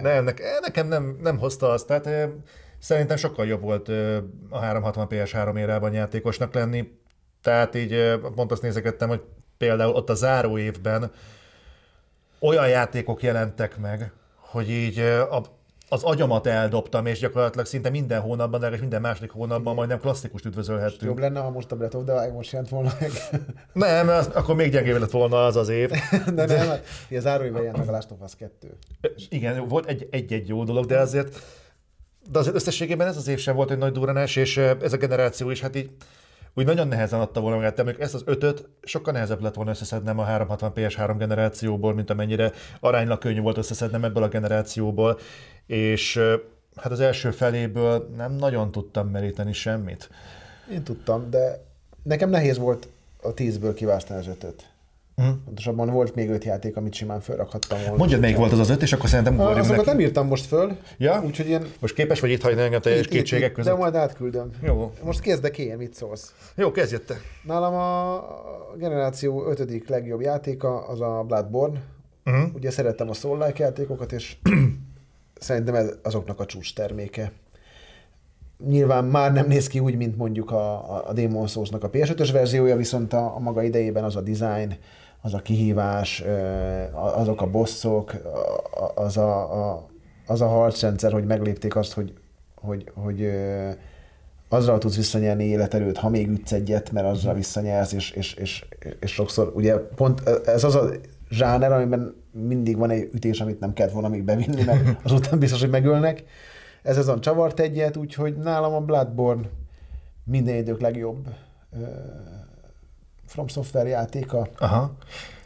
ne. 0.01 0.21
ne, 0.21 0.33
nekem 0.61 0.87
nem, 0.87 1.17
nem 1.21 1.37
hozta 1.37 1.69
azt, 1.69 1.87
tehát 1.87 2.29
szerintem 2.79 3.17
sokkal 3.17 3.45
jobb 3.45 3.61
volt 3.61 3.89
a 4.49 4.59
360 4.59 5.07
PS3 5.09 5.57
érában 5.57 5.93
játékosnak 5.93 6.53
lenni, 6.53 6.91
tehát 7.41 7.75
így 7.75 8.19
pont 8.35 8.51
azt 8.51 8.61
nézegettem, 8.61 9.09
hogy 9.09 9.21
például 9.57 9.93
ott 9.93 10.09
a 10.09 10.13
záró 10.13 10.57
évben 10.57 11.11
olyan 12.39 12.67
játékok 12.67 13.23
jelentek 13.23 13.77
meg, 13.77 14.11
hogy 14.39 14.69
így 14.69 14.99
a, 14.99 15.41
az 15.89 16.03
agyamat 16.03 16.47
eldobtam, 16.47 17.05
és 17.05 17.19
gyakorlatilag 17.19 17.65
szinte 17.65 17.89
minden 17.89 18.21
hónapban, 18.21 18.59
de 18.59 18.69
minden 18.69 19.01
második 19.01 19.31
hónapban 19.31 19.75
majdnem 19.75 19.99
klasszikust 19.99 20.45
üdvözölhettünk. 20.45 21.01
Jobb 21.01 21.19
lenne, 21.19 21.39
ha 21.39 21.49
most 21.49 21.71
a 21.71 21.75
Breath 21.75 21.95
of 21.95 22.03
the 22.05 22.13
Wild 22.13 22.33
most 22.33 22.51
jelent 22.51 22.69
volna 22.69 22.93
meg. 22.99 23.11
nem, 23.73 24.07
az, 24.07 24.27
akkor 24.27 24.55
még 24.55 24.71
gyengébb 24.71 24.99
lett 24.99 25.11
volna 25.11 25.45
az 25.45 25.55
az 25.55 25.69
év. 25.69 25.89
de 26.35 26.45
nem, 26.45 26.67
hát, 26.67 26.85
a 27.09 27.19
záróévben 27.19 27.61
jelent 27.61 27.77
meg 27.77 27.87
a 27.87 27.91
Last 27.91 28.11
of 28.11 28.17
Us 28.21 28.35
2. 28.35 28.77
Igen, 29.29 29.67
volt 29.67 29.85
egy-egy 29.85 30.33
egy 30.33 30.47
jó 30.47 30.63
dolog, 30.63 30.85
de 30.85 30.99
azért 30.99 31.41
de 32.31 32.39
azért 32.39 32.55
összességében 32.55 33.07
ez 33.07 33.17
az 33.17 33.27
év 33.27 33.39
sem 33.39 33.55
volt 33.55 33.71
egy 33.71 33.77
nagy 33.77 33.91
duranás, 33.91 34.35
és 34.35 34.57
ez 34.57 34.93
a 34.93 34.97
generáció 34.97 35.49
is, 35.49 35.61
hát 35.61 35.75
így 35.75 35.89
úgy 36.57 36.65
nagyon 36.65 36.87
nehezen 36.87 37.19
adta 37.19 37.39
volna 37.39 37.55
magát, 37.55 37.83
de 37.83 37.95
ezt 37.99 38.13
az 38.13 38.23
ötöt 38.25 38.69
sokkal 38.83 39.13
nehezebb 39.13 39.41
lett 39.41 39.53
volna 39.53 39.71
összeszednem 39.71 40.19
a 40.19 40.23
360 40.23 40.71
PS3 40.75 41.15
generációból, 41.17 41.93
mint 41.93 42.09
amennyire 42.09 42.51
aránylag 42.79 43.17
könnyű 43.17 43.39
volt 43.39 43.57
összeszednem 43.57 44.03
ebből 44.03 44.23
a 44.23 44.27
generációból, 44.27 45.19
és 45.65 46.19
hát 46.75 46.91
az 46.91 46.99
első 46.99 47.31
feléből 47.31 48.09
nem 48.17 48.31
nagyon 48.31 48.71
tudtam 48.71 49.07
meríteni 49.07 49.53
semmit. 49.53 50.09
Én 50.71 50.83
tudtam, 50.83 51.29
de 51.29 51.63
nekem 52.03 52.29
nehéz 52.29 52.57
volt 52.57 52.87
a 53.21 53.33
tízből 53.33 53.73
kiválasztani 53.73 54.19
az 54.19 54.27
ötöt. 54.27 54.69
Mm. 55.21 55.29
Pontosabban 55.45 55.89
volt 55.89 56.15
még 56.15 56.29
öt 56.29 56.43
játék, 56.43 56.75
amit 56.77 56.93
simán 56.93 57.19
felrakhattam 57.19 57.79
volna. 57.79 57.95
Mondjad, 57.95 58.19
melyik 58.19 58.37
volt 58.37 58.51
az 58.51 58.59
az 58.59 58.69
öt, 58.69 58.81
és 58.81 58.93
akkor 58.93 59.09
szerintem 59.09 59.33
ugorjunk 59.33 59.59
Azokat 59.59 59.77
neki. 59.85 59.97
nem 59.97 59.99
írtam 59.99 60.27
most 60.27 60.45
föl. 60.45 60.77
Ja? 60.97 61.23
Úgyhogy 61.25 61.47
én... 61.47 61.65
Most 61.79 61.93
képes 61.93 62.19
vagy 62.19 62.29
itt 62.29 62.41
hagyni 62.41 62.61
engem 62.61 62.81
teljes 62.81 63.07
kétségek 63.07 63.51
között? 63.51 63.73
De 63.73 63.79
majd 63.79 63.95
átküldöm. 63.95 64.49
Jó. 64.61 64.93
Most 65.03 65.19
kezdek 65.19 65.57
én, 65.57 65.77
mit 65.77 65.93
szólsz? 65.93 66.33
Jó, 66.55 66.71
kezdj 66.71 66.95
te. 66.95 67.15
Nálam 67.43 67.73
a 67.73 68.23
generáció 68.77 69.49
ötödik 69.49 69.89
legjobb 69.89 70.21
játéka 70.21 70.87
az 70.87 71.01
a 71.01 71.23
Bloodborne. 71.27 71.81
Uh-huh. 72.25 72.55
Ugye 72.55 72.71
szerettem 72.71 73.09
a 73.09 73.13
Soul-like 73.13 73.63
játékokat, 73.63 74.11
és 74.11 74.37
szerintem 75.39 75.75
ez 75.75 75.93
azoknak 76.03 76.39
a 76.39 76.45
csúcs 76.45 76.75
terméke. 76.75 77.31
Nyilván 78.67 79.05
már 79.05 79.33
nem 79.33 79.47
néz 79.47 79.67
ki 79.67 79.79
úgy, 79.79 79.95
mint 79.95 80.17
mondjuk 80.17 80.51
a, 80.51 81.07
a 81.07 81.13
Demon 81.13 81.47
Souls-nak 81.47 81.83
a 81.83 81.89
PS5-ös 81.89 82.29
verziója, 82.31 82.75
viszont 82.75 83.13
a, 83.13 83.35
a 83.35 83.39
maga 83.39 83.63
idejében 83.63 84.03
az 84.03 84.15
a 84.15 84.21
design, 84.21 84.77
az 85.21 85.33
a 85.33 85.41
kihívás, 85.41 86.23
azok 86.93 87.41
a 87.41 87.49
bosszok, 87.49 88.15
az 88.95 89.17
a, 89.17 89.69
a, 89.71 89.87
az 90.27 90.41
a 90.41 90.47
harcrendszer, 90.47 91.11
hogy 91.11 91.25
meglépték 91.25 91.75
azt, 91.75 91.93
hogy, 91.93 92.13
hogy, 92.55 92.91
hogy 92.93 93.29
azzal 94.49 94.77
tudsz 94.77 94.95
visszanyerni 94.95 95.43
életerőt, 95.43 95.97
ha 95.97 96.09
még 96.09 96.27
ütsz 96.27 96.51
egyet, 96.51 96.91
mert 96.91 97.07
azzal 97.07 97.33
visszanyersz, 97.33 97.91
és, 97.91 98.11
és, 98.11 98.33
és, 98.33 98.65
és 98.99 99.11
sokszor, 99.11 99.51
ugye 99.55 99.75
pont 99.75 100.21
ez 100.45 100.63
az 100.63 100.75
a 100.75 100.89
zsáner, 101.29 101.71
amiben 101.71 102.15
mindig 102.35 102.77
van 102.77 102.89
egy 102.89 103.09
ütés, 103.13 103.41
amit 103.41 103.59
nem 103.59 103.73
kellett 103.73 103.93
volna 103.93 104.07
még 104.07 104.23
bevinni, 104.23 104.63
mert 104.63 104.99
azután 105.03 105.39
biztos, 105.39 105.61
hogy 105.61 105.69
megölnek. 105.69 106.23
Ez 106.83 106.97
azon 106.97 107.21
csavart 107.21 107.59
egyet, 107.59 107.97
úgyhogy 107.97 108.37
nálam 108.37 108.73
a 108.73 108.79
Bloodborne 108.79 109.49
minden 110.23 110.55
idők 110.55 110.81
legjobb 110.81 111.27
From 113.25 113.47
Software 113.47 113.89
játéka, 113.89 114.47
Aha. 114.57 114.95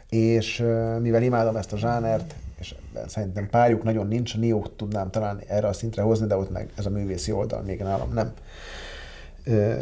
és 0.08 0.64
mivel 1.00 1.22
imádom 1.22 1.56
ezt 1.56 1.72
a 1.72 1.76
zsánert, 1.76 2.34
és 2.58 2.74
szerintem 3.06 3.48
párjuk 3.48 3.82
nagyon 3.82 4.06
nincs, 4.06 4.38
neo 4.38 4.62
tudnám 4.76 5.10
talán 5.10 5.40
erre 5.46 5.66
a 5.66 5.72
szintre 5.72 6.02
hozni, 6.02 6.26
de 6.26 6.36
ott 6.36 6.50
meg 6.50 6.70
ez 6.76 6.86
a 6.86 6.90
művészi 6.90 7.32
oldal 7.32 7.62
még 7.62 7.80
nálam 7.80 8.12
nem 8.12 8.32
ö, 9.44 9.74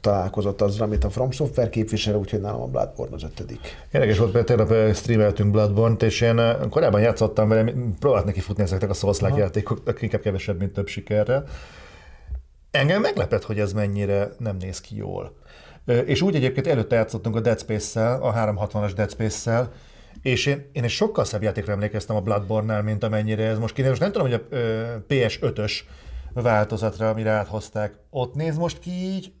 találkozott 0.00 0.60
azzal, 0.60 0.86
amit 0.86 1.04
a 1.04 1.10
From 1.10 1.30
Software 1.30 1.68
képvisel, 1.68 2.16
úgyhogy 2.16 2.40
nálam 2.40 2.60
a 2.60 2.66
Bloodborne 2.66 3.14
az 3.14 3.22
ötödik. 3.22 3.60
Érdekes 3.92 4.18
volt, 4.18 4.32
mert 4.32 4.46
tegnap 4.46 4.94
streameltünk 4.94 5.50
Bloodborne-t, 5.50 6.02
és 6.02 6.20
én 6.20 6.40
korábban 6.70 7.00
játszottam 7.00 7.48
vele, 7.48 7.72
próbált 7.98 8.24
neki 8.24 8.40
futni 8.40 8.62
ezeknek 8.62 8.90
a 8.90 8.94
souls 8.94 9.20
játékoknak, 9.20 10.02
inkább 10.02 10.20
kevesebb, 10.20 10.58
mint 10.58 10.72
több 10.72 10.86
sikerrel. 10.86 11.44
Engem 12.70 13.00
meglepett, 13.00 13.44
hogy 13.44 13.60
ez 13.60 13.72
mennyire 13.72 14.30
nem 14.38 14.56
néz 14.56 14.80
ki 14.80 14.96
jól. 14.96 15.36
És 15.84 16.22
úgy 16.22 16.34
egyébként 16.34 16.66
előtte 16.66 16.96
játszottunk 16.96 17.36
a 17.36 17.40
Dead 17.40 17.58
Space-szel, 17.58 18.22
a 18.22 18.32
360-as 18.32 18.92
Dead 18.94 19.10
Space-szel, 19.10 19.72
és 20.22 20.46
én, 20.46 20.70
én 20.72 20.84
egy 20.84 20.90
sokkal 20.90 21.24
szebb 21.24 21.42
játékra 21.42 21.72
emlékeztem 21.72 22.16
a 22.16 22.20
Bloodborne-nál, 22.20 22.82
mint 22.82 23.04
amennyire 23.04 23.44
ez 23.44 23.58
most 23.58 23.74
kinéz. 23.74 23.88
Most 23.88 24.00
nem 24.00 24.12
tudom, 24.12 24.28
hogy 24.30 24.40
a 24.40 24.56
PS5-ös 25.08 25.72
változatra, 26.32 27.08
amire 27.08 27.30
áthozták, 27.30 27.94
ott 28.10 28.34
néz 28.34 28.56
most 28.56 28.78
ki 28.78 28.90
így, 28.90 29.32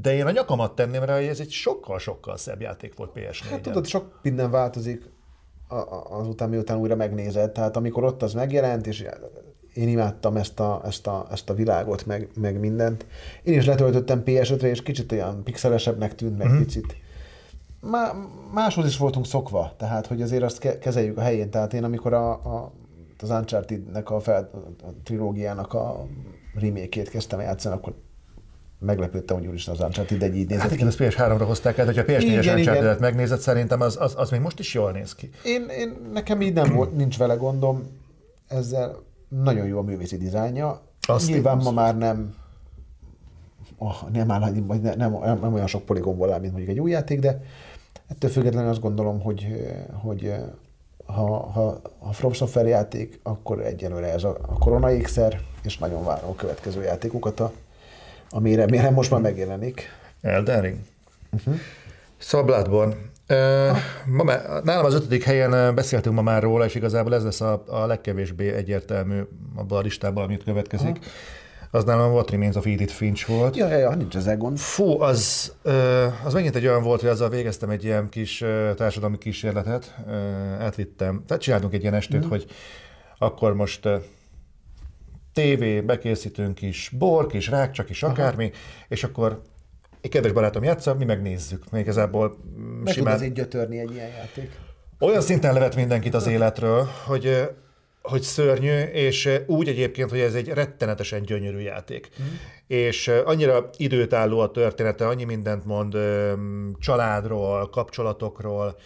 de 0.00 0.14
én 0.14 0.26
a 0.26 0.30
nyakamat 0.30 0.74
tenném 0.74 1.02
rá, 1.02 1.16
hogy 1.16 1.26
ez 1.26 1.40
egy 1.40 1.50
sokkal-sokkal 1.50 2.36
szebb 2.36 2.60
játék 2.60 2.96
volt 2.96 3.10
PS4-en. 3.14 3.50
Hát 3.50 3.60
tudod, 3.60 3.86
sok 3.86 4.18
minden 4.22 4.50
változik 4.50 5.10
azután, 6.10 6.48
miután 6.48 6.78
újra 6.78 6.96
megnézed. 6.96 7.50
Tehát 7.50 7.76
amikor 7.76 8.04
ott 8.04 8.22
az 8.22 8.32
megjelent, 8.32 8.86
és 8.86 9.04
én 9.74 9.88
imádtam 9.88 10.36
ezt 10.36 10.60
a, 10.60 10.80
ezt 10.84 11.06
a, 11.06 11.26
ezt 11.30 11.50
a 11.50 11.54
világot, 11.54 12.06
meg, 12.06 12.28
meg 12.34 12.60
mindent. 12.60 13.06
Én 13.42 13.58
is 13.58 13.66
letöltöttem 13.66 14.22
PS5-re, 14.24 14.68
és 14.68 14.82
kicsit 14.82 15.12
olyan 15.12 15.44
pixelesebbnek 15.44 16.14
tűnt, 16.14 16.38
meg 16.38 16.46
uh-huh. 16.46 16.62
picit. 16.62 16.96
Má, 17.80 18.12
máshoz 18.52 18.86
is 18.86 18.96
voltunk 18.96 19.26
szokva, 19.26 19.74
tehát 19.76 20.06
hogy 20.06 20.22
azért 20.22 20.42
azt 20.42 20.58
ke- 20.58 20.78
kezeljük 20.78 21.18
a 21.18 21.20
helyén. 21.20 21.50
Tehát 21.50 21.74
én 21.74 21.84
amikor 21.84 22.12
a, 22.12 22.30
a, 22.30 22.72
az 23.18 23.30
Uncharted-nek 23.30 24.10
a, 24.10 24.20
fel, 24.20 24.50
a 24.82 24.88
trilógiának 25.02 25.74
a 25.74 26.06
remake 26.54 27.02
kezdtem 27.02 27.40
játszani, 27.40 27.74
akkor 27.74 27.94
meglepődtem, 28.82 29.36
hogy 29.36 29.46
úristen 29.46 29.74
az 29.74 29.80
Uncharted 29.80 30.22
egy 30.22 30.36
így 30.36 30.48
nézett 30.48 30.62
Hát 30.62 30.72
igen, 30.72 30.86
ezt 30.86 30.98
PS3-ra 31.00 31.42
hozták 31.46 31.78
el, 31.78 31.84
hogyha 31.84 32.02
PS4-es 32.02 32.56
Uncharted-et 32.56 33.00
megnézed, 33.00 33.38
szerintem 33.38 33.80
az, 33.80 33.96
az, 34.00 34.14
az 34.16 34.30
még 34.30 34.40
most 34.40 34.58
is 34.58 34.74
jól 34.74 34.92
néz 34.92 35.14
ki. 35.14 35.30
Én, 35.44 35.66
én 35.78 35.96
nekem 36.12 36.40
így 36.40 36.52
nem 36.52 36.74
volt, 36.74 36.96
nincs 36.96 37.18
vele 37.18 37.34
gondom 37.34 38.00
ezzel 38.48 39.02
nagyon 39.28 39.66
jó 39.66 39.78
a 39.78 39.82
művészi 39.82 40.16
dizájnja. 40.16 40.80
Azt 41.08 41.28
Nyilván 41.28 41.56
ma 41.56 41.70
már 41.70 41.98
nem 41.98 42.34
oh, 43.82 44.10
nem, 44.12 44.30
áll, 44.30 44.40
nem, 44.40 44.80
nem, 44.96 45.38
nem, 45.40 45.54
olyan 45.54 45.66
sok 45.66 45.84
poligonból 45.84 46.32
áll, 46.32 46.40
mint 46.40 46.52
mondjuk 46.52 46.72
egy 46.72 46.80
új 46.80 46.90
játék, 46.90 47.20
de 47.20 47.42
ettől 48.06 48.30
függetlenül 48.30 48.70
azt 48.70 48.80
gondolom, 48.80 49.20
hogy, 49.20 49.46
hogy 49.92 50.34
ha, 51.06 51.50
ha, 51.50 51.80
ha 51.98 52.12
From 52.12 52.32
Software 52.32 52.68
játék, 52.68 53.20
akkor 53.22 53.60
egyenlőre 53.60 54.12
ez 54.12 54.24
a, 54.24 54.38
a 54.80 54.90
ékszer, 54.90 55.40
és 55.62 55.78
nagyon 55.78 56.04
várom 56.04 56.30
a 56.30 56.34
következő 56.34 56.82
játékokat, 56.82 57.40
a, 57.40 57.52
ami 58.32 58.54
remélem 58.54 58.94
most 58.94 59.10
már 59.10 59.20
megjelenik. 59.20 59.90
Elden 60.20 60.60
Ring. 60.60 60.76
Uh-huh. 61.30 61.54
Szóval 62.18 62.46
Bloodborne. 62.46 62.94
Uh, 63.28 63.76
ma 64.06 64.22
már, 64.22 64.62
nálam 64.64 64.84
az 64.84 64.94
ötödik 64.94 65.24
helyen 65.24 65.74
beszéltünk 65.74 66.14
ma 66.14 66.22
már 66.22 66.42
róla, 66.42 66.64
és 66.64 66.74
igazából 66.74 67.14
ez 67.14 67.24
lesz 67.24 67.40
a, 67.40 67.62
a 67.66 67.86
legkevésbé 67.86 68.52
egyértelmű 68.52 69.20
abban 69.56 69.78
a 69.78 69.82
listában, 69.82 70.24
amit 70.24 70.44
következik. 70.44 70.88
Uh-huh. 70.88 71.04
Az 71.74 71.84
nálam 71.84 72.12
What 72.12 72.30
Remains 72.30 72.56
of 72.56 72.66
Edith 72.66 72.92
Finch 72.92 73.28
volt. 73.28 73.56
Ja, 73.56 73.68
ja, 73.68 73.78
ja 73.78 73.94
nincs 73.94 74.16
ezzel 74.16 74.36
gond. 74.36 74.58
Fú, 74.58 75.00
az, 75.00 75.52
az 76.24 76.32
megint 76.32 76.56
egy 76.56 76.66
olyan 76.66 76.82
volt, 76.82 77.00
hogy 77.00 77.10
azzal 77.10 77.28
végeztem 77.28 77.70
egy 77.70 77.84
ilyen 77.84 78.08
kis 78.08 78.44
társadalmi 78.76 79.18
kísérletet. 79.18 79.94
Átvittem, 80.58 81.22
tehát 81.26 81.42
csináltunk 81.42 81.74
egy 81.74 81.82
ilyen 81.82 81.94
estét, 81.94 82.26
mm. 82.26 82.28
hogy 82.28 82.46
akkor 83.18 83.54
most 83.54 83.88
tévé, 85.32 85.80
bekészítünk 85.80 86.54
kis 86.54 86.90
bor, 86.98 87.26
kis 87.26 87.48
rákcsak, 87.48 87.86
kis 87.86 88.02
akármi, 88.02 88.44
Aha. 88.44 88.84
és 88.88 89.04
akkor 89.04 89.42
egy 90.00 90.10
kedves 90.10 90.32
barátom 90.32 90.64
játsza, 90.64 90.94
mi 90.94 91.04
megnézzük. 91.04 91.70
Még 91.70 91.80
igazából 91.80 92.36
Meg 92.84 92.92
simán... 92.92 93.18
tud 93.18 93.32
gyötörni 93.32 93.78
egy 93.78 93.92
ilyen 93.92 94.08
játék. 94.08 94.50
Olyan 94.98 95.20
szinten 95.20 95.52
levet 95.52 95.76
mindenkit 95.76 96.14
az 96.14 96.26
életről, 96.26 96.88
hogy 97.04 97.50
hogy 98.02 98.22
szörnyű, 98.22 98.80
és 98.80 99.30
úgy 99.46 99.68
egyébként, 99.68 100.10
hogy 100.10 100.18
ez 100.20 100.34
egy 100.34 100.48
rettenetesen 100.48 101.22
gyönyörű 101.22 101.58
játék. 101.58 102.08
Mm. 102.22 102.26
És 102.66 103.08
annyira 103.24 103.70
időtálló 103.76 104.38
a 104.38 104.50
története, 104.50 105.06
annyi 105.06 105.24
mindent 105.24 105.64
mond 105.64 105.96
családról, 106.80 107.70
kapcsolatokról, 107.70 108.76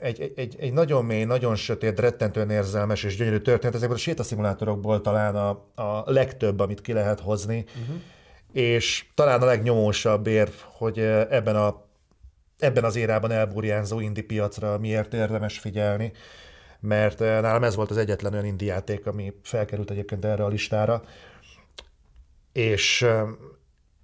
egy, 0.00 0.32
egy, 0.36 0.56
egy 0.58 0.72
nagyon 0.72 1.04
mély, 1.04 1.24
nagyon 1.24 1.56
sötét, 1.56 2.00
rettentően 2.00 2.50
érzelmes 2.50 3.04
és 3.04 3.16
gyönyörű 3.16 3.38
történet. 3.38 3.74
Ezekből 3.74 3.96
a 3.96 4.00
sétaszimulátorokból 4.00 5.00
talán 5.00 5.36
a, 5.36 5.48
a 5.82 6.02
legtöbb, 6.12 6.60
amit 6.60 6.80
ki 6.80 6.92
lehet 6.92 7.20
hozni, 7.20 7.64
uh-huh. 7.82 7.96
és 8.52 9.06
talán 9.14 9.42
a 9.42 9.44
legnyomósabb 9.44 10.26
érv, 10.26 10.52
hogy 10.64 10.98
ebben, 10.98 11.56
a, 11.56 11.84
ebben 12.58 12.84
az 12.84 12.96
érában 12.96 13.30
elburjánzó 13.30 14.00
indi 14.00 14.22
piacra 14.22 14.78
miért 14.78 15.14
érdemes 15.14 15.58
figyelni 15.58 16.12
mert 16.80 17.18
nálam 17.18 17.64
ez 17.64 17.74
volt 17.76 17.90
az 17.90 17.96
egyetlen 17.96 18.32
olyan 18.32 18.44
indi 18.44 18.64
játék, 18.64 19.06
ami 19.06 19.32
felkerült 19.42 19.90
egyébként 19.90 20.24
erre 20.24 20.44
a 20.44 20.48
listára, 20.48 21.02
és 22.52 23.06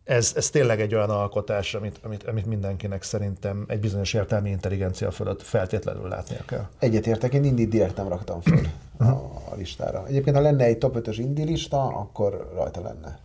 ez, 0.04 0.32
ez 0.36 0.50
tényleg 0.50 0.80
egy 0.80 0.94
olyan 0.94 1.10
alkotás, 1.10 1.74
amit, 1.74 1.98
amit, 2.02 2.24
amit 2.24 2.46
mindenkinek 2.46 3.02
szerintem 3.02 3.64
egy 3.68 3.80
bizonyos 3.80 4.14
értelmi 4.14 4.50
intelligencia 4.50 5.10
fölött 5.10 5.42
feltétlenül 5.42 6.08
látnia 6.08 6.44
kell. 6.46 6.66
Egyetértek, 6.78 7.34
én 7.34 7.44
indi 7.44 7.66
direkt 7.66 7.96
nem 7.96 8.08
raktam 8.08 8.40
föl 8.40 8.66
a, 8.98 9.04
a 9.50 9.54
listára. 9.56 10.06
Egyébként, 10.06 10.36
ha 10.36 10.42
lenne 10.42 10.64
egy 10.64 10.78
top 10.78 10.96
5-ös 10.98 11.16
indi 11.18 11.44
lista, 11.44 11.86
akkor 11.86 12.50
rajta 12.54 12.80
lenne. 12.82 13.18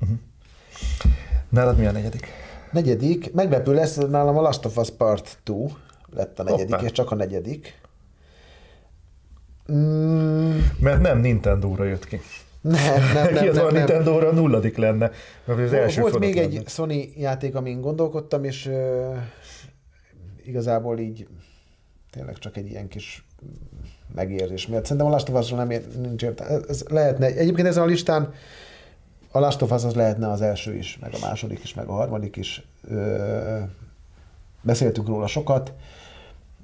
Uh-huh. 0.00 0.18
Nálad 1.48 1.78
mi 1.78 1.86
a 1.86 1.92
negyedik? 1.92 2.26
Negyedik, 2.72 3.32
meglepő 3.32 3.74
lesz, 3.74 3.96
nálam 3.96 4.36
a 4.36 4.40
Last 4.40 4.64
of 4.64 4.76
Us 4.76 4.90
Part 4.90 5.38
2 5.44 5.64
lett 6.10 6.38
a 6.38 6.42
negyedik, 6.42 6.74
Hoppá. 6.74 6.84
és 6.84 6.92
csak 6.92 7.10
a 7.10 7.14
negyedik. 7.14 7.80
Mm. 9.72 10.58
Mert 10.78 11.00
nem 11.00 11.18
Nintendo-ra 11.18 11.84
jött 11.84 12.06
ki. 12.06 12.20
Nem, 12.66 13.02
nem, 13.14 13.32
nem. 13.34 13.44
nem, 13.44 13.54
nem. 13.54 13.74
Nintendo-ra 13.74 14.32
nulladik 14.32 14.76
lenne. 14.76 15.10
Mert 15.44 15.60
az 15.60 15.72
első 15.72 16.00
Volt 16.00 16.18
még 16.18 16.34
lenne. 16.34 16.46
egy 16.46 16.62
Sony 16.66 17.12
játék, 17.16 17.54
amin 17.54 17.80
gondolkodtam, 17.80 18.44
és 18.44 18.66
uh, 18.66 19.16
igazából 20.44 20.98
így 20.98 21.26
tényleg 22.10 22.38
csak 22.38 22.56
egy 22.56 22.70
ilyen 22.70 22.88
kis 22.88 23.24
megérzés 24.14 24.66
miatt. 24.66 24.82
Szerintem 24.82 25.06
a 25.06 25.10
Last 25.10 25.28
of 25.28 25.40
Us-ról 25.40 25.58
nem 25.58 25.70
ér, 25.70 25.82
nincs 26.00 26.22
értelme. 26.22 26.64
Ez 26.68 26.84
lehetne, 26.88 27.26
egyébként 27.26 27.66
ezen 27.66 27.82
a 27.82 27.86
listán 27.86 28.32
a 29.30 29.38
Last 29.38 29.62
of 29.62 29.70
Us 29.70 29.84
az 29.84 29.94
lehetne 29.94 30.30
az 30.30 30.40
első 30.40 30.74
is, 30.74 30.98
meg 31.00 31.14
a 31.14 31.18
második 31.20 31.60
is, 31.62 31.74
meg 31.74 31.86
a 31.86 31.92
harmadik 31.92 32.36
is. 32.36 32.66
Ö, 32.88 33.58
beszéltünk 34.62 35.08
róla 35.08 35.26
sokat. 35.26 35.72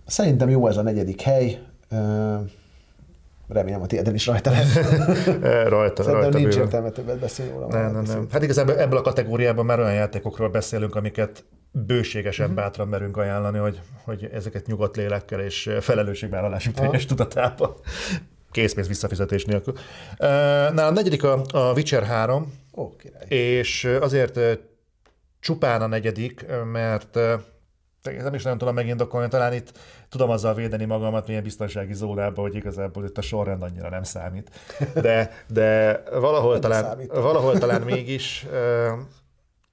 Szerintem 0.07 0.49
jó 0.51 0.67
ez 0.69 0.77
a 0.77 0.83
negyedik 0.83 1.21
hely. 1.21 1.59
Ö, 1.91 2.35
Remélem 3.53 3.83
a 3.83 3.87
tiéden 3.87 4.15
is 4.15 4.27
rajta 4.27 4.51
lesz. 4.51 4.75
rajta, 5.69 6.03
Szerintem 6.03 6.31
rajta 6.31 6.39
nincs 6.39 6.57
értelme 6.57 6.91
többet 6.91 7.19
beszélni 7.19 7.53
róla. 7.53 7.67
Nem, 7.67 7.93
nem, 7.93 8.03
nem. 8.03 8.27
Hát 8.31 8.43
igazából 8.43 8.79
ebből 8.79 8.99
a 8.99 9.03
kategóriában 9.03 9.65
már 9.65 9.79
olyan 9.79 9.95
játékokról 9.95 10.49
beszélünk, 10.49 10.95
amiket 10.95 11.45
bőségesen 11.71 12.49
uh-huh. 12.49 12.63
bátran 12.63 12.89
merünk 12.89 13.17
ajánlani, 13.17 13.59
hogy, 13.59 13.81
hogy 14.05 14.29
ezeket 14.33 14.67
nyugodt 14.67 14.97
lélekkel 14.97 15.41
és 15.41 15.71
felelősségvállalásunk 15.81 16.77
teljes 16.77 17.07
tudatában 17.07 17.75
készpénz 18.53 18.89
visszafizetés 18.89 19.45
nélkül. 19.45 19.75
Nálam 20.19 20.93
negyedik 20.93 21.25
a, 21.25 21.45
a 21.53 21.73
Witcher 21.73 22.03
3, 22.03 22.53
Ó, 22.75 22.97
király. 22.97 23.25
és 23.29 23.85
azért 24.01 24.41
csupán 25.41 25.83
a 25.83 25.87
negyedik, 25.87 26.47
mert 26.73 27.15
nem 28.03 28.35
is 28.35 28.43
nagyon 28.43 28.59
tudom 28.59 28.75
megindokolni, 28.75 29.29
talán 29.29 29.53
itt 29.53 29.73
tudom 30.13 30.31
azzal 30.31 30.55
védeni 30.55 30.85
magamat 30.85 31.27
milyen 31.27 31.43
biztonsági 31.43 31.95
zónába, 31.95 32.41
hogy 32.41 32.55
igazából 32.55 33.05
itt 33.05 33.19
a 33.19 33.23
sorrend 33.23 33.63
annyira 33.63 33.89
nem 33.89 34.03
számít. 34.03 34.51
De, 34.95 35.45
de 35.49 36.03
valahol, 36.11 36.59
talán, 36.59 37.01
valahol 37.09 37.59
talán 37.59 37.81
mégis. 37.81 38.47
Uh, 38.51 38.99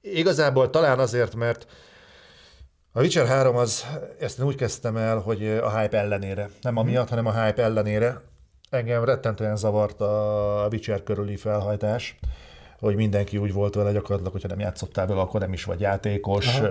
igazából 0.01 0.69
talán 0.69 0.99
azért, 0.99 1.35
mert 1.35 1.67
a 2.91 2.99
Witcher 3.01 3.27
3 3.27 3.55
az, 3.55 3.85
ezt 4.19 4.39
én 4.39 4.45
úgy 4.45 4.55
kezdtem 4.55 4.97
el, 4.97 5.17
hogy 5.17 5.47
a 5.47 5.79
hype 5.79 5.97
ellenére. 5.97 6.49
Nem 6.61 6.77
amiatt, 6.77 7.09
hanem 7.09 7.25
a 7.25 7.43
hype 7.43 7.63
ellenére. 7.63 8.21
Engem 8.69 9.03
rettentően 9.03 9.55
zavart 9.55 10.01
a 10.01 10.67
Witcher 10.71 11.03
körüli 11.03 11.35
felhajtás 11.35 12.19
hogy 12.79 12.95
mindenki 12.95 13.37
úgy 13.37 13.53
volt 13.53 13.75
vele 13.75 13.91
gyakorlatilag, 13.91 14.31
hogyha 14.31 14.47
nem 14.47 14.59
játszottál 14.59 15.07
vele, 15.07 15.19
akkor 15.19 15.39
nem 15.39 15.53
is 15.53 15.63
vagy 15.63 15.79
játékos, 15.79 16.59
Aha. 16.59 16.67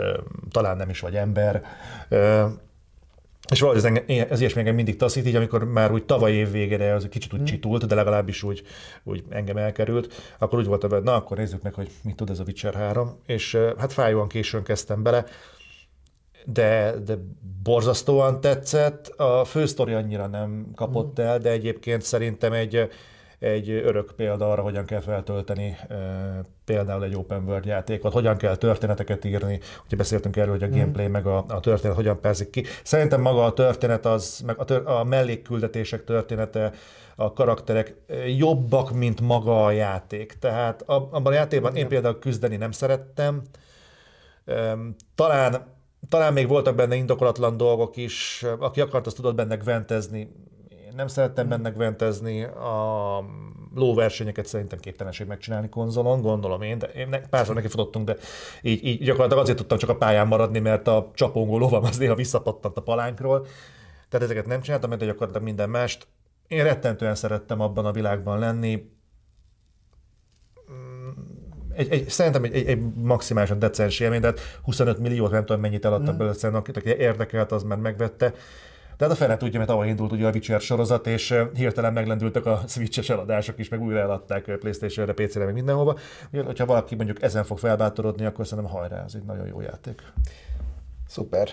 talán 0.51 0.77
nem 0.77 0.89
is 0.89 1.01
vagy 1.01 1.17
ember. 1.17 1.63
És 3.51 3.61
valahogy 3.61 3.85
ez, 3.85 3.85
engem, 3.85 4.27
ez 4.31 4.41
ilyesmi 4.41 4.61
engem 4.61 4.75
mindig 4.75 4.97
taszít, 4.97 5.27
így 5.27 5.37
amikor 5.37 5.65
már 5.65 5.93
úgy 5.93 6.05
tavaly 6.05 6.33
év 6.33 6.51
végére 6.51 6.95
az 6.95 7.07
kicsit 7.11 7.33
úgy 7.33 7.39
hmm. 7.39 7.49
csitult, 7.49 7.87
de 7.87 7.95
legalábbis 7.95 8.43
úgy, 8.43 8.63
úgy 9.05 9.25
engem 9.29 9.57
elkerült, 9.57 10.35
akkor 10.39 10.59
úgy 10.59 10.67
volt, 10.67 10.83
hogy 10.83 11.03
na 11.03 11.15
akkor 11.15 11.37
nézzük 11.37 11.63
meg, 11.63 11.75
hogy 11.75 11.91
mit 12.03 12.17
tud 12.17 12.31
ez 12.31 12.39
a 12.39 12.45
Witcher 12.47 12.75
3, 12.75 13.19
és 13.27 13.59
hát 13.79 13.93
fájóan 13.93 14.29
későn 14.29 14.63
kezdtem 14.63 15.03
bele, 15.03 15.25
de, 16.45 16.95
de 17.05 17.19
borzasztóan 17.63 18.41
tetszett. 18.41 19.09
A 19.09 19.45
fősztori 19.45 19.93
annyira 19.93 20.27
nem 20.27 20.71
kapott 20.75 21.17
hmm. 21.17 21.27
el, 21.27 21.39
de 21.39 21.51
egyébként 21.51 22.03
szerintem 22.03 22.53
egy, 22.53 22.91
egy 23.39 23.71
örök 23.71 24.13
példa 24.17 24.51
arra, 24.51 24.63
hogyan 24.63 24.85
kell 24.85 25.01
feltölteni 25.01 25.77
például 26.65 27.05
egy 27.05 27.15
open 27.15 27.45
world 27.45 27.65
játékot, 27.65 28.13
hogyan 28.13 28.37
kell 28.37 28.57
történeteket 28.57 29.25
írni. 29.25 29.61
Ugye 29.87 29.97
beszéltünk 29.97 30.37
erről, 30.37 30.53
hogy 30.53 30.63
a 30.63 30.67
hmm. 30.67 30.77
gameplay 30.79 31.07
mm. 31.07 31.11
meg 31.11 31.27
a, 31.27 31.45
a 31.49 31.61
történet 31.61 31.97
hogyan 31.97 32.21
perzik 32.21 32.51
ki. 32.51 32.65
Szerintem 32.83 33.21
maga 33.21 33.45
a 33.45 33.53
történet 33.53 34.07
az, 34.07 34.43
meg 34.47 34.59
a, 34.59 34.65
tör, 34.65 34.87
a 34.87 35.05
mellékküldetések 35.05 36.05
története, 36.05 36.73
a 37.17 37.33
karakterek 37.33 37.95
jobbak, 38.39 38.93
mint 38.93 39.21
maga 39.21 39.65
a 39.65 39.71
játék. 39.71 40.33
Tehát 40.33 40.83
abban 40.87 41.27
a 41.27 41.33
játékban 41.33 41.77
én 41.77 41.89
például 41.89 42.19
küzdeni 42.19 42.57
nem 42.57 42.71
szerettem. 42.71 43.43
Talán, 45.15 45.75
talán 46.09 46.33
még 46.33 46.49
voltak 46.49 46.75
benne 46.75 46.95
indokolatlan 46.95 47.57
dolgok 47.57 47.97
is. 47.97 48.45
Aki 48.59 48.81
akart, 48.81 49.07
azt 49.07 49.17
tudott 49.17 49.35
benne 49.35 49.57
gventezni 49.57 50.29
nem 50.97 51.07
szerettem 51.07 51.49
benne 51.49 51.73
ventezni, 51.73 52.43
a 52.43 53.25
lóversenyeket 53.75 54.47
szerintem 54.47 54.79
képtelenség 54.79 55.27
megcsinálni 55.27 55.69
konzolon, 55.69 56.21
gondolom 56.21 56.63
én, 56.63 56.79
de 56.79 56.87
én 56.87 57.17
párszor 57.31 57.55
neki 57.55 57.69
futottunk, 57.69 58.07
de 58.07 58.17
így, 58.63 58.85
így 58.85 59.05
gyakorlatilag 59.05 59.43
azért 59.43 59.59
tudtam 59.59 59.79
csak 59.79 59.91
a 59.91 59.97
pályán 59.97 60.27
maradni, 60.27 60.59
mert 60.59 60.89
a 60.89 61.11
csapongó 61.15 61.59
lovam 61.59 61.85
az 61.85 61.99
néha 61.99 62.15
visszapattant 62.15 62.77
a 62.77 62.83
palánkról, 62.83 63.47
tehát 64.09 64.27
ezeket 64.27 64.47
nem 64.47 64.61
csináltam, 64.61 64.91
de 64.91 65.05
gyakorlatilag 65.05 65.43
minden 65.43 65.71
mást. 65.71 66.07
Én 66.49 66.63
rettentően 66.63 67.15
szerettem 67.15 67.61
abban 67.61 67.87
a 67.87 67.93
világban 67.93 68.39
lenni, 68.39 68.91
egy, 71.79 71.91
egy, 71.91 72.09
szerintem 72.09 72.45
egy, 72.45 72.55
egy, 72.55 72.67
egy 72.67 72.81
maximálisan 72.95 73.59
decens 73.59 74.01
élmény, 74.01 74.21
de 74.21 74.35
25 74.63 74.93
hát 74.93 75.03
milliót 75.03 75.31
nem 75.31 75.45
tudom 75.45 75.61
mennyit 75.61 75.85
eladtak 75.85 76.15
mm. 76.15 76.17
belőle, 76.17 76.37
szerintem 76.37 76.73
aki 76.77 76.89
érdekelt, 76.89 77.53
az 77.53 77.63
már 77.63 77.79
megvette. 77.79 78.35
De 78.99 79.05
hát 79.05 79.13
a 79.13 79.17
fele 79.17 79.37
tudja, 79.37 79.59
mert 79.59 79.71
tavaly 79.71 79.89
indult 79.89 80.13
ugye 80.13 80.27
a 80.27 80.31
Witcher 80.31 80.61
sorozat, 80.61 81.07
és 81.07 81.35
hirtelen 81.55 81.93
meglendültek 81.93 82.47
a 82.47 82.61
Switch-es 82.67 83.11
eladások 83.11 83.59
is, 83.59 83.69
meg 83.69 83.83
újra 83.83 83.99
eladták 83.99 84.57
Playstation-re, 84.59 85.13
PC-re, 85.13 85.45
meg 85.45 85.55
mindenhova. 85.55 85.97
Ugye, 86.33 86.43
hogyha 86.43 86.67
valaki 86.67 86.95
mondjuk 86.95 87.23
ezen 87.23 87.45
fog 87.45 87.59
felbátorodni, 87.59 88.25
akkor 88.25 88.47
szerintem 88.47 88.75
hajrá, 88.75 89.05
ez 89.05 89.15
egy 89.15 89.23
nagyon 89.23 89.47
jó 89.47 89.61
játék. 89.61 90.03
Szuper. 91.09 91.49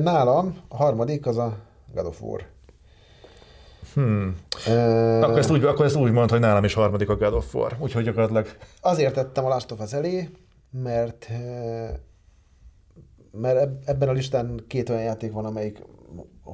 Nálam 0.00 0.56
a 0.68 0.76
harmadik 0.76 1.26
az 1.26 1.38
a 1.38 1.56
God 1.94 2.06
of 2.06 2.22
War. 2.22 2.46
Hmm. 3.94 4.36
Uh, 4.66 5.22
akkor, 5.22 5.38
ezt 5.38 5.50
úgy, 5.50 5.64
akkor 5.64 5.84
ezt 5.84 5.96
úgy 5.96 6.12
mond, 6.12 6.30
hogy 6.30 6.40
nálam 6.40 6.64
is 6.64 6.74
harmadik 6.74 7.08
a 7.08 7.16
God 7.16 7.32
of 7.32 7.54
War, 7.54 7.76
úgyhogy 7.78 8.04
gyakorlatilag... 8.04 8.46
Azért 8.80 9.14
tettem 9.14 9.44
a 9.44 9.48
Last 9.48 9.70
of 9.70 9.80
Us 9.80 9.92
elé, 9.92 10.28
mert 10.70 11.28
mert 13.30 13.88
ebben 13.88 14.08
a 14.08 14.12
listán 14.12 14.64
két 14.66 14.88
olyan 14.88 15.02
játék 15.02 15.32
van, 15.32 15.44
amelyik 15.44 15.78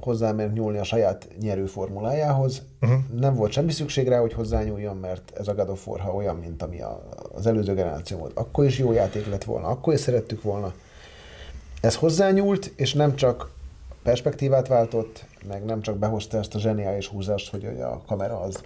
hozzá 0.01 0.33
nyúlni 0.33 0.79
a 0.79 0.85
saját 0.85 1.29
nyerő 1.41 1.67
formulájához. 1.67 2.63
Uh-huh. 2.81 2.99
Nem 3.19 3.35
volt 3.35 3.53
semmi 3.53 3.73
szükség 3.73 4.09
rá, 4.09 4.19
hogy 4.19 4.33
hozzányúljon, 4.33 4.97
mert 4.97 5.33
ez 5.39 5.49
a 5.49 5.55
God 5.55 5.69
of 5.69 5.87
War, 5.87 6.01
ha 6.01 6.13
olyan, 6.13 6.37
mint 6.37 6.63
ami 6.63 6.81
a, 6.81 7.09
az 7.35 7.47
előző 7.47 7.75
generáció 7.75 8.19
volt, 8.19 8.39
akkor 8.39 8.65
is 8.65 8.79
jó 8.79 8.93
játék 8.93 9.27
lett 9.27 9.45
volna, 9.45 9.67
akkor 9.67 9.93
is 9.93 10.01
szerettük 10.01 10.43
volna. 10.43 10.73
Ez 11.81 11.97
hozzányúlt, 11.97 12.73
és 12.77 12.95
nem 12.95 13.17
csak 13.17 13.51
perspektívát 14.03 14.69
váltott, 14.69 15.25
meg 15.49 15.65
nem 15.65 15.81
csak 15.81 15.97
behozta 15.97 16.39
ezt 16.39 16.55
a 16.55 16.59
zseniális 16.59 17.07
húzást, 17.07 17.51
hogy 17.51 17.65
a 17.65 18.03
kamera 18.07 18.41
az 18.41 18.63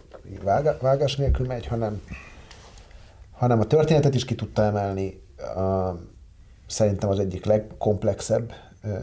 vágás 0.81 1.17
nélkül 1.17 1.47
megy, 1.47 1.67
hanem, 1.67 2.03
hanem 3.33 3.61
a 3.61 3.65
történetet 3.65 4.15
is 4.15 4.25
ki 4.25 4.35
tudta 4.35 4.63
emelni. 4.63 5.23
A, 5.57 5.95
szerintem 6.67 7.09
az 7.09 7.19
egyik 7.19 7.45
legkomplexebb 7.45 8.53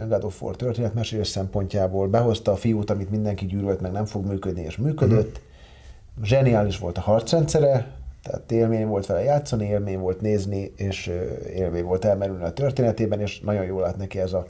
God 0.08 0.24
of 0.24 0.42
War 0.42 0.56
történetmesélés 0.56 1.28
szempontjából. 1.28 2.08
Behozta 2.08 2.52
a 2.52 2.56
fiút, 2.56 2.90
amit 2.90 3.10
mindenki 3.10 3.46
gyűlölt, 3.46 3.82
meg 3.82 3.92
nem 3.92 4.06
fog 4.06 4.26
működni, 4.26 4.62
és 4.62 4.78
működött. 4.78 5.40
Mm. 5.40 6.24
Zseniális 6.24 6.78
volt 6.78 6.98
a 6.98 7.02
harcrendszere, 7.02 7.88
tehát 8.24 8.52
élmény 8.52 8.88
volt 8.88 9.06
vele 9.06 9.24
játszani, 9.24 9.66
élmény 9.66 10.00
volt 10.00 10.22
nézni, 10.22 10.74
és 10.76 11.12
élmény 11.54 11.84
volt 11.84 12.06
elmerülni 12.06 12.44
a 12.44 12.54
történetében, 12.54 13.20
és 13.20 13.40
nagyon 13.40 13.66
jól 13.66 13.82
lát 13.82 13.98
neki 13.98 14.20
ez 14.20 14.34
a 14.34 14.46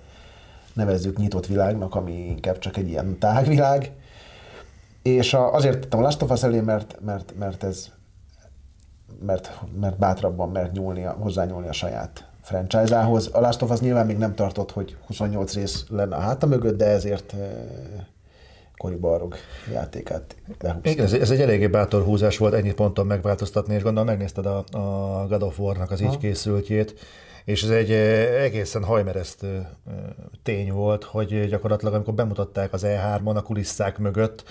nevezzük 0.73 1.17
nyitott 1.17 1.45
világnak, 1.45 1.95
ami 1.95 2.13
inkább 2.13 2.57
csak 2.57 2.77
egy 2.77 2.87
ilyen 2.87 3.17
tágvilág. 3.19 3.91
És 5.01 5.33
a, 5.33 5.53
azért 5.53 5.79
tettem 5.79 5.99
a 5.99 6.01
Last 6.01 6.21
of 6.21 6.31
Us 6.31 6.43
elé, 6.43 6.59
mert, 6.59 6.97
mert, 7.05 7.33
mert 7.37 7.63
ez 7.63 7.91
mert, 9.25 9.51
mert 9.79 9.97
bátrabban 9.97 10.49
mert 10.49 10.71
nyúlni, 10.71 11.01
hozzányúlni 11.01 11.67
a 11.67 11.73
saját 11.73 12.27
franchise-ához. 12.45 13.29
A 13.33 13.39
Last 13.39 13.61
of 13.61 13.69
Us 13.69 13.79
nyilván 13.79 14.05
még 14.05 14.17
nem 14.17 14.35
tartott, 14.35 14.71
hogy 14.71 14.95
28 15.07 15.53
rész 15.53 15.85
lenne 15.89 16.15
a 16.15 16.19
háta 16.19 16.45
mögött, 16.47 16.77
de 16.77 16.85
ezért 16.85 17.35
Kori 18.77 18.95
Barog 18.95 19.35
játékát 19.71 20.35
lehúzta. 20.59 20.89
Igen, 20.89 21.05
ez, 21.05 21.13
ez 21.13 21.31
egy 21.31 21.41
eléggé 21.41 21.67
bátor 21.67 22.03
húzás 22.03 22.37
volt 22.37 22.53
ennyit 22.53 22.73
ponton 22.73 23.05
megváltoztatni, 23.05 23.73
és 23.73 23.83
gondolom 23.83 24.07
megnézted 24.07 24.45
a, 24.45 24.63
a 24.71 25.27
God 25.27 25.43
of 25.43 25.59
War-nak 25.59 25.91
az 25.91 26.01
ha. 26.01 26.05
így 26.05 26.17
készültjét, 26.17 26.93
és 27.45 27.63
ez 27.63 27.69
egy 27.69 27.91
egészen 27.91 28.83
hajmeresztő 28.83 29.67
tény 30.43 30.71
volt, 30.71 31.03
hogy 31.03 31.47
gyakorlatilag 31.47 31.93
amikor 31.93 32.13
bemutatták 32.13 32.73
az 32.73 32.83
E3-on 32.85 33.35
a 33.35 33.41
kulisszák 33.41 33.97
mögött, 33.97 34.43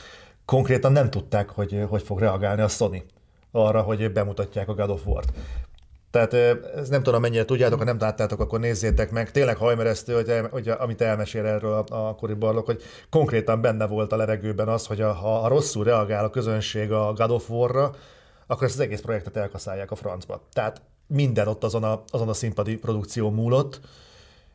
konkrétan 0.44 0.92
nem 0.92 1.10
tudták, 1.10 1.48
hogy 1.48 1.84
hogy 1.88 2.02
fog 2.02 2.18
reagálni 2.18 2.62
a 2.62 2.68
Sony 2.68 3.02
arra, 3.50 3.80
hogy 3.80 4.12
bemutatják 4.12 4.68
a 4.68 4.74
God 4.74 4.90
of 4.90 5.06
War-t. 5.06 5.32
Tehát 6.14 6.34
ez 6.76 6.88
nem 6.88 7.02
tudom, 7.02 7.20
mennyire 7.20 7.44
tudjátok, 7.44 7.78
ha 7.78 7.84
nem 7.84 7.98
láttátok, 8.00 8.40
akkor 8.40 8.60
nézzétek 8.60 9.10
meg. 9.10 9.30
Tényleg 9.30 9.56
hajmeresztő, 9.56 10.14
hogy, 10.14 10.32
hogy 10.50 10.68
amit 10.68 11.00
elmesél 11.00 11.46
erről 11.46 11.72
a, 11.72 12.08
a 12.08 12.14
Kori 12.14 12.34
Barlok, 12.34 12.66
hogy 12.66 12.82
konkrétan 13.10 13.60
benne 13.60 13.86
volt 13.86 14.12
a 14.12 14.16
levegőben 14.16 14.68
az, 14.68 14.86
hogy 14.86 15.00
a, 15.00 15.12
ha 15.12 15.48
rosszul 15.48 15.84
reagál 15.84 16.24
a 16.24 16.30
közönség 16.30 16.92
a 16.92 17.12
God 17.12 17.30
of 17.30 17.50
War-ra, 17.50 17.94
akkor 18.46 18.66
ezt 18.66 18.74
az 18.74 18.80
egész 18.80 19.00
projektet 19.00 19.36
elkaszálják 19.36 19.90
a 19.90 19.94
francba. 19.94 20.46
Tehát 20.52 20.82
minden 21.06 21.48
ott 21.48 21.64
azon 21.64 21.84
a, 21.84 22.02
azon 22.10 22.28
a 22.28 22.34
színpadi 22.34 22.76
produkció 22.76 23.30
múlott, 23.30 23.80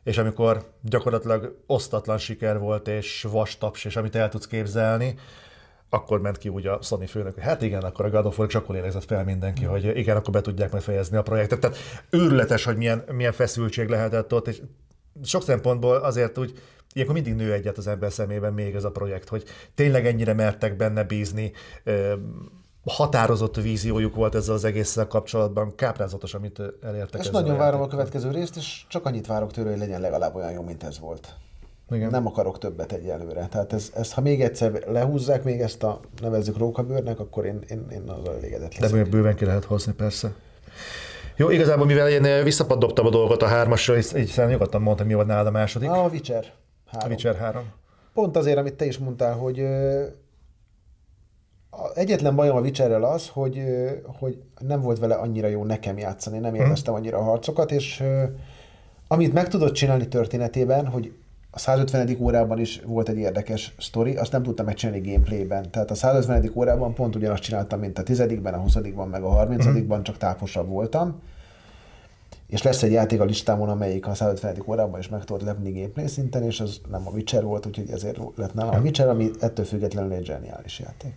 és 0.03 0.17
amikor 0.17 0.71
gyakorlatilag 0.81 1.55
osztatlan 1.67 2.17
siker 2.17 2.59
volt, 2.59 2.87
és 2.87 3.27
vastaps, 3.31 3.85
és 3.85 3.95
amit 3.95 4.15
el 4.15 4.29
tudsz 4.29 4.47
képzelni, 4.47 5.15
akkor 5.89 6.21
ment 6.21 6.37
ki 6.37 6.49
úgy 6.49 6.67
a 6.67 6.79
Sony 6.81 7.07
főnök, 7.07 7.33
hogy 7.33 7.43
hát 7.43 7.61
igen, 7.61 7.81
akkor 7.83 8.05
a 8.05 8.09
God 8.09 8.25
of 8.25 8.37
War, 8.37 8.47
és 8.47 8.55
akkor 8.55 8.75
érezett 8.75 9.05
fel 9.05 9.23
mindenki, 9.23 9.65
mm. 9.65 9.67
hogy 9.67 9.97
igen, 9.97 10.17
akkor 10.17 10.33
be 10.33 10.41
tudják 10.41 10.71
majd 10.71 10.83
fejezni 10.83 11.17
a 11.17 11.21
projektet. 11.21 11.59
Tehát 11.59 11.77
őrületes, 12.09 12.63
hogy 12.63 12.77
milyen, 12.77 13.03
milyen 13.11 13.31
feszültség 13.31 13.87
lehetett 13.87 14.33
ott, 14.33 14.47
és 14.47 14.61
sok 15.23 15.43
szempontból 15.43 15.95
azért 15.95 16.37
úgy, 16.37 16.59
ilyenkor 16.93 17.15
mindig 17.15 17.35
nő 17.35 17.53
egyet 17.53 17.77
az 17.77 17.87
ember 17.87 18.11
szemében 18.11 18.53
még 18.53 18.75
ez 18.75 18.83
a 18.83 18.91
projekt, 18.91 19.29
hogy 19.29 19.43
tényleg 19.75 20.05
ennyire 20.05 20.33
mertek 20.33 20.75
benne 20.75 21.03
bízni, 21.03 21.51
határozott 22.85 23.55
víziójuk 23.55 24.15
volt 24.15 24.35
ezzel 24.35 24.55
az 24.55 24.63
egésszel 24.63 25.07
kapcsolatban, 25.07 25.75
káprázatos, 25.75 26.33
amit 26.33 26.61
elértek. 26.81 27.21
És 27.21 27.29
nagyon 27.29 27.57
várom 27.57 27.81
a 27.81 27.87
következő 27.87 28.31
részt, 28.31 28.55
és 28.55 28.85
csak 28.87 29.05
annyit 29.05 29.27
várok 29.27 29.51
tőle, 29.51 29.69
hogy 29.69 29.79
legyen 29.79 30.01
legalább 30.01 30.35
olyan 30.35 30.51
jó, 30.51 30.61
mint 30.61 30.83
ez 30.83 30.99
volt. 30.99 31.35
Igen. 31.91 32.09
Nem 32.09 32.27
akarok 32.27 32.57
többet 32.57 32.91
egyelőre. 32.91 33.47
Tehát 33.47 33.73
ez, 33.73 33.91
ez, 33.95 34.13
ha 34.13 34.21
még 34.21 34.41
egyszer 34.41 34.71
lehúzzák 34.87 35.43
még 35.43 35.61
ezt 35.61 35.83
a 35.83 35.99
nevezzük 36.21 36.57
rókabőrnek, 36.57 37.19
akkor 37.19 37.45
én, 37.45 37.59
én, 37.69 37.85
én 37.91 38.09
az 38.09 38.29
elégedett 38.29 38.77
leszek. 38.77 39.03
De 39.03 39.09
bőven 39.09 39.35
ki 39.35 39.45
lehet 39.45 39.63
hozni, 39.63 39.93
persze. 39.93 40.31
Jó, 41.35 41.49
igazából 41.49 41.85
mivel 41.85 42.09
én 42.09 42.43
visszapaddobtam 42.43 43.05
a 43.05 43.09
dolgot 43.09 43.41
a 43.41 43.47
hármasra, 43.47 43.97
így, 43.97 44.11
így 44.17 44.33
nyugodtan 44.47 44.81
mondtam, 44.81 45.07
mi 45.07 45.13
volt 45.13 45.27
nálad 45.27 45.47
a 45.47 45.51
második. 45.51 45.89
A 45.89 46.09
Witcher 46.11 46.45
3. 46.85 47.05
A 47.05 47.09
Witcher 47.09 47.35
3. 47.35 47.63
Pont 48.13 48.37
azért, 48.37 48.57
amit 48.57 48.73
te 48.73 48.85
is 48.85 48.97
mondtál, 48.97 49.33
hogy 49.33 49.65
egyetlen 51.93 52.35
bajom 52.35 52.55
a 52.55 52.59
Witcherrel 52.59 53.03
az, 53.03 53.27
hogy, 53.27 53.63
hogy 54.19 54.41
nem 54.59 54.81
volt 54.81 54.99
vele 54.99 55.15
annyira 55.15 55.47
jó 55.47 55.63
nekem 55.63 55.97
játszani, 55.97 56.37
nem 56.37 56.51
mhm. 56.51 56.61
élveztem 56.61 56.93
annyira 56.93 57.17
a 57.17 57.23
harcokat, 57.23 57.71
és 57.71 58.03
amit 59.07 59.33
meg 59.33 59.47
tudott 59.47 59.73
csinálni 59.73 60.07
történetében, 60.07 60.87
hogy 60.87 61.13
a 61.51 61.59
150. 61.59 62.17
órában 62.19 62.59
is 62.59 62.81
volt 62.85 63.09
egy 63.09 63.17
érdekes 63.17 63.73
sztori, 63.77 64.15
azt 64.15 64.31
nem 64.31 64.43
tudtam 64.43 64.65
megcsinálni 64.65 65.11
gameplayben. 65.11 65.71
Tehát 65.71 65.91
a 65.91 65.95
150. 65.95 66.51
órában 66.53 66.93
pont 66.93 67.15
ugyanazt 67.15 67.43
csináltam, 67.43 67.79
mint 67.79 67.99
a 67.99 68.03
10 68.03 68.19
a 68.43 68.57
20 68.57 68.75
meg 69.11 69.23
a 69.23 69.29
30 69.29 69.67
mm. 69.67 70.01
csak 70.01 70.17
táposabb 70.17 70.67
voltam. 70.67 71.21
És 72.47 72.61
lesz 72.61 72.83
egy 72.83 72.91
játék 72.91 73.19
a 73.19 73.23
listámon, 73.23 73.69
amelyik 73.69 74.07
a 74.07 74.13
150. 74.13 74.63
órában 74.65 74.99
is 74.99 75.09
meg 75.09 75.23
tudod 75.23 75.45
levni 75.45 75.71
gameplay 75.71 76.07
szinten, 76.07 76.43
és 76.43 76.59
ez 76.59 76.77
nem 76.89 77.07
a 77.07 77.09
Witcher 77.09 77.43
volt, 77.43 77.65
úgyhogy 77.65 77.89
ezért 77.89 78.19
lett 78.35 78.53
nálam 78.53 78.75
a 78.75 78.79
Witcher, 78.79 79.07
ami 79.07 79.29
ettől 79.39 79.65
függetlenül 79.65 80.11
egy 80.11 80.25
zseniális 80.25 80.79
játék. 80.79 81.13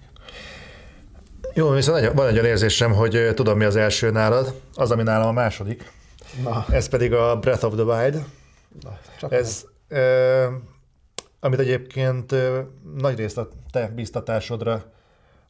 Jó, 1.54 1.68
viszont 1.68 2.12
van 2.12 2.26
egy 2.26 2.32
olyan 2.32 2.44
érzésem, 2.44 2.92
hogy 2.92 3.32
tudom, 3.34 3.58
mi 3.58 3.64
az 3.64 3.76
első 3.76 4.10
nálad, 4.10 4.60
az, 4.74 4.90
ami 4.90 5.02
nálam 5.02 5.28
a 5.28 5.32
második. 5.32 5.92
Na. 6.42 6.64
Ez 6.70 6.88
pedig 6.88 7.12
a 7.12 7.38
Breath 7.38 7.64
of 7.64 7.74
the 7.74 7.82
Wild. 7.82 8.24
Na, 8.82 8.98
csak 9.18 9.32
ez, 9.32 9.62
eh, 9.64 9.71
amit 11.40 11.58
egyébként 11.58 12.34
nagy 12.96 13.16
részt 13.16 13.38
a 13.38 13.48
te 13.70 13.86
biztatásodra 13.86 14.92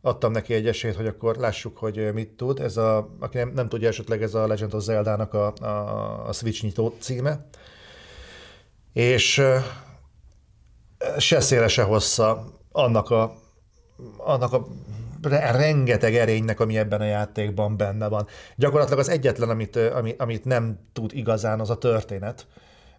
adtam 0.01 0.32
neki 0.32 0.55
egy 0.55 0.66
esélyt, 0.66 0.97
hogy 0.97 1.06
akkor 1.06 1.36
lássuk, 1.36 1.78
hogy 1.78 2.12
mit 2.12 2.28
tud. 2.28 2.60
Ez 2.60 2.77
a, 2.77 3.09
aki 3.20 3.36
nem, 3.36 3.52
nem 3.55 3.69
tudja 3.69 3.89
esetleg, 3.89 4.23
ez 4.23 4.35
a 4.35 4.47
Legend 4.47 4.74
of 4.74 4.82
Zelda-nak 4.82 5.35
a, 5.35 5.52
a, 5.60 6.28
a 6.28 6.32
Switch 6.32 6.62
nyitó 6.62 6.97
címe. 6.98 7.47
És 8.93 9.43
se 11.19 11.40
széle, 11.40 11.69
se 11.69 11.82
hossza 11.82 12.47
annak 12.73 13.10
a, 13.10 13.35
annak 14.16 14.52
a 14.52 14.66
rengeteg 15.52 16.14
erénynek, 16.14 16.60
ami 16.60 16.78
ebben 16.78 17.01
a 17.01 17.05
játékban 17.05 17.77
benne 17.77 18.09
van. 18.09 18.27
Gyakorlatilag 18.56 18.98
az 18.98 19.09
egyetlen, 19.09 19.51
amit, 19.51 19.77
amit, 19.77 20.20
amit 20.20 20.44
nem 20.44 20.78
tud 20.93 21.10
igazán, 21.14 21.60
az 21.60 21.70
a 21.70 21.78
történet 21.78 22.47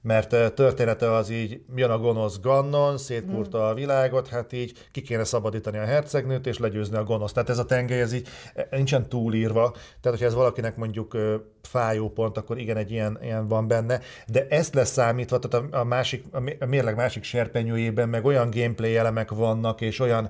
mert 0.04 0.54
története 0.54 1.12
az 1.12 1.30
így, 1.30 1.62
jön 1.76 1.90
a 1.90 1.98
gonosz 1.98 2.40
Gannon, 2.40 2.98
szétkúrta 2.98 3.68
a 3.68 3.74
világot, 3.74 4.28
hát 4.28 4.54
így 4.54 4.88
ki 4.92 5.02
kéne 5.02 5.24
szabadítani 5.24 5.78
a 5.78 5.86
hercegnőt, 5.86 6.48
és 6.48 6.58
legyőzni 6.58 6.98
a 6.98 7.04
gonosz. 7.04 7.32
Tehát 7.32 7.50
ez 7.50 7.58
a 7.58 7.66
tengely, 7.66 8.02
ez 8.02 8.14
így 8.14 8.28
e, 8.56 8.68
nincsen 8.72 9.10
túlírva, 9.10 9.72
tehát 9.72 10.18
hogyha 10.18 10.26
ez 10.26 10.34
valakinek 10.34 10.76
mondjuk 10.76 11.18
fájó 11.62 12.10
pont, 12.10 12.38
akkor 12.38 12.58
igen, 12.58 12.78
egy 12.78 12.92
ilyen, 12.92 13.20
ilyen 13.22 13.48
van 13.48 13.68
benne, 13.68 14.00
de 14.28 14.48
ezt 14.50 14.74
leszámítva, 14.74 15.40
tehát 15.40 15.68
a, 15.74 15.80
a, 15.80 15.84
másik, 15.84 16.26
a 16.60 16.66
mérleg 16.66 16.96
másik 16.96 17.24
serpenyőjében 17.24 18.10
meg 18.10 18.26
olyan 18.26 18.50
gameplay 18.50 18.96
elemek 18.96 19.32
vannak, 19.32 19.82
és 19.82 20.00
olyan 20.00 20.30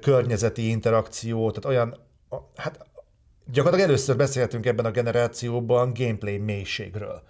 környezeti 0.00 0.68
interakció, 0.68 1.50
tehát 1.50 1.64
olyan, 1.64 1.96
hát 2.56 2.86
gyakorlatilag 3.52 3.90
először 3.90 4.16
beszéltünk 4.16 4.66
ebben 4.66 4.84
a 4.84 4.90
generációban 4.90 5.92
gameplay 5.94 6.38
mélységről. 6.38 7.22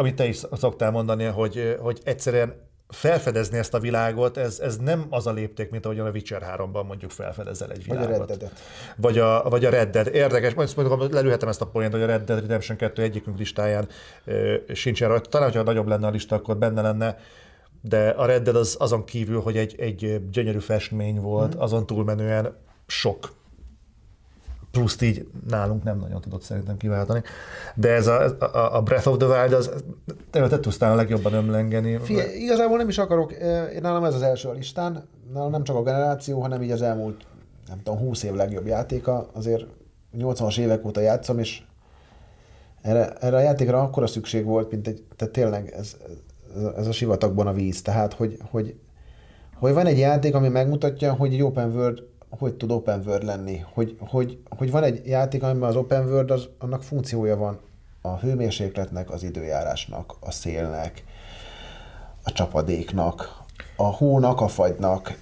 Amit 0.00 0.14
te 0.14 0.26
is 0.26 0.40
szoktál 0.52 0.90
mondani, 0.90 1.24
hogy, 1.24 1.76
hogy 1.80 2.00
egyszerűen 2.04 2.54
felfedezni 2.88 3.58
ezt 3.58 3.74
a 3.74 3.78
világot, 3.78 4.36
ez, 4.36 4.60
ez 4.60 4.76
nem 4.76 5.06
az 5.10 5.26
a 5.26 5.32
lépték, 5.32 5.70
mint 5.70 5.84
ahogyan 5.84 6.06
a 6.06 6.10
Witcher 6.10 6.42
3-ban 6.56 6.86
mondjuk 6.86 7.10
felfedezel 7.10 7.70
egy 7.70 7.84
világot. 7.84 8.08
Vagy 8.08 8.20
a 8.20 8.26
Red 8.26 8.38
Dead. 8.38 8.52
Vagy 8.96 9.18
a, 9.18 9.42
vagy 9.42 9.64
a 9.64 9.70
Red 9.70 9.90
Dead. 9.90 10.14
Érdekes, 10.14 10.54
majd 10.54 10.72
mondjuk 10.76 11.12
lelőhetem 11.12 11.48
ezt 11.48 11.60
a 11.60 11.66
poént, 11.66 11.92
hogy 11.92 12.02
a 12.02 12.06
Red 12.06 12.24
Dead 12.24 12.40
Redemption 12.40 12.76
2 12.76 13.02
egyikünk 13.02 13.38
listáján 13.38 13.88
ö, 14.24 14.54
sincsen 14.72 15.08
rajta. 15.08 15.28
Talán, 15.28 15.48
hogyha 15.48 15.62
nagyobb 15.62 15.86
lenne 15.86 16.06
a 16.06 16.10
lista, 16.10 16.36
akkor 16.36 16.56
benne 16.56 16.82
lenne 16.82 17.18
de 17.82 18.08
a 18.08 18.26
Red 18.26 18.42
Dead 18.42 18.56
az, 18.56 18.76
azon 18.78 19.04
kívül, 19.04 19.40
hogy 19.40 19.56
egy, 19.56 19.74
egy 19.78 20.30
gyönyörű 20.30 20.58
festmény 20.58 21.20
volt, 21.20 21.56
mm. 21.56 21.60
azon 21.60 21.86
túlmenően 21.86 22.56
sok 22.86 23.32
pluszt 24.70 25.02
így 25.02 25.28
nálunk 25.48 25.82
nem 25.82 25.98
nagyon 25.98 26.20
tudott 26.20 26.42
szerintem 26.42 26.76
kiváltani. 26.76 27.22
De 27.74 27.88
ez 27.88 28.06
a, 28.06 28.36
a, 28.38 28.76
a 28.76 28.82
Breath 28.82 29.08
of 29.08 29.16
the 29.16 29.26
Wild, 29.26 29.52
az 29.52 29.70
te, 30.30 30.48
te 30.48 30.60
tudsz 30.60 30.80
a 30.80 30.94
legjobban 30.94 31.32
ömlengeni. 31.32 31.98
Fie, 31.98 32.34
igazából 32.36 32.76
nem 32.76 32.88
is 32.88 32.98
akarok, 32.98 33.32
én 33.74 33.80
nálam 33.80 34.04
ez 34.04 34.14
az 34.14 34.22
első 34.22 34.48
a 34.48 34.52
listán, 34.52 35.08
nálam 35.32 35.50
nem 35.50 35.64
csak 35.64 35.76
a 35.76 35.82
generáció, 35.82 36.40
hanem 36.40 36.62
így 36.62 36.70
az 36.70 36.82
elmúlt, 36.82 37.26
nem 37.68 37.80
tudom, 37.82 37.98
20 37.98 38.22
év 38.22 38.34
legjobb 38.34 38.66
játéka, 38.66 39.28
azért 39.32 39.66
80-as 40.18 40.58
évek 40.58 40.86
óta 40.86 41.00
játszom, 41.00 41.38
és 41.38 41.62
erre, 42.82 43.12
erre 43.12 43.36
a 43.36 43.40
játékra 43.40 43.82
akkora 43.82 44.06
szükség 44.06 44.44
volt, 44.44 44.70
mint 44.70 44.86
egy, 44.86 45.04
tehát 45.16 45.34
tényleg 45.34 45.70
ez, 45.70 45.96
ez 46.76 46.86
a 46.86 46.92
sivatagban 46.92 47.46
a 47.46 47.52
víz. 47.52 47.82
Tehát, 47.82 48.12
hogy, 48.12 48.38
hogy 48.50 48.74
hogy 49.60 49.72
van 49.72 49.86
egy 49.86 49.98
játék, 49.98 50.34
ami 50.34 50.48
megmutatja, 50.48 51.12
hogy 51.12 51.32
egy 51.32 51.42
open 51.42 51.70
world 51.70 52.02
hogy 52.38 52.54
tud 52.54 52.70
open 52.70 53.02
world 53.06 53.24
lenni. 53.24 53.64
Hogy, 53.72 53.96
hogy, 53.98 54.38
hogy 54.48 54.70
van 54.70 54.82
egy 54.82 55.06
játék, 55.06 55.42
amiben 55.42 55.68
az 55.68 55.76
open 55.76 56.06
world, 56.06 56.30
az, 56.30 56.48
annak 56.58 56.82
funkciója 56.82 57.36
van 57.36 57.58
a 58.02 58.18
hőmérsékletnek, 58.18 59.10
az 59.10 59.22
időjárásnak, 59.22 60.14
a 60.20 60.30
szélnek, 60.30 61.04
a 62.24 62.32
csapadéknak, 62.32 63.38
a 63.76 63.84
hónak, 63.84 64.40
a 64.40 64.48
fagynak, 64.48 65.20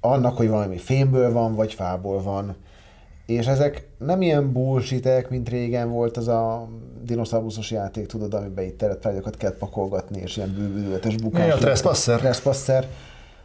annak, 0.00 0.36
hogy 0.36 0.48
valami 0.48 0.78
fémből 0.78 1.32
van, 1.32 1.54
vagy 1.54 1.74
fából 1.74 2.22
van, 2.22 2.56
és 3.26 3.46
ezek 3.46 3.88
nem 3.98 4.22
ilyen 4.22 4.52
bullshitek, 4.52 5.30
mint 5.30 5.48
régen 5.48 5.90
volt 5.90 6.16
az 6.16 6.28
a 6.28 6.68
dinoszauruszos 7.02 7.70
játék, 7.70 8.06
tudod, 8.06 8.34
amiben 8.34 8.64
itt 8.64 8.78
terettrágyakat 8.78 9.36
kell 9.36 9.56
pakolgatni, 9.56 10.20
és 10.20 10.36
ilyen 10.36 10.54
bűvülőletes 10.54 11.16
bukás. 11.16 11.52
a 11.52 11.56
Trespasser. 11.56 12.18
Trespasser. 12.18 12.88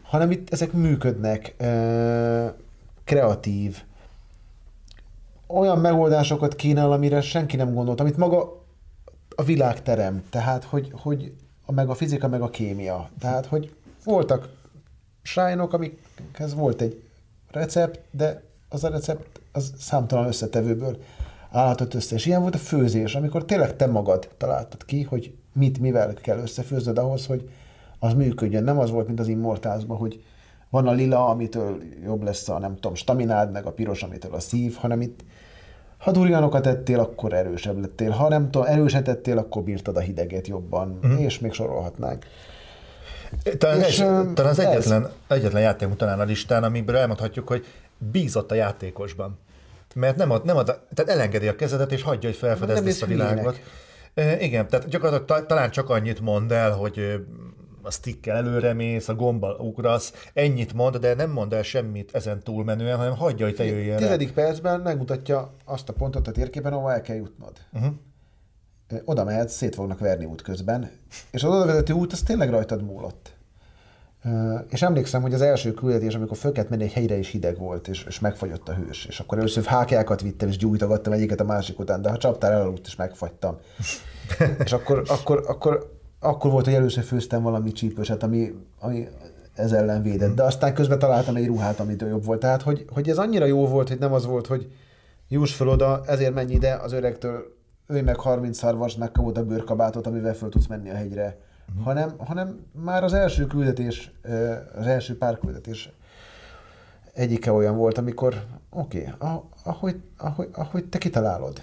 Hanem 0.01 0.31
itt 0.31 0.53
ezek 0.53 0.71
működnek, 0.71 1.55
kreatív, 3.09 3.83
olyan 5.47 5.79
megoldásokat 5.79 6.55
kínál, 6.55 6.91
amire 6.91 7.21
senki 7.21 7.55
nem 7.55 7.73
gondolt, 7.73 7.99
amit 7.99 8.17
maga 8.17 8.65
a 9.35 9.43
világ 9.43 9.81
terem. 9.81 10.23
Tehát, 10.29 10.63
hogy, 10.63 10.91
hogy 10.95 11.33
a, 11.65 11.71
meg 11.71 11.89
a 11.89 11.93
fizika, 11.93 12.27
meg 12.27 12.41
a 12.41 12.49
kémia. 12.49 13.09
Tehát, 13.19 13.45
hogy 13.45 13.75
voltak 14.03 14.49
sájnok, 15.21 15.73
amikhez 15.73 16.53
volt 16.53 16.81
egy 16.81 17.03
recept, 17.51 17.99
de 18.11 18.43
az 18.69 18.83
a 18.83 18.89
recept 18.89 19.39
az 19.51 19.73
számtalan 19.77 20.27
összetevőből 20.27 20.97
állhatott 21.51 21.93
össze. 21.93 22.15
És 22.15 22.25
ilyen 22.25 22.41
volt 22.41 22.55
a 22.55 22.57
főzés, 22.57 23.15
amikor 23.15 23.45
tényleg 23.45 23.75
te 23.75 23.87
magad 23.87 24.29
találtad 24.37 24.85
ki, 24.85 25.03
hogy 25.03 25.35
mit, 25.53 25.79
mivel 25.79 26.13
kell 26.13 26.37
összefőznöd 26.37 26.97
ahhoz, 26.97 27.25
hogy 27.25 27.49
az 27.99 28.13
működjön. 28.13 28.63
Nem 28.63 28.79
az 28.79 28.89
volt, 28.89 29.07
mint 29.07 29.19
az 29.19 29.27
Immortálsban, 29.27 29.97
hogy 29.97 30.23
van 30.69 30.87
a 30.87 30.91
lila, 30.91 31.27
amitől 31.27 31.81
jobb 32.03 32.23
lesz 32.23 32.49
a, 32.49 32.59
nem 32.59 32.75
tudom, 32.75 32.95
staminád, 32.95 33.51
meg 33.51 33.65
a 33.65 33.71
piros, 33.71 34.03
amitől 34.03 34.33
a 34.33 34.39
szív, 34.39 34.75
hanem 34.75 35.01
itt 35.01 35.19
ha 35.99 36.11
durianokat 36.11 36.67
ettél, 36.67 36.99
akkor 36.99 37.33
erősebb 37.33 37.79
lettél. 37.79 38.09
Ha 38.09 38.29
nem 38.29 38.51
tudom, 38.51 38.67
erőset 38.67 39.07
ettél, 39.07 39.37
akkor 39.37 39.63
bírtad 39.63 39.97
a 39.97 39.99
hideget 39.99 40.47
jobban, 40.47 40.99
uh-huh. 41.03 41.21
és 41.21 41.39
még 41.39 41.53
sorolhatnánk. 41.53 42.25
Talán, 43.57 43.79
és, 43.79 43.99
ez, 43.99 44.25
talán 44.33 44.51
az 44.51 44.59
egyetlen, 44.59 45.09
egyetlen 45.27 45.61
játék 45.61 45.95
talán 45.95 46.19
a 46.19 46.23
listán, 46.23 46.63
amiből 46.63 46.95
elmondhatjuk, 46.95 47.47
hogy 47.47 47.65
bízott 47.97 48.51
a 48.51 48.55
játékosban. 48.55 49.39
Mert 49.95 50.17
nem 50.17 50.31
ad, 50.31 50.45
nem 50.45 50.57
ad, 50.57 50.65
tehát 50.65 51.11
elengedi 51.11 51.47
a 51.47 51.55
kezedet, 51.55 51.91
és 51.91 52.01
hagyja, 52.01 52.29
hogy 52.29 52.37
felfedezd 52.37 52.87
ezt 52.87 53.03
a 53.03 53.05
világot. 53.05 53.61
E, 54.13 54.39
igen, 54.41 54.67
tehát 54.67 54.87
gyakorlatilag 54.87 55.45
talán 55.45 55.69
csak 55.69 55.89
annyit 55.89 56.19
mond 56.19 56.51
el, 56.51 56.71
hogy 56.71 57.25
a 57.81 57.91
stickkel 57.91 58.35
előre 58.35 58.73
mész, 58.73 59.07
a 59.07 59.15
gombbal 59.15 59.59
ugrasz, 59.59 60.13
ennyit 60.33 60.73
mond, 60.73 60.97
de 60.97 61.13
nem 61.13 61.31
mond 61.31 61.53
el 61.53 61.63
semmit 61.63 62.15
ezen 62.15 62.43
túlmenően, 62.43 62.97
hanem 62.97 63.15
hagyja, 63.15 63.45
hogy 63.45 63.55
te 63.55 63.65
jöjjél 63.65 63.97
Tizedik 63.97 64.33
percben 64.33 64.79
megmutatja 64.79 65.53
azt 65.65 65.89
a 65.89 65.93
pontot 65.93 66.27
a 66.27 66.31
térképen, 66.31 66.73
ahol 66.73 66.91
el 66.91 67.01
kell 67.01 67.15
jutnod. 67.15 67.57
Uh-huh. 67.73 67.93
Oda 69.05 69.23
mehetsz, 69.23 69.55
szét 69.55 69.75
fognak 69.75 69.99
verni 69.99 70.25
út 70.25 70.41
közben, 70.41 70.91
és 71.31 71.43
az 71.43 71.53
odavezető 71.53 71.93
út 71.93 72.11
az 72.11 72.21
tényleg 72.21 72.49
rajtad 72.49 72.83
múlott. 72.83 73.37
És 74.69 74.81
emlékszem, 74.81 75.21
hogy 75.21 75.33
az 75.33 75.41
első 75.41 75.73
küldetés, 75.73 76.15
amikor 76.15 76.37
föl 76.37 76.51
kellett 76.51 76.69
menni 76.69 76.83
egy 76.83 76.93
helyre, 76.93 77.17
is 77.17 77.29
hideg 77.29 77.57
volt, 77.57 77.87
és, 77.87 78.05
és 78.07 78.19
megfagyott 78.19 78.69
a 78.69 78.73
hős. 78.73 79.05
És 79.05 79.19
akkor 79.19 79.37
először 79.37 79.63
hákjákat 79.63 80.21
vittem, 80.21 80.47
és 80.47 80.57
gyújtogattam 80.57 81.13
egyiket 81.13 81.39
a 81.39 81.43
másik 81.43 81.79
után, 81.79 82.01
de 82.01 82.09
ha 82.09 82.17
csaptál 82.17 82.51
elaludt, 82.51 82.87
és 82.87 82.95
megfagytam. 82.95 83.57
és 84.63 84.71
akkor, 84.71 85.03
akkor, 85.07 85.43
akkor, 85.47 85.98
akkor 86.19 86.51
volt, 86.51 86.65
hogy 86.65 86.73
először 86.73 87.03
főztem 87.03 87.41
valami 87.41 87.71
csípőset, 87.71 88.23
ami, 88.23 88.53
ami 88.79 89.07
ez 89.53 89.71
ellen 89.71 90.01
védett. 90.01 90.35
De 90.35 90.43
aztán 90.43 90.73
közben 90.73 90.99
találtam 90.99 91.35
egy 91.35 91.47
ruhát, 91.47 91.79
amit 91.79 92.01
jobb 92.01 92.25
volt. 92.25 92.39
Tehát, 92.39 92.61
hogy, 92.61 92.85
hogy 92.93 93.09
ez 93.09 93.17
annyira 93.17 93.45
jó 93.45 93.67
volt, 93.67 93.87
hogy 93.87 93.99
nem 93.99 94.13
az 94.13 94.25
volt, 94.25 94.47
hogy 94.47 94.71
juss 95.27 95.55
fel 95.55 95.67
oda, 95.67 96.01
ezért 96.05 96.33
menj 96.33 96.53
ide 96.53 96.73
az 96.73 96.91
öregtől, 96.91 97.57
ő 97.87 98.03
meg 98.03 98.19
30 98.19 98.57
szarvas, 98.57 98.95
megkapod 98.95 99.37
a 99.37 99.45
bőrkabátot, 99.45 100.07
amivel 100.07 100.33
föl 100.33 100.49
tudsz 100.49 100.67
menni 100.67 100.89
a 100.89 100.95
hegyre 100.95 101.37
uh-huh. 101.69 101.85
hanem, 101.85 102.13
hanem 102.17 102.65
már 102.83 103.03
az 103.03 103.13
első 103.13 103.45
küldetés, 103.45 104.11
az 104.75 104.85
első 104.85 105.17
pár 105.17 105.39
küldetés 105.39 105.91
egyike 107.13 107.51
olyan 107.51 107.77
volt, 107.77 107.97
amikor 107.97 108.43
oké, 108.69 109.13
okay, 109.19 109.33
ahogy, 109.63 110.01
ahogy, 110.17 110.49
ahogy 110.53 110.85
te 110.85 110.97
kitalálod. 110.97 111.61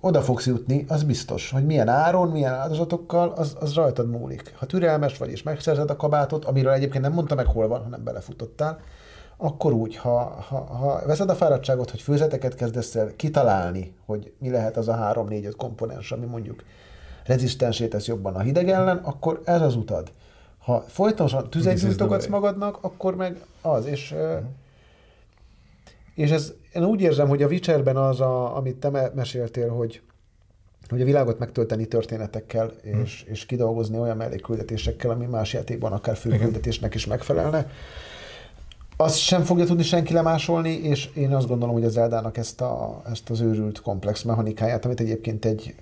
Oda 0.00 0.20
fogsz 0.20 0.46
jutni, 0.46 0.84
az 0.88 1.02
biztos, 1.02 1.50
hogy 1.50 1.66
milyen 1.66 1.88
áron, 1.88 2.28
milyen 2.28 2.54
áldozatokkal, 2.54 3.28
az, 3.28 3.56
az 3.60 3.74
rajtad 3.74 4.10
múlik. 4.10 4.54
Ha 4.56 4.66
türelmes 4.66 5.18
vagy, 5.18 5.30
és 5.30 5.42
megszerzed 5.42 5.90
a 5.90 5.96
kabátot, 5.96 6.44
amiről 6.44 6.72
egyébként 6.72 7.02
nem 7.02 7.12
mondta 7.12 7.34
meg, 7.34 7.46
hol 7.46 7.68
van, 7.68 7.82
hanem 7.82 8.04
belefutottál, 8.04 8.80
akkor 9.36 9.72
úgy, 9.72 9.96
ha, 9.96 10.44
ha, 10.48 10.56
ha 10.56 11.06
veszed 11.06 11.30
a 11.30 11.34
fáradtságot, 11.34 11.90
hogy 11.90 12.00
főzeteket 12.00 12.54
kezdesz 12.54 12.94
el 12.94 13.16
kitalálni, 13.16 13.94
hogy 14.06 14.32
mi 14.38 14.50
lehet 14.50 14.76
az 14.76 14.88
a 14.88 14.94
három, 14.94 15.28
négy, 15.28 15.44
öt 15.44 15.56
komponens, 15.56 16.12
ami 16.12 16.26
mondjuk 16.26 16.64
rezisztensé 17.24 17.88
tesz 17.88 18.06
jobban 18.06 18.34
a 18.34 18.40
hideg 18.40 18.68
ellen, 18.68 18.96
akkor 18.96 19.40
ez 19.44 19.62
az 19.62 19.76
utad. 19.76 20.12
Ha 20.58 20.80
folytonosan 20.80 21.50
tüzet 21.50 21.80
gyújtogatsz 21.80 22.26
magadnak, 22.26 22.78
akkor 22.80 23.16
meg 23.16 23.44
az, 23.62 23.86
és, 23.86 24.12
uh-huh. 24.12 24.42
és 26.14 26.30
ez, 26.30 26.52
én 26.74 26.84
úgy 26.84 27.00
érzem, 27.00 27.28
hogy 27.28 27.42
a 27.42 27.46
Witcherben 27.46 27.96
az, 27.96 28.20
a, 28.20 28.56
amit 28.56 28.76
te 28.76 29.10
meséltél, 29.14 29.68
hogy, 29.68 30.00
hogy 30.88 31.00
a 31.00 31.04
világot 31.04 31.38
megtölteni 31.38 31.86
történetekkel, 31.86 32.64
mhm. 32.64 33.00
és, 33.00 33.18
uh-huh. 33.20 33.30
és 33.30 33.46
kidolgozni 33.46 33.98
olyan 33.98 34.16
mellékküldetésekkel, 34.16 35.10
ami 35.10 35.26
más 35.26 35.52
játékban 35.52 35.92
akár 35.92 36.16
főküldetésnek 36.16 36.94
is 36.94 37.06
megfelelne, 37.06 37.66
azt 39.00 39.18
sem 39.18 39.42
fogja 39.42 39.64
tudni 39.64 39.82
senki 39.82 40.12
lemásolni, 40.12 40.70
és 40.70 41.08
én 41.14 41.34
azt 41.34 41.46
gondolom, 41.46 41.74
hogy 41.74 41.84
az 41.84 41.92
Zeldának 41.92 42.36
ezt, 42.36 42.60
a, 42.60 43.02
ezt 43.10 43.30
az 43.30 43.40
őrült 43.40 43.80
komplex 43.80 44.22
mechanikáját, 44.22 44.84
amit 44.84 45.00
egyébként 45.00 45.44
egy 45.44 45.74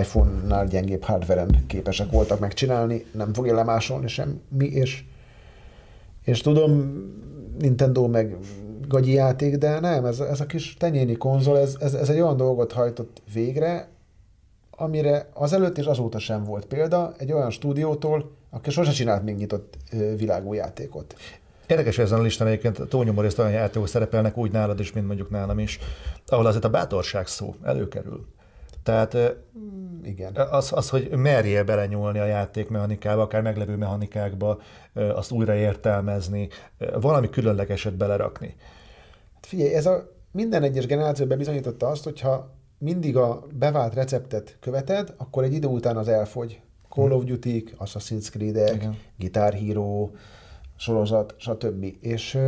iPhone-nál 0.00 0.66
gyengébb 0.66 1.02
hardveren 1.02 1.64
képesek 1.66 2.10
voltak 2.10 2.38
megcsinálni, 2.38 3.04
nem 3.12 3.32
fogja 3.32 3.54
lemásolni 3.54 4.08
semmi, 4.08 4.66
és, 4.70 5.04
és 6.24 6.40
tudom, 6.40 6.92
Nintendo 7.58 8.08
meg 8.08 8.36
gagyi 8.88 9.12
játék, 9.12 9.56
de 9.56 9.80
nem, 9.80 10.04
ez, 10.04 10.20
ez 10.20 10.40
a 10.40 10.46
kis 10.46 10.76
tenyéni 10.76 11.16
konzol, 11.16 11.58
ez, 11.58 11.76
ez, 11.80 11.94
ez 11.94 12.08
egy 12.08 12.20
olyan 12.20 12.36
dolgot 12.36 12.72
hajtott 12.72 13.22
végre, 13.32 13.88
amire 14.70 15.28
az 15.32 15.52
előtt 15.52 15.78
és 15.78 15.86
azóta 15.86 16.18
sem 16.18 16.44
volt 16.44 16.66
példa 16.66 17.14
egy 17.18 17.32
olyan 17.32 17.50
stúdiótól, 17.50 18.30
aki 18.50 18.70
sose 18.70 18.90
csinált 18.90 19.22
még 19.22 19.36
nyitott 19.36 19.76
világú 20.16 20.52
játékot. 20.52 21.14
Érdekes 21.66 21.98
ezen 21.98 22.18
a 22.18 22.22
listán 22.22 22.48
egyébként 22.48 22.88
túlnyomó 22.88 23.20
részt 23.20 23.38
olyan 23.38 23.50
játékok 23.50 23.88
szerepelnek 23.88 24.36
úgy 24.36 24.52
nálad 24.52 24.80
is, 24.80 24.92
mint 24.92 25.06
mondjuk 25.06 25.30
nálam 25.30 25.58
is, 25.58 25.78
ahol 26.26 26.46
azért 26.46 26.64
a 26.64 26.70
bátorság 26.70 27.26
szó 27.26 27.54
előkerül. 27.62 28.26
Tehát 28.82 29.16
mm, 29.58 30.04
igen. 30.04 30.36
Az, 30.36 30.72
az, 30.72 30.88
hogy 30.88 31.10
merje 31.10 31.62
belenyúlni 31.62 32.18
a 32.18 32.24
játékmechanikába, 32.24 33.22
akár 33.22 33.42
meglevő 33.42 33.76
mechanikákba, 33.76 34.58
azt 34.94 35.30
újra 35.30 35.54
értelmezni, 35.54 36.48
valami 37.00 37.30
különlegeset 37.30 37.96
belerakni. 37.96 38.56
Hát 39.34 39.46
figyelj, 39.46 39.74
ez 39.74 39.86
a 39.86 40.12
minden 40.32 40.62
egyes 40.62 40.86
generáció 40.86 41.26
bebizonyította 41.26 41.86
azt, 41.88 42.04
hogyha 42.04 42.50
mindig 42.78 43.16
a 43.16 43.46
bevált 43.52 43.94
receptet 43.94 44.56
követed, 44.60 45.14
akkor 45.16 45.44
egy 45.44 45.52
idő 45.52 45.66
után 45.66 45.96
az 45.96 46.08
elfogy. 46.08 46.60
Call 46.88 47.10
of 47.10 47.24
duty 47.24 47.64
Assassin's 47.78 48.30
Creed-ek, 48.30 48.86
Guitar 49.18 49.52
Hero, 49.52 50.10
sorozat, 50.76 51.34
stb. 51.38 51.94
És 52.00 52.38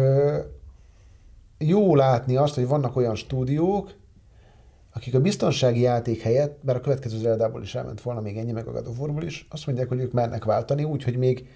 jó 1.59 1.95
látni 1.95 2.37
azt, 2.37 2.55
hogy 2.55 2.67
vannak 2.67 2.97
olyan 2.97 3.15
stúdiók, 3.15 3.93
akik 4.95 5.15
a 5.15 5.21
biztonsági 5.21 5.81
játék 5.81 6.21
helyett, 6.21 6.59
mert 6.63 6.79
a 6.79 6.81
következő 6.81 7.19
Zeldából 7.19 7.63
is 7.63 7.75
elment 7.75 8.03
volna 8.03 8.21
még 8.21 8.37
ennyi, 8.37 8.53
meg 8.53 8.67
a 8.67 8.83
God 8.83 9.23
is, 9.23 9.47
azt 9.51 9.67
mondják, 9.67 9.89
hogy 9.89 10.01
ők 10.01 10.13
mernek 10.13 10.45
váltani, 10.45 10.85
úgyhogy 10.85 11.17
még 11.17 11.49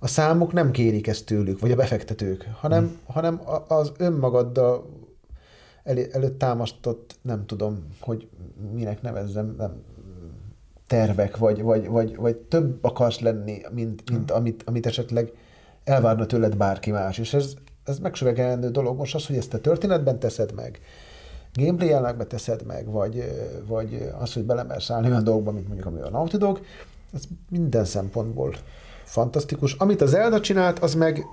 a 0.00 0.06
számok 0.06 0.52
nem 0.52 0.70
kérik 0.70 1.06
ezt 1.06 1.26
tőlük, 1.26 1.60
vagy 1.60 1.70
a 1.70 1.76
befektetők, 1.76 2.48
hanem, 2.60 2.84
hmm. 2.84 2.98
hanem 3.06 3.40
az 3.68 3.92
önmagaddal 3.98 4.86
el, 5.84 5.98
előtt 6.12 6.38
támasztott, 6.38 7.18
nem 7.22 7.46
tudom, 7.46 7.86
hogy 8.00 8.28
minek 8.72 9.02
nevezzem, 9.02 9.54
nem, 9.58 9.82
tervek, 10.86 11.36
vagy, 11.36 11.62
vagy, 11.62 11.86
vagy, 11.86 12.16
vagy 12.16 12.36
több 12.36 12.84
akarsz 12.84 13.20
lenni, 13.20 13.60
mint, 13.70 14.10
mint 14.10 14.30
hmm. 14.30 14.38
amit, 14.38 14.62
amit 14.66 14.86
esetleg 14.86 15.32
elvárna 15.84 16.26
tőled 16.26 16.56
bárki 16.56 16.90
más. 16.90 17.18
És 17.18 17.34
ez, 17.34 17.54
ez 17.84 17.98
megsüvegelendő 17.98 18.70
dolog 18.70 18.96
most 18.96 19.14
az, 19.14 19.26
hogy 19.26 19.36
ezt 19.36 19.54
a 19.54 19.60
történetben 19.60 20.18
teszed 20.18 20.54
meg, 20.54 20.80
gameplay 21.54 21.88
jellegbe 21.88 22.24
teszed 22.24 22.66
meg, 22.66 22.90
vagy, 22.90 23.24
vagy 23.66 24.08
az, 24.18 24.32
hogy 24.32 24.44
belemersz 24.44 24.90
állni 24.90 25.08
olyan 25.08 25.24
dolgokba, 25.24 25.50
mint 25.50 25.66
mondjuk 25.66 25.86
ami 25.86 26.00
a 26.00 26.10
Naughty 26.10 26.36
Dog, 26.36 26.60
ez 27.12 27.22
minden 27.48 27.84
szempontból 27.84 28.54
fantasztikus. 29.04 29.72
Amit 29.72 30.00
az 30.00 30.10
Zelda 30.10 30.40
csinált, 30.40 30.78
az 30.78 30.94
meg, 30.94 31.26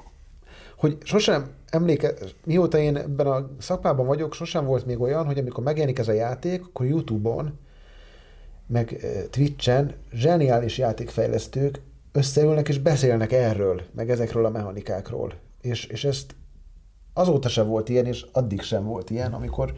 hogy 0.78 0.98
sosem 1.04 1.50
emléke, 1.70 2.14
mióta 2.46 2.78
én 2.78 2.98
ebben 2.98 3.28
a 3.28 3.50
szakmában 3.60 4.06
vagyok, 4.06 4.34
sosem 4.34 4.66
volt 4.66 4.86
még 4.86 5.00
olyan, 5.00 5.26
hogy 5.26 5.38
amikor 5.38 5.64
megjelenik 5.64 6.00
ez 6.00 6.08
a 6.08 6.12
játék, 6.12 6.66
akkor 6.66 6.86
YouTube-on, 6.86 7.60
meg 8.68 9.06
Twitch-en 9.30 9.94
zseniális 10.12 10.78
játékfejlesztők 10.78 11.82
összeülnek 12.12 12.70
és 12.70 12.80
beszélnek 12.80 13.32
erről, 13.32 13.82
meg 13.96 14.10
ezekről 14.10 14.46
a 14.46 14.50
mechanikákról. 14.50 15.34
És, 15.62 15.86
és 15.86 16.04
ezt 16.04 16.36
azóta 17.14 17.50
sem 17.50 17.68
volt 17.68 17.90
ilyen, 17.90 18.06
és 18.06 18.26
addig 18.32 18.62
sem 18.62 18.86
volt 18.86 19.10
ilyen, 19.10 19.34
amikor 19.34 19.74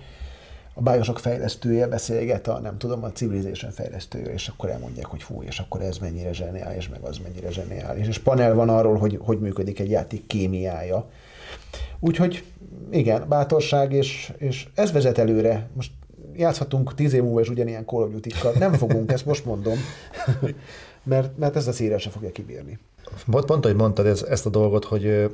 a 0.74 0.82
bájosok 0.82 1.20
fejlesztője 1.20 1.88
beszélget 1.88 2.48
a, 2.48 2.60
nem 2.60 2.78
tudom, 2.78 3.04
a 3.04 3.12
Civilization 3.12 3.72
fejlesztője, 3.72 4.34
és 4.34 4.48
akkor 4.48 4.70
elmondják, 4.70 5.06
hogy 5.06 5.24
fú, 5.24 5.44
és 5.44 5.60
akkor 5.60 5.82
ez 5.82 5.98
mennyire 5.98 6.34
zseniális, 6.34 6.90
meg 6.90 7.02
az 7.02 7.18
mennyire 7.18 7.52
zseniális. 7.52 8.08
És 8.08 8.18
panel 8.18 8.54
van 8.54 8.70
arról, 8.70 8.98
hogy 8.98 9.20
hogy 9.22 9.40
működik 9.40 9.80
egy 9.80 9.90
játék 9.90 10.28
kémiája. 10.28 11.10
Úgyhogy 12.00 12.44
igen, 12.92 13.26
bátorság, 13.30 13.92
és, 13.92 14.34
és 14.38 14.68
ez 14.76 14.92
vezet 14.92 15.18
előre. 15.18 15.70
Most 15.74 15.92
játszhatunk 16.36 16.96
tíz 16.96 17.14
év 17.14 17.24
múlva 17.24 17.42
is 17.42 17.50
ugyanilyen 17.50 17.86
Call 17.86 18.02
of 18.02 18.12
duty 18.12 18.32
Nem 18.60 18.74
fogunk, 18.74 19.12
ezt 19.12 19.26
most 19.26 19.46
mondom, 19.46 19.78
mert, 21.04 21.38
mert 21.38 21.56
ez 21.56 21.68
a 21.68 21.72
széria 21.72 21.98
se 21.98 22.10
fogja 22.10 22.32
kibírni. 22.32 22.80
Pont, 23.26 23.66
hogy 23.66 23.76
mondtad 23.76 24.06
ez, 24.06 24.22
ezt 24.22 24.46
a 24.46 24.50
dolgot, 24.50 24.86
hogy 24.86 25.30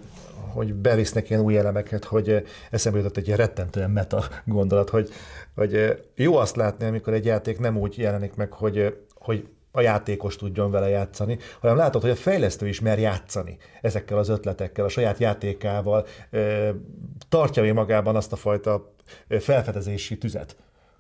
hogy 0.50 0.74
bevisznek 0.74 1.30
ilyen 1.30 1.42
új 1.42 1.58
elemeket, 1.58 2.04
hogy 2.04 2.46
eszembe 2.72 2.98
jutott 2.98 3.18
egy 3.18 3.26
ilyen 3.26 3.38
rettentően 3.38 3.92
meta 3.92 4.24
gondolat, 4.46 4.90
hogy, 4.90 5.10
hogy 5.56 6.04
jó 6.16 6.36
azt 6.36 6.56
látni, 6.56 6.86
amikor 6.86 7.14
egy 7.14 7.26
játék 7.26 7.60
nem 7.60 7.78
úgy 7.78 7.98
jelenik 7.98 8.36
meg, 8.36 8.52
hogy, 8.54 8.98
hogy 9.14 9.48
a 9.72 9.82
játékos 9.82 10.36
tudjon 10.36 10.72
vele 10.72 10.90
játszani, 10.90 11.38
hanem 11.60 11.78
látod, 11.78 12.02
hogy 12.02 12.12
a 12.12 12.16
fejlesztő 12.16 12.68
is 12.68 12.80
mer 12.80 13.00
játszani 13.00 13.58
ezekkel 13.82 14.18
az 14.18 14.30
ötletekkel, 14.30 14.86
a 14.86 14.90
saját 14.90 15.18
játékával, 15.18 16.06
tartja 17.30 17.62
még 17.62 17.74
magában 17.74 18.16
azt 18.16 18.32
a 18.32 18.36
fajta 18.36 18.94
felfedezési 19.40 20.18
tüzet, 20.18 20.56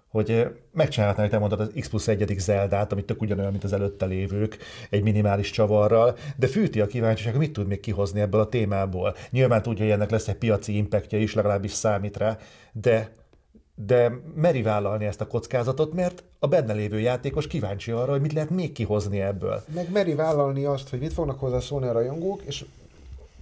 hogy 0.10 0.48
megcsinálhatná, 0.72 1.22
hogy 1.22 1.31
te 1.31 1.38
mondtad 1.38 1.60
az 1.60 1.72
X 1.80 1.90
plusz 1.90 2.07
egyedik 2.07 2.40
Zeldát, 2.40 2.91
amit 2.91 3.06
tök 3.06 3.22
ugyanolyan, 3.22 3.52
mint 3.52 3.64
az 3.64 3.73
előtte 3.73 4.06
lévők, 4.06 4.57
egy 4.90 5.03
minimális 5.03 5.52
csavarral, 5.52 6.18
de 6.36 6.48
fűti 6.48 6.81
a 6.81 6.88
kíváncsiság, 6.88 7.38
mit 7.38 7.53
tud 7.53 7.68
még 7.68 7.80
kihozni 7.80 8.19
ebből 8.19 8.41
a 8.41 8.49
témából. 8.49 9.15
Nyilván 9.30 9.61
tudja, 9.61 9.84
hogy 9.84 9.94
ennek 9.94 10.10
lesz 10.10 10.27
egy 10.27 10.36
piaci 10.36 10.76
impactja 10.76 11.18
is, 11.19 11.34
legalábbis 11.34 11.72
számít 11.72 12.18
rá, 12.18 12.38
de 12.72 13.11
de 13.86 14.11
meri 14.36 14.61
vállalni 14.61 15.06
ezt 15.06 15.22
a 15.22 15.27
kockázatot, 15.27 15.94
mert 15.94 16.23
a 16.40 16.48
benne 16.48 16.73
lévő 16.73 16.99
játékos 16.99 17.48
kíváncsi 17.48 17.91
arra, 17.91 18.11
hogy 18.11 18.22
mit 18.22 18.34
lehet 18.34 18.49
még 18.49 18.72
kihozni 18.72 19.22
ebből. 19.22 19.64
Meg 19.73 19.91
meri 19.91 20.15
vállalni 20.15 20.65
azt, 20.65 20.90
hogy 20.90 20.99
mit 20.99 21.14
fognak 21.14 21.40
hozzá 21.40 21.60
szólni 21.60 21.88
a 21.88 21.91
rajongók, 21.91 22.41
és 22.45 22.65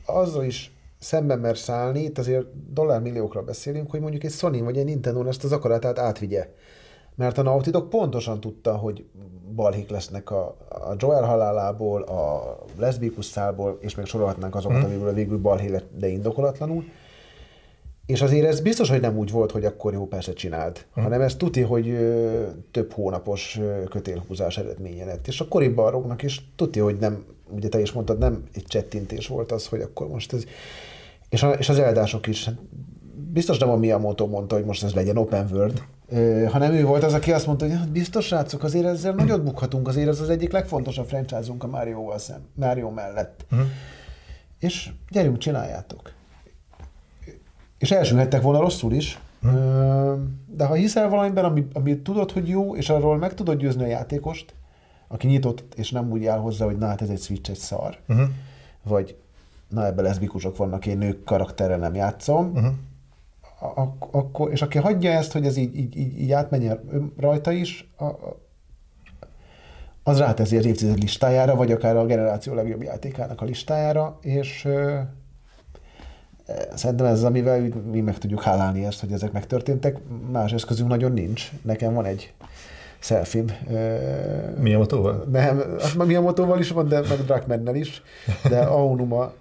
azzal 0.06 0.44
is 0.44 0.72
szemben 1.00 1.40
mer 1.40 1.58
szállni, 1.58 2.04
itt 2.04 2.18
azért 2.18 2.74
dollármilliókra 2.74 3.42
beszélünk, 3.42 3.92
hogy 3.92 4.00
mondjuk 4.00 4.24
egy 4.24 4.32
Sony 4.32 4.64
vagy 4.64 4.78
egy 4.78 4.86
Nintendo 4.86 5.26
ezt 5.26 5.44
az 5.44 5.52
akaratát 5.52 6.00
átvigye. 6.00 6.50
Mert 7.16 7.38
a 7.38 7.42
Naughty 7.42 7.70
Dog 7.70 7.88
pontosan 7.88 8.40
tudta, 8.40 8.76
hogy 8.76 9.06
balhik 9.56 9.90
lesznek 9.90 10.32
a, 10.32 10.58
a 10.70 10.96
Joel 10.98 11.24
halálából, 11.24 12.02
a 12.02 12.56
leszbikus 12.78 13.26
szálból, 13.26 13.78
és 13.82 13.96
még 13.96 14.06
sorolhatnánk 14.06 14.56
azokat, 14.56 14.78
hmm. 14.78 14.86
amiből 14.86 15.14
végül 15.14 15.38
balhé 15.38 15.70
lett, 15.70 15.90
de 15.98 16.08
indokolatlanul. 16.08 16.84
És 18.06 18.22
azért 18.22 18.46
ez 18.46 18.60
biztos, 18.60 18.90
hogy 18.90 19.02
nem 19.02 19.18
úgy 19.18 19.32
volt, 19.32 19.52
hogy 19.52 19.66
akkor 19.66 19.94
jó, 19.94 20.08
persze 20.08 20.34
csináld, 20.34 20.86
hmm. 20.94 21.04
hanem 21.04 21.22
ez 21.22 21.36
tuti, 21.36 21.62
hogy 21.62 21.90
ö, 21.90 22.44
több 22.72 22.92
hónapos 22.92 23.58
ö, 23.62 23.84
kötélhúzás 23.84 24.58
eredménye 24.58 25.06
lett. 25.06 25.28
És 25.28 25.40
a 25.40 25.48
kori 25.48 25.68
baroknak 25.68 26.24
is 26.24 26.52
tuti, 26.56 26.80
hogy 26.80 26.98
nem, 26.98 27.26
ugye 27.50 27.70
te 27.70 27.80
is 27.80 27.92
mondtad, 27.92 28.18
nem 28.18 28.44
egy 28.54 28.64
csettintés 28.64 29.28
volt 29.28 29.52
az, 29.52 29.68
hogy 29.68 29.82
akkor 29.82 30.08
most 30.08 30.34
ez... 30.34 30.44
És, 31.30 31.44
a, 31.44 31.52
és 31.52 31.70
az 31.70 31.80
eldások 31.80 32.28
is, 32.28 32.50
biztos 33.38 33.58
nem 33.58 33.70
a 33.70 33.76
Miyamoto 33.76 34.28
mondta, 34.28 34.56
hogy 34.56 34.66
most 34.66 34.84
ez 34.84 34.94
legyen 34.94 35.18
open 35.18 35.48
world, 35.52 35.84
hanem 36.52 36.72
ő 36.72 36.86
volt 36.86 37.04
az, 37.04 37.14
aki 37.14 37.32
azt 37.32 37.46
mondta, 37.46 37.66
hogy 37.66 37.76
hát 37.78 37.92
biztos 37.92 38.26
srácok, 38.26 38.64
azért 38.64 38.86
ezzel 38.86 39.14
nagyot 39.14 39.44
bukhatunk, 39.44 39.88
azért 39.88 40.08
ez 40.08 40.20
az 40.20 40.30
egyik 40.30 40.52
legfontosabb 40.52 41.08
franchise-unk 41.08 41.64
a 41.64 41.68
Mario-val 41.68 42.18
szem, 42.18 42.42
Mario 42.54 42.90
mellett. 42.90 43.46
Hmm. 43.50 43.72
És 44.60 44.90
gyerünk, 45.10 45.38
csináljátok. 45.38 46.12
És 47.78 47.92
elsülhettek 47.92 48.42
volna 48.42 48.60
rosszul 48.60 48.94
is, 48.94 49.20
hmm. 49.42 50.44
de 50.46 50.66
ha 50.66 50.74
hiszel 50.74 51.10
valamiben, 51.10 51.46
ami, 51.46 51.68
ami 51.74 52.02
tudod, 52.02 52.32
hogy 52.32 52.48
jó, 52.48 52.76
és 52.76 52.90
arról 52.90 53.18
meg 53.18 53.34
tudod 53.34 53.58
győzni 53.58 53.84
a 53.84 53.88
játékost, 53.88 54.54
aki 55.08 55.28
nyitott, 55.28 55.74
és 55.76 55.92
nem 55.92 56.12
úgy 56.12 56.26
áll 56.26 56.40
hozzá, 56.40 56.66
hogy 56.66 56.78
na 56.78 56.88
hát 56.88 57.02
ez 57.02 57.10
egy 57.10 57.22
Switch, 57.22 57.50
egy 57.50 57.58
szar, 57.58 57.98
uh-huh. 58.08 58.28
vagy 58.84 59.18
na 59.70 59.86
ebben 59.86 60.04
leszbikusok 60.04 60.58
vannak, 60.58 60.86
én 60.86 60.98
nők 60.98 61.24
karakterrel 61.24 61.78
nem 61.78 61.96
játszom, 61.96 62.52
uh-huh. 62.56 62.72
Ak- 63.60 64.08
akkor, 64.12 64.52
és 64.52 64.62
aki 64.62 64.78
hagyja 64.78 65.12
ezt, 65.12 65.32
hogy 65.32 65.46
ez 65.46 65.58
így, 65.58 65.78
így, 65.78 65.98
így, 65.98 66.20
így 66.20 66.32
átmenjen 66.32 67.14
rajta 67.18 67.52
is, 67.52 67.92
a, 67.98 68.06
az 70.04 70.18
ráteszi 70.18 70.58
az 70.58 70.66
évtized 70.66 71.00
listájára, 71.00 71.56
vagy 71.56 71.72
akár 71.72 71.98
a 71.98 72.06
generáció 72.06 72.54
legjobb 72.54 72.82
játékának 72.82 73.42
a 73.42 73.46
listájára, 73.46 74.18
és 74.22 74.68
Szerintem 76.74 77.06
ez 77.06 77.12
az, 77.12 77.24
amivel 77.24 77.60
mi 77.92 78.02
meg 78.02 78.18
tudjuk 78.18 78.42
hálálni 78.42 78.86
ezt, 78.86 79.00
hogy 79.00 79.12
ezek 79.12 79.32
megtörténtek. 79.32 79.98
Más 80.32 80.54
eszközünk 80.54 80.90
nagyon 80.90 81.12
nincs. 81.12 81.52
Nekem 81.62 81.94
van 81.94 82.06
egy 82.06 82.34
selfie 83.00 83.44
Mi 84.60 84.74
a 84.74 84.78
motóval? 84.78 85.26
Nem, 85.32 85.64
mi 86.06 86.16
a 86.16 86.22
motóval 86.22 86.60
is 86.60 86.70
van, 86.70 86.88
de 86.88 87.00
meg 87.00 87.18
Drakmennel 87.26 87.76
is, 87.76 88.02
de 88.50 88.60
Aonuma 88.60 89.34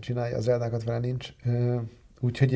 csinálja 0.00 0.36
az 0.36 0.48
eldákat, 0.48 0.84
vele 0.84 0.98
nincs. 0.98 1.28
Úgyhogy... 2.20 2.50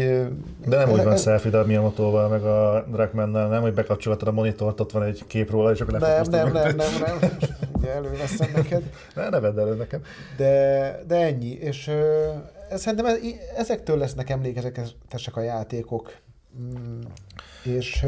De 0.67 0.77
nem 0.77 0.91
úgy 0.91 1.03
van 1.03 1.17
selfie, 1.17 1.51
de 1.51 1.59
a 1.59 1.81
motóval, 1.81 2.29
meg 2.29 2.43
a 2.43 2.87
Drakmennel, 2.91 3.49
nem, 3.49 3.63
hogy 3.63 3.75
bekapcsolhatod 3.75 4.29
a 4.29 4.33
monitort, 4.33 4.81
ott 4.81 4.93
van 4.93 5.03
egy 5.03 5.27
kép 5.27 5.51
róla, 5.51 5.71
és 5.73 5.81
akkor 5.81 6.01
nem, 6.01 6.23
nem, 6.31 6.53
nem, 6.53 6.77
nem, 6.77 6.91
nem, 7.01 7.31
ugye 7.73 7.91
előveszem 7.91 8.51
neked. 8.55 8.91
Ne, 9.15 9.29
ne 9.29 9.41
vedd 9.41 9.59
elő 9.59 9.75
nekem. 9.75 10.03
De, 10.37 11.03
de 11.07 11.17
ennyi, 11.17 11.51
és 11.51 11.91
szerintem 12.71 13.07
ezektől 13.57 13.99
lesznek 13.99 14.31
emlékezetesek 14.31 15.37
a 15.37 15.41
játékok, 15.41 16.13
mm, 16.61 17.01
és 17.67 18.07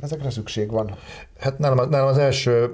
ezekre 0.00 0.30
szükség 0.30 0.70
van. 0.70 0.96
Hát 1.38 1.58
nálam, 1.58 1.88
nálam 1.88 2.08
az 2.08 2.18
első, 2.18 2.64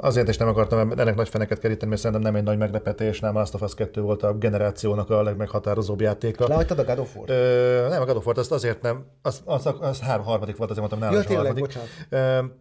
azért 0.00 0.28
is 0.28 0.36
nem 0.36 0.48
akartam 0.48 0.92
ennek 0.96 1.14
nagy 1.14 1.28
feneket 1.28 1.58
keríteni, 1.58 1.88
mert 1.88 2.00
szerintem 2.00 2.32
nem 2.32 2.40
egy 2.40 2.46
nagy 2.46 2.58
meglepetés, 2.58 3.20
nem 3.20 3.34
Last 3.34 3.54
of 3.54 3.62
Us 3.62 3.74
2 3.74 4.00
volt 4.00 4.22
a 4.22 4.32
generációnak 4.32 5.10
a 5.10 5.22
legmeghatározóbb 5.22 6.00
játéka. 6.00 6.48
Lehagytad 6.48 6.78
a 6.78 6.84
God 6.84 6.98
of 6.98 7.16
War? 7.16 7.30
Ö, 7.30 7.86
nem, 7.88 8.02
a 8.02 8.04
God 8.04 8.16
of 8.16 8.26
War, 8.26 8.38
azt 8.38 8.52
azért 8.52 8.82
nem, 8.82 9.04
az, 9.22 9.40
az, 9.44 9.66
az, 9.66 9.74
az 9.80 10.00
három 10.00 10.24
harmadik 10.24 10.56
volt, 10.56 10.70
azért 10.70 10.88
mondtam 10.88 11.10
nálam 11.10 11.22
ja, 11.22 11.28
tényleg, 11.28 11.46
harmadik. 11.46 11.74
Bocsánat. 12.10 12.52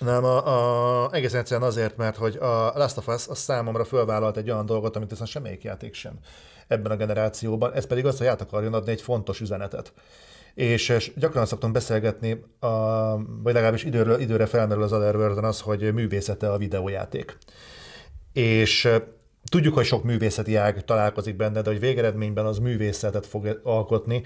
Nem, 0.00 0.24
a, 0.24 1.04
a, 1.04 1.12
egész 1.12 1.34
egyszerűen 1.34 1.66
azért, 1.68 1.96
mert 1.96 2.16
hogy 2.16 2.36
a 2.36 2.72
Last 2.74 2.96
of 2.96 3.06
Us 3.06 3.28
a 3.28 3.34
számomra 3.34 3.84
fölvállalt 3.84 4.36
egy 4.36 4.50
olyan 4.50 4.66
dolgot, 4.66 4.96
amit 4.96 5.12
aztán 5.12 5.26
semmelyik 5.26 5.62
játék 5.62 5.94
sem 5.94 6.12
ebben 6.68 6.92
a 6.92 6.96
generációban, 6.96 7.72
ez 7.72 7.86
pedig 7.86 8.06
az, 8.06 8.18
hogy 8.18 8.26
át 8.26 8.40
akarjon 8.40 8.74
adni 8.74 8.90
egy 8.90 9.02
fontos 9.02 9.40
üzenetet. 9.40 9.92
És, 10.54 11.12
gyakran 11.16 11.46
szoktam 11.46 11.72
beszélgetni, 11.72 12.44
a, 12.58 12.68
vagy 13.42 13.54
legalábbis 13.54 13.84
időről, 13.84 14.20
időre 14.20 14.46
felmerül 14.46 14.82
az 14.82 14.92
otherworld 14.92 15.44
az, 15.44 15.60
hogy 15.60 15.92
művészete 15.92 16.52
a 16.52 16.58
videójáték. 16.58 17.38
És 18.32 18.88
tudjuk, 19.48 19.74
hogy 19.74 19.84
sok 19.84 20.04
művészeti 20.04 20.56
ág 20.56 20.84
találkozik 20.84 21.36
benne, 21.36 21.62
de 21.62 21.70
hogy 21.70 21.80
végeredményben 21.80 22.46
az 22.46 22.58
művészetet 22.58 23.26
fog 23.26 23.60
alkotni, 23.62 24.22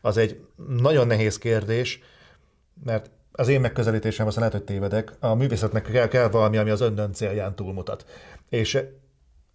az 0.00 0.16
egy 0.16 0.40
nagyon 0.66 1.06
nehéz 1.06 1.38
kérdés, 1.38 2.00
mert 2.84 3.10
az 3.32 3.48
én 3.48 3.60
megközelítésem, 3.60 4.26
aztán 4.26 4.44
lehet, 4.44 4.58
hogy 4.58 4.66
tévedek, 4.66 5.12
a 5.20 5.34
művészetnek 5.34 5.82
kell, 5.82 6.08
kell 6.08 6.28
valami, 6.28 6.56
ami 6.56 6.70
az 6.70 6.80
öndön 6.80 7.12
célján 7.12 7.54
túlmutat. 7.54 8.04
És 8.48 8.82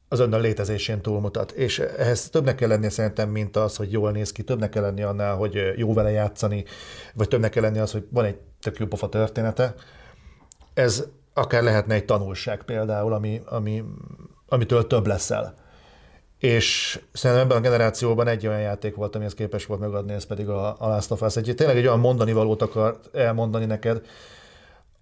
az 0.09 0.19
önnön 0.19 0.41
létezésén 0.41 1.01
túlmutat. 1.01 1.51
És 1.51 1.79
ehhez 1.79 2.29
többnek 2.29 2.55
kell 2.55 2.67
lennie 2.67 2.89
szerintem, 2.89 3.29
mint 3.29 3.55
az, 3.57 3.75
hogy 3.75 3.91
jól 3.91 4.11
néz 4.11 4.31
ki, 4.31 4.43
többnek 4.43 4.69
kell 4.69 4.83
lennie 4.83 5.07
annál, 5.07 5.35
hogy 5.35 5.73
jó 5.75 5.93
vele 5.93 6.11
játszani, 6.11 6.65
vagy 7.13 7.27
többnek 7.27 7.51
kell 7.51 7.63
lennie 7.63 7.81
az, 7.81 7.91
hogy 7.91 8.07
van 8.09 8.25
egy 8.25 8.37
tök 8.61 8.77
jó 8.77 8.85
pofa 8.85 9.09
története. 9.09 9.75
Ez 10.73 11.03
akár 11.33 11.63
lehetne 11.63 11.93
egy 11.93 12.05
tanulság 12.05 12.63
például, 12.63 13.13
ami, 13.13 13.41
ami, 13.45 13.83
amitől 14.47 14.87
több 14.87 15.07
leszel. 15.07 15.53
És 16.39 16.99
szerintem 17.13 17.45
ebben 17.45 17.57
a 17.57 17.61
generációban 17.61 18.27
egy 18.27 18.47
olyan 18.47 18.59
játék 18.59 18.95
volt, 18.95 19.15
amihez 19.15 19.33
képes 19.33 19.65
volt 19.65 19.79
megadni, 19.79 20.13
ez 20.13 20.25
pedig 20.25 20.49
a, 20.49 20.75
a 20.79 20.87
Last 20.87 21.11
of 21.11 21.21
Us. 21.21 21.35
Egy, 21.35 21.53
tényleg 21.55 21.77
egy 21.77 21.85
olyan 21.85 21.99
mondani 21.99 22.33
valót 22.33 22.61
akar 22.61 22.99
elmondani 23.13 23.65
neked, 23.65 24.01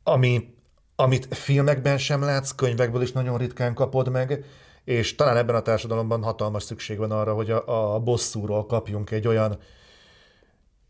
ami, 0.03 0.53
amit 0.95 1.35
filmekben 1.35 1.97
sem 1.97 2.21
látsz, 2.21 2.51
könyvekből 2.51 3.01
is 3.01 3.11
nagyon 3.11 3.37
ritkán 3.37 3.73
kapod 3.73 4.09
meg, 4.09 4.45
és 4.85 5.15
talán 5.15 5.37
ebben 5.37 5.55
a 5.55 5.61
társadalomban 5.61 6.23
hatalmas 6.23 6.63
szükség 6.63 6.97
van 6.97 7.11
arra, 7.11 7.33
hogy 7.33 7.51
a, 7.51 7.93
a 7.95 7.99
bosszúról 7.99 8.65
kapjunk 8.65 9.11
egy 9.11 9.27
olyan, 9.27 9.57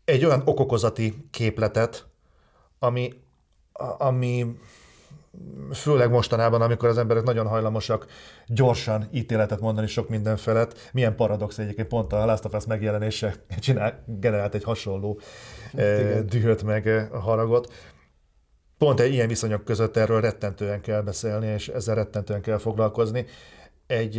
egy 0.04 0.24
olyan 0.24 0.42
okokozati 0.44 1.26
képletet, 1.30 2.06
ami, 2.78 3.12
ami 3.98 4.58
főleg 5.72 6.10
mostanában, 6.10 6.62
amikor 6.62 6.88
az 6.88 6.98
emberek 6.98 7.22
nagyon 7.22 7.46
hajlamosak 7.46 8.06
gyorsan 8.46 9.08
ítéletet 9.12 9.60
mondani 9.60 9.86
sok 9.86 10.08
minden 10.08 10.36
felett, 10.36 10.90
milyen 10.92 11.16
paradox 11.16 11.58
egyébként 11.58 11.88
pont 11.88 12.12
a 12.12 12.24
Last 12.24 12.44
of 12.44 12.54
Us 12.54 12.66
megjelenése 12.66 13.34
csinál, 13.58 14.04
generált 14.06 14.54
egy 14.54 14.64
hasonló 14.64 15.20
eh, 15.74 16.20
dühöt 16.20 16.62
meg 16.62 16.88
eh, 16.88 17.08
haragot. 17.10 17.72
pont 18.78 19.00
egy 19.00 19.12
ilyen 19.12 19.28
viszonyok 19.28 19.64
között 19.64 19.96
erről 19.96 20.20
rettentően 20.20 20.80
kell 20.80 21.00
beszélni, 21.00 21.46
és 21.46 21.68
ezzel 21.68 21.94
rettentően 21.94 22.40
kell 22.40 22.58
foglalkozni. 22.58 23.26
Egy, 23.86 24.18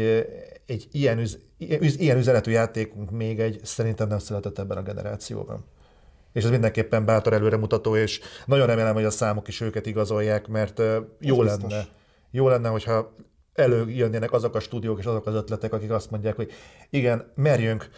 egy 0.66 0.88
ilyen, 0.92 1.18
üz, 1.18 1.38
ilyen 1.98 2.18
üzenetű 2.18 2.52
játékunk 2.52 3.12
még 3.12 3.40
egy 3.40 3.60
szerintem 3.64 4.08
nem 4.08 4.20
született 4.20 4.60
ebben 4.60 4.78
a 4.78 4.84
generációban. 4.84 5.66
És 6.34 6.44
ez 6.44 6.50
mindenképpen 6.50 7.06
bátor 7.06 7.34
előremutató, 7.34 7.96
és 7.96 8.20
nagyon 8.46 8.68
remélem, 8.68 8.94
hogy 8.94 9.04
a 9.04 9.10
számok 9.10 9.48
is 9.48 9.62
őket 9.62 9.86
igazolják, 9.86 10.48
mert 10.48 10.82
jó 11.20 11.44
ez 11.44 11.50
lenne, 11.50 11.66
biztos. 11.66 11.88
jó 12.32 12.48
lenne, 12.48 12.70
hogyha 12.70 13.14
előjönnének 13.54 14.32
azok 14.32 14.56
a 14.56 14.60
stúdiók 14.60 15.00
és 15.00 15.06
azok 15.06 15.26
az 15.26 15.34
ötletek, 15.34 15.74
akik 15.74 15.92
azt 15.92 16.12
mondják, 16.12 16.36
hogy 16.36 16.52
igen, 16.90 17.32
merjünk 17.36 17.90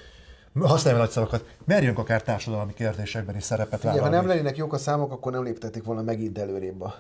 használjunk 0.67 1.05
nagy 1.05 1.13
szavakat, 1.13 1.45
merjünk 1.65 1.97
akár 1.97 2.23
társadalmi 2.23 2.73
kérdésekben 2.73 3.35
is 3.35 3.43
szerepet 3.43 3.81
vállalni. 3.81 4.05
Ha 4.05 4.11
nem 4.11 4.27
lennének 4.27 4.57
jók 4.57 4.73
a 4.73 4.77
számok, 4.77 5.11
akkor 5.11 5.31
nem 5.31 5.43
léptetik 5.43 5.83
volna 5.83 6.01
megint 6.01 6.37
előrébb 6.37 6.81
a, 6.81 6.95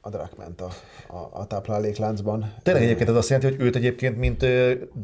a 0.00 0.08
Drakment 0.08 0.60
a, 0.60 0.68
a, 1.08 1.28
a 1.32 1.46
táplálékláncban. 1.46 2.52
Tényleg 2.62 2.82
egyébként 2.82 3.08
ez 3.08 3.14
azt 3.14 3.28
jelenti, 3.28 3.50
hogy 3.50 3.66
őt 3.66 3.76
egyébként, 3.76 4.18
mint 4.18 4.46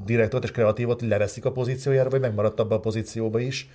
direktort 0.05 0.45
és 0.45 0.51
kreatívot 0.51 1.03
leveszik 1.03 1.45
a 1.45 1.53
pozíciójára, 1.53 2.11
vagy 2.11 2.20
megmaradt 2.20 2.61
abban 2.61 2.78
a 2.78 2.81
pozícióba 2.81 3.39
is? 3.39 3.70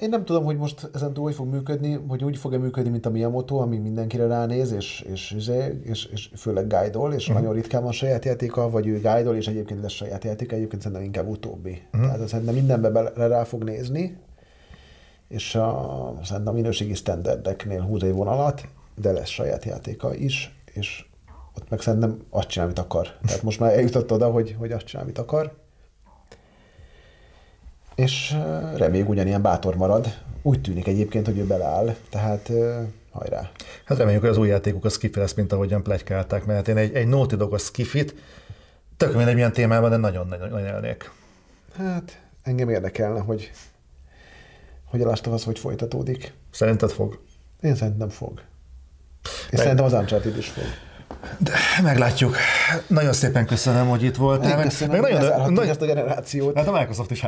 Én 0.00 0.08
nem 0.08 0.24
tudom, 0.24 0.44
hogy 0.44 0.56
most 0.56 0.90
ezen 0.94 1.12
túl 1.12 1.24
hogy 1.24 1.34
fog 1.34 1.48
működni, 1.48 2.00
hogy 2.08 2.24
úgy 2.24 2.36
fog-e 2.36 2.58
működni, 2.58 2.90
mint 2.90 3.06
a 3.06 3.10
Miyamoto, 3.10 3.56
ami 3.56 3.78
mindenkire 3.78 4.26
ránéz, 4.26 4.72
és, 4.72 5.06
és, 5.12 5.30
és, 5.30 5.48
és, 5.82 6.04
és 6.04 6.30
főleg 6.36 6.66
guide 6.66 6.98
és 7.14 7.28
uh-huh. 7.28 7.34
nagyon 7.34 7.52
ritkán 7.54 7.82
van 7.82 7.92
saját 7.92 8.24
játéka, 8.24 8.70
vagy 8.70 8.86
ő 8.86 8.92
guide 8.92 9.30
és 9.30 9.46
egyébként 9.46 9.82
lesz 9.82 9.92
saját 9.92 10.24
játéka, 10.24 10.54
egyébként 10.54 10.82
szerintem 10.82 11.06
inkább 11.06 11.28
utóbbi. 11.28 11.82
Uh-huh. 11.92 12.12
Tehát 12.12 12.28
szerintem 12.28 12.54
mindenbe 12.54 12.90
bele 12.90 13.26
rá 13.26 13.44
fog 13.44 13.64
nézni, 13.64 14.16
és 15.28 15.54
a, 15.54 16.18
szerintem 16.24 16.54
a 16.54 16.56
minőségi 16.56 16.94
standardeknél 16.94 17.80
húz 17.80 18.02
egy 18.02 18.12
vonalat, 18.12 18.68
de 19.00 19.12
lesz 19.12 19.28
saját 19.28 19.64
játéka 19.64 20.14
is, 20.14 20.62
és 20.72 21.04
ott 21.56 21.70
meg 21.70 21.80
szerintem 21.80 22.18
azt 22.30 22.48
csinál, 22.48 22.66
amit 22.66 22.78
akar. 22.78 23.08
Tehát 23.26 23.42
most 23.42 23.60
már 23.60 23.72
eljutott 23.72 24.12
oda, 24.12 24.30
hogy, 24.30 24.56
hogy 24.58 24.72
azt 24.72 24.84
csinál, 24.84 25.04
amit 25.04 25.18
akar 25.18 25.63
és 27.94 28.36
reméljük 28.76 29.08
ugyanilyen 29.08 29.42
bátor 29.42 29.76
marad. 29.76 30.14
Úgy 30.42 30.60
tűnik 30.60 30.86
egyébként, 30.86 31.26
hogy 31.26 31.38
ő 31.38 31.44
beleáll, 31.44 31.94
tehát 32.10 32.50
hajrá. 33.10 33.50
Hát 33.84 33.98
reméljük, 33.98 34.22
hogy 34.22 34.30
az 34.30 34.36
új 34.36 34.48
játékuk 34.48 34.84
a 34.84 34.88
skifi 34.88 35.18
lesz, 35.18 35.34
mint 35.34 35.52
ahogyan 35.52 35.82
plegykálták, 35.82 36.44
mert 36.44 36.68
én 36.68 36.76
egy, 36.76 36.94
egy 36.94 37.06
Naughty 37.06 37.34
Dog 37.34 37.54
a 37.54 37.58
skifit, 37.58 38.14
tök 38.96 39.14
mindegy 39.14 39.34
milyen 39.34 39.52
témában, 39.52 39.90
de 39.90 39.96
nagyon-nagyon 39.96 40.64
élnék. 40.64 41.10
Hát 41.76 42.20
engem 42.42 42.68
érdekelne, 42.68 43.20
hogy, 43.20 43.50
hogy 44.84 45.02
a 45.02 45.06
Last 45.06 45.44
hogy 45.44 45.58
folytatódik. 45.58 46.32
Szerinted 46.50 46.90
fog? 46.90 47.22
Én 47.60 47.74
szerintem 47.74 48.08
fog. 48.08 48.42
És 49.22 49.50
Meg... 49.50 49.60
szerintem 49.60 49.84
az 49.84 49.92
Uncharted 49.92 50.36
is 50.36 50.48
fog. 50.48 50.64
De 51.38 51.52
meglátjuk. 51.82 52.36
Nagyon 52.86 53.12
szépen 53.12 53.46
köszönöm, 53.46 53.88
hogy 53.88 54.02
itt 54.02 54.16
voltál. 54.16 54.58
Én 54.58 54.64
köszönöm, 54.64 55.00
meg 55.00 55.12
nagyon, 55.12 55.52
nagyon, 55.52 55.70
ezt 55.70 55.82
a 55.82 55.86
generációt. 55.86 56.56
Hát 56.56 56.68
a 56.68 56.72
Microsoft 56.72 57.10
is. 57.10 57.24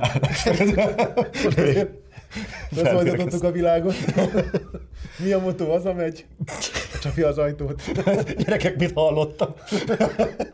Beszolgatottuk 2.71 3.43
a 3.43 3.51
világot. 3.51 3.95
Mi 5.19 5.33
a 5.33 5.39
motó? 5.39 5.71
Hazamegy. 5.71 6.27
Csapja 7.03 7.29
az 7.29 7.39
ajtót. 7.39 7.83
Gyerekek, 8.37 8.77
mit 8.77 8.93
hallottam? 8.95 9.55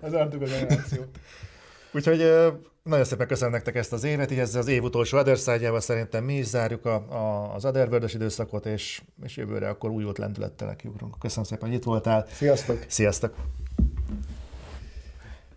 Az 0.01 0.13
a 0.13 0.29
generációt. 0.29 1.09
Úgyhogy 1.93 2.21
nagyon 2.83 3.05
szépen 3.05 3.27
köszönöm 3.27 3.53
nektek 3.53 3.75
ezt 3.75 3.93
az 3.93 4.05
évet, 4.05 4.31
így 4.31 4.39
ezzel 4.39 4.61
az 4.61 4.69
év 4.69 4.83
utolsó 4.83 5.19
Other 5.19 5.39
szerintem 5.79 6.25
mi 6.25 6.35
is 6.35 6.47
zárjuk 6.47 6.85
a, 6.85 6.95
a, 6.95 7.55
az 7.55 7.65
otherworld 7.65 8.11
időszakot, 8.15 8.67
és, 8.67 9.03
és 9.25 9.37
jövőre 9.37 9.69
akkor 9.69 9.91
új 9.91 10.05
lendülettel 10.17 10.69
nekiugrunk. 10.69 11.19
Köszönöm 11.19 11.45
szépen, 11.45 11.69
hogy 11.69 11.77
itt 11.77 11.85
voltál. 11.85 12.27
Sziasztok! 12.33 12.85
Sziasztok! 12.87 13.35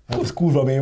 Hát 0.08 0.22
ez 0.22 0.34
kurva 0.34 0.64
mély 0.64 0.78